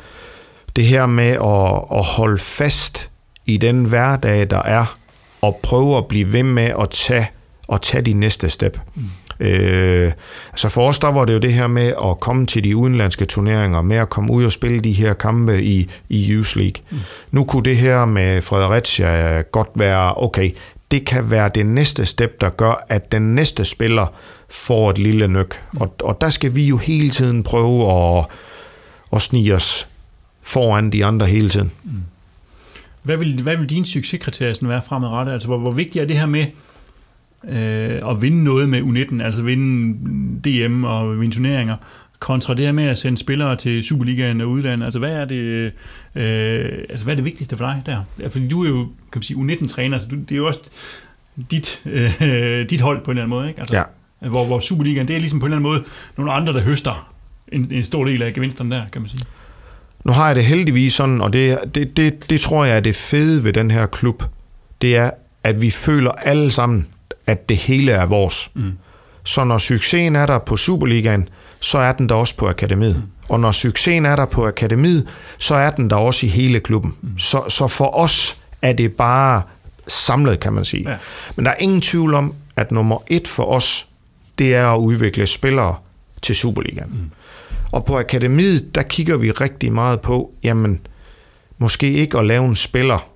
det 0.76 0.86
her 0.86 1.06
med 1.06 1.30
at, 1.30 1.98
at 2.00 2.06
holde 2.06 2.38
fast 2.38 3.10
i 3.46 3.58
den 3.58 3.86
hverdag, 3.86 4.50
der 4.50 4.62
er, 4.62 4.98
og 5.42 5.60
prøve 5.64 5.98
at 5.98 6.06
blive 6.06 6.34
ved 6.34 6.44
med 6.44 6.72
at 6.82 6.90
tage, 6.90 7.30
at 7.74 7.82
tage 7.82 8.02
de 8.02 8.14
næste 8.14 8.50
step. 8.50 8.80
Mm. 8.96 9.04
Øh, 9.40 10.12
så 10.56 10.70
for 10.70 10.88
os, 10.88 11.00
der 11.00 11.12
var 11.12 11.26
det 11.26 11.34
jo 11.34 11.40
det 11.40 11.54
her 11.54 11.68
med 11.68 11.94
at 12.06 12.20
komme 12.20 12.46
til 12.46 12.64
de 12.64 12.76
udenlandske 12.76 13.26
turneringer, 13.26 13.82
med 13.82 13.98
at 13.98 14.10
komme 14.10 14.34
ud 14.34 14.46
og 14.46 14.52
spille 14.52 14.80
de 14.80 14.92
her 14.92 15.14
kampe 15.14 15.64
i, 15.64 15.90
i 16.10 16.34
Youth 16.34 16.58
League. 16.58 16.84
Mm. 16.92 16.98
Nu 17.32 17.44
kunne 17.44 17.64
det 17.64 17.78
her 17.78 18.06
med 18.06 18.42
Fredericia 18.42 19.42
godt 19.42 19.70
være, 19.76 20.14
okay, 20.18 20.52
det 20.92 21.06
kan 21.06 21.32
være 21.32 21.50
det 21.56 21.66
næste 21.66 22.06
step, 22.06 22.42
der 22.42 22.50
gør, 22.50 22.86
at 22.90 23.12
den 23.12 23.36
næste 23.36 23.66
spiller 23.66 24.14
får 24.50 24.90
et 24.90 24.98
lille 24.98 25.28
nyk. 25.28 25.62
Og, 25.80 25.96
og 26.04 26.18
der 26.22 26.30
skal 26.30 26.56
vi 26.56 26.66
jo 26.66 26.78
hele 26.78 27.10
tiden 27.10 27.44
prøve 27.44 27.92
at, 27.92 28.26
at 29.14 29.22
snige 29.22 29.56
os 29.56 29.88
foran 30.42 30.90
de 30.90 31.06
andre 31.06 31.26
hele 31.26 31.50
tiden. 31.50 31.72
Hvad 33.04 33.18
vil, 33.18 33.42
hvad 33.42 33.58
vil 33.58 33.70
din 33.70 33.86
succeskriterier 33.86 34.54
sådan 34.54 34.70
være 34.70 34.82
fremadrettet? 34.82 35.34
Altså, 35.34 35.48
hvor, 35.48 35.58
hvor 35.58 35.72
vigtigt 35.72 36.04
er 36.04 36.08
det 36.08 36.20
her 36.20 36.26
med 36.26 36.46
øh, 37.48 38.10
at 38.10 38.22
vinde 38.22 38.44
noget 38.44 38.70
med 38.70 38.82
U19, 38.82 39.24
altså 39.24 39.42
vinde 39.42 39.98
DM 40.46 40.84
og 40.84 41.20
vinde 41.20 41.36
turneringer, 41.36 41.76
kontra 42.20 42.54
det 42.54 42.66
her 42.66 42.72
med 42.72 42.84
at 42.84 42.98
sende 42.98 43.18
spillere 43.18 43.56
til 43.56 43.84
Superligaen 43.84 44.42
og 44.42 44.50
udlandet? 44.50 44.86
Altså, 44.86 45.00
hvad 45.00 45.12
er 45.12 45.26
det, 45.26 45.72
øh, 46.16 46.86
altså, 46.90 47.04
hvad 47.04 47.14
er 47.14 47.16
det 47.16 47.26
vigtigste 47.26 47.58
for 47.58 47.66
dig 47.66 47.82
der? 47.86 48.30
Fordi 48.30 48.48
du 48.48 48.64
er 48.64 48.70
jo, 48.70 48.84
kan 48.84 49.20
man 49.20 49.24
sige, 49.24 49.38
U19-træner, 49.38 50.00
så 50.00 50.08
du, 50.08 50.16
det 50.16 50.32
er 50.32 50.36
jo 50.36 50.48
også 50.48 50.60
dit, 51.52 51.82
øh, 51.86 52.70
dit 52.70 52.82
hold 52.82 53.04
på 53.04 53.12
en 53.12 53.18
eller 53.18 53.24
anden 53.24 53.38
måde, 53.38 53.48
ikke? 53.50 53.60
Altså, 53.60 53.76
Ja. 53.76 53.84
Hvor, 54.30 54.46
hvor 54.46 54.60
Superligaen, 54.60 55.08
det 55.08 55.16
er 55.16 55.20
ligesom 55.20 55.40
på 55.40 55.46
en 55.46 55.54
eller 55.54 55.58
anden 55.58 55.72
måde 55.72 55.84
nogle 56.18 56.32
andre, 56.34 56.54
der 56.54 56.62
høster 56.62 57.12
en, 57.52 57.68
en 57.72 57.84
stor 57.84 58.06
del 58.06 58.22
af 58.22 58.34
gevinsterne 58.34 58.76
der, 58.76 58.84
kan 58.92 59.02
man 59.02 59.10
sige. 59.10 59.26
Nu 60.04 60.12
har 60.12 60.28
jeg 60.28 60.36
det 60.36 60.46
heldigvis 60.46 60.94
sådan, 60.94 61.22
og 61.22 61.34
det, 61.34 61.60
det, 61.76 61.98
det, 61.98 62.30
det 62.30 62.42
tror 62.42 62.66
jeg 62.66 62.76
er 62.76 62.80
det 62.80 62.96
fede 62.96 63.44
ved 63.44 63.54
den 63.54 63.72
her 63.72 63.86
klub, 63.86 64.24
det 64.82 64.96
er, 64.96 65.12
at 65.44 65.62
vi 65.62 65.72
føler 65.72 66.12
alle 66.12 66.52
sammen, 66.52 66.88
at 67.28 67.50
det 67.50 67.58
hele 67.58 67.92
er 67.92 68.06
vores. 68.06 68.52
Mm. 68.54 68.72
Så 69.24 69.44
når 69.44 69.58
succesen 69.58 70.16
er 70.16 70.26
der 70.26 70.40
på 70.40 70.58
Superligaen, 70.58 71.30
så 71.60 71.78
er 71.78 71.92
den 71.92 72.10
der 72.10 72.16
også 72.16 72.36
på 72.36 72.48
akademiet. 72.48 72.96
Mm. 72.96 73.02
Og 73.30 73.40
når 73.40 73.52
succesen 73.52 74.06
er 74.06 74.16
der 74.16 74.26
på 74.26 74.48
akademiet, 74.48 75.08
så 75.38 75.56
er 75.56 75.72
den 75.72 75.90
der 75.90 75.96
også 75.96 76.26
i 76.26 76.30
hele 76.30 76.60
klubben. 76.60 76.94
Mm. 77.02 77.18
Så, 77.18 77.44
så 77.50 77.68
for 77.68 77.98
os 77.98 78.38
er 78.62 78.74
det 78.74 78.94
bare 78.94 79.42
samlet, 79.88 80.40
kan 80.40 80.54
man 80.54 80.66
sige. 80.66 80.90
Ja. 80.90 80.98
Men 81.36 81.46
der 81.46 81.52
er 81.52 81.56
ingen 81.60 81.82
tvivl 81.82 82.14
om, 82.14 82.34
at 82.56 82.72
nummer 82.72 82.98
et 83.08 83.28
for 83.28 83.44
os, 83.44 83.88
det 84.40 84.56
er 84.56 84.68
at 84.68 84.78
udvikle 84.78 85.28
spillere 85.28 85.76
til 86.22 86.36
Superligaen. 86.36 86.90
Mm. 86.90 87.12
Og 87.72 87.86
på 87.86 87.98
akademiet, 87.98 88.76
der 88.76 88.82
kigger 88.82 89.18
vi 89.18 89.32
rigtig 89.32 89.74
meget 89.74 90.02
på, 90.02 90.34
jamen, 90.44 90.80
måske 91.58 91.92
ikke 91.92 92.18
at 92.18 92.26
lave 92.26 92.46
en 92.46 92.56
spiller, 92.56 93.10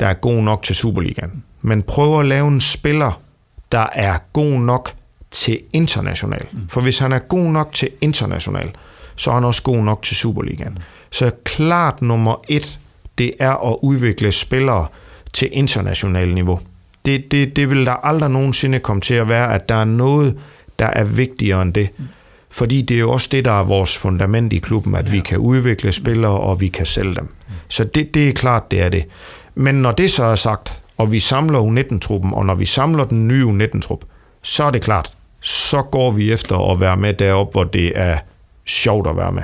der 0.00 0.06
er 0.06 0.14
god 0.14 0.42
nok 0.42 0.62
til 0.62 0.76
Superligaen, 0.76 1.44
men 1.62 1.82
prøve 1.82 2.20
at 2.20 2.26
lave 2.26 2.48
en 2.48 2.60
spiller, 2.60 3.20
der 3.72 3.86
er 3.92 4.18
god 4.32 4.60
nok 4.60 4.92
til 5.30 5.60
international. 5.72 6.46
Mm. 6.52 6.68
For 6.68 6.80
hvis 6.80 6.98
han 6.98 7.12
er 7.12 7.18
god 7.18 7.52
nok 7.52 7.72
til 7.72 7.88
international, 8.00 8.70
så 9.16 9.30
er 9.30 9.34
han 9.34 9.44
også 9.44 9.62
god 9.62 9.76
nok 9.76 10.02
til 10.02 10.16
Superligaen. 10.16 10.72
Mm. 10.72 10.80
Så 11.10 11.30
klart 11.44 12.02
nummer 12.02 12.44
et, 12.48 12.78
det 13.18 13.32
er 13.38 13.72
at 13.72 13.76
udvikle 13.82 14.32
spillere 14.32 14.86
til 15.32 15.48
international 15.52 16.34
niveau. 16.34 16.60
Det, 17.04 17.30
det, 17.30 17.56
det 17.56 17.70
vil 17.70 17.86
der 17.86 17.92
aldrig 17.92 18.30
nogensinde 18.30 18.78
komme 18.78 19.00
til 19.00 19.14
at 19.14 19.28
være, 19.28 19.54
at 19.54 19.68
der 19.68 19.74
er 19.74 19.84
noget, 19.84 20.38
der 20.78 20.86
er 20.86 21.04
vigtigere 21.04 21.62
end 21.62 21.74
det. 21.74 21.88
Fordi 22.50 22.82
det 22.82 22.94
er 22.94 23.00
jo 23.00 23.10
også 23.10 23.28
det, 23.32 23.44
der 23.44 23.60
er 23.60 23.64
vores 23.64 23.96
fundament 23.96 24.52
i 24.52 24.58
klubben, 24.58 24.94
at 24.94 25.06
ja. 25.06 25.10
vi 25.10 25.20
kan 25.20 25.38
udvikle 25.38 25.92
spillere, 25.92 26.40
og 26.40 26.60
vi 26.60 26.68
kan 26.68 26.86
sælge 26.86 27.14
dem. 27.14 27.34
Så 27.68 27.84
det, 27.84 28.14
det 28.14 28.28
er 28.28 28.32
klart, 28.32 28.70
det 28.70 28.80
er 28.82 28.88
det. 28.88 29.04
Men 29.54 29.74
når 29.74 29.92
det 29.92 30.10
så 30.10 30.24
er 30.24 30.36
sagt, 30.36 30.82
og 30.96 31.12
vi 31.12 31.20
samler 31.20 31.60
U19-truppen, 31.60 32.34
og 32.34 32.46
når 32.46 32.54
vi 32.54 32.66
samler 32.66 33.04
den 33.04 33.28
nye 33.28 33.44
U19-trup, 33.44 34.04
så 34.42 34.64
er 34.64 34.70
det 34.70 34.82
klart, 34.82 35.12
så 35.40 35.82
går 35.82 36.10
vi 36.10 36.32
efter 36.32 36.70
at 36.72 36.80
være 36.80 36.96
med 36.96 37.14
deroppe, 37.14 37.52
hvor 37.52 37.64
det 37.64 37.92
er 37.94 38.18
sjovt 38.66 39.06
at 39.08 39.16
være 39.16 39.32
med. 39.32 39.42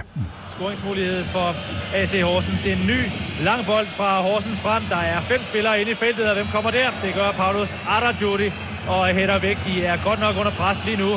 Scoringsmulighed 0.49 1.25
for 1.25 1.55
AC 1.95 2.23
Horsens. 2.23 2.67
En 2.67 2.87
ny 2.87 3.01
lang 3.45 3.67
bold 3.67 3.87
fra 3.87 4.23
Horsens 4.23 4.61
frem. 4.61 4.83
Der 4.89 4.97
er 4.97 5.21
fem 5.21 5.45
spillere 5.45 5.81
inde 5.81 5.91
i 5.91 5.95
feltet, 5.95 6.29
og 6.29 6.35
hvem 6.35 6.47
kommer 6.53 6.71
der? 6.71 6.91
Det 7.03 7.15
gør 7.15 7.31
Paulus 7.33 7.77
Arajuri 7.89 8.53
og 8.89 9.07
hætter 9.07 9.39
væk. 9.39 9.59
De 9.67 9.85
er 9.85 9.97
godt 10.05 10.21
nok 10.21 10.37
under 10.37 10.53
pres 10.53 10.85
lige 10.85 10.97
nu. 10.97 11.11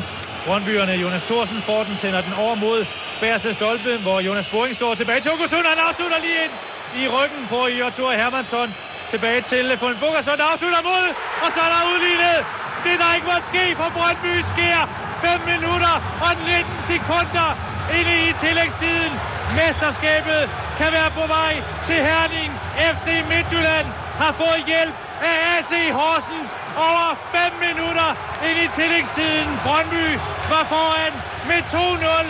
Brøndbyerne 0.47 0.93
Jonas 1.03 1.23
Thorsen 1.29 1.61
får 1.61 1.81
den, 1.87 1.95
sender 1.95 2.21
den 2.27 2.33
over 2.43 2.55
mod 2.55 2.79
bagerste 3.21 3.53
stolpe, 3.53 3.91
hvor 4.05 4.17
Jonas 4.27 4.49
Boring 4.53 4.75
står 4.75 4.95
tilbage 4.95 5.21
til 5.21 5.29
Augustsund. 5.29 5.65
Han 5.73 5.79
afslutter 5.89 6.17
lige 6.25 6.39
ind 6.45 6.53
i 7.01 7.03
ryggen 7.15 7.41
på 7.53 7.59
Ivatur 7.75 8.11
Hermansson. 8.21 8.69
Tilbage 9.13 9.41
til 9.51 9.65
Fulden 9.81 9.99
Bogason, 10.05 10.37
der 10.41 10.47
afslutter 10.53 10.81
mod, 10.91 11.05
og 11.43 11.49
så 11.55 11.59
er 11.67 11.71
der 11.75 11.81
udlignet. 11.93 12.39
Det, 12.85 12.95
der 13.01 13.09
ikke 13.15 13.27
måtte 13.31 13.45
ske 13.51 13.63
for 13.79 13.89
Brøndby, 13.97 14.33
sker 14.53 14.79
5 15.25 15.53
minutter 15.53 15.95
og 16.25 16.33
19 16.47 16.65
sekunder 16.91 17.49
inde 17.97 18.15
i 18.27 18.29
tillægstiden. 18.43 19.11
Mesterskabet 19.57 20.41
kan 20.79 20.89
være 20.97 21.11
på 21.19 21.23
vej 21.35 21.53
til 21.87 21.99
Herning. 22.07 22.49
FC 22.93 23.07
Midtjylland 23.31 23.87
har 24.21 24.31
fået 24.41 24.61
hjælp 24.71 24.95
af 25.32 25.36
AC 25.53 25.72
Horsens 25.99 26.51
over 26.89 27.07
5 27.36 27.68
minutter 27.68 28.09
ind 28.47 28.57
i 28.65 28.68
tillægstiden. 28.80 29.47
Brøndby 29.65 30.05
var 30.53 30.63
foran 30.74 31.13
med 31.49 31.59
2-0 31.74 32.28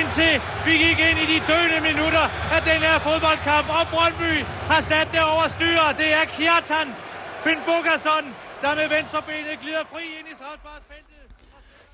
indtil 0.00 0.34
vi 0.66 0.72
gik 0.84 0.98
ind 1.08 1.18
i 1.24 1.26
de 1.32 1.38
døende 1.50 1.78
minutter 1.90 2.24
af 2.54 2.60
den 2.70 2.80
her 2.86 2.96
fodboldkamp. 3.06 3.66
Og 3.78 3.84
Brøndby 3.92 4.32
har 4.72 4.80
sat 4.90 5.08
det 5.14 5.22
over 5.32 5.46
styr. 5.56 5.80
Det 6.00 6.08
er 6.18 6.24
Kjartan 6.36 6.88
Finn 7.44 7.60
Bukerson, 7.68 8.24
der 8.62 8.72
med 8.80 8.86
venstre 8.96 9.18
benet 9.28 9.56
glider 9.62 9.84
fri 9.92 10.02
ind 10.18 10.26
i 10.32 10.34
straffesparksfeltet. 10.40 11.20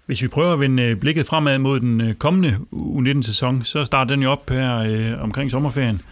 Hvis 0.06 0.22
vi 0.22 0.28
prøver 0.28 0.52
at 0.52 0.60
vende 0.60 0.82
øh, 0.82 0.96
blikket 0.96 1.26
fremad 1.26 1.58
mod 1.58 1.80
den 1.80 2.00
øh, 2.00 2.14
kommende 2.14 2.58
U19-sæson, 2.72 3.64
så 3.64 3.84
starter 3.84 4.14
den 4.14 4.22
jo 4.22 4.30
op 4.30 4.50
her 4.50 4.78
øh, 4.78 5.22
omkring 5.22 5.50
sommerferien. 5.50 6.02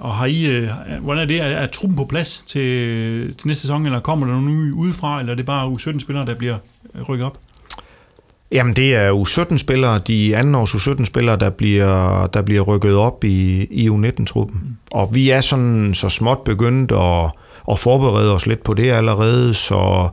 Og 0.00 0.14
har 0.14 0.26
I, 0.26 0.46
øh, 0.46 0.68
hvordan 1.00 1.22
er 1.22 1.26
det? 1.26 1.40
Er, 1.40 1.46
er 1.46 1.66
truppen 1.66 1.96
på 1.96 2.04
plads 2.04 2.44
til, 2.46 3.34
til 3.34 3.48
næste 3.48 3.60
sæson, 3.60 3.86
eller 3.86 4.00
kommer 4.00 4.26
der 4.26 4.32
nogen 4.32 4.48
nye 4.48 4.74
udefra, 4.74 5.20
eller 5.20 5.32
er 5.32 5.36
det 5.36 5.46
bare 5.46 5.68
U17-spillere, 5.68 6.26
der 6.26 6.34
bliver 6.34 6.56
øh, 6.94 7.02
rykket 7.02 7.26
op? 7.26 7.38
Jamen, 8.52 8.76
det 8.76 8.94
er 8.94 9.12
U17-spillere, 9.12 9.98
de 9.98 10.36
anden 10.36 10.54
års 10.54 10.74
U17-spillere, 10.74 11.36
der 11.36 11.50
bliver, 11.50 12.26
der 12.26 12.42
bliver 12.42 12.62
rykket 12.62 12.96
op 12.96 13.24
i, 13.24 13.66
i 13.70 13.88
U19-truppen. 13.88 14.60
Mm. 14.62 14.76
Og 14.90 15.14
vi 15.14 15.30
er 15.30 15.40
sådan 15.40 15.94
så 15.94 16.08
småt 16.08 16.44
begyndt 16.44 16.92
at, 16.92 17.30
at 17.70 17.78
forberede 17.78 18.34
os 18.34 18.46
lidt 18.46 18.62
på 18.62 18.74
det 18.74 18.90
allerede, 18.90 19.54
så, 19.54 20.08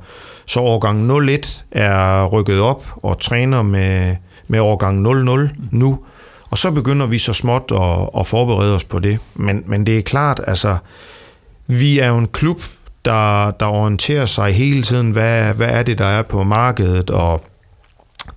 så 0.46 0.60
årgang 0.60 1.12
01 1.12 1.66
er 1.72 2.26
rykket 2.26 2.60
op 2.60 2.86
og 2.96 3.20
træner 3.20 3.64
med, 3.64 4.16
med 4.48 4.60
årgang 4.60 5.02
00 5.02 5.50
mm. 5.72 5.96
Og 6.50 6.58
så 6.58 6.72
begynder 6.72 7.06
vi 7.06 7.20
så 7.20 7.34
småt 7.34 7.72
at, 7.72 8.10
at 8.20 8.28
forberede 8.28 8.76
os 8.76 8.84
på 8.84 9.00
det. 9.00 9.20
Men, 9.36 9.64
men 9.66 9.86
det 9.86 9.98
er 9.98 10.02
klart, 10.02 10.42
altså, 10.48 10.78
vi 11.68 12.00
er 12.00 12.08
jo 12.08 12.18
en 12.18 12.28
klub, 12.28 12.62
der, 13.06 13.52
der 13.52 13.66
orienterer 13.66 14.26
sig 14.26 14.54
hele 14.54 14.84
tiden, 14.84 15.12
hvad, 15.12 15.54
hvad 15.54 15.68
er 15.70 15.84
det, 15.84 15.98
der 15.98 16.06
er 16.06 16.22
på 16.22 16.44
markedet, 16.44 17.10
og 17.10 17.44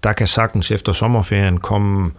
der 0.03 0.13
kan 0.13 0.27
sagtens 0.27 0.71
efter 0.71 0.93
sommerferien 0.93 1.59
komme 1.59 2.11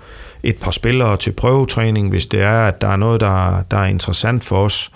et 0.44 0.58
par 0.58 0.72
spillere 0.72 1.18
til 1.18 1.32
prøvetræning, 1.32 2.10
hvis 2.10 2.28
det 2.28 2.42
er, 2.42 2.68
at 2.68 2.82
der 2.82 2.88
er 2.88 2.96
noget, 2.96 3.22
der, 3.22 3.64
der 3.72 3.78
er 3.78 3.86
interessant 3.86 4.44
for 4.44 4.66
os. 4.66 4.92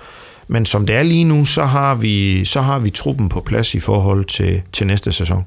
Men 0.47 0.65
som 0.65 0.85
det 0.85 0.95
er 0.95 1.03
lige 1.03 1.23
nu, 1.23 1.45
så 1.45 1.63
har 1.63 1.95
vi, 1.95 2.45
så 2.45 2.61
har 2.61 2.79
vi 2.79 2.89
truppen 2.89 3.29
på 3.29 3.41
plads 3.41 3.75
i 3.75 3.79
forhold 3.79 4.25
til, 4.25 4.61
til 4.71 4.87
næste 4.87 5.11
sæson. 5.11 5.45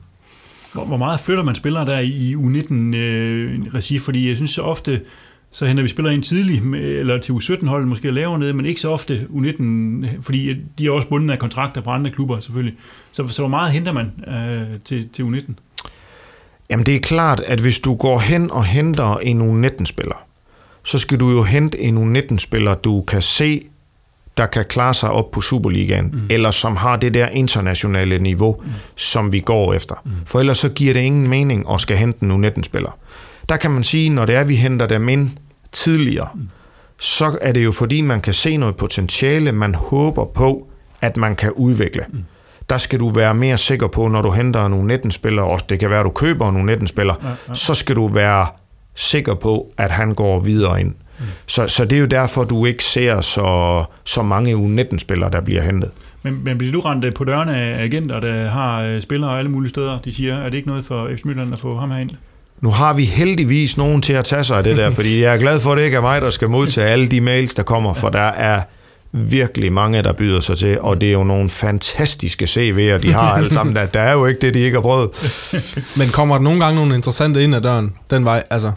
Hvor, 0.72 0.96
meget 0.96 1.20
flytter 1.20 1.44
man 1.44 1.55
spillere 1.55 1.84
der 1.86 1.99
i 1.99 2.34
U19-regi? 2.34 3.94
Øh, 3.96 4.01
fordi 4.01 4.28
jeg 4.28 4.36
synes 4.36 4.59
ofte, 4.59 5.01
så 5.51 5.66
henter 5.66 5.82
vi 5.82 5.88
spillere 5.88 6.14
ind 6.14 6.22
tidligt, 6.22 6.62
eller 6.74 7.18
til 7.18 7.32
U17-holdet 7.32 7.88
måske 7.88 8.11
lavere 8.11 8.38
nede, 8.38 8.53
men 8.53 8.66
ikke 8.66 8.80
så 8.80 8.90
ofte 8.90 9.26
U19, 9.30 9.62
fordi 10.20 10.57
de 10.78 10.86
er 10.86 10.90
også 10.90 11.09
bundet 11.09 11.30
af 11.30 11.38
kontrakter 11.38 11.80
på 11.80 11.90
andre 11.90 12.11
klubber 12.11 12.40
selvfølgelig. 12.40 12.74
Så, 13.12 13.28
så 13.28 13.42
hvor 13.42 13.49
meget 13.49 13.72
henter 13.72 13.92
man 13.92 14.12
øh, 14.28 14.78
til, 14.84 15.09
til 15.12 15.22
U19? 15.22 15.53
Jamen 16.70 16.86
det 16.86 16.94
er 16.94 17.01
klart, 17.01 17.40
at 17.40 17.61
hvis 17.61 17.80
du 17.80 17.94
går 17.94 18.18
hen 18.18 18.51
og 18.51 18.64
henter 18.64 19.16
en 19.16 19.64
U19-spiller, 19.64 20.24
så 20.84 20.99
skal 20.99 21.20
du 21.20 21.30
jo 21.30 21.42
hente 21.42 21.78
en 21.78 22.16
U19-spiller, 22.16 22.74
du 22.74 23.03
kan 23.03 23.22
se, 23.22 23.62
der 24.36 24.46
kan 24.46 24.64
klare 24.64 24.94
sig 24.94 25.11
op 25.11 25.30
på 25.30 25.40
Superligaen, 25.40 26.11
mm. 26.12 26.26
eller 26.30 26.51
som 26.51 26.76
har 26.76 26.96
det 26.96 27.14
der 27.14 27.28
internationale 27.28 28.18
niveau, 28.18 28.62
mm. 28.64 28.70
som 28.96 29.32
vi 29.32 29.40
går 29.40 29.74
efter. 29.74 29.94
Mm. 30.05 30.11
For 30.26 30.40
ellers 30.40 30.59
så 30.59 30.68
giver 30.68 30.94
det 30.94 31.01
ingen 31.01 31.28
mening 31.28 31.70
at 31.72 31.80
skal 31.80 31.96
hente 31.96 32.24
en 32.24 32.44
U19-spiller. 32.44 32.99
Der 33.49 33.57
kan 33.57 33.70
man 33.70 33.84
sige, 33.84 34.11
når 34.11 34.26
det 34.26 34.34
er, 34.34 34.40
at 34.40 34.49
vi 34.49 34.57
henter 34.57 34.86
dem 34.86 35.09
ind 35.09 35.30
tidligere, 35.72 36.28
mm. 36.34 36.49
så 36.99 37.38
er 37.40 37.53
det 37.53 37.64
jo 37.64 37.72
fordi, 37.72 38.01
man 38.01 38.20
kan 38.20 38.34
se 38.34 38.57
noget 38.57 38.76
potentiale, 38.76 39.53
man 39.53 39.74
håber 39.74 40.24
på, 40.24 40.68
at 41.01 41.16
man 41.16 41.36
kan 41.36 41.53
udvikle. 41.53 42.05
Mm. 42.12 42.24
Der 42.68 42.78
skal 42.78 43.01
du 43.01 43.09
være 43.09 43.34
mere 43.34 43.59
sikker 43.59 43.86
på, 43.86 44.09
når 44.09 44.22
du 44.22 44.30
henter 44.30 44.66
en 44.66 44.90
U19-spiller, 44.90 45.42
også 45.42 45.64
det 45.68 45.80
kan 45.80 45.90
være, 45.90 46.01
at 46.01 46.05
du 46.05 46.11
køber 46.11 46.49
en 46.49 46.70
U19-spiller, 46.70 47.14
ja, 47.22 47.28
ja. 47.28 47.55
så 47.55 47.74
skal 47.74 47.96
du 47.96 48.09
være 48.09 48.46
sikker 48.94 49.34
på, 49.34 49.72
at 49.78 49.90
han 49.90 50.14
går 50.14 50.40
videre 50.40 50.80
ind. 50.80 50.94
Mm. 51.18 51.24
Så, 51.46 51.68
så 51.68 51.84
det 51.84 51.96
er 51.96 52.01
jo 52.01 52.07
derfor, 52.07 52.44
du 52.44 52.66
ikke 52.66 52.84
ser 52.84 53.20
så, 53.20 53.84
så 54.05 54.22
mange 54.22 54.55
U19-spillere, 54.55 55.30
der 55.30 55.40
bliver 55.40 55.62
hentet. 55.62 55.90
Men, 56.22 56.44
men 56.44 56.59
bliver 56.59 56.72
du 56.72 56.80
rendt 56.80 57.14
på 57.14 57.24
dørene 57.24 57.57
af 57.57 57.84
agenter, 57.84 58.20
der 58.20 58.51
har 58.51 58.82
øh, 58.82 59.03
spillere 59.03 59.38
alle 59.38 59.51
mulige 59.51 59.70
steder? 59.70 60.01
De 60.01 60.14
siger, 60.14 60.38
er 60.38 60.44
det 60.44 60.55
ikke 60.55 60.68
noget 60.68 60.84
for 60.84 61.09
FC 61.16 61.24
Midtjylland 61.24 61.53
at 61.53 61.59
få 61.59 61.78
ham 61.78 61.90
herind? 61.90 62.11
Nu 62.61 62.70
har 62.70 62.94
vi 62.94 63.04
heldigvis 63.04 63.76
nogen 63.76 64.02
til 64.02 64.12
at 64.12 64.24
tage 64.24 64.44
sig 64.44 64.56
af 64.59 64.64
det 64.64 64.76
der, 64.76 64.90
fordi 64.98 65.22
jeg 65.22 65.34
er 65.34 65.38
glad 65.38 65.61
for, 65.61 65.72
at 65.72 65.78
det 65.78 65.84
ikke 65.84 65.96
er 65.96 66.00
mig, 66.00 66.20
der 66.20 66.30
skal 66.30 66.48
modtage 66.48 66.86
alle 66.86 67.09
de 67.09 67.20
mails, 67.20 67.54
der 67.54 67.62
kommer, 67.62 67.94
for 67.94 68.09
der 68.09 68.20
er 68.20 68.62
virkelig 69.12 69.72
mange, 69.72 70.02
der 70.02 70.12
byder 70.12 70.40
sig 70.40 70.59
til, 70.59 70.80
og 70.80 71.00
det 71.00 71.09
er 71.09 71.12
jo 71.12 71.24
nogle 71.24 71.48
fantastiske 71.48 72.44
CV'er, 72.44 72.98
de 72.98 73.12
har 73.12 73.32
alle 73.36 73.52
sammen. 73.52 73.76
Der, 73.76 73.86
der 73.86 74.00
er 74.00 74.12
jo 74.12 74.26
ikke 74.26 74.40
det, 74.40 74.54
de 74.54 74.61
ikke 74.61 74.76
har 74.76 74.82
prøvet. 74.82 75.11
Men 75.98 76.09
kommer 76.09 76.34
der 76.34 76.42
nogle 76.42 76.64
gange 76.64 76.76
nogle 76.76 76.94
interessante 76.94 77.44
ind 77.44 77.54
ad 77.54 77.61
døren 77.61 77.92
den 78.11 78.24
vej? 78.24 78.42
Altså, 78.50 78.72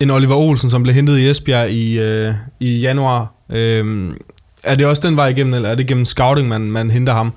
en 0.00 0.10
Oliver 0.10 0.36
Olsen, 0.36 0.70
som 0.70 0.82
blev 0.82 0.94
hentet 0.94 1.18
i 1.18 1.30
Esbjerg 1.30 1.70
i, 1.70 1.98
øh, 1.98 2.34
i 2.60 2.78
januar. 2.78 3.32
Øh, 3.52 4.10
er 4.62 4.74
det 4.74 4.86
også 4.86 5.08
den 5.08 5.16
vej 5.16 5.26
igennem, 5.26 5.54
eller 5.54 5.68
er 5.68 5.74
det 5.74 5.86
gennem 5.86 6.04
scouting, 6.04 6.48
man, 6.48 6.60
man 6.60 6.90
henter 6.90 7.12
ham? 7.12 7.32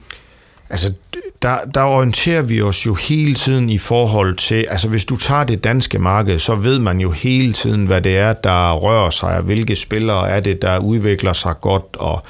Altså, 0.70 0.93
der, 1.42 1.66
der 1.74 1.82
orienterer 1.84 2.42
vi 2.42 2.62
os 2.62 2.86
jo 2.86 2.94
hele 2.94 3.36
tiden 3.36 3.70
i 3.70 3.78
forhold 3.78 4.36
til, 4.36 4.66
altså 4.70 4.88
hvis 4.88 5.06
du 5.06 5.18
tager 5.18 5.44
det 5.44 5.64
danske 5.64 6.00
marked, 6.00 6.39
så 6.39 6.56
ved 6.56 6.80
man 6.80 7.00
jo 7.00 7.12
hele 7.12 7.54
tiden, 7.54 7.86
hvad 7.86 8.02
det 8.02 8.18
er, 8.18 8.34
der 8.34 8.74
rører 8.74 9.10
sig, 9.10 9.38
og 9.38 9.44
hvilke 9.44 9.76
spillere 9.76 10.30
er 10.30 10.39
det, 10.39 10.62
der 10.62 10.80
udvikler 10.80 11.34
sig 11.34 11.56
godt. 11.62 11.96
Og, 11.96 12.24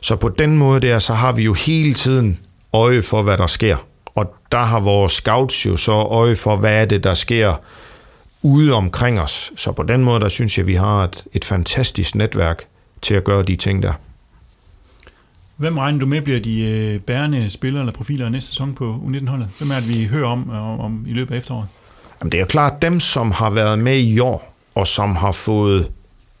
så 0.00 0.16
på 0.16 0.28
den 0.28 0.56
måde 0.56 0.80
der, 0.80 0.98
så 0.98 1.14
har 1.14 1.32
vi 1.32 1.42
jo 1.42 1.54
hele 1.54 1.94
tiden 1.94 2.40
øje 2.72 3.02
for, 3.02 3.22
hvad 3.22 3.36
der 3.36 3.46
sker. 3.46 3.76
Og 4.14 4.34
der 4.52 4.58
har 4.58 4.80
vores 4.80 5.12
scouts 5.12 5.66
jo 5.66 5.76
så 5.76 5.92
øje 5.92 6.36
for, 6.36 6.56
hvad 6.56 6.80
er 6.80 6.84
det, 6.84 7.04
der 7.04 7.14
sker 7.14 7.54
ude 8.42 8.72
omkring 8.72 9.20
os. 9.20 9.52
Så 9.56 9.72
på 9.72 9.82
den 9.82 10.04
måde, 10.04 10.20
der 10.20 10.28
synes 10.28 10.58
jeg, 10.58 10.66
vi 10.66 10.74
har 10.74 11.04
et, 11.04 11.24
et 11.32 11.44
fantastisk 11.44 12.14
netværk 12.14 12.64
til 13.02 13.14
at 13.14 13.24
gøre 13.24 13.42
de 13.42 13.56
ting 13.56 13.82
der. 13.82 13.92
Hvem 15.56 15.78
regner 15.78 15.98
du 15.98 16.06
med 16.06 16.20
bliver 16.20 16.40
de 16.40 16.60
øh, 16.60 17.00
bærende 17.00 17.50
spillere 17.50 17.82
eller 17.82 17.92
profiler 17.92 18.28
næste 18.28 18.48
sæson 18.48 18.74
på 18.74 19.00
U19-holdet? 19.06 19.48
Hvem 19.58 19.70
er 19.70 19.74
det, 19.74 19.88
vi 19.88 20.04
hører 20.04 20.28
om, 20.28 20.50
om, 20.50 20.80
om 20.80 21.04
i 21.06 21.12
løbet 21.12 21.34
af 21.34 21.38
efteråret? 21.38 21.68
Jamen, 22.20 22.32
det 22.32 22.38
er 22.38 22.42
jo 22.42 22.46
klart, 22.46 22.82
dem 22.82 23.00
som 23.00 23.30
har 23.30 23.50
været 23.50 23.78
med 23.78 23.98
i 23.98 24.18
år, 24.18 24.54
og 24.74 24.86
som 24.86 25.16
har 25.16 25.32
fået 25.32 25.90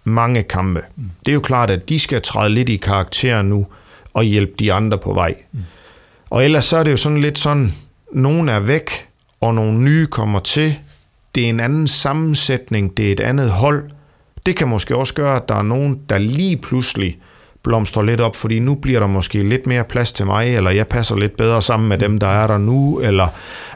mange 0.04 0.42
kampe, 0.42 0.80
mm. 0.96 1.10
det 1.24 1.32
er 1.32 1.34
jo 1.34 1.40
klart, 1.40 1.70
at 1.70 1.88
de 1.88 1.98
skal 1.98 2.22
træde 2.22 2.50
lidt 2.50 2.68
i 2.68 2.76
karakter 2.76 3.42
nu, 3.42 3.66
og 4.14 4.24
hjælpe 4.24 4.52
de 4.58 4.72
andre 4.72 4.98
på 4.98 5.14
vej. 5.14 5.34
Mm. 5.52 5.60
Og 6.30 6.44
ellers 6.44 6.64
så 6.64 6.76
er 6.76 6.82
det 6.82 6.90
jo 6.90 6.96
sådan 6.96 7.18
lidt 7.18 7.38
sådan, 7.38 7.72
nogen 8.12 8.48
er 8.48 8.60
væk, 8.60 8.90
og 9.40 9.54
nogle 9.54 9.78
nye 9.78 10.06
kommer 10.06 10.40
til. 10.40 10.74
Det 11.34 11.44
er 11.44 11.48
en 11.48 11.60
anden 11.60 11.88
sammensætning, 11.88 12.96
det 12.96 13.08
er 13.08 13.12
et 13.12 13.20
andet 13.20 13.50
hold. 13.50 13.90
Det 14.46 14.56
kan 14.56 14.68
måske 14.68 14.96
også 14.96 15.14
gøre, 15.14 15.36
at 15.36 15.48
der 15.48 15.54
er 15.54 15.62
nogen, 15.62 16.00
der 16.08 16.18
lige 16.18 16.56
pludselig 16.56 17.18
blomstrer 17.64 18.02
lidt 18.02 18.20
op, 18.20 18.36
fordi 18.36 18.58
nu 18.58 18.74
bliver 18.74 19.00
der 19.00 19.06
måske 19.06 19.42
lidt 19.42 19.66
mere 19.66 19.84
plads 19.84 20.12
til 20.12 20.26
mig, 20.26 20.56
eller 20.56 20.70
jeg 20.70 20.86
passer 20.86 21.16
lidt 21.16 21.36
bedre 21.36 21.62
sammen 21.62 21.88
med 21.88 21.98
dem, 21.98 22.18
der 22.18 22.26
er 22.26 22.46
der 22.46 22.58
nu, 22.58 23.00
eller 23.00 23.28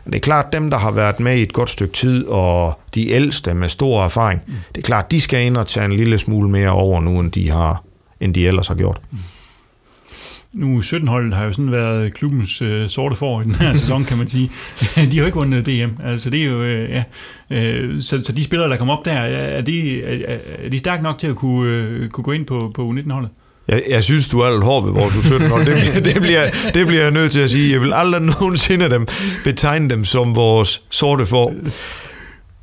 det 0.05 0.14
er 0.14 0.20
klart, 0.20 0.53
dem, 0.53 0.70
der 0.70 0.78
har 0.78 0.91
været 0.91 1.20
med 1.20 1.36
i 1.36 1.43
et 1.43 1.53
godt 1.53 1.70
stykke 1.70 1.93
tid, 1.93 2.26
og 2.26 2.80
de 2.95 3.09
ældste 3.09 3.55
med 3.55 3.68
stor 3.68 4.05
erfaring, 4.05 4.41
mm. 4.47 4.55
det 4.74 4.80
er 4.80 4.86
klart, 4.86 5.11
de 5.11 5.20
skal 5.20 5.47
ind 5.47 5.57
og 5.57 5.66
tage 5.66 5.86
en 5.86 5.93
lille 5.93 6.18
smule 6.18 6.51
mere 6.51 6.70
over 6.70 7.01
nu, 7.01 7.20
end 7.20 7.32
de, 7.32 7.51
har, 7.51 7.82
end 8.20 8.34
de 8.34 8.49
ellers 8.49 8.68
har 8.68 8.74
gjort. 8.74 9.01
Mm. 9.11 9.18
Nu 10.53 10.80
17-holdet 10.80 11.34
har 11.34 11.45
jo 11.45 11.53
sådan 11.53 11.72
været 11.72 12.14
klubbens 12.14 12.62
øh, 12.62 12.89
sorte 12.89 13.16
for 13.16 13.41
i 13.41 13.45
den 13.45 13.55
her 13.55 13.72
sæson, 13.82 14.05
kan 14.05 14.18
man 14.18 14.28
sige. 14.28 14.51
de 14.97 15.01
har 15.01 15.18
jo 15.18 15.24
ikke 15.24 15.39
vundet 15.39 15.66
DM, 15.66 16.03
altså 16.03 16.30
det 16.30 16.41
er 16.41 16.45
jo, 16.45 16.62
øh, 16.62 16.91
ja. 16.91 17.05
Øh, 17.51 18.01
så, 18.03 18.24
så 18.24 18.32
de 18.32 18.45
spillere, 18.45 18.70
der 18.70 18.76
kommer 18.76 18.97
op 18.97 19.05
der, 19.05 19.12
er 19.12 19.61
de, 19.61 20.03
er, 20.03 20.39
er 20.59 20.68
de 20.68 20.78
stærke 20.78 21.03
nok 21.03 21.18
til 21.18 21.26
at 21.26 21.36
kunne, 21.36 21.70
øh, 21.70 22.09
kunne 22.09 22.24
gå 22.24 22.32
ind 22.32 22.47
på, 22.47 22.70
på 22.74 22.91
U19-holdet? 22.91 23.30
Jeg, 23.69 23.83
jeg 23.89 24.05
synes, 24.05 24.29
du 24.29 24.39
er 24.41 24.51
lidt 24.51 24.64
hård 24.64 24.85
ved 24.85 24.93
vores 24.93 25.14
U17-hold. 25.14 25.66
Det, 25.66 26.05
det, 26.14 26.23
bliver, 26.23 26.51
det 26.75 26.87
bliver 26.87 27.03
jeg 27.03 27.11
nødt 27.11 27.33
til 27.33 27.41
at 27.41 27.51
sige. 27.51 27.73
Jeg 27.73 27.81
vil 27.81 27.93
aldrig 27.93 28.23
nogensinde 28.23 28.91
dem, 28.91 29.07
betegne 29.45 29.91
dem 29.91 30.05
som 30.05 30.37
vores 30.37 30.83
sorte 30.91 31.27
for. 31.27 31.53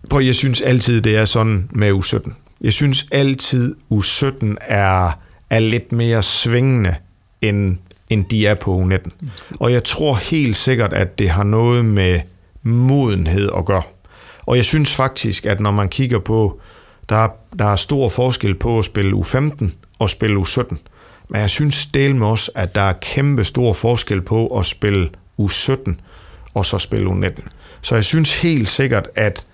Prøv, 0.09 0.21
jeg 0.21 0.35
synes 0.35 0.61
altid, 0.61 1.01
det 1.01 1.15
er 1.15 1.25
sådan 1.25 1.69
med 1.71 1.91
U17. 1.91 2.31
Jeg 2.61 2.73
synes 2.73 3.05
altid, 3.11 3.75
U17 3.93 4.55
er, 4.61 5.19
er 5.49 5.59
lidt 5.59 5.91
mere 5.91 6.23
svingende, 6.23 6.95
end, 7.41 7.77
end 8.09 8.25
de 8.25 8.47
er 8.47 8.53
på 8.53 8.83
U19. 8.83 9.09
Og 9.59 9.71
jeg 9.71 9.83
tror 9.83 10.13
helt 10.13 10.55
sikkert, 10.55 10.93
at 10.93 11.19
det 11.19 11.29
har 11.29 11.43
noget 11.43 11.85
med 11.85 12.19
modenhed 12.63 13.49
at 13.57 13.65
gøre. 13.65 13.81
Og 14.45 14.55
jeg 14.55 14.65
synes 14.65 14.95
faktisk, 14.95 15.45
at 15.45 15.59
når 15.59 15.71
man 15.71 15.89
kigger 15.89 16.19
på, 16.19 16.59
der, 17.09 17.27
der 17.59 17.65
er 17.65 17.75
stor 17.75 18.09
forskel 18.09 18.55
på 18.55 18.79
at 18.79 18.85
spille 18.85 19.17
U15 19.17 19.69
og 19.99 20.09
spille 20.09 20.39
U17. 20.39 20.77
Men 21.29 21.41
jeg 21.41 21.49
synes 21.49 21.85
del 21.85 22.15
med 22.15 22.27
os, 22.27 22.51
at 22.55 22.75
der 22.75 22.81
er 22.81 22.93
kæmpe 22.93 23.43
stor 23.43 23.73
forskel 23.73 24.21
på 24.21 24.47
at 24.47 24.65
spille 24.65 25.09
U17 25.41 25.93
og 26.53 26.65
så 26.65 26.77
spille 26.77 27.09
U19. 27.09 27.41
Så 27.81 27.95
jeg 27.95 28.03
synes 28.03 28.41
helt 28.41 28.69
sikkert, 28.69 29.07
at 29.15 29.45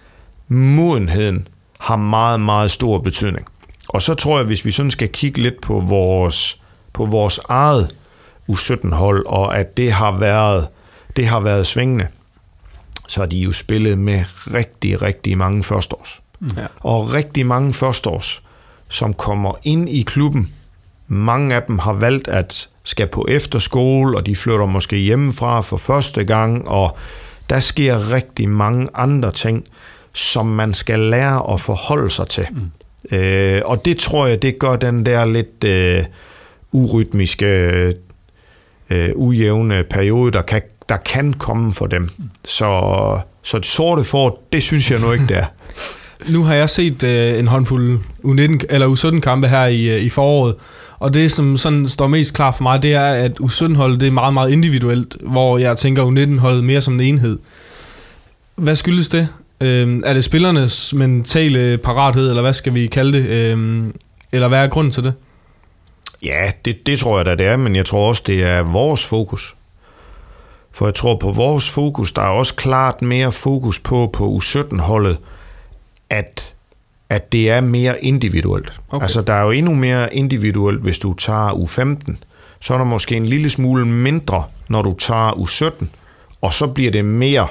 modenheden 0.47 1.47
har 1.79 1.95
meget, 1.95 2.39
meget 2.39 2.71
stor 2.71 2.99
betydning. 2.99 3.47
Og 3.89 4.01
så 4.01 4.13
tror 4.13 4.37
jeg, 4.37 4.45
hvis 4.45 4.65
vi 4.65 4.71
sådan 4.71 4.91
skal 4.91 5.09
kigge 5.09 5.41
lidt 5.41 5.61
på 5.61 5.79
vores, 5.79 6.59
på 6.93 7.05
vores 7.05 7.39
eget 7.49 7.95
U17-hold, 8.51 9.25
og 9.25 9.57
at 9.57 9.77
det 9.77 9.91
har 9.91 10.11
været, 10.17 10.67
det 11.15 11.27
har 11.27 11.39
været 11.39 11.67
svingende, 11.67 12.07
så 13.07 13.19
har 13.19 13.27
de 13.27 13.37
jo 13.37 13.51
spillet 13.51 13.97
med 13.97 14.23
rigtig, 14.53 15.01
rigtig 15.01 15.37
mange 15.37 15.63
førsteårs. 15.63 16.21
Ja. 16.57 16.65
Og 16.79 17.13
rigtig 17.13 17.45
mange 17.45 17.73
førsteårs, 17.73 18.43
som 18.89 19.13
kommer 19.13 19.53
ind 19.63 19.89
i 19.89 20.01
klubben 20.01 20.53
mange 21.11 21.55
af 21.55 21.63
dem 21.63 21.79
har 21.79 21.93
valgt 21.93 22.27
at 22.27 22.69
skal 22.83 23.07
på 23.07 23.25
efterskole, 23.29 24.17
og 24.17 24.25
de 24.25 24.35
flytter 24.35 24.65
måske 24.65 24.95
hjemmefra 24.95 25.61
for 25.61 25.77
første 25.77 26.23
gang, 26.23 26.67
og 26.67 26.97
der 27.49 27.59
sker 27.59 28.11
rigtig 28.11 28.49
mange 28.49 28.87
andre 28.93 29.31
ting, 29.31 29.63
som 30.13 30.45
man 30.45 30.73
skal 30.73 30.99
lære 30.99 31.53
at 31.53 31.61
forholde 31.61 32.11
sig 32.11 32.27
til. 32.27 32.47
Mm. 32.51 33.17
Øh, 33.17 33.61
og 33.65 33.85
det 33.85 33.97
tror 33.97 34.27
jeg, 34.27 34.41
det 34.41 34.59
gør 34.59 34.75
den 34.75 35.05
der 35.05 35.25
lidt 35.25 35.63
øh, 35.63 36.03
urytmiske, 36.71 37.45
øh, 38.89 39.09
ujævne 39.15 39.83
periode, 39.83 40.31
der 40.31 40.41
kan, 40.41 40.61
der 40.89 40.97
kan 40.97 41.33
komme 41.33 41.73
for 41.73 41.87
dem. 41.87 42.01
Mm. 42.01 42.29
Så, 42.45 43.19
så 43.43 43.57
det 43.57 43.65
sorte 43.65 44.03
for, 44.03 44.39
det 44.51 44.63
synes 44.63 44.91
jeg 44.91 44.99
nu 44.99 45.11
ikke, 45.11 45.27
det 45.27 45.37
er. 45.37 45.45
nu 46.33 46.43
har 46.43 46.55
jeg 46.55 46.69
set 46.69 47.03
øh, 47.03 47.39
en 47.39 47.47
håndfuld 47.47 47.99
U19 48.23 48.65
eller 48.69 48.87
U17-kampe 48.87 49.47
her 49.47 49.65
i, 49.65 49.95
øh, 49.95 50.01
i 50.01 50.09
foråret, 50.09 50.55
og 51.01 51.13
det, 51.13 51.31
som 51.31 51.57
sådan 51.57 51.87
står 51.87 52.07
mest 52.07 52.33
klart 52.33 52.55
for 52.55 52.63
mig, 52.63 52.83
det 52.83 52.93
er, 52.93 53.11
at 53.13 53.31
U17-holdet 53.39 54.01
det 54.01 54.07
er 54.07 54.11
meget, 54.11 54.33
meget 54.33 54.51
individuelt, 54.51 55.17
hvor 55.21 55.57
jeg 55.57 55.77
tænker 55.77 56.03
U19-holdet 56.03 56.63
mere 56.63 56.81
som 56.81 56.93
en 56.93 57.01
enhed. 57.01 57.39
Hvad 58.55 58.75
skyldes 58.75 59.09
det? 59.09 59.27
Øhm, 59.61 60.03
er 60.05 60.13
det 60.13 60.23
spillernes 60.23 60.93
mentale 60.93 61.77
parathed, 61.77 62.29
eller 62.29 62.41
hvad 62.41 62.53
skal 62.53 62.73
vi 62.73 62.87
kalde 62.87 63.17
det? 63.17 63.25
Øhm, 63.25 63.95
eller 64.31 64.47
hvad 64.47 64.59
er 64.59 64.67
grunden 64.67 64.91
til 64.91 65.03
det? 65.03 65.13
Ja, 66.23 66.51
det, 66.65 66.85
det 66.85 66.99
tror 66.99 67.17
jeg 67.17 67.25
da 67.25 67.35
det 67.35 67.45
er, 67.45 67.57
men 67.57 67.75
jeg 67.75 67.85
tror 67.85 68.09
også, 68.09 68.23
det 68.25 68.43
er 68.43 68.61
vores 68.61 69.05
fokus. 69.05 69.55
For 70.71 70.85
jeg 70.85 70.95
tror 70.95 71.15
på 71.15 71.31
vores 71.31 71.69
fokus, 71.69 72.11
der 72.11 72.21
er 72.21 72.29
også 72.29 72.55
klart 72.55 73.01
mere 73.01 73.31
fokus 73.31 73.79
på 73.79 74.09
på 74.13 74.39
U17-holdet, 74.43 75.17
at 76.09 76.53
at 77.11 77.31
det 77.31 77.49
er 77.49 77.61
mere 77.61 78.03
individuelt. 78.03 78.73
Okay. 78.89 79.03
Altså, 79.03 79.21
der 79.21 79.33
er 79.33 79.43
jo 79.43 79.51
endnu 79.51 79.75
mere 79.75 80.15
individuelt, 80.15 80.81
hvis 80.81 80.99
du 80.99 81.13
tager 81.13 81.49
U15. 81.49 82.15
Så 82.59 82.73
er 82.73 82.77
der 82.77 82.85
måske 82.85 83.15
en 83.15 83.25
lille 83.25 83.49
smule 83.49 83.85
mindre, 83.85 84.43
når 84.67 84.81
du 84.81 84.95
tager 84.99 85.31
U17. 85.31 85.85
Og 86.41 86.53
så 86.53 86.67
bliver 86.67 86.91
det 86.91 87.05
mere, 87.05 87.47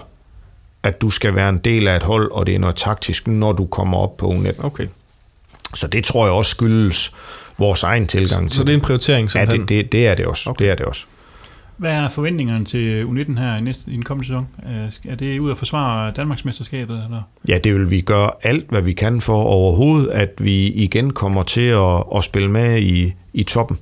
at 0.82 1.00
du 1.00 1.10
skal 1.10 1.34
være 1.34 1.48
en 1.48 1.58
del 1.58 1.88
af 1.88 1.96
et 1.96 2.02
hold, 2.02 2.30
og 2.30 2.46
det 2.46 2.54
er 2.54 2.58
noget 2.58 2.76
taktisk, 2.76 3.28
når 3.28 3.52
du 3.52 3.66
kommer 3.66 3.98
op 3.98 4.16
på 4.16 4.26
U19. 4.26 4.64
Okay. 4.64 4.86
Så 5.74 5.86
det 5.86 6.04
tror 6.04 6.26
jeg 6.26 6.32
også 6.32 6.50
skyldes 6.50 7.12
vores 7.58 7.82
egen 7.82 8.06
tilgang 8.06 8.50
så, 8.50 8.54
til 8.54 8.58
Så 8.58 8.64
det 8.64 8.70
er 8.72 8.74
en 8.74 8.80
prioritering? 8.80 9.30
Ja, 9.34 9.44
det, 9.44 9.68
det, 9.68 9.92
det 9.92 10.06
er 10.06 10.14
det 10.14 10.26
også. 10.26 10.50
Okay. 10.50 10.64
Det 10.64 10.70
er 10.70 10.74
det 10.74 10.86
også. 10.86 11.06
Hvad 11.80 11.92
er 11.92 12.08
forventningerne 12.08 12.64
til 12.64 13.04
U19 13.04 13.38
her 13.38 13.56
i, 13.56 13.60
næste, 13.60 13.90
i 13.90 13.94
den 13.94 14.02
kommende 14.02 14.28
sæson? 14.28 14.48
Øh, 14.66 15.12
er 15.12 15.16
det 15.16 15.38
ud 15.38 15.50
at 15.50 15.58
forsvare 15.58 16.12
Danmarksmesterskabet? 16.12 17.02
Eller? 17.04 17.22
Ja, 17.48 17.58
det 17.58 17.74
vil 17.74 17.90
vi 17.90 18.00
gøre 18.00 18.30
alt, 18.42 18.70
hvad 18.70 18.82
vi 18.82 18.92
kan 18.92 19.20
for 19.20 19.42
overhovedet, 19.42 20.08
at 20.08 20.30
vi 20.38 20.66
igen 20.66 21.12
kommer 21.12 21.42
til 21.42 21.68
at, 21.68 22.04
at 22.16 22.24
spille 22.24 22.50
med 22.50 22.80
i, 22.80 23.14
i 23.32 23.42
toppen. 23.42 23.78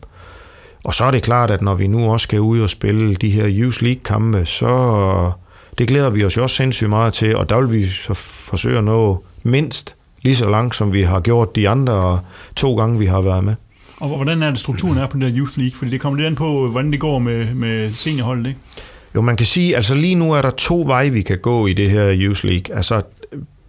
Og 0.85 0.95
så 0.95 1.05
er 1.05 1.11
det 1.11 1.23
klart, 1.23 1.51
at 1.51 1.63
når 1.63 1.75
vi 1.75 1.87
nu 1.87 2.13
også 2.13 2.25
skal 2.25 2.41
ud 2.41 2.61
og 2.61 2.71
spille 2.71 3.15
de 3.15 3.31
her 3.31 3.47
Youth 3.49 3.83
League-kampe, 3.83 4.47
så 4.47 5.33
det 5.79 5.89
glæder 5.89 6.11
vi 6.11 6.25
os 6.25 6.37
jo 6.37 6.43
også 6.43 6.57
sindssygt 6.57 6.91
meget 6.91 7.13
til, 7.13 7.37
og 7.37 7.49
der 7.49 7.61
vil 7.61 7.73
vi 7.73 7.87
så 7.87 8.15
forsøge 8.51 8.79
at 8.79 8.85
nå 8.85 9.25
mindst 9.43 9.97
lige 10.23 10.37
så 10.37 10.51
langt, 10.51 10.75
som 10.75 10.93
vi 10.93 11.03
har 11.03 11.21
gjort 11.21 11.57
de 11.57 11.69
andre 11.69 12.21
to 12.57 12.77
gange, 12.77 12.99
vi 12.99 13.07
har 13.07 13.21
været 13.21 13.45
med. 13.45 13.55
Og 14.01 14.09
hvordan 14.17 14.43
er 14.43 14.51
det 14.51 14.59
strukturen 14.59 14.99
er 14.99 15.07
på 15.07 15.13
den 15.13 15.23
der 15.23 15.39
Youth 15.39 15.59
League? 15.59 15.79
Fordi 15.79 15.91
det 15.91 16.01
kommer 16.01 16.17
lidt 16.17 16.27
an 16.27 16.35
på, 16.35 16.71
hvordan 16.71 16.93
det 16.93 17.01
går 17.01 17.19
med, 17.19 17.55
med 17.55 17.93
seniorholdet, 17.93 18.47
ikke? 18.47 18.61
Jo, 19.15 19.21
man 19.21 19.37
kan 19.37 19.47
sige, 19.47 19.77
altså 19.77 19.95
lige 19.95 20.15
nu 20.15 20.33
er 20.33 20.43
der 20.43 20.51
to 20.51 20.83
veje, 20.87 21.11
vi 21.11 21.23
kan 21.23 21.39
gå 21.39 21.67
i 21.67 21.73
det 21.73 21.91
her 21.91 22.15
Youth 22.15 22.45
League. 22.45 22.77
Altså, 22.77 23.03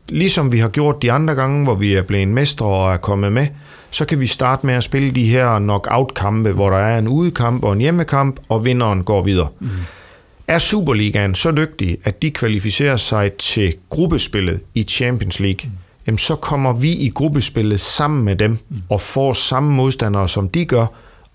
ligesom 0.10 0.52
vi 0.52 0.60
har 0.60 0.70
gjort 0.70 1.02
de 1.02 1.12
andre 1.12 1.36
gange, 1.36 1.64
hvor 1.64 1.76
vi 1.76 1.94
er 1.94 2.02
blevet 2.02 2.28
mestre 2.28 2.66
og 2.66 2.94
er 2.94 2.98
kommet 2.98 3.34
med, 3.34 3.48
så 3.92 4.06
kan 4.06 4.20
vi 4.20 4.28
starte 4.28 4.66
med 4.66 4.74
at 4.74 4.84
spille 4.84 5.12
de 5.12 5.26
her 5.26 5.60
knockout-kampe, 5.60 6.52
hvor 6.52 6.70
der 6.70 6.78
er 6.78 6.98
en 6.98 7.08
udekamp 7.08 7.64
og 7.64 7.74
en 7.74 7.80
hjemmekamp, 7.80 8.40
og 8.50 8.66
vinderen 8.66 9.04
går 9.04 9.24
videre. 9.24 9.48
Mm. 9.60 9.70
Er 10.48 10.60
Superligaen 10.60 11.36
så 11.36 11.52
dygtig, 11.52 11.98
at 12.04 12.22
de 12.22 12.32
kvalificerer 12.32 12.98
sig 12.98 13.32
til 13.34 13.74
gruppespillet 13.90 14.60
i 14.76 14.84
Champions 14.84 15.40
League, 15.40 15.62
mm 15.64 15.89
jamen 16.10 16.18
så 16.18 16.36
kommer 16.36 16.74
vi 16.74 16.92
i 16.92 17.10
gruppespillet 17.10 17.80
sammen 17.80 18.26
med 18.26 18.36
dem 18.36 18.52
mm. 18.52 18.82
og 18.90 19.02
får 19.02 19.34
samme 19.34 19.72
modstandere, 19.72 20.30
som 20.30 20.50
de 20.50 20.66
gør, 20.66 20.86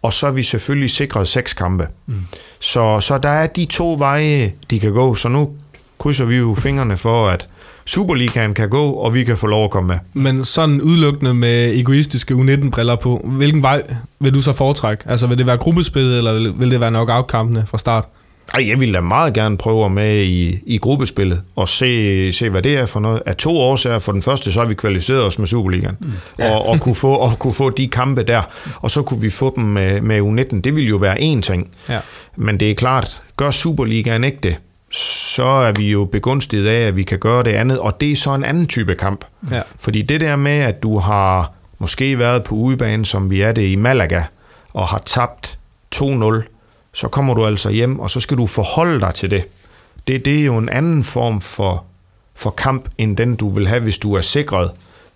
og 0.03 0.13
så 0.13 0.27
er 0.27 0.31
vi 0.31 0.43
selvfølgelig 0.43 0.91
sikret 0.91 1.29
seks 1.29 1.53
kampe. 1.53 1.87
Mm. 2.07 2.23
Så, 2.61 3.01
så 3.01 3.19
der 3.19 3.29
er 3.29 3.47
de 3.47 3.65
to 3.65 3.95
veje, 3.99 4.53
de 4.71 4.81
kan 4.81 4.93
gå, 4.93 5.15
så 5.15 5.29
nu 5.29 5.51
krydser 5.99 6.25
vi 6.25 6.37
jo 6.37 6.55
fingrene 6.55 6.97
for, 6.97 7.29
at 7.29 7.49
Superligaen 7.87 8.55
kan 8.55 8.71
gå, 8.71 8.91
og 8.91 9.15
vi 9.15 9.25
kan 9.25 9.37
få 9.37 9.47
lov 9.47 9.65
at 9.65 9.71
komme 9.71 9.87
med. 9.87 10.23
Men 10.23 10.45
sådan 10.45 10.81
udelukkende 10.81 11.35
med 11.35 11.79
egoistiske 11.79 12.35
U19-briller 12.35 12.97
på, 12.97 13.29
hvilken 13.37 13.63
vej 13.63 13.83
vil 14.21 14.35
du 14.35 14.43
så 14.43 14.53
foretrække? 14.53 15.05
Altså 15.07 15.27
vil 15.27 15.39
det 15.39 15.47
være 15.47 15.57
gruppespillet, 15.57 16.19
eller 16.19 16.53
vil, 16.53 16.71
det 16.71 16.81
være 16.81 16.91
knockout-kampene 16.91 17.65
fra 17.67 17.79
start? 17.79 18.09
Ej, 18.55 18.69
jeg 18.69 18.81
vil 18.81 18.95
da 18.95 19.01
meget 19.01 19.35
gerne 19.35 19.57
prøve 19.57 19.85
at 19.85 19.93
med 19.93 20.23
i, 20.23 20.59
i 20.67 20.79
gruppespillet 20.79 21.43
og 21.57 21.69
se, 21.69 22.33
se, 22.33 22.51
hvad 22.51 22.63
det 22.63 22.77
er 22.77 22.87
for 22.87 23.01
noget. 23.01 23.23
Af 23.27 23.37
to 23.37 23.59
årsager. 23.59 23.99
For 23.99 24.13
den 24.13 24.23
første, 24.23 24.53
så 24.53 24.61
har 24.61 24.67
vi 24.67 24.75
kvalificeret 24.75 25.23
os 25.23 25.39
med 25.39 25.47
Superligaen. 25.47 25.97
Mm. 26.01 26.13
Ja. 26.39 26.55
Og, 26.55 26.69
og, 26.69 26.81
kunne 26.81 26.95
få, 26.95 27.13
og 27.13 27.39
kunne 27.39 27.55
få 27.55 27.71
de 27.71 27.89
kampe 27.89 28.23
der. 28.23 28.43
Og 28.77 28.91
så 28.91 29.03
kunne 29.03 29.21
vi 29.21 29.31
få 29.31 29.53
dem 29.57 29.65
med, 29.65 30.01
med 30.01 30.21
U19. 30.21 30.61
Det 30.61 30.77
ville 30.77 30.89
jo 30.89 30.97
være 30.97 31.19
én 31.19 31.41
ting. 31.41 31.71
Ja. 31.89 31.99
Men 32.37 32.61
det 32.61 32.71
er 32.71 32.75
klart, 32.75 33.23
gør 33.37 33.51
Superligaen 33.51 34.25
ikke 34.25 34.39
det, 34.43 34.57
så 34.91 35.45
er 35.45 35.73
vi 35.73 35.91
jo 35.91 36.05
begunstiget 36.05 36.69
af, 36.69 36.81
at 36.81 36.97
vi 36.97 37.03
kan 37.03 37.19
gøre 37.19 37.43
det 37.43 37.51
andet. 37.51 37.79
Og 37.79 38.01
det 38.01 38.13
er 38.13 38.17
så 38.17 38.35
en 38.35 38.45
anden 38.45 38.67
type 38.67 38.95
kamp. 38.95 39.25
Ja. 39.51 39.61
Fordi 39.79 40.03
det 40.03 40.21
der 40.21 40.37
med, 40.37 40.59
at 40.59 40.83
du 40.83 40.99
har 40.99 41.53
måske 41.79 42.19
været 42.19 42.45
på 42.45 42.55
udebane, 42.55 43.07
som 43.07 43.31
vi 43.31 43.41
er 43.41 43.53
det 43.53 43.63
i 43.63 43.77
Malaga, 43.77 44.23
og 44.73 44.89
har 44.89 45.03
tabt 45.07 45.59
2-0 45.95 46.54
så 46.95 47.09
kommer 47.09 47.35
du 47.35 47.47
altså 47.47 47.71
hjem, 47.71 48.01
og 48.01 48.11
så 48.11 48.21
skal 48.21 48.37
du 48.37 48.47
forholde 48.47 49.01
dig 49.01 49.15
til 49.15 49.31
det. 49.31 49.45
Det, 50.09 50.25
det 50.25 50.41
er 50.41 50.45
jo 50.45 50.59
en 50.59 50.69
anden 50.69 51.05
form 51.05 51.41
for, 51.41 51.85
for 52.35 52.51
kamp, 52.51 52.89
end 52.99 53.17
den 53.17 53.37
du 53.37 53.51
vil 53.51 53.69
have, 53.69 53.81
hvis 53.81 53.99
du 53.99 54.15
er 54.15 54.21
sikret 54.21 54.71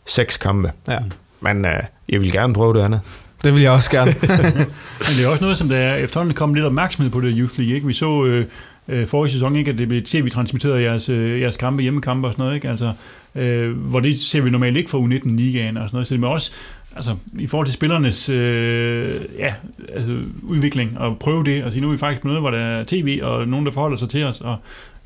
seks 0.06 0.36
kampe. 0.36 0.72
Ja. 0.88 0.98
Men 1.40 1.64
uh, 1.64 1.70
jeg 2.08 2.20
vil 2.20 2.32
gerne 2.32 2.54
prøve 2.54 2.74
det 2.74 2.80
andet. 2.82 3.00
Det 3.44 3.54
vil 3.54 3.62
jeg 3.62 3.70
også 3.70 3.90
gerne. 3.90 4.14
Men 5.06 5.12
det 5.18 5.24
er 5.24 5.28
også 5.28 5.44
noget, 5.44 5.58
som 5.58 5.68
der 5.68 5.76
er 5.76 5.96
efterhånden 5.96 6.34
kommet 6.34 6.56
lidt 6.56 6.66
opmærksomhed 6.66 7.10
på 7.10 7.20
det 7.20 7.34
Youth 7.36 7.58
League. 7.58 7.74
Ikke? 7.74 7.86
Vi 7.86 7.92
så 7.92 8.24
øh, 8.24 8.46
øh, 8.88 9.06
forrige 9.06 9.32
sæson, 9.32 9.56
ikke, 9.56 9.70
at 9.70 9.78
det 9.78 9.88
blev 9.88 10.02
tv-transmitteret 10.02 10.82
jeres, 10.82 11.08
øh, 11.08 11.40
jeres 11.40 11.56
kampe, 11.56 11.82
hjemmekampe 11.82 12.28
og 12.28 12.32
sådan 12.32 12.42
noget. 12.42 12.54
Ikke? 12.54 12.68
Altså, 12.68 12.92
øh, 13.34 13.70
hvor 13.76 14.00
det 14.00 14.18
ser 14.18 14.40
vi 14.40 14.50
normalt 14.50 14.76
ikke 14.76 14.90
for 14.90 14.98
U19-ligaen 14.98 15.76
og 15.76 15.88
sådan 15.88 15.96
noget. 15.96 16.06
Så 16.06 16.14
det 16.14 16.24
er 16.24 16.28
også 16.28 16.52
altså, 16.98 17.16
i 17.38 17.46
forhold 17.46 17.66
til 17.66 17.74
spillernes 17.74 18.28
øh, 18.28 19.14
ja, 19.38 19.54
altså, 19.94 20.18
udvikling, 20.42 20.98
og 20.98 21.18
prøve 21.18 21.44
det, 21.44 21.64
og 21.64 21.72
sige, 21.72 21.80
nu 21.82 21.88
er 21.88 21.92
vi 21.92 21.98
faktisk 21.98 22.22
på 22.22 22.28
noget, 22.28 22.42
hvor 22.42 22.50
der 22.50 22.58
er 22.58 22.84
tv, 22.84 23.20
og 23.22 23.48
nogen, 23.48 23.66
der 23.66 23.72
forholder 23.72 23.96
sig 23.96 24.08
til 24.08 24.24
os, 24.24 24.40
og 24.40 24.56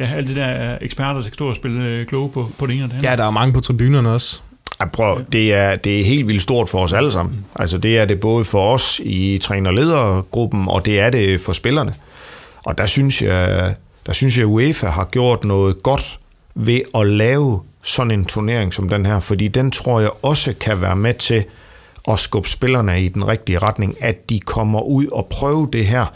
ja, 0.01 0.11
alt 0.15 0.29
det 0.29 0.37
der 0.37 0.45
er 0.45 0.79
eksperter, 0.81 1.15
der 1.15 1.23
skal 1.23 1.35
stå 1.35 1.49
og 1.49 1.57
spille 1.57 1.85
øh, 1.85 2.07
kloge 2.07 2.31
på, 2.31 2.49
på 2.59 2.67
det 2.67 2.75
ene 2.75 2.85
og 2.85 2.89
det 2.89 2.95
andet. 2.95 3.09
Ja, 3.09 3.17
der 3.17 3.25
er 3.25 3.31
mange 3.31 3.53
på 3.53 3.61
tribunerne 3.61 4.11
også. 4.11 4.43
Ja, 4.81 4.87
prøv, 4.87 5.21
det, 5.33 5.55
er, 5.55 5.77
det 5.77 6.01
er 6.01 6.05
helt 6.05 6.27
vildt 6.27 6.43
stort 6.43 6.69
for 6.69 6.79
os 6.79 6.93
alle 6.93 7.13
sammen. 7.13 7.35
Mm. 7.35 7.45
Altså, 7.57 7.79
det 7.79 7.99
er 7.99 8.05
det 8.05 8.21
både 8.21 8.45
for 8.45 8.75
os 8.75 9.01
i 9.05 9.39
træner-ledergruppen, 9.43 10.69
og 10.69 10.85
det 10.85 11.01
er 11.01 11.11
det 11.11 11.41
for 11.41 11.53
spillerne. 11.53 11.95
Og 12.65 12.79
der 12.79 12.87
synes 12.87 13.23
jeg, 13.23 13.75
der 14.07 14.13
synes 14.13 14.39
jeg, 14.39 14.47
UEFA 14.47 14.87
har 14.87 15.05
gjort 15.05 15.45
noget 15.45 15.83
godt 15.83 16.19
ved 16.55 16.81
at 16.95 17.07
lave 17.07 17.61
sådan 17.83 18.11
en 18.11 18.25
turnering 18.25 18.75
som 18.75 18.89
den 18.89 19.07
her, 19.07 19.21
fordi 19.21 19.49
den 19.49 19.71
tror 19.71 20.01
jeg 20.01 20.11
også 20.23 20.55
kan 20.61 20.81
være 20.81 20.97
med 20.97 21.15
til 21.15 21.45
at 22.09 22.21
skubbe 22.21 22.49
spillerne 22.49 23.03
i 23.03 23.09
den 23.09 23.27
rigtige 23.27 23.59
retning, 23.59 23.97
at 24.01 24.31
de 24.31 24.41
kommer 24.41 24.81
ud 24.81 25.07
og 25.07 25.27
prøver 25.31 25.67
det 25.67 25.87
her. 25.87 26.07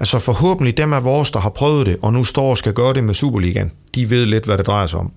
Altså 0.00 0.18
forhåbentlig 0.18 0.76
dem 0.76 0.92
af 0.92 1.04
vores, 1.04 1.30
der 1.30 1.38
har 1.38 1.50
prøvet 1.50 1.86
det, 1.86 1.96
og 2.02 2.12
nu 2.12 2.24
står 2.24 2.50
og 2.50 2.58
skal 2.58 2.72
gøre 2.72 2.94
det 2.94 3.04
med 3.04 3.14
Superligaen, 3.14 3.72
de 3.94 4.10
ved 4.10 4.26
lidt, 4.26 4.44
hvad 4.44 4.58
det 4.58 4.66
drejer 4.66 4.86
sig 4.86 5.00
om. 5.00 5.12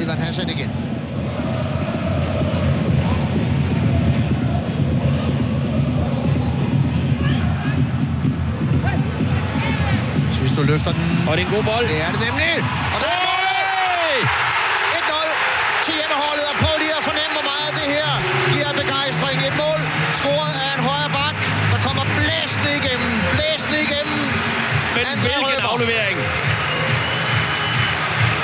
Ivan 0.00 0.16
Hassan 0.16 0.48
igen. 0.48 0.70
Hvis 10.40 10.52
du 10.58 10.62
løfter 10.62 10.92
den. 10.92 11.02
Og 11.28 11.36
det 11.36 11.42
er 11.42 11.48
en 11.48 11.54
god 11.54 11.64
bold. 11.64 11.86
Det 11.92 11.98
er 12.06 12.10
det 12.12 12.20
nemlig. 12.26 12.54
Og 12.94 12.98
der 13.02 13.25
er 25.62 25.68
aflevering. 25.72 26.16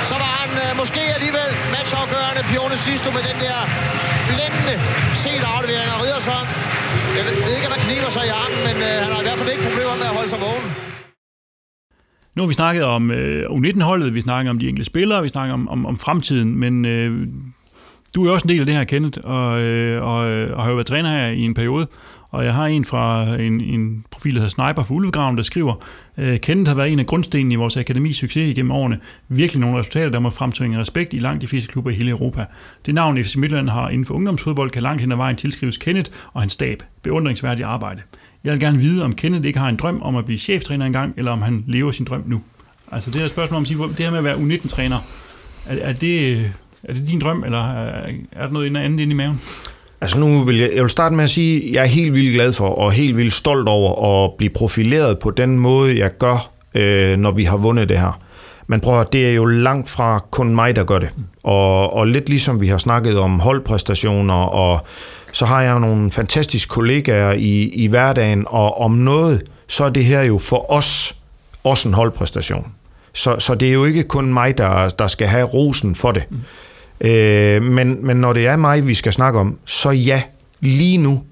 Så 0.09 0.15
var 0.23 0.31
han 0.41 0.51
øh, 0.63 0.71
måske 0.81 1.01
alligevel 1.17 1.51
matchafgørende 1.75 2.43
Pione 2.51 2.77
Sisto 2.85 3.09
med 3.17 3.23
den 3.29 3.37
der 3.45 3.57
blændende 4.29 4.75
set 5.23 5.43
aflevering 5.55 5.89
af 5.95 5.97
Riddersson. 6.03 6.45
Jeg 7.17 7.23
ved, 7.27 7.35
ikke, 7.55 7.67
om 7.69 7.73
han 7.77 7.83
kniver 7.87 8.11
sig 8.17 8.23
i 8.29 8.31
armen, 8.41 8.59
men 8.67 8.77
øh, 8.89 8.95
han 9.03 9.09
har 9.13 9.19
i 9.23 9.25
hvert 9.27 9.39
fald 9.41 9.51
ikke 9.53 9.63
problemer 9.69 9.95
med 10.01 10.07
at 10.11 10.15
holde 10.19 10.29
sig 10.33 10.39
vågen. 10.47 10.67
Nu 12.35 12.39
har 12.43 12.49
vi 12.51 12.57
snakket 12.61 12.83
om 12.97 13.03
øh, 13.17 13.43
U19-holdet, 13.57 14.07
vi 14.17 14.21
snakker 14.27 14.49
om 14.53 14.57
de 14.61 14.67
enkelte 14.71 14.87
spillere, 14.93 15.19
vi 15.27 15.31
snakker 15.35 15.53
om, 15.59 15.63
om, 15.73 15.79
om 15.91 15.95
fremtiden, 16.05 16.49
men 16.63 16.73
øh, 16.95 17.11
du 18.15 18.25
er 18.25 18.31
også 18.31 18.45
en 18.45 18.49
del 18.49 18.59
af 18.59 18.65
det 18.65 18.75
her, 18.75 18.83
Kenneth, 18.83 19.19
og, 19.23 19.61
øh, 19.61 20.03
og, 20.03 20.29
øh, 20.29 20.57
og 20.57 20.63
har 20.63 20.69
jo 20.69 20.75
været 20.75 20.87
træner 20.87 21.09
her 21.09 21.27
i 21.27 21.41
en 21.41 21.53
periode. 21.53 21.87
Og 22.31 22.45
jeg 22.45 22.53
har 22.53 22.65
en 22.65 22.85
fra 22.85 23.35
en, 23.35 23.61
en 23.61 24.05
profil, 24.11 24.33
der 24.33 24.39
hedder 24.39 24.49
Sniper 24.49 24.83
for 24.83 24.95
Ulvegraven, 24.95 25.37
der 25.37 25.43
skriver, 25.43 25.75
øh, 26.17 26.39
Kenneth 26.39 26.67
har 26.69 26.75
været 26.75 26.91
en 26.91 26.99
af 26.99 27.05
grundstenene 27.05 27.53
i 27.53 27.55
vores 27.57 27.77
akademis 27.77 28.17
succes 28.17 28.49
igennem 28.49 28.71
årene. 28.71 28.99
Virkelig 29.27 29.61
nogle 29.61 29.79
resultater, 29.79 30.09
der 30.09 30.19
må 30.19 30.29
fremtvinge 30.29 30.79
respekt 30.79 31.13
i 31.13 31.19
langt 31.19 31.41
de 31.41 31.47
fleste 31.47 31.69
klubber 31.69 31.91
i 31.91 31.93
hele 31.93 32.11
Europa. 32.11 32.45
Det 32.85 32.95
navn 32.95 33.23
FC 33.23 33.35
Midtjylland 33.35 33.69
har 33.69 33.89
inden 33.89 34.05
for 34.05 34.13
ungdomsfodbold 34.13 34.71
kan 34.71 34.81
langt 34.81 35.01
hen 35.01 35.11
ad 35.11 35.17
vejen 35.17 35.35
tilskrives 35.35 35.77
Kenneth 35.77 36.11
og 36.33 36.41
hans 36.41 36.53
stab. 36.53 36.83
Beundringsværdigt 37.03 37.65
arbejde. 37.65 38.01
Jeg 38.43 38.53
vil 38.53 38.59
gerne 38.59 38.77
vide, 38.77 39.03
om 39.03 39.15
Kenneth 39.15 39.45
ikke 39.45 39.59
har 39.59 39.69
en 39.69 39.75
drøm 39.75 40.01
om 40.01 40.15
at 40.15 40.25
blive 40.25 40.37
cheftræner 40.37 40.85
engang, 40.85 41.13
eller 41.17 41.31
om 41.31 41.41
han 41.41 41.63
lever 41.67 41.91
sin 41.91 42.05
drøm 42.05 42.23
nu. 42.25 42.41
Altså 42.91 43.11
det 43.11 43.21
her 43.21 43.27
spørgsmål 43.27 43.57
om, 43.57 43.65
det 43.65 43.99
her 43.99 44.09
med 44.09 44.17
at 44.17 44.23
være 44.23 44.35
U19-træner, 44.35 44.97
er, 45.65 45.75
er, 45.75 45.93
det, 45.93 46.51
er 46.83 46.93
det 46.93 47.07
din 47.07 47.19
drøm, 47.19 47.43
eller 47.43 47.69
øh, 47.69 48.13
er, 48.31 48.41
der 48.43 48.49
noget 48.49 48.77
andet 48.77 48.99
inde 48.99 49.11
i 49.11 49.15
maven? 49.15 49.41
Altså 50.01 50.19
nu 50.19 50.43
vil 50.43 50.57
jeg, 50.57 50.71
jeg 50.75 50.81
vil 50.81 50.89
starte 50.89 51.15
med 51.15 51.23
at 51.23 51.29
sige, 51.29 51.69
at 51.69 51.75
jeg 51.75 51.81
er 51.81 51.87
helt 51.87 52.13
vildt 52.13 52.33
glad 52.33 52.53
for 52.53 52.67
og 52.67 52.91
helt 52.91 53.17
vildt 53.17 53.33
stolt 53.33 53.69
over 53.69 54.23
at 54.25 54.31
blive 54.37 54.49
profileret 54.49 55.19
på 55.19 55.31
den 55.31 55.59
måde, 55.59 55.99
jeg 55.99 56.17
gør, 56.17 56.49
øh, 56.73 57.17
når 57.17 57.31
vi 57.31 57.43
har 57.43 57.57
vundet 57.57 57.89
det 57.89 57.99
her. 57.99 58.19
Men 58.67 58.79
prøv 58.79 59.01
at 59.01 59.13
det 59.13 59.29
er 59.29 59.33
jo 59.33 59.45
langt 59.45 59.89
fra 59.89 60.25
kun 60.31 60.55
mig, 60.55 60.75
der 60.75 60.83
gør 60.83 60.99
det. 60.99 61.09
Og, 61.43 61.93
og 61.93 62.07
lidt 62.07 62.29
ligesom 62.29 62.61
vi 62.61 62.67
har 62.67 62.77
snakket 62.77 63.17
om 63.17 63.39
holdpræstationer, 63.39 64.33
og 64.33 64.85
så 65.33 65.45
har 65.45 65.61
jeg 65.61 65.79
nogle 65.79 66.11
fantastiske 66.11 66.69
kollegaer 66.69 67.33
i, 67.33 67.63
i 67.63 67.87
hverdagen, 67.87 68.45
og 68.47 68.81
om 68.81 68.91
noget, 68.91 69.43
så 69.67 69.83
er 69.83 69.89
det 69.89 70.05
her 70.05 70.21
jo 70.21 70.37
for 70.37 70.71
os 70.71 71.15
også 71.63 71.87
en 71.87 71.93
holdpræstation. 71.93 72.71
Så, 73.13 73.39
så 73.39 73.55
det 73.55 73.67
er 73.67 73.73
jo 73.73 73.85
ikke 73.85 74.03
kun 74.03 74.33
mig, 74.33 74.57
der, 74.57 74.89
der 74.89 75.07
skal 75.07 75.27
have 75.27 75.45
rosen 75.45 75.95
for 75.95 76.11
det. 76.11 76.23
Mm. 76.29 76.37
Øh, 77.01 77.63
men, 77.63 78.05
men 78.05 78.17
når 78.17 78.33
det 78.33 78.47
er 78.47 78.55
mig, 78.55 78.87
vi 78.87 78.93
skal 78.93 79.13
snakke 79.13 79.39
om, 79.39 79.57
så 79.65 79.89
ja, 79.89 80.21
lige 80.59 80.97
nu, 80.97 81.23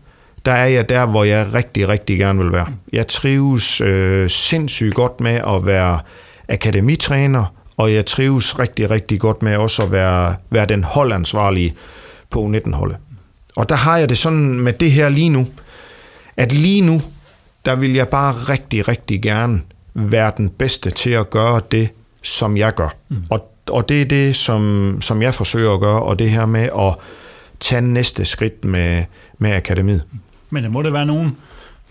der 0.46 0.52
er 0.52 0.66
jeg 0.66 0.90
der, 0.90 1.06
hvor 1.06 1.24
jeg 1.24 1.54
rigtig, 1.54 1.88
rigtig 1.88 2.18
gerne 2.18 2.44
vil 2.44 2.52
være. 2.52 2.68
Jeg 2.94 3.08
trives 3.08 3.82
øh, 3.82 4.30
sindssygt 4.30 4.96
godt 4.96 5.22
med 5.22 5.42
at 5.48 5.66
være 5.66 6.00
akademitræner, 6.50 7.46
og 7.78 7.94
jeg 7.94 8.06
trives 8.06 8.60
rigtig, 8.60 8.90
rigtig 8.90 9.20
godt 9.20 9.44
med 9.44 9.58
også 9.58 9.84
at 9.84 9.92
være, 9.92 10.36
være 10.50 10.66
den 10.66 10.84
holdansvarlige 10.84 11.74
på 12.30 12.46
U19-holdet. 12.46 12.98
Og 13.56 13.70
der 13.70 13.76
har 13.76 13.98
jeg 13.98 14.10
det 14.10 14.18
sådan 14.18 14.60
med 14.60 14.74
det 14.74 14.92
her 14.92 15.10
lige 15.10 15.30
nu, 15.30 15.48
at 16.38 16.54
lige 16.54 16.82
nu, 16.82 17.02
der 17.66 17.76
vil 17.76 17.94
jeg 17.94 18.08
bare 18.08 18.34
rigtig, 18.34 18.88
rigtig 18.88 19.22
gerne 19.22 19.62
være 19.94 20.32
den 20.38 20.50
bedste 20.50 20.90
til 20.90 21.10
at 21.10 21.30
gøre 21.30 21.62
det, 21.72 21.90
som 22.22 22.58
jeg 22.58 22.76
gør. 22.76 22.96
Mm. 23.10 23.24
Og 23.30 23.51
og 23.70 23.90
det 23.90 24.02
er 24.02 24.06
det, 24.06 24.36
som, 24.36 24.98
som 25.02 25.22
jeg 25.22 25.34
forsøger 25.34 25.74
at 25.74 25.80
gøre, 25.80 26.04
og 26.04 26.20
det 26.20 26.30
her 26.30 26.46
med 26.46 26.70
at 26.80 26.96
tage 27.60 27.82
næste 27.82 28.26
skridt 28.26 28.66
med, 28.66 29.04
med 29.38 29.52
akademiet. 29.52 30.04
Men 30.50 30.64
der 30.64 30.70
må 30.70 30.82
der 30.82 30.92
være 30.92 31.06
nogen 31.06 31.38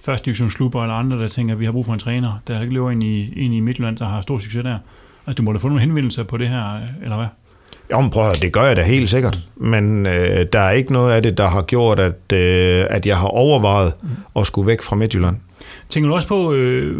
første 0.05 0.25
divisionsklubber 0.25 0.83
eller 0.83 0.95
andre, 0.95 1.19
der 1.19 1.29
tænker, 1.29 1.55
at 1.55 1.61
vi 1.61 1.65
har 1.65 1.73
brug 1.73 1.87
for 1.87 1.93
en 1.93 1.99
træner, 1.99 2.41
der 2.49 2.65
løber 2.65 2.91
ind 2.91 3.03
i, 3.03 3.33
ind 3.45 3.55
i 3.55 3.61
Midtjylland, 3.61 3.97
der 3.97 4.05
har 4.05 4.21
stor 4.21 4.39
succes 4.39 4.63
der. 4.65 4.79
Altså, 5.27 5.37
du 5.37 5.43
må 5.43 5.53
da 5.53 5.59
få 5.59 5.69
nogle 5.69 5.81
henvendelser 5.83 6.23
på 6.23 6.37
det 6.37 6.49
her, 6.49 6.81
eller 7.03 7.17
hvad? 7.17 7.27
Jo, 7.93 8.01
men 8.01 8.11
prøv 8.11 8.31
at, 8.31 8.43
det 8.43 8.53
gør 8.53 8.63
jeg 8.63 8.77
da 8.77 8.83
helt 8.83 9.11
sikkert. 9.11 9.39
Men 9.57 10.07
øh, 10.07 10.47
der 10.53 10.61
er 10.61 10.71
ikke 10.71 10.93
noget 10.93 11.13
af 11.13 11.23
det, 11.23 11.39
der 11.39 11.49
har 11.49 11.63
gjort, 11.63 12.01
at, 12.01 12.33
øh, 12.33 12.87
at 12.91 13.07
jeg 13.07 13.17
har 13.17 13.27
overvejet 13.27 13.93
mm. 14.03 14.09
at 14.37 14.47
skulle 14.47 14.67
væk 14.67 14.83
fra 14.83 14.97
Midtjylland. 14.97 15.37
Tænker 15.91 16.09
du 16.09 16.15
også 16.15 16.29
på, 16.29 16.53
øh, 16.53 16.97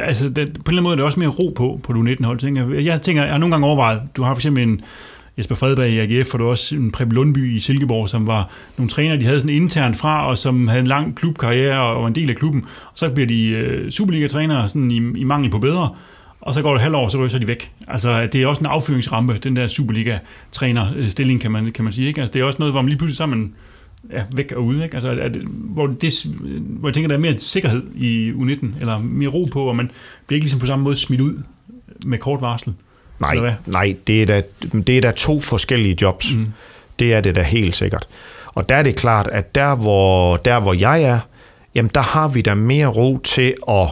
altså 0.00 0.28
det, 0.28 0.34
på 0.34 0.40
en 0.40 0.46
eller 0.46 0.68
anden 0.68 0.82
måde 0.82 0.92
er 0.92 0.96
det 0.96 1.04
også 1.04 1.20
mere 1.20 1.28
ro 1.28 1.52
på, 1.56 1.80
på 1.82 1.92
du 1.92 2.02
19 2.02 2.24
hold, 2.24 2.38
tænker 2.38 2.74
jeg. 2.74 2.84
Jeg 2.84 3.02
tænker, 3.02 3.22
jeg 3.22 3.32
har 3.32 3.38
nogle 3.38 3.54
gange 3.54 3.66
overvejet, 3.66 4.02
du 4.16 4.22
har 4.22 4.34
for 4.34 4.38
eksempel 4.38 4.62
en 4.62 4.80
Jesper 5.38 5.54
Fredberg 5.54 5.88
i 5.88 5.98
AGF, 5.98 6.34
og 6.34 6.40
du 6.40 6.48
også 6.48 6.76
en 6.76 6.90
Preben 6.90 7.14
Lundby 7.14 7.56
i 7.56 7.58
Silkeborg, 7.58 8.08
som 8.08 8.26
var 8.26 8.50
nogle 8.78 8.90
træner, 8.90 9.16
de 9.16 9.24
havde 9.24 9.40
sådan 9.40 9.56
internt 9.56 9.96
fra, 9.96 10.28
og 10.28 10.38
som 10.38 10.68
havde 10.68 10.80
en 10.80 10.86
lang 10.86 11.16
klubkarriere 11.16 11.82
og 11.82 12.02
var 12.02 12.08
en 12.08 12.14
del 12.14 12.30
af 12.30 12.36
klubben. 12.36 12.62
Og 12.62 12.92
så 12.94 13.10
bliver 13.10 13.26
de 13.26 13.48
øh, 13.48 13.90
Superliga-trænere 13.90 14.68
sådan 14.68 14.90
i, 14.90 14.96
i 14.96 15.24
mangel 15.24 15.50
på 15.50 15.58
bedre, 15.58 15.94
og 16.40 16.54
så 16.54 16.62
går 16.62 16.72
det 16.72 16.82
halvår, 16.82 17.08
så 17.08 17.18
ryger 17.18 17.38
de 17.38 17.48
væk. 17.48 17.70
Altså, 17.88 18.28
det 18.32 18.42
er 18.42 18.46
også 18.46 18.60
en 18.60 18.66
affyringsrampe, 18.66 19.38
den 19.38 19.56
der 19.56 19.66
Superliga-træner-stilling, 19.66 21.40
kan 21.40 21.50
man, 21.50 21.72
kan 21.72 21.84
man 21.84 21.92
sige. 21.92 22.08
Ikke? 22.08 22.20
Altså, 22.20 22.32
det 22.34 22.40
er 22.40 22.44
også 22.44 22.58
noget, 22.58 22.74
hvor 22.74 22.82
man 22.82 22.88
lige 22.88 22.98
pludselig 22.98 23.16
sammen 23.16 23.42
er 23.42 23.48
væk 24.32 24.52
og 24.52 24.64
ude. 24.64 24.84
Ikke? 24.84 24.94
Altså, 24.94 25.14
det, 25.14 25.42
hvor, 25.44 25.86
det, 25.86 26.26
hvor 26.60 26.88
jeg 26.88 26.94
tænker, 26.94 27.08
der 27.08 27.16
er 27.16 27.20
mere 27.20 27.38
sikkerhed 27.38 27.82
i 27.94 28.30
U19, 28.30 28.80
eller 28.80 28.98
mere 28.98 29.28
ro 29.28 29.48
på, 29.52 29.64
og 29.64 29.76
man 29.76 29.90
bliver 30.26 30.36
ikke 30.36 30.44
ligesom 30.44 30.60
på 30.60 30.66
samme 30.66 30.82
måde 30.82 30.96
smidt 30.96 31.20
ud 31.20 31.42
med 32.06 32.18
kort 32.18 32.40
varsel. 32.40 32.72
Nej, 33.20 33.54
nej 33.66 33.96
det, 34.06 34.22
er 34.22 34.26
da, 34.26 34.42
det 34.72 34.96
er 34.96 35.00
da 35.00 35.10
to 35.10 35.40
forskellige 35.40 35.96
jobs. 36.02 36.36
Mm. 36.36 36.46
Det 36.98 37.14
er 37.14 37.20
det 37.20 37.36
da 37.36 37.42
helt 37.42 37.76
sikkert. 37.76 38.08
Og 38.46 38.68
der 38.68 38.74
er 38.74 38.82
det 38.82 38.96
klart, 38.96 39.28
at 39.32 39.54
der 39.54 39.74
hvor, 39.74 40.36
der 40.36 40.60
hvor 40.60 40.72
jeg 40.72 41.02
er, 41.02 41.18
jamen 41.74 41.90
der 41.94 42.00
har 42.00 42.28
vi 42.28 42.42
da 42.42 42.54
mere 42.54 42.86
ro 42.86 43.18
til 43.18 43.54
at 43.68 43.88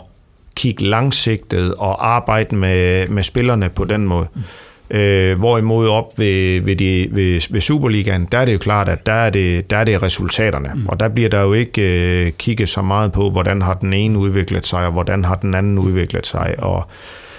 kigge 0.55 0.85
langsigtet 0.85 1.75
og 1.75 2.09
arbejde 2.15 2.57
med, 2.57 3.09
med 3.09 3.23
spillerne 3.23 3.69
på 3.69 3.85
den 3.85 4.07
måde. 4.07 4.27
Mm. 4.35 4.43
Øh, 4.91 5.39
hvorimod 5.39 5.89
op 5.89 6.19
ved, 6.19 6.61
ved, 6.61 6.77
de, 6.77 7.09
ved, 7.11 7.53
ved 7.53 7.61
Superligaen, 7.61 8.29
der 8.33 8.39
er 8.39 8.45
det 8.45 8.53
jo 8.53 8.59
klart, 8.59 8.89
at 8.89 9.07
der 9.07 9.13
er 9.13 9.31
det, 9.31 9.71
der 9.71 9.77
er 9.77 9.85
det 9.85 10.03
resultaterne. 10.03 10.71
Mm. 10.75 10.87
Og 10.87 11.01
der 11.01 11.09
bliver 11.09 11.29
der 11.29 11.43
jo 11.43 11.53
ikke 11.53 11.83
øh, 12.27 12.33
kigget 12.33 12.69
så 12.69 12.83
meget 12.83 13.13
på, 13.13 13.31
hvordan 13.31 13.63
har 13.63 13.75
den 13.75 13.93
ene 13.93 14.19
udviklet 14.19 14.67
sig, 14.67 14.87
og 14.87 14.93
hvordan 14.93 15.25
har 15.25 15.35
den 15.35 15.55
anden 15.55 15.79
udviklet 15.79 16.27
sig. 16.27 16.55
Og, 16.59 16.89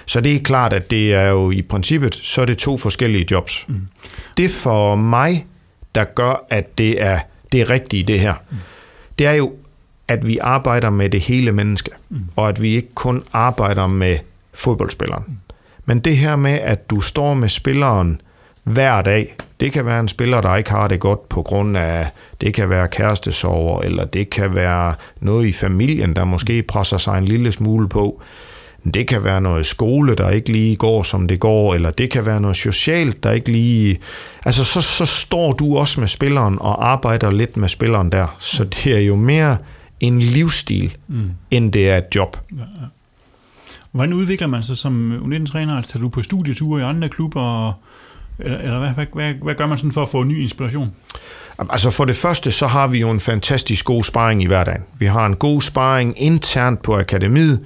så 0.06 0.20
det 0.20 0.34
er 0.34 0.38
klart, 0.38 0.72
at 0.72 0.90
det 0.90 1.14
er 1.14 1.28
jo 1.28 1.50
i 1.50 1.62
princippet, 1.62 2.20
så 2.22 2.40
er 2.40 2.46
det 2.46 2.58
to 2.58 2.78
forskellige 2.78 3.26
jobs. 3.30 3.64
Mm. 3.68 3.80
Det 4.36 4.50
for 4.50 4.94
mig, 4.94 5.46
der 5.94 6.04
gør, 6.04 6.46
at 6.50 6.78
det 6.78 7.02
er 7.02 7.18
det 7.52 7.70
rigtige 7.70 8.02
det 8.02 8.20
her, 8.20 8.34
mm. 8.50 8.56
det 9.18 9.26
er 9.26 9.32
jo, 9.32 9.52
at 10.08 10.26
vi 10.26 10.38
arbejder 10.38 10.90
med 10.90 11.10
det 11.10 11.20
hele 11.20 11.52
menneske, 11.52 11.90
mm. 12.08 12.18
og 12.36 12.48
at 12.48 12.62
vi 12.62 12.74
ikke 12.76 12.94
kun 12.94 13.22
arbejder 13.32 13.86
med 13.86 14.18
fodboldspilleren. 14.54 15.24
Mm. 15.26 15.34
Men 15.84 15.98
det 16.00 16.16
her 16.16 16.36
med, 16.36 16.58
at 16.62 16.90
du 16.90 17.00
står 17.00 17.34
med 17.34 17.48
spilleren 17.48 18.20
hver 18.64 19.02
dag, 19.02 19.34
det 19.60 19.72
kan 19.72 19.86
være 19.86 20.00
en 20.00 20.08
spiller, 20.08 20.40
der 20.40 20.56
ikke 20.56 20.70
har 20.70 20.88
det 20.88 21.00
godt 21.00 21.28
på 21.28 21.42
grund 21.42 21.76
af, 21.76 22.08
det 22.40 22.54
kan 22.54 22.70
være 22.70 22.88
kærestesover, 22.88 23.82
eller 23.82 24.04
det 24.04 24.30
kan 24.30 24.54
være 24.54 24.94
noget 25.20 25.46
i 25.46 25.52
familien, 25.52 26.16
der 26.16 26.24
måske 26.24 26.62
presser 26.62 26.98
sig 26.98 27.18
en 27.18 27.24
lille 27.24 27.52
smule 27.52 27.88
på. 27.88 28.22
Det 28.94 29.08
kan 29.08 29.24
være 29.24 29.40
noget 29.40 29.66
skole, 29.66 30.14
der 30.14 30.30
ikke 30.30 30.52
lige 30.52 30.76
går, 30.76 31.02
som 31.02 31.28
det 31.28 31.40
går, 31.40 31.74
eller 31.74 31.90
det 31.90 32.10
kan 32.10 32.26
være 32.26 32.40
noget 32.40 32.56
socialt, 32.56 33.22
der 33.22 33.32
ikke 33.32 33.52
lige... 33.52 33.98
Altså, 34.44 34.64
så, 34.64 34.82
så 34.82 35.06
står 35.06 35.52
du 35.52 35.78
også 35.78 36.00
med 36.00 36.08
spilleren 36.08 36.58
og 36.60 36.90
arbejder 36.90 37.30
lidt 37.30 37.56
med 37.56 37.68
spilleren 37.68 38.12
der. 38.12 38.36
Så 38.38 38.64
det 38.64 38.86
er 38.86 39.00
jo 39.00 39.16
mere 39.16 39.56
en 40.00 40.18
livsstil, 40.18 40.96
mm. 41.08 41.30
end 41.50 41.72
det 41.72 41.90
er 41.90 41.96
et 41.96 42.14
job. 42.14 42.36
Hvordan 43.92 44.12
udvikler 44.12 44.46
man 44.46 44.62
sig 44.62 44.76
som 44.76 45.12
U19-træner? 45.24 45.76
Altså, 45.76 45.92
tager 45.92 46.02
du 46.02 46.08
på 46.08 46.22
studieture 46.22 46.80
i 46.80 46.84
andre 46.84 47.08
klubber, 47.08 47.40
og, 47.40 47.74
eller, 48.38 48.58
eller 48.58 48.78
hvad, 48.78 48.90
hvad, 48.90 49.06
hvad, 49.14 49.34
hvad 49.42 49.54
gør 49.54 49.66
man 49.66 49.78
sådan 49.78 49.92
for 49.92 50.02
at 50.02 50.08
få 50.08 50.22
ny 50.22 50.42
inspiration? 50.42 50.92
Altså 51.70 51.90
for 51.90 52.04
det 52.04 52.16
første, 52.16 52.50
så 52.50 52.66
har 52.66 52.86
vi 52.86 52.98
jo 52.98 53.10
en 53.10 53.20
fantastisk 53.20 53.84
god 53.84 54.04
sparring 54.04 54.42
i 54.42 54.46
hverdagen. 54.46 54.82
Vi 54.98 55.06
har 55.06 55.26
en 55.26 55.36
god 55.36 55.62
sparring 55.62 56.14
internt 56.22 56.82
på 56.82 56.98
akademiet. 56.98 57.60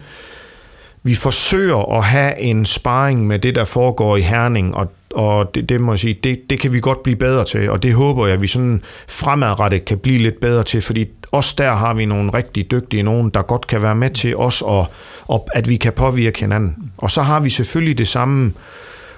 Vi 1.03 1.15
forsøger 1.15 1.97
at 1.97 2.05
have 2.05 2.39
en 2.39 2.65
sparring 2.65 3.27
med 3.27 3.39
det, 3.39 3.55
der 3.55 3.65
foregår 3.65 4.17
i 4.17 4.21
Herning, 4.21 4.75
og, 4.75 4.93
og 5.15 5.55
det, 5.55 5.69
det 5.69 5.81
må 5.81 5.93
jeg 5.93 5.99
sige, 5.99 6.19
det, 6.25 6.41
det 6.51 6.61
kan 6.61 6.73
vi 6.73 6.81
godt 6.81 7.03
blive 7.03 7.17
bedre 7.17 7.45
til, 7.45 7.71
og 7.71 7.83
det 7.83 7.95
håber 7.95 8.27
jeg, 8.27 8.35
at 8.35 8.43
vi 8.43 8.47
sådan 8.47 8.83
fremadrettet 9.09 9.85
kan 9.85 9.99
blive 9.99 10.19
lidt 10.19 10.41
bedre 10.41 10.63
til, 10.63 10.83
fordi 10.83 11.07
også 11.35 11.55
der 11.59 11.73
har 11.73 11.95
vi 11.95 12.05
nogle 12.05 12.35
rigtig 12.35 12.71
dygtige, 12.71 13.03
nogen, 13.03 13.31
der 13.31 13.43
godt 13.43 13.67
kan 13.67 13.83
være 13.83 13.95
med 13.95 14.11
til 14.11 14.37
os, 14.37 14.63
og, 14.63 14.87
og 15.27 15.49
at 15.55 15.69
vi 15.69 15.77
kan 15.77 15.93
påvirke 15.93 16.41
hinanden. 16.41 16.93
Og 16.99 17.11
så 17.11 17.23
har 17.23 17.41
vi 17.41 17.51
selvfølgelig 17.51 17.99
det 17.99 18.09
samme 18.09 18.53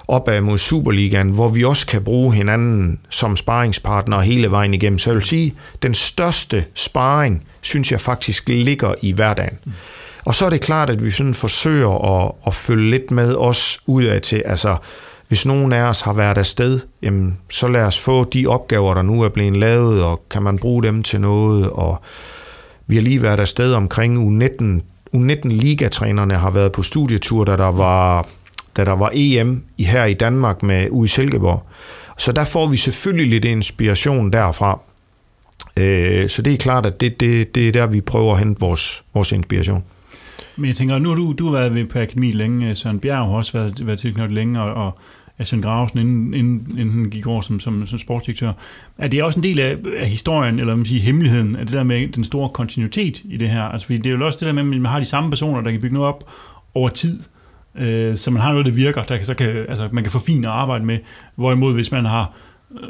opad 0.07 0.41
mod 0.41 0.57
Superligaen, 0.57 1.29
hvor 1.29 1.49
vi 1.49 1.63
også 1.63 1.87
kan 1.87 2.03
bruge 2.03 2.33
hinanden 2.33 2.99
som 3.09 3.37
sparringspartner 3.37 4.19
hele 4.19 4.51
vejen 4.51 4.73
igennem. 4.73 4.99
Så 4.99 5.09
jeg 5.09 5.15
vil 5.15 5.25
sige, 5.25 5.53
den 5.81 5.93
største 5.93 6.65
sparring, 6.73 7.43
synes 7.61 7.91
jeg 7.91 8.01
faktisk 8.01 8.49
ligger 8.49 8.93
i 9.01 9.11
hverdagen. 9.11 9.57
Og 10.25 10.35
så 10.35 10.45
er 10.45 10.49
det 10.49 10.61
klart, 10.61 10.89
at 10.89 11.05
vi 11.05 11.11
sådan 11.11 11.33
forsøger 11.33 12.25
at, 12.25 12.31
at 12.47 12.53
følge 12.53 12.89
lidt 12.89 13.11
med 13.11 13.35
os 13.35 13.79
udad 13.85 14.19
til, 14.19 14.43
altså 14.45 14.77
hvis 15.27 15.45
nogen 15.45 15.73
af 15.73 15.81
os 15.81 16.01
har 16.01 16.13
været 16.13 16.37
afsted, 16.37 16.79
jamen, 17.01 17.37
så 17.49 17.67
lad 17.67 17.81
os 17.81 17.99
få 17.99 18.23
de 18.23 18.47
opgaver, 18.47 18.93
der 18.93 19.01
nu 19.01 19.21
er 19.21 19.29
blevet 19.29 19.57
lavet, 19.57 20.03
og 20.03 20.21
kan 20.29 20.43
man 20.43 20.57
bruge 20.57 20.83
dem 20.83 21.03
til 21.03 21.21
noget, 21.21 21.69
og 21.69 22.01
vi 22.87 22.95
har 22.95 23.01
lige 23.01 23.21
været 23.21 23.39
afsted 23.39 23.73
omkring 23.73 24.17
U19, 24.17 24.81
U19-ligatrænerne 25.15 26.33
har 26.35 26.51
været 26.51 26.71
på 26.71 26.83
studietur, 26.83 27.43
da 27.43 27.57
der 27.57 27.71
var, 27.71 28.27
da 28.77 28.85
der 28.85 28.91
var 28.91 29.11
EM 29.13 29.63
i, 29.77 29.83
her 29.83 30.05
i 30.05 30.13
Danmark 30.13 30.63
med 30.63 30.87
U 30.91 31.03
i 31.03 31.07
Silkeborg. 31.07 31.63
Så 32.17 32.31
der 32.31 32.45
får 32.45 32.67
vi 32.67 32.77
selvfølgelig 32.77 33.27
lidt 33.27 33.45
inspiration 33.45 34.31
derfra. 34.31 34.79
Øh, 35.79 36.29
så 36.29 36.41
det 36.41 36.53
er 36.53 36.57
klart, 36.57 36.85
at 36.85 37.01
det, 37.01 37.19
det, 37.19 37.55
det 37.55 37.67
er 37.67 37.71
der, 37.71 37.87
vi 37.87 38.01
prøver 38.01 38.33
at 38.33 38.39
hente 38.39 38.59
vores, 38.59 39.03
vores 39.13 39.31
inspiration. 39.31 39.83
Men 40.57 40.67
jeg 40.67 40.75
tænker, 40.75 40.97
nu 40.97 41.09
har 41.09 41.15
du, 41.15 41.33
du 41.33 41.45
har 41.45 41.51
været 41.51 41.75
ved 41.75 41.85
på 41.85 41.99
akademi 41.99 42.31
længe, 42.31 42.69
øh, 42.69 42.75
Søren 42.75 42.99
Bjerg 42.99 43.17
har 43.17 43.25
også 43.25 43.53
været, 43.53 43.87
været 43.87 43.99
tilknyttet 43.99 44.31
længe, 44.31 44.61
og, 44.61 44.85
og 44.85 44.99
Asien 45.39 45.61
Gravesen, 45.61 45.99
inden, 45.99 46.33
inden, 46.33 46.79
inden 46.79 46.91
han 46.91 47.09
gik 47.09 47.27
over 47.27 47.41
som, 47.41 47.59
som, 47.59 47.85
som 47.85 47.99
sportsdirektør. 47.99 48.53
Er 48.97 49.07
det 49.07 49.23
også 49.23 49.39
en 49.39 49.43
del 49.43 49.59
af, 49.59 49.77
af 49.97 50.07
historien, 50.09 50.59
eller 50.59 50.75
man 50.75 50.85
sige, 50.85 51.01
hemmeligheden, 51.01 51.55
af 51.55 51.65
det 51.65 51.75
der 51.75 51.83
med 51.83 52.07
den 52.07 52.23
store 52.23 52.49
kontinuitet 52.49 53.21
i 53.25 53.37
det 53.37 53.49
her? 53.49 53.63
Altså, 53.63 53.85
fordi 53.85 53.97
det 53.97 54.11
er 54.11 54.17
jo 54.17 54.25
også 54.25 54.39
det 54.39 54.45
der 54.45 54.53
med, 54.53 54.75
at 54.75 54.81
man 54.81 54.91
har 54.91 54.99
de 54.99 55.05
samme 55.05 55.29
personer, 55.29 55.61
der 55.61 55.71
kan 55.71 55.81
bygge 55.81 55.93
noget 55.93 56.07
op 56.07 56.29
over 56.73 56.89
tid, 56.89 57.19
øh, 57.75 58.17
så 58.17 58.31
man 58.31 58.41
har 58.41 58.51
noget, 58.51 58.65
der 58.65 58.71
virker, 58.71 59.03
der 59.03 59.17
kan, 59.17 59.25
så 59.25 59.33
kan, 59.33 59.47
altså, 59.47 59.89
man 59.91 60.03
kan 60.03 60.11
få 60.11 60.19
fint 60.19 60.45
arbejde 60.45 60.85
med. 60.85 60.99
Hvorimod, 61.35 61.73
hvis 61.73 61.91
man 61.91 62.05
har 62.05 62.33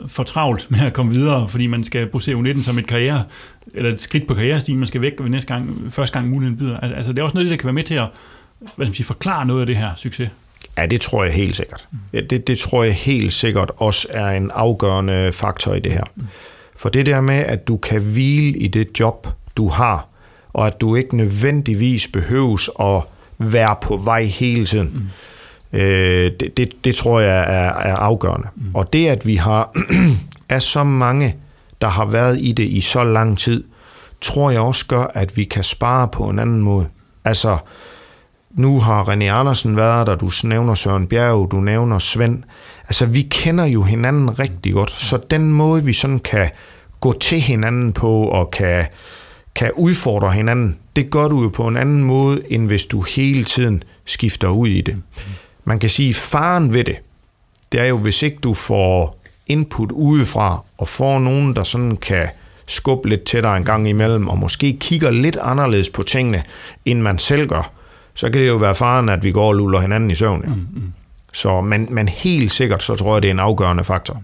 for 0.07 0.23
travlt 0.23 0.71
med 0.71 0.79
at 0.79 0.93
komme 0.93 1.13
videre, 1.13 1.47
fordi 1.47 1.67
man 1.67 1.83
skal 1.83 2.07
bruge 2.07 2.53
U19 2.53 2.63
som 2.63 2.77
et 2.77 2.87
karriere, 2.87 3.23
eller 3.73 3.91
et 3.91 4.01
skridt 4.01 4.27
på 4.27 4.33
karrierestigen, 4.33 4.79
man 4.79 4.87
skal 4.87 5.01
væk 5.01 5.13
ved 5.19 5.29
næste 5.29 5.53
gang, 5.53 5.87
første 5.89 6.13
gang 6.13 6.29
muligheden 6.29 6.57
byder. 6.57 6.77
Altså, 6.77 7.11
det 7.11 7.19
er 7.19 7.23
også 7.23 7.33
noget, 7.33 7.49
der 7.49 7.57
kan 7.57 7.65
være 7.65 7.73
med 7.73 7.83
til 7.83 7.95
at 7.95 8.07
hvad 8.57 8.67
skal 8.67 8.87
man 8.87 8.93
sige, 8.93 9.05
forklare 9.05 9.45
noget 9.45 9.61
af 9.61 9.67
det 9.67 9.75
her 9.75 9.89
succes. 9.95 10.29
Ja, 10.77 10.85
det 10.85 11.01
tror 11.01 11.23
jeg 11.23 11.33
helt 11.33 11.55
sikkert. 11.55 11.87
Ja, 12.13 12.21
det, 12.21 12.47
det 12.47 12.57
tror 12.57 12.83
jeg 12.83 12.93
helt 12.93 13.33
sikkert 13.33 13.71
også 13.77 14.07
er 14.09 14.29
en 14.29 14.51
afgørende 14.53 15.31
faktor 15.33 15.73
i 15.73 15.79
det 15.79 15.91
her. 15.91 16.03
For 16.75 16.89
det 16.89 17.05
der 17.05 17.21
med, 17.21 17.35
at 17.35 17.67
du 17.67 17.77
kan 17.77 18.01
hvile 18.01 18.57
i 18.57 18.67
det 18.67 18.99
job, 18.99 19.27
du 19.57 19.67
har, 19.67 20.07
og 20.53 20.67
at 20.67 20.81
du 20.81 20.95
ikke 20.95 21.17
nødvendigvis 21.17 22.07
behøves 22.07 22.69
at 22.79 23.01
være 23.37 23.75
på 23.81 23.97
vej 23.97 24.23
hele 24.23 24.65
tiden, 24.65 24.91
mm. 24.93 25.09
Øh, 25.73 26.31
det, 26.39 26.57
det, 26.57 26.85
det 26.85 26.95
tror 26.95 27.19
jeg 27.19 27.39
er, 27.39 27.73
er 27.73 27.95
afgørende. 27.95 28.47
Mm. 28.55 28.75
Og 28.75 28.93
det, 28.93 29.07
at 29.07 29.25
vi 29.25 29.35
har 29.35 29.71
er 30.49 30.59
så 30.59 30.83
mange, 30.83 31.35
der 31.81 31.87
har 31.87 32.05
været 32.05 32.37
i 32.41 32.51
det 32.51 32.63
i 32.63 32.81
så 32.81 33.03
lang 33.03 33.37
tid, 33.37 33.63
tror 34.21 34.51
jeg 34.51 34.61
også 34.61 34.85
gør, 34.85 35.11
at 35.13 35.37
vi 35.37 35.43
kan 35.43 35.63
spare 35.63 36.07
på 36.07 36.23
en 36.23 36.39
anden 36.39 36.61
måde. 36.61 36.87
Altså, 37.25 37.57
nu 38.51 38.79
har 38.79 39.09
René 39.09 39.23
Andersen 39.23 39.75
været 39.75 40.07
der, 40.07 40.15
du 40.15 40.31
nævner 40.43 40.75
Søren 40.75 41.07
Bjerg, 41.07 41.51
du 41.51 41.59
nævner 41.59 41.99
Svend. 41.99 42.43
Altså, 42.83 43.05
vi 43.05 43.21
kender 43.21 43.65
jo 43.65 43.83
hinanden 43.83 44.39
rigtig 44.39 44.73
godt, 44.73 44.91
så 44.91 45.19
den 45.31 45.51
måde, 45.51 45.83
vi 45.83 45.93
sådan 45.93 46.19
kan 46.19 46.49
gå 46.99 47.13
til 47.13 47.41
hinanden 47.41 47.93
på 47.93 48.23
og 48.23 48.51
kan, 48.51 48.85
kan 49.55 49.71
udfordre 49.75 50.31
hinanden, 50.31 50.77
det 50.95 51.11
gør 51.11 51.27
du 51.27 51.43
jo 51.43 51.49
på 51.49 51.67
en 51.67 51.77
anden 51.77 52.03
måde, 52.03 52.41
end 52.49 52.67
hvis 52.67 52.85
du 52.85 53.01
hele 53.01 53.43
tiden 53.43 53.83
skifter 54.05 54.47
ud 54.47 54.67
i 54.67 54.81
det. 54.81 54.95
Man 55.67 55.79
kan 55.79 55.89
sige, 55.89 56.13
faren 56.13 56.73
ved 56.73 56.83
det, 56.83 56.95
det 57.71 57.79
er 57.79 57.85
jo, 57.85 57.97
hvis 57.97 58.23
ikke 58.23 58.37
du 58.37 58.53
får 58.53 59.19
input 59.47 59.91
udefra, 59.91 60.63
og 60.77 60.87
får 60.87 61.19
nogen, 61.19 61.55
der 61.55 61.63
sådan 61.63 61.97
kan 61.97 62.27
skubbe 62.67 63.09
lidt 63.09 63.23
til 63.23 63.43
dig 63.43 63.57
en 63.57 63.65
gang 63.65 63.89
imellem, 63.89 64.27
og 64.27 64.37
måske 64.37 64.77
kigger 64.79 65.11
lidt 65.11 65.37
anderledes 65.41 65.89
på 65.89 66.03
tingene, 66.03 66.43
end 66.85 67.01
man 67.01 67.19
selv 67.19 67.47
gør, 67.47 67.71
så 68.13 68.31
kan 68.31 68.41
det 68.41 68.47
jo 68.47 68.55
være 68.55 68.75
faren, 68.75 69.09
at 69.09 69.23
vi 69.23 69.31
går 69.31 69.47
og 69.47 69.53
luller 69.53 69.79
hinanden 69.79 70.11
i 70.11 70.15
søvn. 70.15 70.43
Ja. 70.47 70.53
Mm, 70.53 70.67
mm. 70.73 70.93
Så, 71.33 71.61
men, 71.61 71.87
men 71.91 72.07
helt 72.07 72.51
sikkert, 72.51 72.83
så 72.83 72.95
tror 72.95 73.15
jeg, 73.15 73.21
det 73.21 73.27
er 73.27 73.33
en 73.33 73.39
afgørende 73.39 73.83
faktor. 73.83 74.21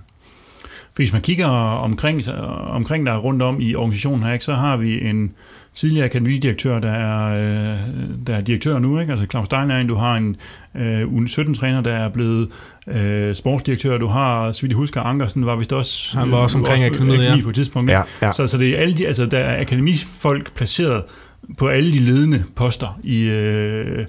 Hvis 0.96 1.14
man 1.14 1.22
kigger 1.22 1.48
omkring, 1.48 2.22
omkring 2.68 3.06
der 3.06 3.18
rundt 3.18 3.42
om 3.42 3.60
i 3.60 3.76
organisationen 3.76 4.24
her, 4.24 4.34
ikke, 4.34 4.46
så 4.46 4.56
har 4.56 4.78
vi 4.78 5.10
en 5.10 5.32
tidligere 5.76 6.06
akademidirektør, 6.06 6.80
der 6.80 6.92
er, 6.92 7.28
øh, 7.30 7.80
der 8.28 8.36
er 8.36 8.42
direktør 8.42 8.80
nu, 8.80 9.00
ikke? 9.00 9.12
altså 9.12 9.28
Claus 9.32 9.46
Steinlein, 9.46 9.88
du 9.88 9.96
har 9.96 10.16
en 10.16 10.36
øh, 10.76 11.02
U17-træner, 11.02 11.82
der 11.82 11.94
er 11.94 12.10
blevet 12.10 12.50
øh, 12.88 13.36
sportsdirektør, 13.36 13.98
du 13.98 14.08
har, 14.08 14.52
så 14.52 14.62
vidt 14.62 14.70
jeg 14.70 14.78
husker, 14.78 15.02
Ankersen 15.02 15.46
var 15.46 15.56
vist 15.56 15.74
også... 15.74 16.18
Han 16.18 16.32
var 16.32 16.38
også 16.38 16.58
omkring 16.58 16.84
akademiet, 16.84 17.24
ja. 17.24 17.44
på 17.44 17.50
et 17.50 17.56
tidspunkt. 17.56 17.92
Ja, 17.92 18.02
ja. 18.22 18.32
Så, 18.32 18.48
så 18.48 18.58
det 18.58 18.70
er 18.70 18.78
alle 18.82 18.98
de, 18.98 19.08
altså 19.08 19.26
der 19.26 19.40
er 19.40 19.62
akademifolk 19.62 20.54
placeret 20.54 21.04
på 21.58 21.68
alle 21.68 21.94
de 21.94 22.00
ledende 22.00 22.44
poster 22.56 23.00
i, 23.04 23.22
øh, 23.22 24.06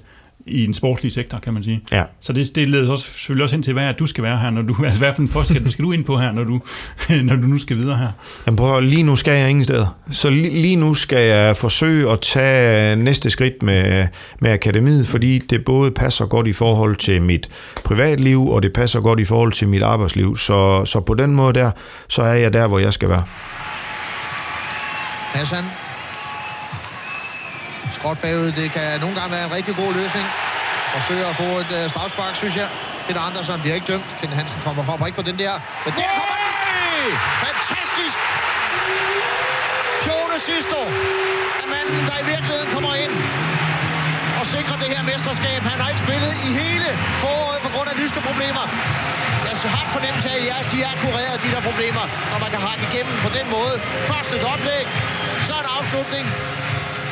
i 0.47 0.65
en 0.65 0.73
sportslig 0.73 1.11
sektor, 1.11 1.39
kan 1.39 1.53
man 1.53 1.63
sige. 1.63 1.81
Ja. 1.91 2.03
Så 2.21 2.33
det, 2.33 2.55
det 2.55 2.69
leder 2.69 2.91
også, 2.91 3.05
selvfølgelig 3.05 3.43
også 3.43 3.55
hen 3.55 3.63
til, 3.63 3.73
hvad 3.73 3.83
er, 3.83 3.91
du 3.91 4.07
skal 4.07 4.23
være 4.23 4.39
her, 4.39 4.49
når 4.49 4.61
du, 4.61 4.75
altså 4.85 4.99
hvad 4.99 5.13
for 5.13 5.21
en 5.21 5.27
post 5.27 5.49
skal, 5.49 5.65
du, 5.65 5.71
skal 5.71 5.85
du 5.85 5.91
ind 5.91 6.05
på 6.05 6.19
her, 6.19 6.31
når 6.31 6.43
du, 6.43 6.61
når 7.23 7.35
du 7.35 7.47
nu 7.47 7.57
skal 7.57 7.77
videre 7.77 7.97
her? 7.97 8.11
Jamen 8.47 8.57
prøv, 8.57 8.81
lige 8.81 9.03
nu 9.03 9.15
skal 9.15 9.39
jeg 9.39 9.49
ingen 9.49 9.63
steder. 9.63 9.97
Så 10.11 10.29
lige, 10.29 10.49
lige 10.49 10.75
nu 10.75 10.93
skal 10.93 11.27
jeg 11.27 11.57
forsøge 11.57 12.11
at 12.11 12.19
tage 12.19 12.95
næste 12.95 13.29
skridt 13.29 13.63
med, 13.63 14.07
med 14.39 14.51
akademiet, 14.51 15.07
fordi 15.07 15.37
det 15.37 15.65
både 15.65 15.91
passer 15.91 16.25
godt 16.25 16.47
i 16.47 16.53
forhold 16.53 16.95
til 16.95 17.21
mit 17.21 17.49
privatliv, 17.83 18.49
og 18.49 18.63
det 18.63 18.73
passer 18.73 18.99
godt 18.99 19.19
i 19.19 19.25
forhold 19.25 19.51
til 19.51 19.69
mit 19.69 19.83
arbejdsliv. 19.83 20.37
Så, 20.37 20.85
så 20.85 20.99
på 20.99 21.13
den 21.13 21.35
måde 21.35 21.53
der, 21.53 21.71
så 22.09 22.21
er 22.21 22.33
jeg 22.33 22.53
der, 22.53 22.67
hvor 22.67 22.79
jeg 22.79 22.93
skal 22.93 23.09
være. 23.09 23.23
Hassan. 25.33 25.84
Skråt 27.91 28.17
bagud, 28.19 28.51
det 28.51 28.71
kan 28.71 28.99
nogle 28.99 29.15
gange 29.15 29.31
være 29.35 29.45
en 29.49 29.53
rigtig 29.57 29.75
god 29.75 29.93
løsning. 29.93 30.25
Forsøger 30.93 31.27
at 31.29 31.35
få 31.35 31.43
et 31.63 31.71
uh, 31.77 31.89
strafspark, 31.93 32.35
synes 32.35 32.55
jeg. 32.57 32.67
Peter 33.07 33.21
Andersen 33.21 33.61
bliver 33.61 33.75
ikke 33.75 33.87
dømt. 33.93 34.09
Ken 34.19 34.29
Hansen 34.29 34.59
kommer, 34.65 34.83
hopper 34.83 35.05
ikke 35.05 35.19
på 35.21 35.27
den 35.29 35.37
der. 35.39 35.53
Men 35.85 35.93
der 35.99 36.07
kommer 36.19 36.37
den! 36.43 37.11
Fantastisk! 37.45 38.17
Pione 40.03 40.37
Sisto 40.47 40.81
er 41.61 41.67
manden, 41.73 41.99
der 42.09 42.15
i 42.23 42.25
virkeligheden 42.33 42.69
kommer 42.75 42.93
ind 43.03 43.13
og 44.39 44.45
sikrer 44.55 44.77
det 44.83 44.89
her 44.95 45.03
mesterskab. 45.11 45.59
Han 45.71 45.77
har 45.81 45.89
ikke 45.93 46.03
spillet 46.07 46.33
i 46.47 46.49
hele 46.61 46.87
foråret 47.23 47.59
på 47.65 47.69
grund 47.73 47.87
af 47.91 47.95
lyske 48.01 48.19
problemer. 48.29 48.65
Jeg 49.47 49.71
har 49.77 49.85
fornemmelse 49.97 50.29
af, 50.35 50.41
at 50.59 50.65
de 50.73 50.79
er 50.89 50.95
kureret, 51.03 51.37
de 51.45 51.49
der 51.55 51.61
problemer, 51.69 52.03
når 52.31 52.39
man 52.43 52.49
kan 52.55 52.61
hakke 52.67 52.83
igennem 52.89 53.15
på 53.25 53.29
den 53.37 53.45
måde. 53.55 53.75
Først 54.11 54.29
et 54.37 54.43
oplæg, 54.53 54.85
så 55.47 55.53
en 55.63 55.67
afslutning, 55.77 56.25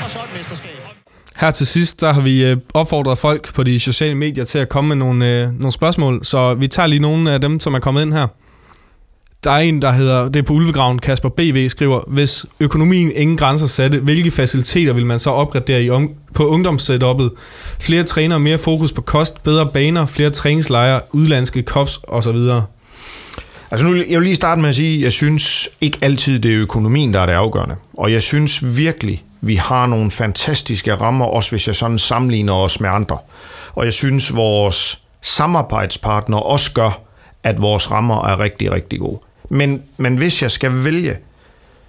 og 0.04 0.10
så 0.10 0.20
et 0.20 0.38
mesterskab. 0.38 0.70
Her 1.36 1.52
til 1.52 1.68
sidst, 1.68 2.02
der 2.02 2.14
har 2.14 2.22
vi 2.22 2.46
øh, 2.46 2.58
opfordret 2.74 3.18
folk 3.18 3.54
på 3.54 3.64
de 3.64 3.80
sociale 3.80 4.16
medier 4.16 4.46
til 4.46 4.60
at 4.60 4.70
komme 4.70 4.88
med 4.88 4.96
nogle, 4.96 5.28
øh, 5.28 5.60
nogle 5.60 5.72
spørgsmål, 5.72 6.26
så 6.26 6.54
vi 6.54 6.68
tager 6.68 6.88
lige 6.88 7.00
nogle 7.00 7.32
af 7.32 7.42
dem, 7.42 7.60
som 7.60 7.74
er 7.74 7.80
kommet 7.80 8.02
ind 8.02 8.14
her. 8.14 8.28
Der 9.44 9.52
er 9.52 9.58
en, 9.58 9.82
der 9.82 9.92
hedder, 9.92 10.30
det 10.30 10.36
er 10.36 10.44
på 10.44 10.54
Ulvegraven, 10.54 11.00
Kasper 11.00 11.30
BV 11.30 11.70
skriver, 11.70 12.02
hvis 12.08 12.46
økonomien 12.60 13.12
ingen 13.16 13.38
grænser 13.38 13.68
satte, 13.68 14.00
hvilke 14.00 14.32
faciliteter 14.32 14.94
vil 14.94 15.06
man 15.06 15.20
så 15.20 15.30
opgradere 15.30 15.84
i 15.84 15.90
om, 15.90 16.10
på 16.34 16.56
ungdomssetup'et? 16.56 17.30
Flere 17.80 18.04
trænere, 18.04 18.40
mere 18.40 18.58
fokus 18.58 18.92
på 18.92 19.02
kost, 19.02 19.44
bedre 19.44 19.68
baner, 19.74 20.06
flere 20.06 20.30
træningslejre, 20.30 21.02
udlandske 21.12 21.62
kops 21.62 22.00
osv. 22.08 22.38
Altså 23.72 23.88
nu, 23.88 23.96
jeg 23.96 24.20
vil 24.20 24.24
lige 24.24 24.36
starte 24.36 24.62
med 24.62 24.70
at 24.70 24.76
sige, 24.76 24.98
at 24.98 25.04
jeg 25.04 25.12
synes 25.12 25.70
ikke 25.82 25.98
altid, 26.02 26.40
det 26.40 26.54
er 26.54 26.62
økonomien, 26.62 27.14
der 27.14 27.20
er 27.20 27.26
det 27.26 27.34
afgørende. 27.34 27.76
Og 27.98 28.12
jeg 28.12 28.22
synes 28.22 28.78
virkelig, 28.78 29.24
vi 29.46 29.56
har 29.56 29.86
nogle 29.86 30.12
fantastiske 30.12 30.96
rammer, 30.96 31.26
også 31.26 31.50
hvis 31.50 31.68
jeg 31.68 31.76
sådan 31.76 32.00
sammenligner 32.00 32.54
os 32.54 32.80
med 32.80 32.90
andre. 32.90 33.18
Og 33.76 33.86
jeg 33.86 33.94
synes, 33.94 34.36
vores 34.36 35.02
samarbejdspartnere 35.22 36.42
også 36.42 36.74
gør, 36.74 37.02
at 37.44 37.62
vores 37.62 37.92
rammer 37.92 38.26
er 38.26 38.40
rigtig, 38.40 38.72
rigtig 38.72 39.00
gode. 39.00 39.20
Men, 39.50 39.82
men 39.98 40.18
hvis 40.18 40.42
jeg 40.42 40.52
skal 40.52 40.84
vælge, 40.84 41.18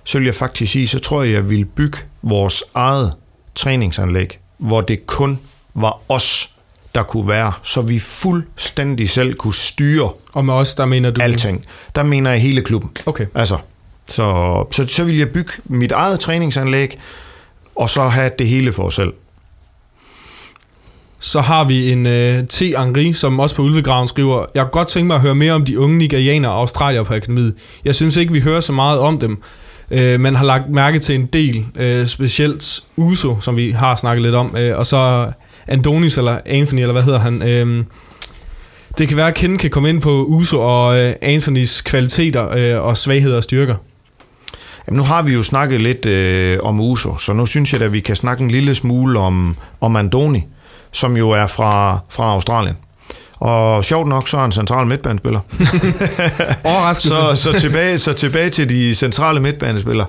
så 0.05 0.19
vil 0.19 0.25
jeg 0.25 0.35
faktisk 0.35 0.73
sige, 0.73 0.89
så 0.89 0.99
tror 0.99 1.23
jeg, 1.23 1.33
jeg 1.33 1.51
vil 1.51 1.65
bygge 1.65 1.99
vores 2.23 2.65
eget 2.75 3.13
træningsanlæg, 3.55 4.39
hvor 4.59 4.81
det 4.81 5.07
kun 5.07 5.39
var 5.75 5.99
os, 6.09 6.51
der 6.95 7.03
kunne 7.03 7.29
være, 7.29 7.53
så 7.63 7.83
vi 7.83 7.99
fuldstændig 7.99 9.11
selv 9.11 9.35
kunne 9.35 9.55
styre 9.55 10.11
Og 10.33 10.45
med 10.45 10.55
os, 10.55 10.75
der 10.75 10.87
mener 10.87 11.11
du... 11.11 11.23
alting. 11.23 11.65
Der 11.95 12.03
mener 12.03 12.31
jeg 12.31 12.41
hele 12.41 12.63
klubben. 12.63 12.91
Okay. 13.07 13.27
Altså, 13.35 13.59
så, 14.09 14.65
så, 14.71 14.87
så 14.87 15.05
vil 15.05 15.17
jeg 15.17 15.31
bygge 15.31 15.53
mit 15.65 15.93
eget 15.93 16.21
træningsanlæg, 16.21 16.99
og 17.77 17.91
så 17.91 18.03
have 18.03 18.31
det 18.39 18.49
hele 18.49 18.73
for 18.73 18.83
os 18.83 18.95
selv. 18.95 19.13
Så 21.19 21.41
har 21.41 21.65
vi 21.65 21.93
en 21.93 22.07
uh, 22.07 22.47
T. 22.49 22.63
Henri, 22.79 23.13
som 23.13 23.41
også 23.41 23.55
på 23.55 23.63
Ulvegraven 23.63 24.09
skriver, 24.09 24.45
Jeg 24.55 24.63
kunne 24.63 24.71
godt 24.71 24.89
tænke 24.89 25.07
mig 25.07 25.15
at 25.15 25.23
høre 25.23 25.35
mere 25.35 25.53
om 25.53 25.65
de 25.65 25.79
unge 25.79 25.99
nigerianere 25.99 26.53
og 26.53 26.59
australier 26.59 27.03
på 27.03 27.15
akademiet. 27.15 27.55
Jeg 27.85 27.95
synes 27.95 28.17
ikke, 28.17 28.33
vi 28.33 28.41
hører 28.41 28.61
så 28.61 28.73
meget 28.73 28.99
om 28.99 29.19
dem, 29.19 29.43
øh, 29.91 30.15
uh, 30.15 30.21
man 30.21 30.35
har 30.35 30.45
lagt 30.45 30.71
mærke 30.71 30.99
til 30.99 31.15
en 31.15 31.27
del, 31.27 31.67
uh, 31.81 32.07
specielt 32.07 32.81
Uso, 32.97 33.41
som 33.41 33.57
vi 33.57 33.71
har 33.71 33.97
snakket 33.97 34.23
lidt 34.23 34.35
om, 34.35 34.55
uh, 34.55 34.79
og 34.79 34.87
så 34.87 35.33
Andonis 35.67 36.19
eller 36.19 36.39
Anthony, 36.47 36.81
eller 36.81 36.93
hvad 36.93 37.03
hedder 37.03 37.19
han. 37.19 37.43
Uh, 37.43 37.85
det 38.99 39.09
kan 39.09 39.17
være, 39.17 39.29
at 39.29 39.35
Ken 39.35 39.59
kan 39.59 39.71
komme 39.71 39.89
ind 39.89 40.01
på 40.01 40.25
Uso 40.25 40.61
og 40.61 40.89
uh, 40.89 41.13
Anthonys 41.23 41.81
kvaliteter 41.81 42.77
uh, 42.79 42.87
og 42.87 42.97
svagheder 42.97 43.37
og 43.37 43.45
styrker. 43.45 43.75
Jamen, 44.87 44.97
nu 44.97 45.03
har 45.03 45.23
vi 45.23 45.35
jo 45.35 45.43
snakket 45.43 45.81
lidt 45.81 46.07
øh, 46.07 46.59
om 46.63 46.81
Uso, 46.81 47.19
så 47.19 47.33
nu 47.33 47.47
synes 47.47 47.73
jeg 47.73 47.83
at 47.83 47.93
vi 47.93 48.01
kan 48.01 48.17
snakke 48.17 48.45
en 48.45 48.51
lille 48.51 48.75
smule 48.75 49.19
om, 49.19 49.57
om 49.81 49.97
Andoni, 49.97 50.45
som 50.93 51.17
jo 51.17 51.31
er 51.31 51.47
fra, 51.47 51.99
fra 52.09 52.25
Australien. 52.25 52.77
Og 53.41 53.85
sjovt 53.85 54.09
nok, 54.09 54.29
så 54.29 54.37
er 54.37 54.41
han 54.41 54.53
central 54.53 54.87
midtbanespiller. 54.87 55.41
Overraskelse. 56.65 57.17
så, 57.17 57.37
så, 57.37 57.59
tilbage, 57.59 57.99
så 57.99 58.13
tilbage 58.13 58.51
til 58.51 58.69
de 58.69 58.95
centrale 58.95 59.41
midtbanespillere. 59.41 60.07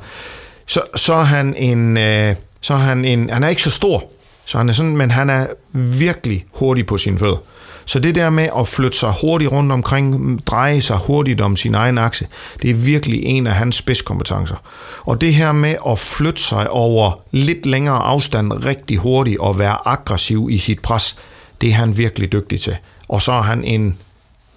Så, 0.67 0.81
så 0.95 1.13
er 1.13 1.23
han 1.23 1.55
en, 1.57 1.97
øh, 1.97 2.35
så 2.61 2.73
er 2.73 2.77
han 2.77 3.05
en, 3.05 3.29
han 3.29 3.43
er 3.43 3.47
ikke 3.47 3.61
så 3.61 3.71
stor, 3.71 4.03
så 4.45 4.57
han 4.57 4.69
er 4.69 4.73
sådan, 4.73 4.97
men 4.97 5.11
han 5.11 5.29
er 5.29 5.47
virkelig 5.73 6.45
hurtig 6.53 6.85
på 6.85 6.97
sine 6.97 7.19
fødder. 7.19 7.37
Så 7.85 7.99
det 7.99 8.15
der 8.15 8.29
med 8.29 8.49
at 8.59 8.67
flytte 8.67 8.97
sig 8.97 9.13
hurtigt 9.21 9.51
rundt 9.51 9.71
omkring, 9.71 10.41
dreje 10.47 10.81
sig 10.81 10.97
hurtigt 10.97 11.41
om 11.41 11.55
sin 11.55 11.75
egen 11.75 11.97
akse, 11.97 12.27
det 12.61 12.69
er 12.69 12.73
virkelig 12.73 13.25
en 13.25 13.47
af 13.47 13.53
hans 13.53 13.75
spidskompetencer. 13.75 14.55
Og 15.01 15.21
det 15.21 15.33
her 15.33 15.51
med 15.51 15.75
at 15.87 15.99
flytte 15.99 16.41
sig 16.41 16.69
over 16.69 17.19
lidt 17.31 17.65
længere 17.65 17.97
afstand 17.97 18.65
rigtig 18.65 18.97
hurtigt 18.97 19.39
og 19.39 19.59
være 19.59 19.87
aggressiv 19.87 20.47
i 20.51 20.57
sit 20.57 20.79
pres, 20.79 21.17
det 21.61 21.69
er 21.69 21.73
han 21.73 21.97
virkelig 21.97 22.31
dygtig 22.31 22.61
til. 22.61 22.77
Og 23.07 23.21
så 23.21 23.31
er 23.31 23.41
han 23.41 23.63
en 23.63 23.97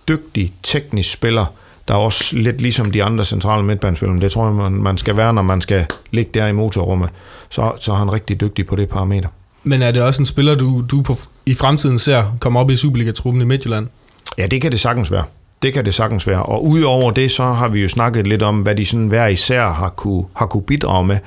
dygtig 0.08 0.52
teknisk 0.62 1.12
spiller, 1.12 1.46
der 1.88 1.94
er 1.94 1.98
også 1.98 2.36
lidt 2.36 2.60
ligesom 2.60 2.90
de 2.90 3.04
andre 3.04 3.24
centrale 3.24 3.64
midtbanespillere, 3.64 4.14
men 4.14 4.22
det 4.22 4.32
tror 4.32 4.44
jeg, 4.46 4.54
man, 4.54 4.72
man 4.72 4.98
skal 4.98 5.16
være, 5.16 5.34
når 5.34 5.42
man 5.42 5.60
skal 5.60 5.86
ligge 6.10 6.30
der 6.34 6.46
i 6.46 6.52
motorrummet. 6.52 7.10
Så, 7.50 7.72
så 7.80 7.92
er 7.92 7.96
han 7.96 8.12
rigtig 8.12 8.40
dygtig 8.40 8.66
på 8.66 8.76
det 8.76 8.88
parameter. 8.88 9.28
Men 9.62 9.82
er 9.82 9.90
det 9.90 10.02
også 10.02 10.22
en 10.22 10.26
spiller, 10.26 10.54
du, 10.54 10.84
du 10.90 11.02
på, 11.02 11.16
i 11.48 11.54
fremtiden 11.54 11.98
ser 11.98 12.36
komme 12.40 12.58
op 12.58 12.70
i 12.70 12.76
Superliga-truppen 12.76 13.42
i 13.42 13.44
Midtjylland? 13.44 13.86
Ja, 14.38 14.46
det 14.46 14.62
kan 14.62 14.72
det 14.72 14.80
sagtens 14.80 15.12
være. 15.12 15.24
Det 15.62 15.72
kan 15.72 15.84
det 15.84 15.94
sagtens 15.94 16.26
være. 16.26 16.42
Og 16.42 16.66
udover 16.66 17.10
det, 17.10 17.30
så 17.30 17.42
har 17.42 17.68
vi 17.68 17.82
jo 17.82 17.88
snakket 17.88 18.26
lidt 18.26 18.42
om, 18.42 18.62
hvad 18.62 18.74
de 18.74 18.86
sådan 18.86 19.06
hver 19.06 19.26
især 19.26 19.68
har 19.68 19.88
kunne, 19.88 20.24
har 20.34 20.46
kunne 20.46 20.62
bidrage 20.62 21.04
med. 21.06 21.18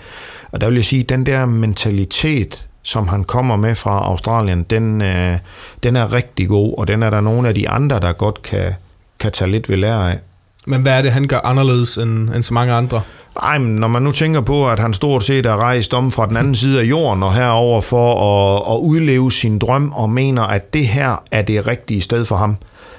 Og 0.52 0.62
der 0.62 0.68
vil 0.68 0.76
jeg 0.76 0.86
sige, 0.86 1.04
den 1.04 1.26
der 1.26 1.46
mentalitet, 1.46 2.68
som 2.84 3.08
han 3.08 3.24
kommer 3.24 3.56
med 3.56 3.76
fra 3.76 4.04
Australien, 4.06 4.64
den, 4.64 5.02
øh, 5.02 5.38
den 5.84 5.96
er 5.96 6.14
rigtig 6.14 6.48
god, 6.48 6.78
og 6.78 6.88
den 6.88 7.04
er 7.04 7.10
der 7.10 7.22
nogle 7.22 7.48
af 7.48 7.56
de 7.56 7.70
andre, 7.70 8.00
der 8.00 8.14
godt 8.14 8.42
kan, 8.42 8.74
kan 9.20 9.32
tage 9.32 9.52
lidt 9.52 9.70
ved 9.70 9.78
lære 9.78 10.12
af. 10.12 10.20
Men 10.66 10.82
hvad 10.82 10.98
er 10.98 11.02
det, 11.02 11.12
han 11.12 11.28
gør 11.28 11.40
anderledes 11.44 11.98
end, 11.98 12.30
end 12.30 12.44
så 12.44 12.54
mange 12.54 12.74
andre? 12.74 13.02
Ej, 13.44 13.58
men 13.58 13.76
når 13.76 13.88
man 13.88 14.02
nu 14.02 14.12
tænker 14.12 14.42
på, 14.42 14.70
at 14.70 14.80
han 14.80 14.94
stort 14.94 15.24
set 15.24 15.46
er 15.46 15.56
rejst 15.56 15.94
om 15.94 16.12
fra 16.12 16.28
den 16.28 16.38
anden 16.38 16.56
side 16.56 16.80
af 16.80 16.84
jorden 16.84 17.24
og 17.24 17.34
herover 17.34 17.82
for 17.82 18.14
at, 18.14 18.76
at 18.76 18.80
udleve 18.80 19.32
sin 19.32 19.60
drøm 19.60 19.92
og 19.92 20.10
mener, 20.10 20.44
at 20.44 20.74
det 20.74 20.88
her 20.88 21.24
er 21.32 21.42
det 21.42 21.68
rigtige 21.68 22.02
sted 22.02 22.26
for 22.26 22.36
ham, 22.36 22.56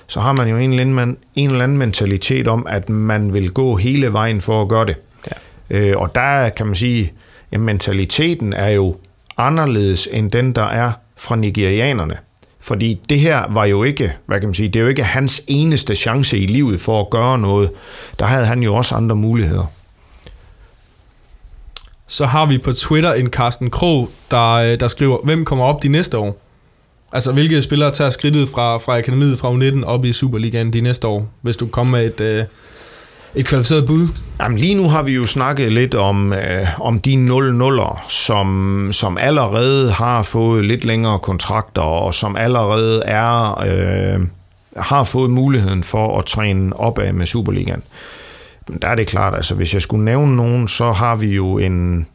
så 0.07 0.21
har 0.21 0.33
man 0.33 0.49
jo 0.49 0.57
en 0.57 0.71
eller 0.71 1.01
anden, 1.01 1.17
en 1.35 1.51
eller 1.51 1.65
anden 1.65 1.79
mentalitet 1.79 2.49
om, 2.49 2.67
at 2.69 2.89
man 2.89 3.33
vil 3.33 3.51
gå 3.51 3.77
hele 3.77 4.13
vejen 4.13 4.41
for 4.41 4.63
at 4.63 4.69
gøre 4.69 4.87
det. 4.87 4.97
Ja. 5.71 5.79
Øh, 5.79 5.97
og 5.97 6.15
der 6.15 6.49
kan 6.49 6.67
man 6.67 6.75
sige, 6.75 7.13
at 7.53 7.61
mentaliteten 7.61 8.53
er 8.53 8.69
jo 8.69 8.97
anderledes 9.37 10.09
end 10.13 10.31
den, 10.31 10.53
der 10.53 10.65
er 10.65 10.93
fra 11.17 11.37
nigerianerne. 11.37 12.17
Fordi 12.61 13.01
det 13.09 13.21
her 13.21 13.43
var 13.51 13.65
jo 13.65 13.83
ikke, 13.83 14.13
hvad 14.27 14.41
kan 14.41 14.49
man 14.49 14.55
sige, 14.55 14.69
det 14.69 14.77
er 14.77 14.83
jo 14.83 14.89
ikke 14.89 15.05
hans 15.05 15.43
eneste 15.47 15.95
chance 15.95 16.39
i 16.39 16.47
livet 16.47 16.81
for 16.81 17.01
at 17.01 17.11
gøre 17.11 17.39
noget. 17.39 17.71
Der 18.19 18.25
havde 18.25 18.47
han 18.47 18.63
jo 18.63 18.75
også 18.75 18.95
andre 18.95 19.17
muligheder. 19.17 19.73
Så 22.13 22.27
har 22.27 22.47
vi 22.47 22.59
på 22.59 22.73
Twitter 22.73 23.13
en 23.13 23.27
Carsten 23.27 23.71
Krog, 23.71 24.11
der, 24.31 24.53
øh, 24.53 24.81
der 24.81 24.89
skriver, 24.89 25.19
hvem 25.25 25.45
kommer 25.45 25.65
op 25.65 25.83
de 25.83 25.89
næste 25.89 26.19
år? 26.19 26.43
Altså, 27.13 27.33
hvilke 27.33 27.63
spillere 27.63 27.91
tager 27.91 28.11
skridtet 28.11 28.49
fra, 28.49 28.77
fra 28.77 28.99
akademiet 28.99 29.39
fra 29.39 29.53
U19 29.53 29.85
op 29.85 30.05
i 30.05 30.13
Superligaen 30.13 30.73
de 30.73 30.81
næste 30.81 31.07
år, 31.07 31.29
hvis 31.41 31.57
du 31.57 31.67
kommer 31.67 31.99
med 31.99 32.07
et, 32.07 32.21
øh, 32.21 32.45
et 33.35 33.47
kvalificeret 33.47 33.87
bud? 33.87 34.09
Jamen, 34.41 34.59
lige 34.59 34.75
nu 34.75 34.89
har 34.89 35.03
vi 35.03 35.15
jo 35.15 35.27
snakket 35.27 35.73
lidt 35.73 35.95
om, 35.95 36.33
øh, 36.33 36.81
om 36.81 37.01
de 37.01 37.15
0-0'er, 37.15 38.05
som, 38.09 38.89
som 38.93 39.19
allerede 39.19 39.93
har 39.93 40.23
fået 40.23 40.65
lidt 40.65 40.85
længere 40.85 41.19
kontrakter, 41.19 41.83
og 41.83 42.15
som 42.15 42.37
allerede 42.37 43.03
er, 43.05 43.61
øh, 43.61 44.21
har 44.77 45.05
fået 45.05 45.31
muligheden 45.31 45.85
for 45.85 46.19
at 46.19 46.25
træne 46.25 46.81
opad 46.81 47.13
med 47.13 47.27
Superligaen. 47.27 47.83
Øh, 47.83 48.22
der 48.83 48.89
er 48.89 48.95
det 48.95 49.07
klart, 49.07 49.35
altså 49.35 49.55
hvis 49.55 49.75
jeg 49.75 49.83
skulle 49.83 50.05
nævne 50.05 50.37
nogen, 50.37 50.69
så 50.69 50.93
har 50.93 51.17
vi 51.17 51.35
jo 51.35 51.59
en, 51.59 52.07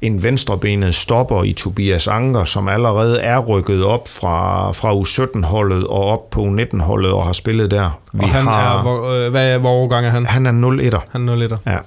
en 0.00 0.22
venstrebenet 0.22 0.94
stopper 0.94 1.44
i 1.44 1.52
Tobias 1.52 2.06
Anker, 2.06 2.44
som 2.44 2.68
allerede 2.68 3.20
er 3.20 3.38
rykket 3.38 3.84
op 3.84 4.08
fra, 4.08 4.70
fra 4.72 4.94
U17-holdet 4.94 5.86
og 5.86 6.04
op 6.04 6.30
på 6.30 6.40
U19-holdet 6.40 7.12
og 7.12 7.26
har 7.26 7.32
spillet 7.32 7.70
der. 7.70 8.00
Vi 8.12 8.20
og 8.20 8.28
han 8.28 8.44
har, 8.44 8.78
er, 8.78 8.82
hvor, 8.82 9.10
øh, 9.10 9.30
hvad 9.30 9.48
er, 9.48 9.58
hvor 9.58 9.70
årgang 9.70 10.06
er 10.06 10.10
han? 10.10 10.26
Han 10.26 10.46
er 10.46 10.52
0-1'er. 10.52 11.00
Han 11.10 11.28
er 11.28 11.36
0-1'er. 11.36 11.70
Ja. 11.70 11.78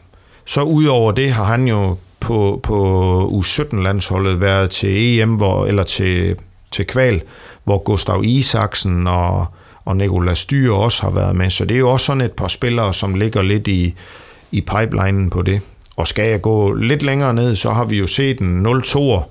Så 0.45 0.61
udover 0.61 1.11
det 1.11 1.31
har 1.31 1.43
han 1.43 1.67
jo 1.67 1.97
på, 2.19 2.59
på 2.63 3.41
U17-landsholdet 3.41 4.41
været 4.41 4.69
til 4.69 5.19
EM, 5.19 5.35
hvor, 5.35 5.65
eller 5.65 5.83
til, 5.83 6.35
til 6.71 6.85
kval, 6.85 7.21
hvor 7.63 7.77
Gustav 7.77 8.21
Isaksen 8.23 9.07
og, 9.07 9.45
og 9.87 9.97
Nicolas 9.97 10.39
Styr 10.39 10.71
også 10.71 11.01
har 11.01 11.09
været 11.09 11.35
med. 11.35 11.49
Så 11.49 11.65
det 11.65 11.75
er 11.75 11.79
jo 11.79 11.89
også 11.89 12.05
sådan 12.05 12.21
et 12.21 12.31
par 12.31 12.47
spillere, 12.47 12.93
som 12.93 13.15
ligger 13.15 13.41
lidt 13.41 13.67
i, 13.67 13.95
i 14.51 14.61
pipelinen 14.61 15.29
på 15.29 15.41
det. 15.41 15.61
Og 15.95 16.07
skal 16.07 16.29
jeg 16.29 16.41
gå 16.41 16.73
lidt 16.73 17.03
længere 17.03 17.33
ned, 17.33 17.55
så 17.55 17.71
har 17.71 17.85
vi 17.85 17.97
jo 17.97 18.07
set 18.07 18.39
en 18.39 18.65
0-2'er, 18.67 19.21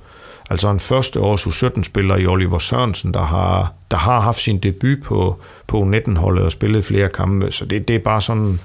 altså 0.50 0.68
en 0.68 0.80
første 0.80 1.20
års 1.20 1.46
U17-spiller 1.46 2.16
i 2.16 2.26
Oliver 2.26 2.58
Sørensen, 2.58 3.14
der 3.14 3.22
har, 3.22 3.72
der 3.90 3.96
har 3.96 4.20
haft 4.20 4.40
sin 4.40 4.58
debut 4.58 4.98
på, 5.04 5.40
på 5.66 5.82
U19-holdet 5.82 6.44
og 6.44 6.52
spillet 6.52 6.84
flere 6.84 7.08
kampe. 7.08 7.52
Så 7.52 7.64
det, 7.64 7.88
det 7.88 7.96
er 7.96 8.00
bare 8.00 8.22
sådan 8.22 8.60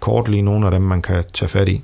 kort 0.00 0.28
lige 0.28 0.42
nogle 0.42 0.66
af 0.66 0.72
dem, 0.72 0.82
man 0.82 1.02
kan 1.02 1.24
tage 1.34 1.48
fat 1.48 1.68
i. 1.68 1.82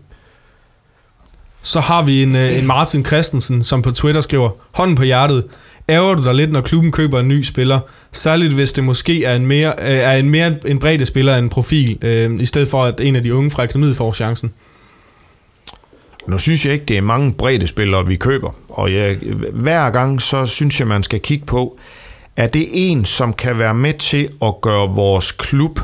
Så 1.63 1.81
har 1.81 2.03
vi 2.03 2.23
en, 2.23 2.37
øh, 2.37 2.59
en 2.59 2.67
Martin 2.67 3.05
Christensen, 3.05 3.65
som 3.65 3.83
på 3.83 3.91
Twitter 3.91 4.21
skriver, 4.21 4.51
hånden 4.73 4.97
på 4.97 5.03
hjertet, 5.03 5.45
ærger 5.89 6.15
du 6.15 6.25
dig 6.25 6.35
lidt, 6.35 6.53
når 6.53 6.61
klubben 6.61 6.93
køber 6.93 7.21
en 7.21 7.29
ny 7.29 7.43
spiller, 7.43 7.81
særligt 8.13 8.53
hvis 8.53 8.73
det 8.73 8.85
måske 8.85 9.25
er 9.25 9.37
en 9.37 9.47
mere, 9.47 9.75
øh, 9.79 9.99
er 9.99 10.13
en 10.13 10.31
mere 10.31 10.57
en 10.67 10.79
bredde 10.79 11.07
spiller 11.07 11.37
end 11.37 11.45
en 11.45 11.51
profil, 11.51 11.99
øh, 12.03 12.41
i 12.41 12.45
stedet 12.45 12.69
for 12.69 12.85
at 12.85 13.01
en 13.01 13.17
af 13.17 13.23
de 13.23 13.35
unge 13.35 13.51
fra 13.51 13.63
akademiet 13.63 13.97
får 13.97 14.13
chancen. 14.13 14.53
Nu 16.27 16.39
synes 16.39 16.65
jeg 16.67 16.73
ikke, 16.73 16.85
det 16.85 16.97
er 16.97 17.03
mange 17.03 17.33
brede 17.33 17.67
spillere, 17.67 18.07
vi 18.07 18.17
køber. 18.17 18.51
Og 18.69 18.95
jeg, 18.95 19.19
hver 19.53 19.91
gang, 19.91 20.23
så 20.23 20.47
synes 20.47 20.81
jeg, 20.81 20.89
man 20.89 21.03
skal 21.03 21.21
kigge 21.21 21.47
på, 21.47 21.79
er 22.37 22.47
det 22.47 22.69
en, 22.73 23.05
som 23.05 23.33
kan 23.33 23.59
være 23.59 23.75
med 23.75 23.95
til 23.95 24.29
at 24.43 24.61
gøre 24.61 24.89
vores 24.89 25.33
klub 25.33 25.81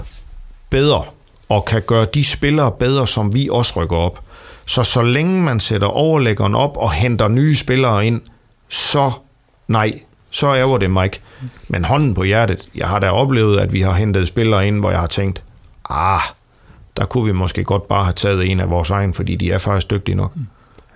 bedre, 0.70 1.02
og 1.48 1.64
kan 1.64 1.82
gøre 1.86 2.06
de 2.14 2.24
spillere 2.24 2.72
bedre, 2.78 3.06
som 3.06 3.34
vi 3.34 3.48
også 3.52 3.82
rykker 3.82 3.96
op. 3.96 4.20
Så 4.66 4.82
så 4.82 5.02
længe 5.02 5.42
man 5.42 5.60
sætter 5.60 5.86
overlæggeren 5.86 6.54
op 6.54 6.76
og 6.76 6.92
henter 6.92 7.28
nye 7.28 7.56
spillere 7.56 8.06
ind, 8.06 8.20
så 8.68 9.10
nej, 9.70 10.00
så 10.30 10.54
ærger 10.54 10.78
det 10.78 10.90
mig 10.90 11.04
ikke. 11.04 11.20
Men 11.68 11.84
hånden 11.84 12.14
på 12.14 12.22
hjertet, 12.22 12.68
jeg 12.74 12.88
har 12.88 12.98
da 12.98 13.10
oplevet, 13.10 13.60
at 13.60 13.72
vi 13.72 13.80
har 13.80 13.92
hentet 13.92 14.28
spillere 14.28 14.66
ind, 14.66 14.78
hvor 14.78 14.90
jeg 14.90 15.00
har 15.00 15.06
tænkt, 15.06 15.42
ah, 15.90 16.20
der 16.96 17.04
kunne 17.04 17.24
vi 17.24 17.32
måske 17.32 17.64
godt 17.64 17.88
bare 17.88 18.04
have 18.04 18.12
taget 18.12 18.50
en 18.50 18.60
af 18.60 18.70
vores 18.70 18.90
egen, 18.90 19.14
fordi 19.14 19.36
de 19.36 19.52
er 19.52 19.58
faktisk 19.58 19.90
dygtige 19.90 20.14
nok. 20.14 20.32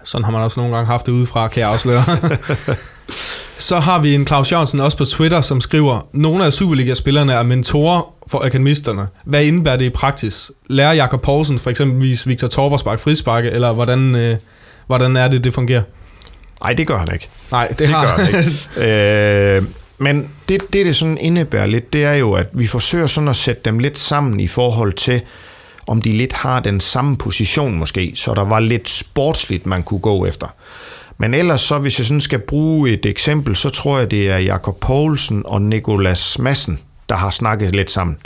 Sådan 0.05 0.25
har 0.25 0.33
man 0.33 0.43
også 0.43 0.61
nogle 0.61 0.77
gange 0.77 0.87
haft 0.87 1.07
det 1.07 1.13
udefra, 1.13 1.49
kan 1.49 1.61
jeg 1.61 1.71
afsløre. 1.71 2.03
Så 3.59 3.79
har 3.79 3.99
vi 3.99 4.15
en 4.15 4.27
Claus 4.27 4.53
Jørgensen 4.53 4.81
også 4.81 4.99
på 4.99 5.05
Twitter, 5.05 5.41
som 5.41 5.61
skriver, 5.61 6.07
nogle 6.13 6.45
af 6.45 6.53
Superliga-spillerne 6.53 7.33
er 7.33 7.43
mentorer 7.43 8.03
for 8.27 8.45
akademisterne. 8.45 9.07
Hvad 9.25 9.45
indebærer 9.45 9.77
det 9.77 9.85
i 9.85 9.91
praksis? 9.91 10.53
Lærer 10.67 10.93
Jakob 10.93 11.23
Poulsen 11.23 11.59
for 11.59 11.71
eksempelvis 11.71 12.29
Victor 12.29 12.49
Torberspark 12.49 13.01
frisparke, 13.01 13.51
eller 13.51 13.73
hvordan, 13.73 14.15
øh, 14.15 14.37
hvordan 14.87 15.17
er 15.17 15.29
det, 15.29 15.45
det 15.45 15.55
fungerer? 15.55 15.83
Nej, 16.65 16.73
det 16.73 16.86
gør 16.86 16.97
han 16.97 17.09
ikke. 17.12 17.28
Nej, 17.51 17.69
det, 17.69 17.78
Det 17.78 17.89
har 17.89 18.16
gør 18.16 18.24
han 18.24 18.35
ikke. 18.77 19.57
øh, 19.57 19.62
men 19.99 20.28
det, 20.49 20.61
det, 20.73 20.86
det 20.86 20.97
sådan 20.97 21.19
indebærer 21.19 21.66
lidt, 21.66 21.93
det 21.93 22.05
er 22.05 22.15
jo, 22.15 22.32
at 22.32 22.47
vi 22.53 22.66
forsøger 22.66 23.07
sådan 23.07 23.28
at 23.28 23.36
sætte 23.36 23.62
dem 23.65 23.78
lidt 23.78 23.99
sammen 23.99 24.41
i 24.41 24.49
forhold 24.49 24.93
til, 24.93 25.20
om 25.86 26.03
de 26.03 26.12
lidt 26.12 26.32
har 26.32 26.61
den 26.61 26.81
samme 26.81 27.16
position 27.16 27.74
måske, 27.78 28.12
så 28.15 28.35
der 28.35 28.45
var 28.45 28.61
lidt 28.61 28.89
sportsligt, 28.89 29.66
man 29.66 29.82
kunne 29.82 30.01
gå 30.01 30.27
efter. 30.27 30.47
Men 31.19 31.35
ellers 31.35 31.61
så, 31.61 31.78
hvis 31.78 31.99
jeg 31.99 32.07
sådan 32.07 32.20
skal 32.20 32.39
bruge 32.39 32.91
et 32.91 33.07
eksempel, 33.07 33.57
så 33.57 33.70
tror 33.70 33.99
jeg, 33.99 34.11
det 34.11 34.28
er 34.31 34.36
Jakob 34.39 34.81
Poulsen 34.81 35.43
og 35.45 35.62
Nikolas 35.62 36.39
Madsen, 36.39 36.78
der 37.09 37.15
har 37.16 37.31
snakket 37.31 37.74
lidt 37.74 37.91
sammen. 37.91 38.16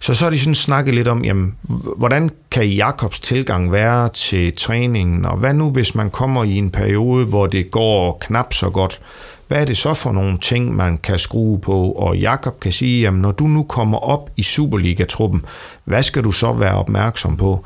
Så 0.00 0.14
så 0.14 0.24
har 0.24 0.30
de 0.30 0.38
sådan 0.38 0.54
snakket 0.54 0.94
lidt 0.94 1.08
om, 1.08 1.24
jamen, 1.24 1.54
hvordan 1.96 2.30
kan 2.50 2.68
Jakobs 2.68 3.20
tilgang 3.20 3.72
være 3.72 4.08
til 4.08 4.56
træningen, 4.56 5.24
og 5.24 5.36
hvad 5.36 5.54
nu, 5.54 5.70
hvis 5.70 5.94
man 5.94 6.10
kommer 6.10 6.44
i 6.44 6.54
en 6.56 6.70
periode, 6.70 7.26
hvor 7.26 7.46
det 7.46 7.70
går 7.70 8.18
knap 8.20 8.52
så 8.52 8.70
godt? 8.70 9.00
Hvad 9.48 9.60
er 9.60 9.64
det 9.64 9.76
så 9.76 9.94
for 9.94 10.12
nogle 10.12 10.38
ting, 10.38 10.76
man 10.76 10.98
kan 10.98 11.18
skrue 11.18 11.58
på? 11.58 11.90
Og 11.92 12.18
Jakob 12.18 12.60
kan 12.60 12.72
sige, 12.72 13.00
jamen, 13.00 13.22
når 13.22 13.32
du 13.32 13.46
nu 13.46 13.62
kommer 13.62 13.98
op 13.98 14.30
i 14.36 14.42
Superliga-truppen, 14.42 15.44
hvad 15.84 16.02
skal 16.02 16.24
du 16.24 16.32
så 16.32 16.52
være 16.52 16.74
opmærksom 16.74 17.36
på? 17.36 17.64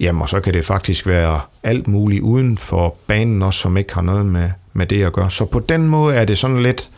Jamen, 0.00 0.22
og 0.22 0.28
så 0.28 0.40
kan 0.40 0.54
det 0.54 0.64
faktisk 0.64 1.06
være 1.06 1.40
alt 1.62 1.88
muligt 1.88 2.22
uden 2.22 2.58
for 2.58 2.94
banen 3.06 3.42
også, 3.42 3.60
som 3.60 3.76
ikke 3.76 3.94
har 3.94 4.02
noget 4.02 4.26
med, 4.26 4.50
med 4.72 4.86
det 4.86 5.04
at 5.04 5.12
gøre. 5.12 5.30
Så 5.30 5.44
på 5.44 5.60
den 5.60 5.88
måde 5.88 6.14
er 6.14 6.24
det 6.24 6.38
sådan 6.38 6.62
lidt 6.62 6.90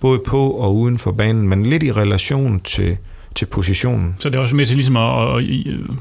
både 0.00 0.20
på 0.26 0.50
og 0.50 0.76
uden 0.76 0.98
for 0.98 1.12
banen, 1.12 1.48
men 1.48 1.66
lidt 1.66 1.82
i 1.82 1.92
relation 1.92 2.60
til, 2.60 2.96
til 3.34 3.46
positionen. 3.46 4.16
Så 4.18 4.28
det 4.28 4.36
er 4.36 4.40
også 4.40 4.54
med 4.54 4.66
til 4.66 4.76
ligesom 4.76 4.96
at, 4.96 5.38
at 5.38 5.44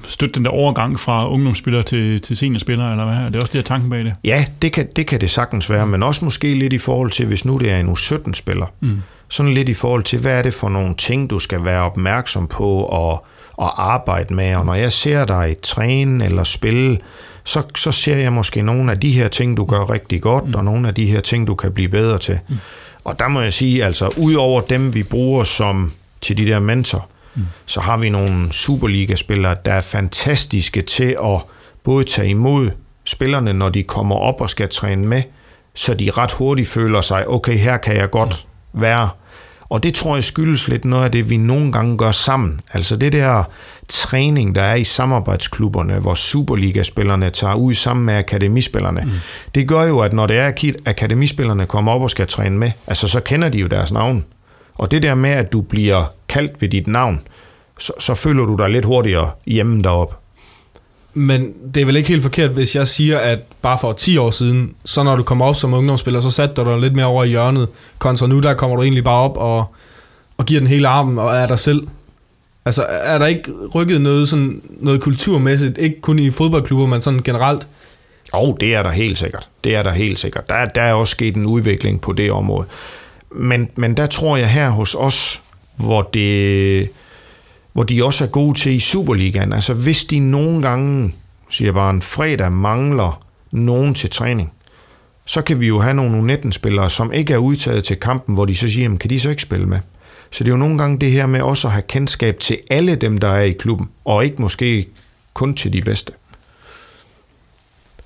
støtte 0.07 0.35
den 0.35 0.45
der 0.45 0.51
overgang 0.51 0.99
fra 0.99 1.29
ungdomsspillere 1.29 1.83
til, 1.83 2.21
til 2.21 2.37
seniorspillere, 2.37 2.91
eller 2.91 3.05
hvad? 3.05 3.15
Det 3.15 3.35
er 3.35 3.39
også 3.39 3.45
det, 3.45 3.53
der 3.53 3.59
er 3.59 3.63
tanken 3.63 3.89
bag 3.89 3.99
det. 4.03 4.13
Ja, 4.23 4.45
det 4.61 4.71
kan, 4.71 4.87
det 4.95 5.07
kan 5.07 5.21
det 5.21 5.29
sagtens 5.29 5.69
være, 5.69 5.87
men 5.87 6.03
også 6.03 6.25
måske 6.25 6.53
lidt 6.53 6.73
i 6.73 6.77
forhold 6.77 7.11
til, 7.11 7.25
hvis 7.25 7.45
nu 7.45 7.57
det 7.57 7.71
er 7.71 7.77
en 7.77 7.89
U17-spiller. 7.89 8.65
Mm. 8.79 9.01
Sådan 9.29 9.53
lidt 9.53 9.69
i 9.69 9.73
forhold 9.73 10.03
til, 10.03 10.19
hvad 10.19 10.37
er 10.37 10.41
det 10.41 10.53
for 10.53 10.69
nogle 10.69 10.95
ting, 10.95 11.29
du 11.29 11.39
skal 11.39 11.63
være 11.63 11.81
opmærksom 11.81 12.47
på 12.47 12.69
og, 12.83 13.25
og 13.53 13.93
arbejde 13.93 14.33
med. 14.33 14.55
Og 14.55 14.65
når 14.65 14.73
jeg 14.73 14.91
ser 14.91 15.25
dig 15.25 15.55
træne 15.61 16.25
eller 16.25 16.43
spille, 16.43 16.97
så, 17.43 17.63
så 17.75 17.91
ser 17.91 18.17
jeg 18.17 18.33
måske 18.33 18.61
nogle 18.61 18.91
af 18.91 18.99
de 18.99 19.11
her 19.11 19.27
ting, 19.27 19.57
du 19.57 19.65
gør 19.65 19.89
rigtig 19.89 20.21
godt, 20.21 20.47
mm. 20.47 20.55
og 20.55 20.65
nogle 20.65 20.87
af 20.87 20.93
de 20.93 21.05
her 21.05 21.21
ting, 21.21 21.47
du 21.47 21.55
kan 21.55 21.71
blive 21.71 21.89
bedre 21.89 22.19
til. 22.19 22.39
Mm. 22.49 22.55
Og 23.03 23.19
der 23.19 23.27
må 23.27 23.41
jeg 23.41 23.53
sige, 23.53 23.83
altså, 23.83 24.09
ud 24.17 24.33
over 24.33 24.61
dem, 24.61 24.95
vi 24.95 25.03
bruger 25.03 25.43
som 25.43 25.91
til 26.21 26.37
de 26.37 26.45
der 26.45 26.59
mentor, 26.59 27.09
mm. 27.35 27.45
så 27.65 27.81
har 27.81 27.97
vi 27.97 28.09
nogle 28.09 28.53
Superliga-spillere, 28.53 29.55
der 29.65 29.73
er 29.73 29.81
fantastiske 29.81 30.81
til 30.81 31.15
at 31.23 31.41
både 31.83 32.03
tage 32.03 32.29
imod 32.29 32.69
spillerne, 33.05 33.53
når 33.53 33.69
de 33.69 33.83
kommer 33.83 34.15
op 34.15 34.41
og 34.41 34.49
skal 34.49 34.69
træne 34.69 35.07
med, 35.07 35.23
så 35.75 35.93
de 35.93 36.11
ret 36.11 36.31
hurtigt 36.31 36.69
føler 36.69 37.01
sig, 37.01 37.27
okay, 37.27 37.57
her 37.57 37.77
kan 37.77 37.95
jeg 37.95 38.11
godt 38.11 38.47
være. 38.73 39.09
Og 39.69 39.83
det 39.83 39.93
tror 39.93 40.15
jeg 40.15 40.23
skyldes 40.23 40.67
lidt 40.67 40.85
noget 40.85 41.05
af 41.05 41.11
det, 41.11 41.29
vi 41.29 41.37
nogle 41.37 41.71
gange 41.71 41.97
gør 41.97 42.11
sammen. 42.11 42.61
Altså 42.73 42.95
det 42.95 43.13
der 43.13 43.43
træning, 43.89 44.55
der 44.55 44.61
er 44.61 44.75
i 44.75 44.83
samarbejdsklubberne, 44.83 45.99
hvor 45.99 46.15
Superliga-spillerne 46.15 47.29
tager 47.29 47.53
ud 47.53 47.73
sammen 47.73 48.05
med 48.05 48.13
akademispillerne, 48.13 49.01
mm. 49.05 49.11
det 49.55 49.67
gør 49.67 49.83
jo, 49.83 49.99
at 49.99 50.13
når 50.13 50.25
det 50.25 50.37
er, 50.37 50.47
at 50.47 50.63
akademispillerne 50.85 51.65
kommer 51.65 51.91
op 51.91 52.01
og 52.01 52.11
skal 52.11 52.27
træne 52.27 52.57
med, 52.57 52.71
altså 52.87 53.07
så 53.07 53.19
kender 53.19 53.49
de 53.49 53.57
jo 53.57 53.67
deres 53.67 53.91
navn. 53.91 54.25
Og 54.75 54.91
det 54.91 55.03
der 55.03 55.15
med, 55.15 55.29
at 55.29 55.53
du 55.53 55.61
bliver 55.61 56.03
kaldt 56.29 56.61
ved 56.61 56.69
dit 56.69 56.87
navn, 56.87 57.21
så, 57.79 57.93
så 57.99 58.13
føler 58.13 58.45
du 58.45 58.55
dig 58.55 58.69
lidt 58.69 58.85
hurtigere 58.85 59.31
hjemme 59.45 59.83
deroppe. 59.83 60.15
Men 61.13 61.53
det 61.75 61.81
er 61.81 61.85
vel 61.85 61.95
ikke 61.95 62.09
helt 62.09 62.21
forkert, 62.21 62.51
hvis 62.51 62.75
jeg 62.75 62.87
siger, 62.87 63.19
at 63.19 63.39
bare 63.61 63.77
for 63.77 63.91
10 63.91 64.17
år 64.17 64.31
siden, 64.31 64.75
så 64.85 65.03
når 65.03 65.15
du 65.15 65.23
kommer 65.23 65.45
op 65.45 65.55
som 65.55 65.73
ungdomsspiller, 65.73 66.21
så 66.21 66.31
satte 66.31 66.55
du 66.55 66.69
dig 66.69 66.79
lidt 66.79 66.95
mere 66.95 67.05
over 67.05 67.23
i 67.23 67.27
hjørnet, 67.27 67.67
kontra 67.97 68.27
nu, 68.27 68.39
der 68.39 68.53
kommer 68.53 68.75
du 68.75 68.81
egentlig 68.81 69.03
bare 69.03 69.21
op 69.21 69.37
og, 69.37 69.65
og 70.37 70.45
giver 70.45 70.59
den 70.59 70.67
hele 70.67 70.87
armen 70.87 71.17
og 71.17 71.35
er 71.35 71.45
der 71.45 71.55
selv. 71.55 71.87
Altså, 72.65 72.85
er 72.89 73.17
der 73.17 73.25
ikke 73.25 73.51
rykket 73.75 74.01
noget, 74.01 74.29
sådan, 74.29 74.61
noget 74.79 75.01
kulturmæssigt, 75.01 75.77
ikke 75.77 76.01
kun 76.01 76.19
i 76.19 76.31
fodboldklubber, 76.31 76.85
men 76.85 77.01
sådan 77.01 77.23
generelt? 77.23 77.67
Og 78.33 78.47
oh, 78.47 78.55
det 78.59 78.75
er 78.75 78.83
der 78.83 78.89
helt 78.89 79.17
sikkert. 79.17 79.47
Det 79.63 79.75
er 79.75 79.83
der 79.83 79.91
helt 79.91 80.19
sikkert. 80.19 80.49
Der, 80.49 80.65
der 80.65 80.81
er 80.81 80.93
også 80.93 81.11
sket 81.11 81.35
en 81.35 81.45
udvikling 81.45 82.01
på 82.01 82.13
det 82.13 82.31
område. 82.31 82.67
Men, 83.35 83.69
men 83.75 83.97
der 83.97 84.07
tror 84.07 84.37
jeg 84.37 84.49
her 84.49 84.69
hos 84.69 84.95
os, 84.95 85.41
hvor 85.75 86.01
det 86.01 86.89
hvor 87.73 87.83
de 87.83 88.05
også 88.05 88.23
er 88.23 88.27
gode 88.27 88.59
til 88.59 88.75
i 88.75 88.79
Superligaen. 88.79 89.53
Altså 89.53 89.73
hvis 89.73 90.05
de 90.05 90.19
nogle 90.19 90.61
gange, 90.61 91.15
siger 91.49 91.71
bare 91.71 91.89
en 91.89 92.01
fredag, 92.01 92.51
mangler 92.51 93.23
nogen 93.51 93.93
til 93.93 94.09
træning, 94.09 94.51
så 95.25 95.41
kan 95.41 95.59
vi 95.59 95.67
jo 95.67 95.79
have 95.79 95.93
nogle 95.93 96.33
U19-spillere, 96.33 96.89
som 96.89 97.13
ikke 97.13 97.33
er 97.33 97.37
udtaget 97.37 97.83
til 97.83 97.99
kampen, 97.99 98.35
hvor 98.35 98.45
de 98.45 98.55
så 98.55 98.69
siger, 98.69 98.83
jamen, 98.83 98.97
kan 98.97 99.09
de 99.09 99.19
så 99.19 99.29
ikke 99.29 99.41
spille 99.41 99.65
med? 99.65 99.79
Så 100.31 100.43
det 100.43 100.49
er 100.49 100.53
jo 100.53 100.57
nogle 100.57 100.77
gange 100.77 100.99
det 100.99 101.11
her 101.11 101.25
med 101.25 101.41
også 101.41 101.67
at 101.67 101.71
have 101.71 101.83
kendskab 101.87 102.39
til 102.39 102.57
alle 102.71 102.95
dem, 102.95 103.17
der 103.17 103.27
er 103.27 103.41
i 103.41 103.51
klubben, 103.51 103.89
og 104.05 104.25
ikke 104.25 104.41
måske 104.41 104.87
kun 105.33 105.53
til 105.53 105.73
de 105.73 105.81
bedste. 105.81 106.13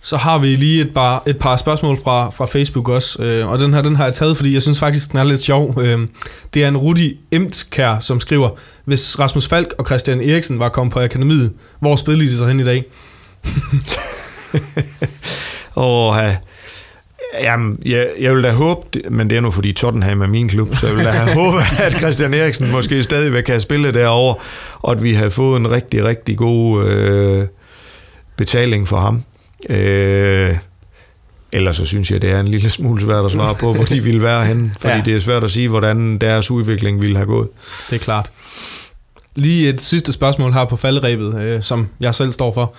Så 0.08 0.18
har 0.18 0.38
vi 0.38 0.48
lige 0.48 0.82
et 0.82 0.94
par, 0.94 1.24
et 1.26 1.38
par 1.38 1.58
spørgsmål 1.58 1.98
fra, 2.04 2.30
fra 2.30 2.46
Facebook 2.46 2.90
også, 2.90 3.24
øh, 3.24 3.48
og 3.48 3.60
den 3.60 3.74
her 3.74 3.82
den 3.82 3.96
har 3.96 4.04
jeg 4.04 4.14
taget, 4.14 4.38
fordi 4.38 4.54
jeg 4.54 4.62
synes 4.62 4.80
faktisk, 4.80 5.12
den 5.12 5.20
er 5.20 5.24
lidt 5.24 5.42
sjov. 5.42 5.82
Øh, 5.82 6.08
det 6.54 6.64
er 6.64 6.68
en 6.68 6.78
Rudi 6.78 7.20
Emtkær, 7.32 8.00
som 8.00 8.20
skriver, 8.20 8.50
hvis 8.86 9.20
Rasmus 9.20 9.48
Falk 9.48 9.74
og 9.78 9.86
Christian 9.86 10.22
Eriksen 10.22 10.60
var 10.60 10.70
kommet 10.70 10.94
på 10.94 11.00
akademiet, 11.00 11.54
hvor 11.80 11.96
spillede 11.96 12.32
de 12.32 12.38
så 12.38 12.48
hen 12.48 12.60
i 12.60 12.64
dag? 12.64 12.86
Åh, 15.76 16.18
oh, 16.18 16.34
Jamen, 17.42 17.80
jeg, 17.86 18.10
jeg 18.20 18.36
vil 18.36 18.44
da 18.44 18.52
håbe, 18.52 18.82
men 19.10 19.30
det 19.30 19.38
er 19.38 19.42
nu 19.42 19.52
fordi 19.52 19.74
Tottenham 19.74 20.22
er 20.22 20.28
min 20.28 20.50
klub, 20.50 20.76
så 20.76 20.88
jeg 20.88 20.96
vil 20.96 21.06
da 21.06 21.10
have 21.10 21.36
håbet, 21.42 21.62
at 21.80 21.94
Christian 21.94 22.34
Eriksen 22.34 22.72
måske 22.72 23.04
stadigvæk 23.04 23.44
kan 23.44 23.62
spille 23.62 23.94
derovre, 23.94 24.36
og 24.80 24.92
at 24.92 25.04
vi 25.04 25.14
har 25.14 25.30
fået 25.30 25.60
en 25.60 25.72
rigtig, 25.72 26.04
rigtig 26.04 26.38
god 26.38 26.86
øh, 26.86 27.48
betaling 28.38 28.88
for 28.88 28.98
ham. 28.98 29.24
Øh, 29.70 30.56
ellers 31.52 31.78
så 31.78 31.86
synes 31.86 32.12
jeg, 32.12 32.22
det 32.22 32.30
er 32.32 32.40
en 32.40 32.48
lille 32.48 32.70
smule 32.70 33.02
svært 33.02 33.26
at 33.26 33.32
svare 33.32 33.56
på, 33.56 33.74
hvor 33.74 33.84
de 33.84 34.04
ville 34.04 34.22
være 34.22 34.46
henne, 34.46 34.72
fordi 34.82 34.94
ja. 34.94 35.02
det 35.06 35.16
er 35.16 35.20
svært 35.20 35.44
at 35.44 35.52
sige, 35.52 35.70
hvordan 35.70 36.18
deres 36.18 36.52
udvikling 36.52 37.02
ville 37.02 37.18
have 37.18 37.28
gået. 37.28 37.48
Det 37.90 37.96
er 37.96 38.00
klart. 38.00 38.32
Lige 39.36 39.70
et 39.70 39.82
sidste 39.82 40.14
spørgsmål 40.14 40.54
her 40.54 40.66
på 40.66 40.76
faldrebet, 40.76 41.42
øh, 41.42 41.64
som 41.64 41.88
jeg 42.00 42.16
selv 42.16 42.32
står 42.32 42.54
for. 42.54 42.74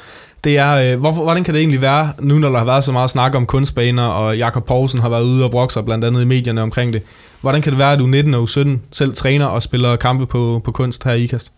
Det 0.45 0.59
er, 0.59 0.75
øh, 0.75 1.01
hvorfor, 1.01 1.23
hvordan 1.23 1.45
kan 1.45 1.55
det 1.55 1.61
egentlig 1.61 1.83
være, 1.83 2.13
nu 2.21 2.39
når 2.39 2.49
der 2.49 2.59
har 2.59 2.65
været 2.65 2.85
så 2.85 2.93
meget 2.93 3.11
snak 3.11 3.35
om 3.35 3.47
kunstbaner, 3.47 4.07
og 4.07 4.39
Jakob 4.39 4.67
Poulsen 4.67 5.01
har 5.01 5.09
været 5.09 5.23
ude 5.23 5.45
og 5.45 5.51
brokser 5.51 5.83
blandt 5.83 6.05
andet 6.05 6.23
i 6.23 6.25
medierne 6.25 6.63
omkring 6.63 6.93
det. 6.93 7.03
Hvordan 7.41 7.63
kan 7.63 7.73
det 7.73 7.79
være, 7.79 7.93
at 7.93 7.99
du 7.99 8.07
19 8.07 8.35
og 8.35 8.49
17 8.49 8.83
selv 8.93 9.15
træner 9.15 9.47
og 9.47 9.63
spiller 9.63 9.97
kampe 9.97 10.27
på, 10.27 10.61
på 10.65 10.73
kunst 10.73 11.05
her 11.05 11.13
i 11.13 11.25
IKAST? 11.25 11.53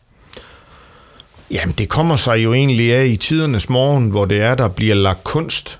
Jamen, 1.51 1.74
det 1.78 1.89
kommer 1.89 2.16
sig 2.16 2.36
jo 2.36 2.52
egentlig 2.52 2.94
af 2.94 3.06
i 3.06 3.16
tidernes 3.16 3.68
morgen, 3.68 4.10
hvor 4.10 4.24
det 4.24 4.40
er, 4.40 4.55
der 4.55 4.68
bliver 4.68 4.94
lagt 4.94 5.24
kunst 5.24 5.78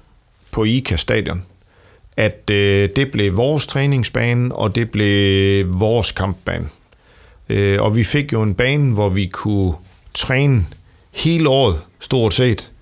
på 0.51 0.65
IKA-stadion. 0.65 1.43
At 2.17 2.51
øh, 2.51 2.89
det 2.97 3.11
blev 3.11 3.37
vores 3.37 3.67
træningsbane, 3.67 4.55
og 4.55 4.75
det 4.75 4.91
blev 4.91 5.67
vores 5.81 6.13
kampbane. 6.13 6.69
Øh, 7.49 7.83
og 7.83 7.97
vi 7.97 8.05
fik 8.05 8.33
jo 8.33 8.43
en 8.43 8.55
bane, 8.55 8.93
hvor 8.93 9.09
vi 9.09 9.27
kunne 9.27 9.75
træne 10.15 10.67
hele 11.11 11.49
året, 11.49 11.81
stort 12.01 12.35
set, 12.35 12.73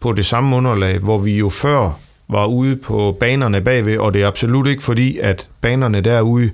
på 0.00 0.12
det 0.12 0.26
samme 0.26 0.56
underlag, 0.56 0.98
hvor 0.98 1.18
vi 1.18 1.36
jo 1.36 1.48
før 1.48 1.98
var 2.28 2.46
ude 2.46 2.76
på 2.76 3.16
banerne 3.20 3.60
bagved, 3.60 3.98
og 3.98 4.14
det 4.14 4.22
er 4.22 4.26
absolut 4.26 4.66
ikke 4.66 4.82
fordi, 4.82 5.18
at 5.18 5.48
banerne 5.60 6.00
derude, 6.00 6.50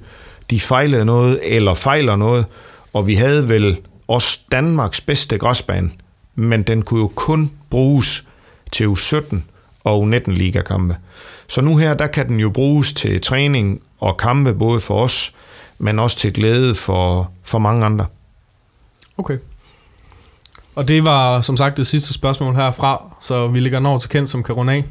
de 0.51 0.61
fejlede 0.61 1.05
noget 1.05 1.41
eller 1.43 1.75
fejler 1.75 2.17
noget, 2.17 2.45
og 2.93 3.07
vi 3.07 3.15
havde 3.15 3.49
vel 3.49 3.77
også 4.15 4.41
Danmarks 4.53 5.01
bedste 5.01 5.39
græsbane, 5.39 5.91
men 6.35 6.63
den 6.63 6.83
kunne 6.83 7.01
jo 7.01 7.13
kun 7.15 7.51
bruges 7.71 8.25
til 8.73 8.85
U17 8.87 9.37
og 9.85 10.05
U19 10.05 10.31
ligakampe. 10.31 10.97
Så 11.49 11.61
nu 11.61 11.77
her, 11.77 11.95
der 11.95 12.07
kan 12.07 12.29
den 12.29 12.41
jo 12.41 12.51
bruges 12.51 12.93
til 12.93 13.21
træning 13.21 13.81
og 14.01 14.17
kampe 14.17 14.55
både 14.55 14.81
for 14.81 15.05
os, 15.05 15.33
men 15.79 15.99
også 15.99 16.17
til 16.17 16.33
glæde 16.33 16.75
for, 16.75 17.31
for 17.43 17.59
mange 17.59 17.87
andre. 17.87 18.07
Okay. 19.19 19.39
Og 20.75 20.89
det 20.89 21.05
var 21.05 21.41
som 21.41 21.57
sagt 21.57 21.77
det 21.77 21.87
sidste 21.87 22.15
spørgsmål 22.15 22.55
herfra, 22.55 23.15
så 23.21 23.49
vi 23.49 23.61
ligger 23.61 23.81
når 23.81 23.99
til 23.99 24.11
kendt 24.11 24.31
som 24.31 24.43
kan 24.43 24.55
runde 24.55 24.73
af. 24.73 24.85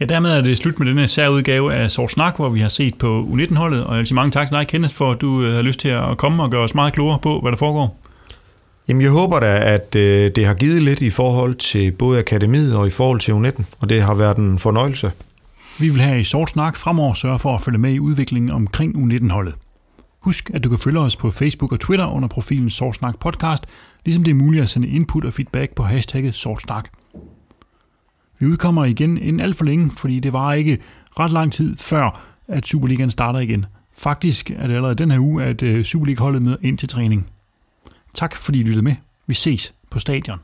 Ja, 0.00 0.04
dermed 0.04 0.30
er 0.30 0.40
det 0.40 0.58
slut 0.58 0.78
med 0.78 0.86
denne 0.88 1.08
særudgave 1.08 1.74
af 1.74 1.90
Sort 1.90 2.10
Snak, 2.10 2.36
hvor 2.36 2.48
vi 2.48 2.60
har 2.60 2.68
set 2.68 2.94
på 2.98 3.28
U19-holdet, 3.30 3.84
og 3.84 3.92
jeg 3.92 3.98
vil 3.98 4.06
sige 4.06 4.14
mange 4.14 4.30
tak 4.30 4.48
til 4.48 4.56
dig, 4.56 4.68
Kenneth, 4.68 4.94
for 4.94 5.12
at 5.12 5.20
du 5.20 5.42
øh, 5.42 5.54
har 5.54 5.62
lyst 5.62 5.80
til 5.80 5.88
at 5.88 6.16
komme 6.16 6.42
og 6.42 6.50
gøre 6.50 6.62
os 6.62 6.74
meget 6.74 6.92
klogere 6.92 7.18
på, 7.18 7.40
hvad 7.40 7.52
der 7.52 7.58
foregår. 7.58 8.00
Jamen, 8.90 9.02
jeg 9.02 9.10
håber 9.10 9.40
da, 9.40 9.74
at 9.74 9.94
øh, 9.94 10.30
det 10.34 10.46
har 10.46 10.54
givet 10.54 10.82
lidt 10.82 11.00
i 11.00 11.10
forhold 11.10 11.54
til 11.54 11.92
både 11.92 12.18
akademiet 12.18 12.76
og 12.76 12.86
i 12.86 12.90
forhold 12.90 13.20
til 13.20 13.32
U19, 13.32 13.64
og 13.80 13.88
det 13.88 14.02
har 14.02 14.14
været 14.14 14.36
en 14.36 14.58
fornøjelse. 14.58 15.12
Vi 15.78 15.88
vil 15.88 16.00
her 16.00 16.14
i 16.14 16.24
Sort 16.24 16.50
Snak 16.50 16.76
fremover 16.76 17.14
sørge 17.14 17.38
for 17.38 17.54
at 17.54 17.60
følge 17.60 17.78
med 17.78 17.92
i 17.92 17.98
udviklingen 17.98 18.52
omkring 18.52 18.96
U19-holdet. 18.96 19.54
Husk, 20.20 20.50
at 20.54 20.64
du 20.64 20.68
kan 20.68 20.78
følge 20.78 20.98
os 20.98 21.16
på 21.16 21.30
Facebook 21.30 21.72
og 21.72 21.80
Twitter 21.80 22.06
under 22.06 22.28
profilen 22.28 22.70
Sort 22.70 22.96
Snak 22.96 23.18
Podcast, 23.18 23.64
ligesom 24.04 24.24
det 24.24 24.30
er 24.30 24.34
muligt 24.34 24.62
at 24.62 24.68
sende 24.68 24.88
input 24.88 25.24
og 25.24 25.34
feedback 25.34 25.74
på 25.74 25.82
hashtagget 25.82 26.34
Sort 26.34 26.62
Snak. 26.62 26.88
Vi 28.38 28.46
udkommer 28.46 28.84
igen 28.84 29.18
inden 29.18 29.40
alt 29.40 29.56
for 29.56 29.64
længe, 29.64 29.90
fordi 29.90 30.20
det 30.20 30.32
var 30.32 30.52
ikke 30.52 30.78
ret 31.20 31.32
lang 31.32 31.52
tid 31.52 31.76
før, 31.76 32.20
at 32.48 32.66
Superligaen 32.66 33.10
starter 33.10 33.38
igen. 33.38 33.66
Faktisk 33.96 34.50
er 34.50 34.66
det 34.66 34.74
allerede 34.74 34.94
den 34.94 35.10
her 35.10 35.18
uge, 35.18 35.44
at 35.44 35.62
øh, 35.62 35.84
Superliga-holdet 35.84 36.42
møder 36.42 36.56
ind 36.62 36.78
til 36.78 36.88
træning. 36.88 37.26
Tak 38.14 38.36
fordi 38.36 38.60
I 38.60 38.62
lyttede 38.62 38.84
med. 38.84 38.94
Vi 39.26 39.34
ses 39.34 39.74
på 39.90 39.98
stadion. 39.98 40.38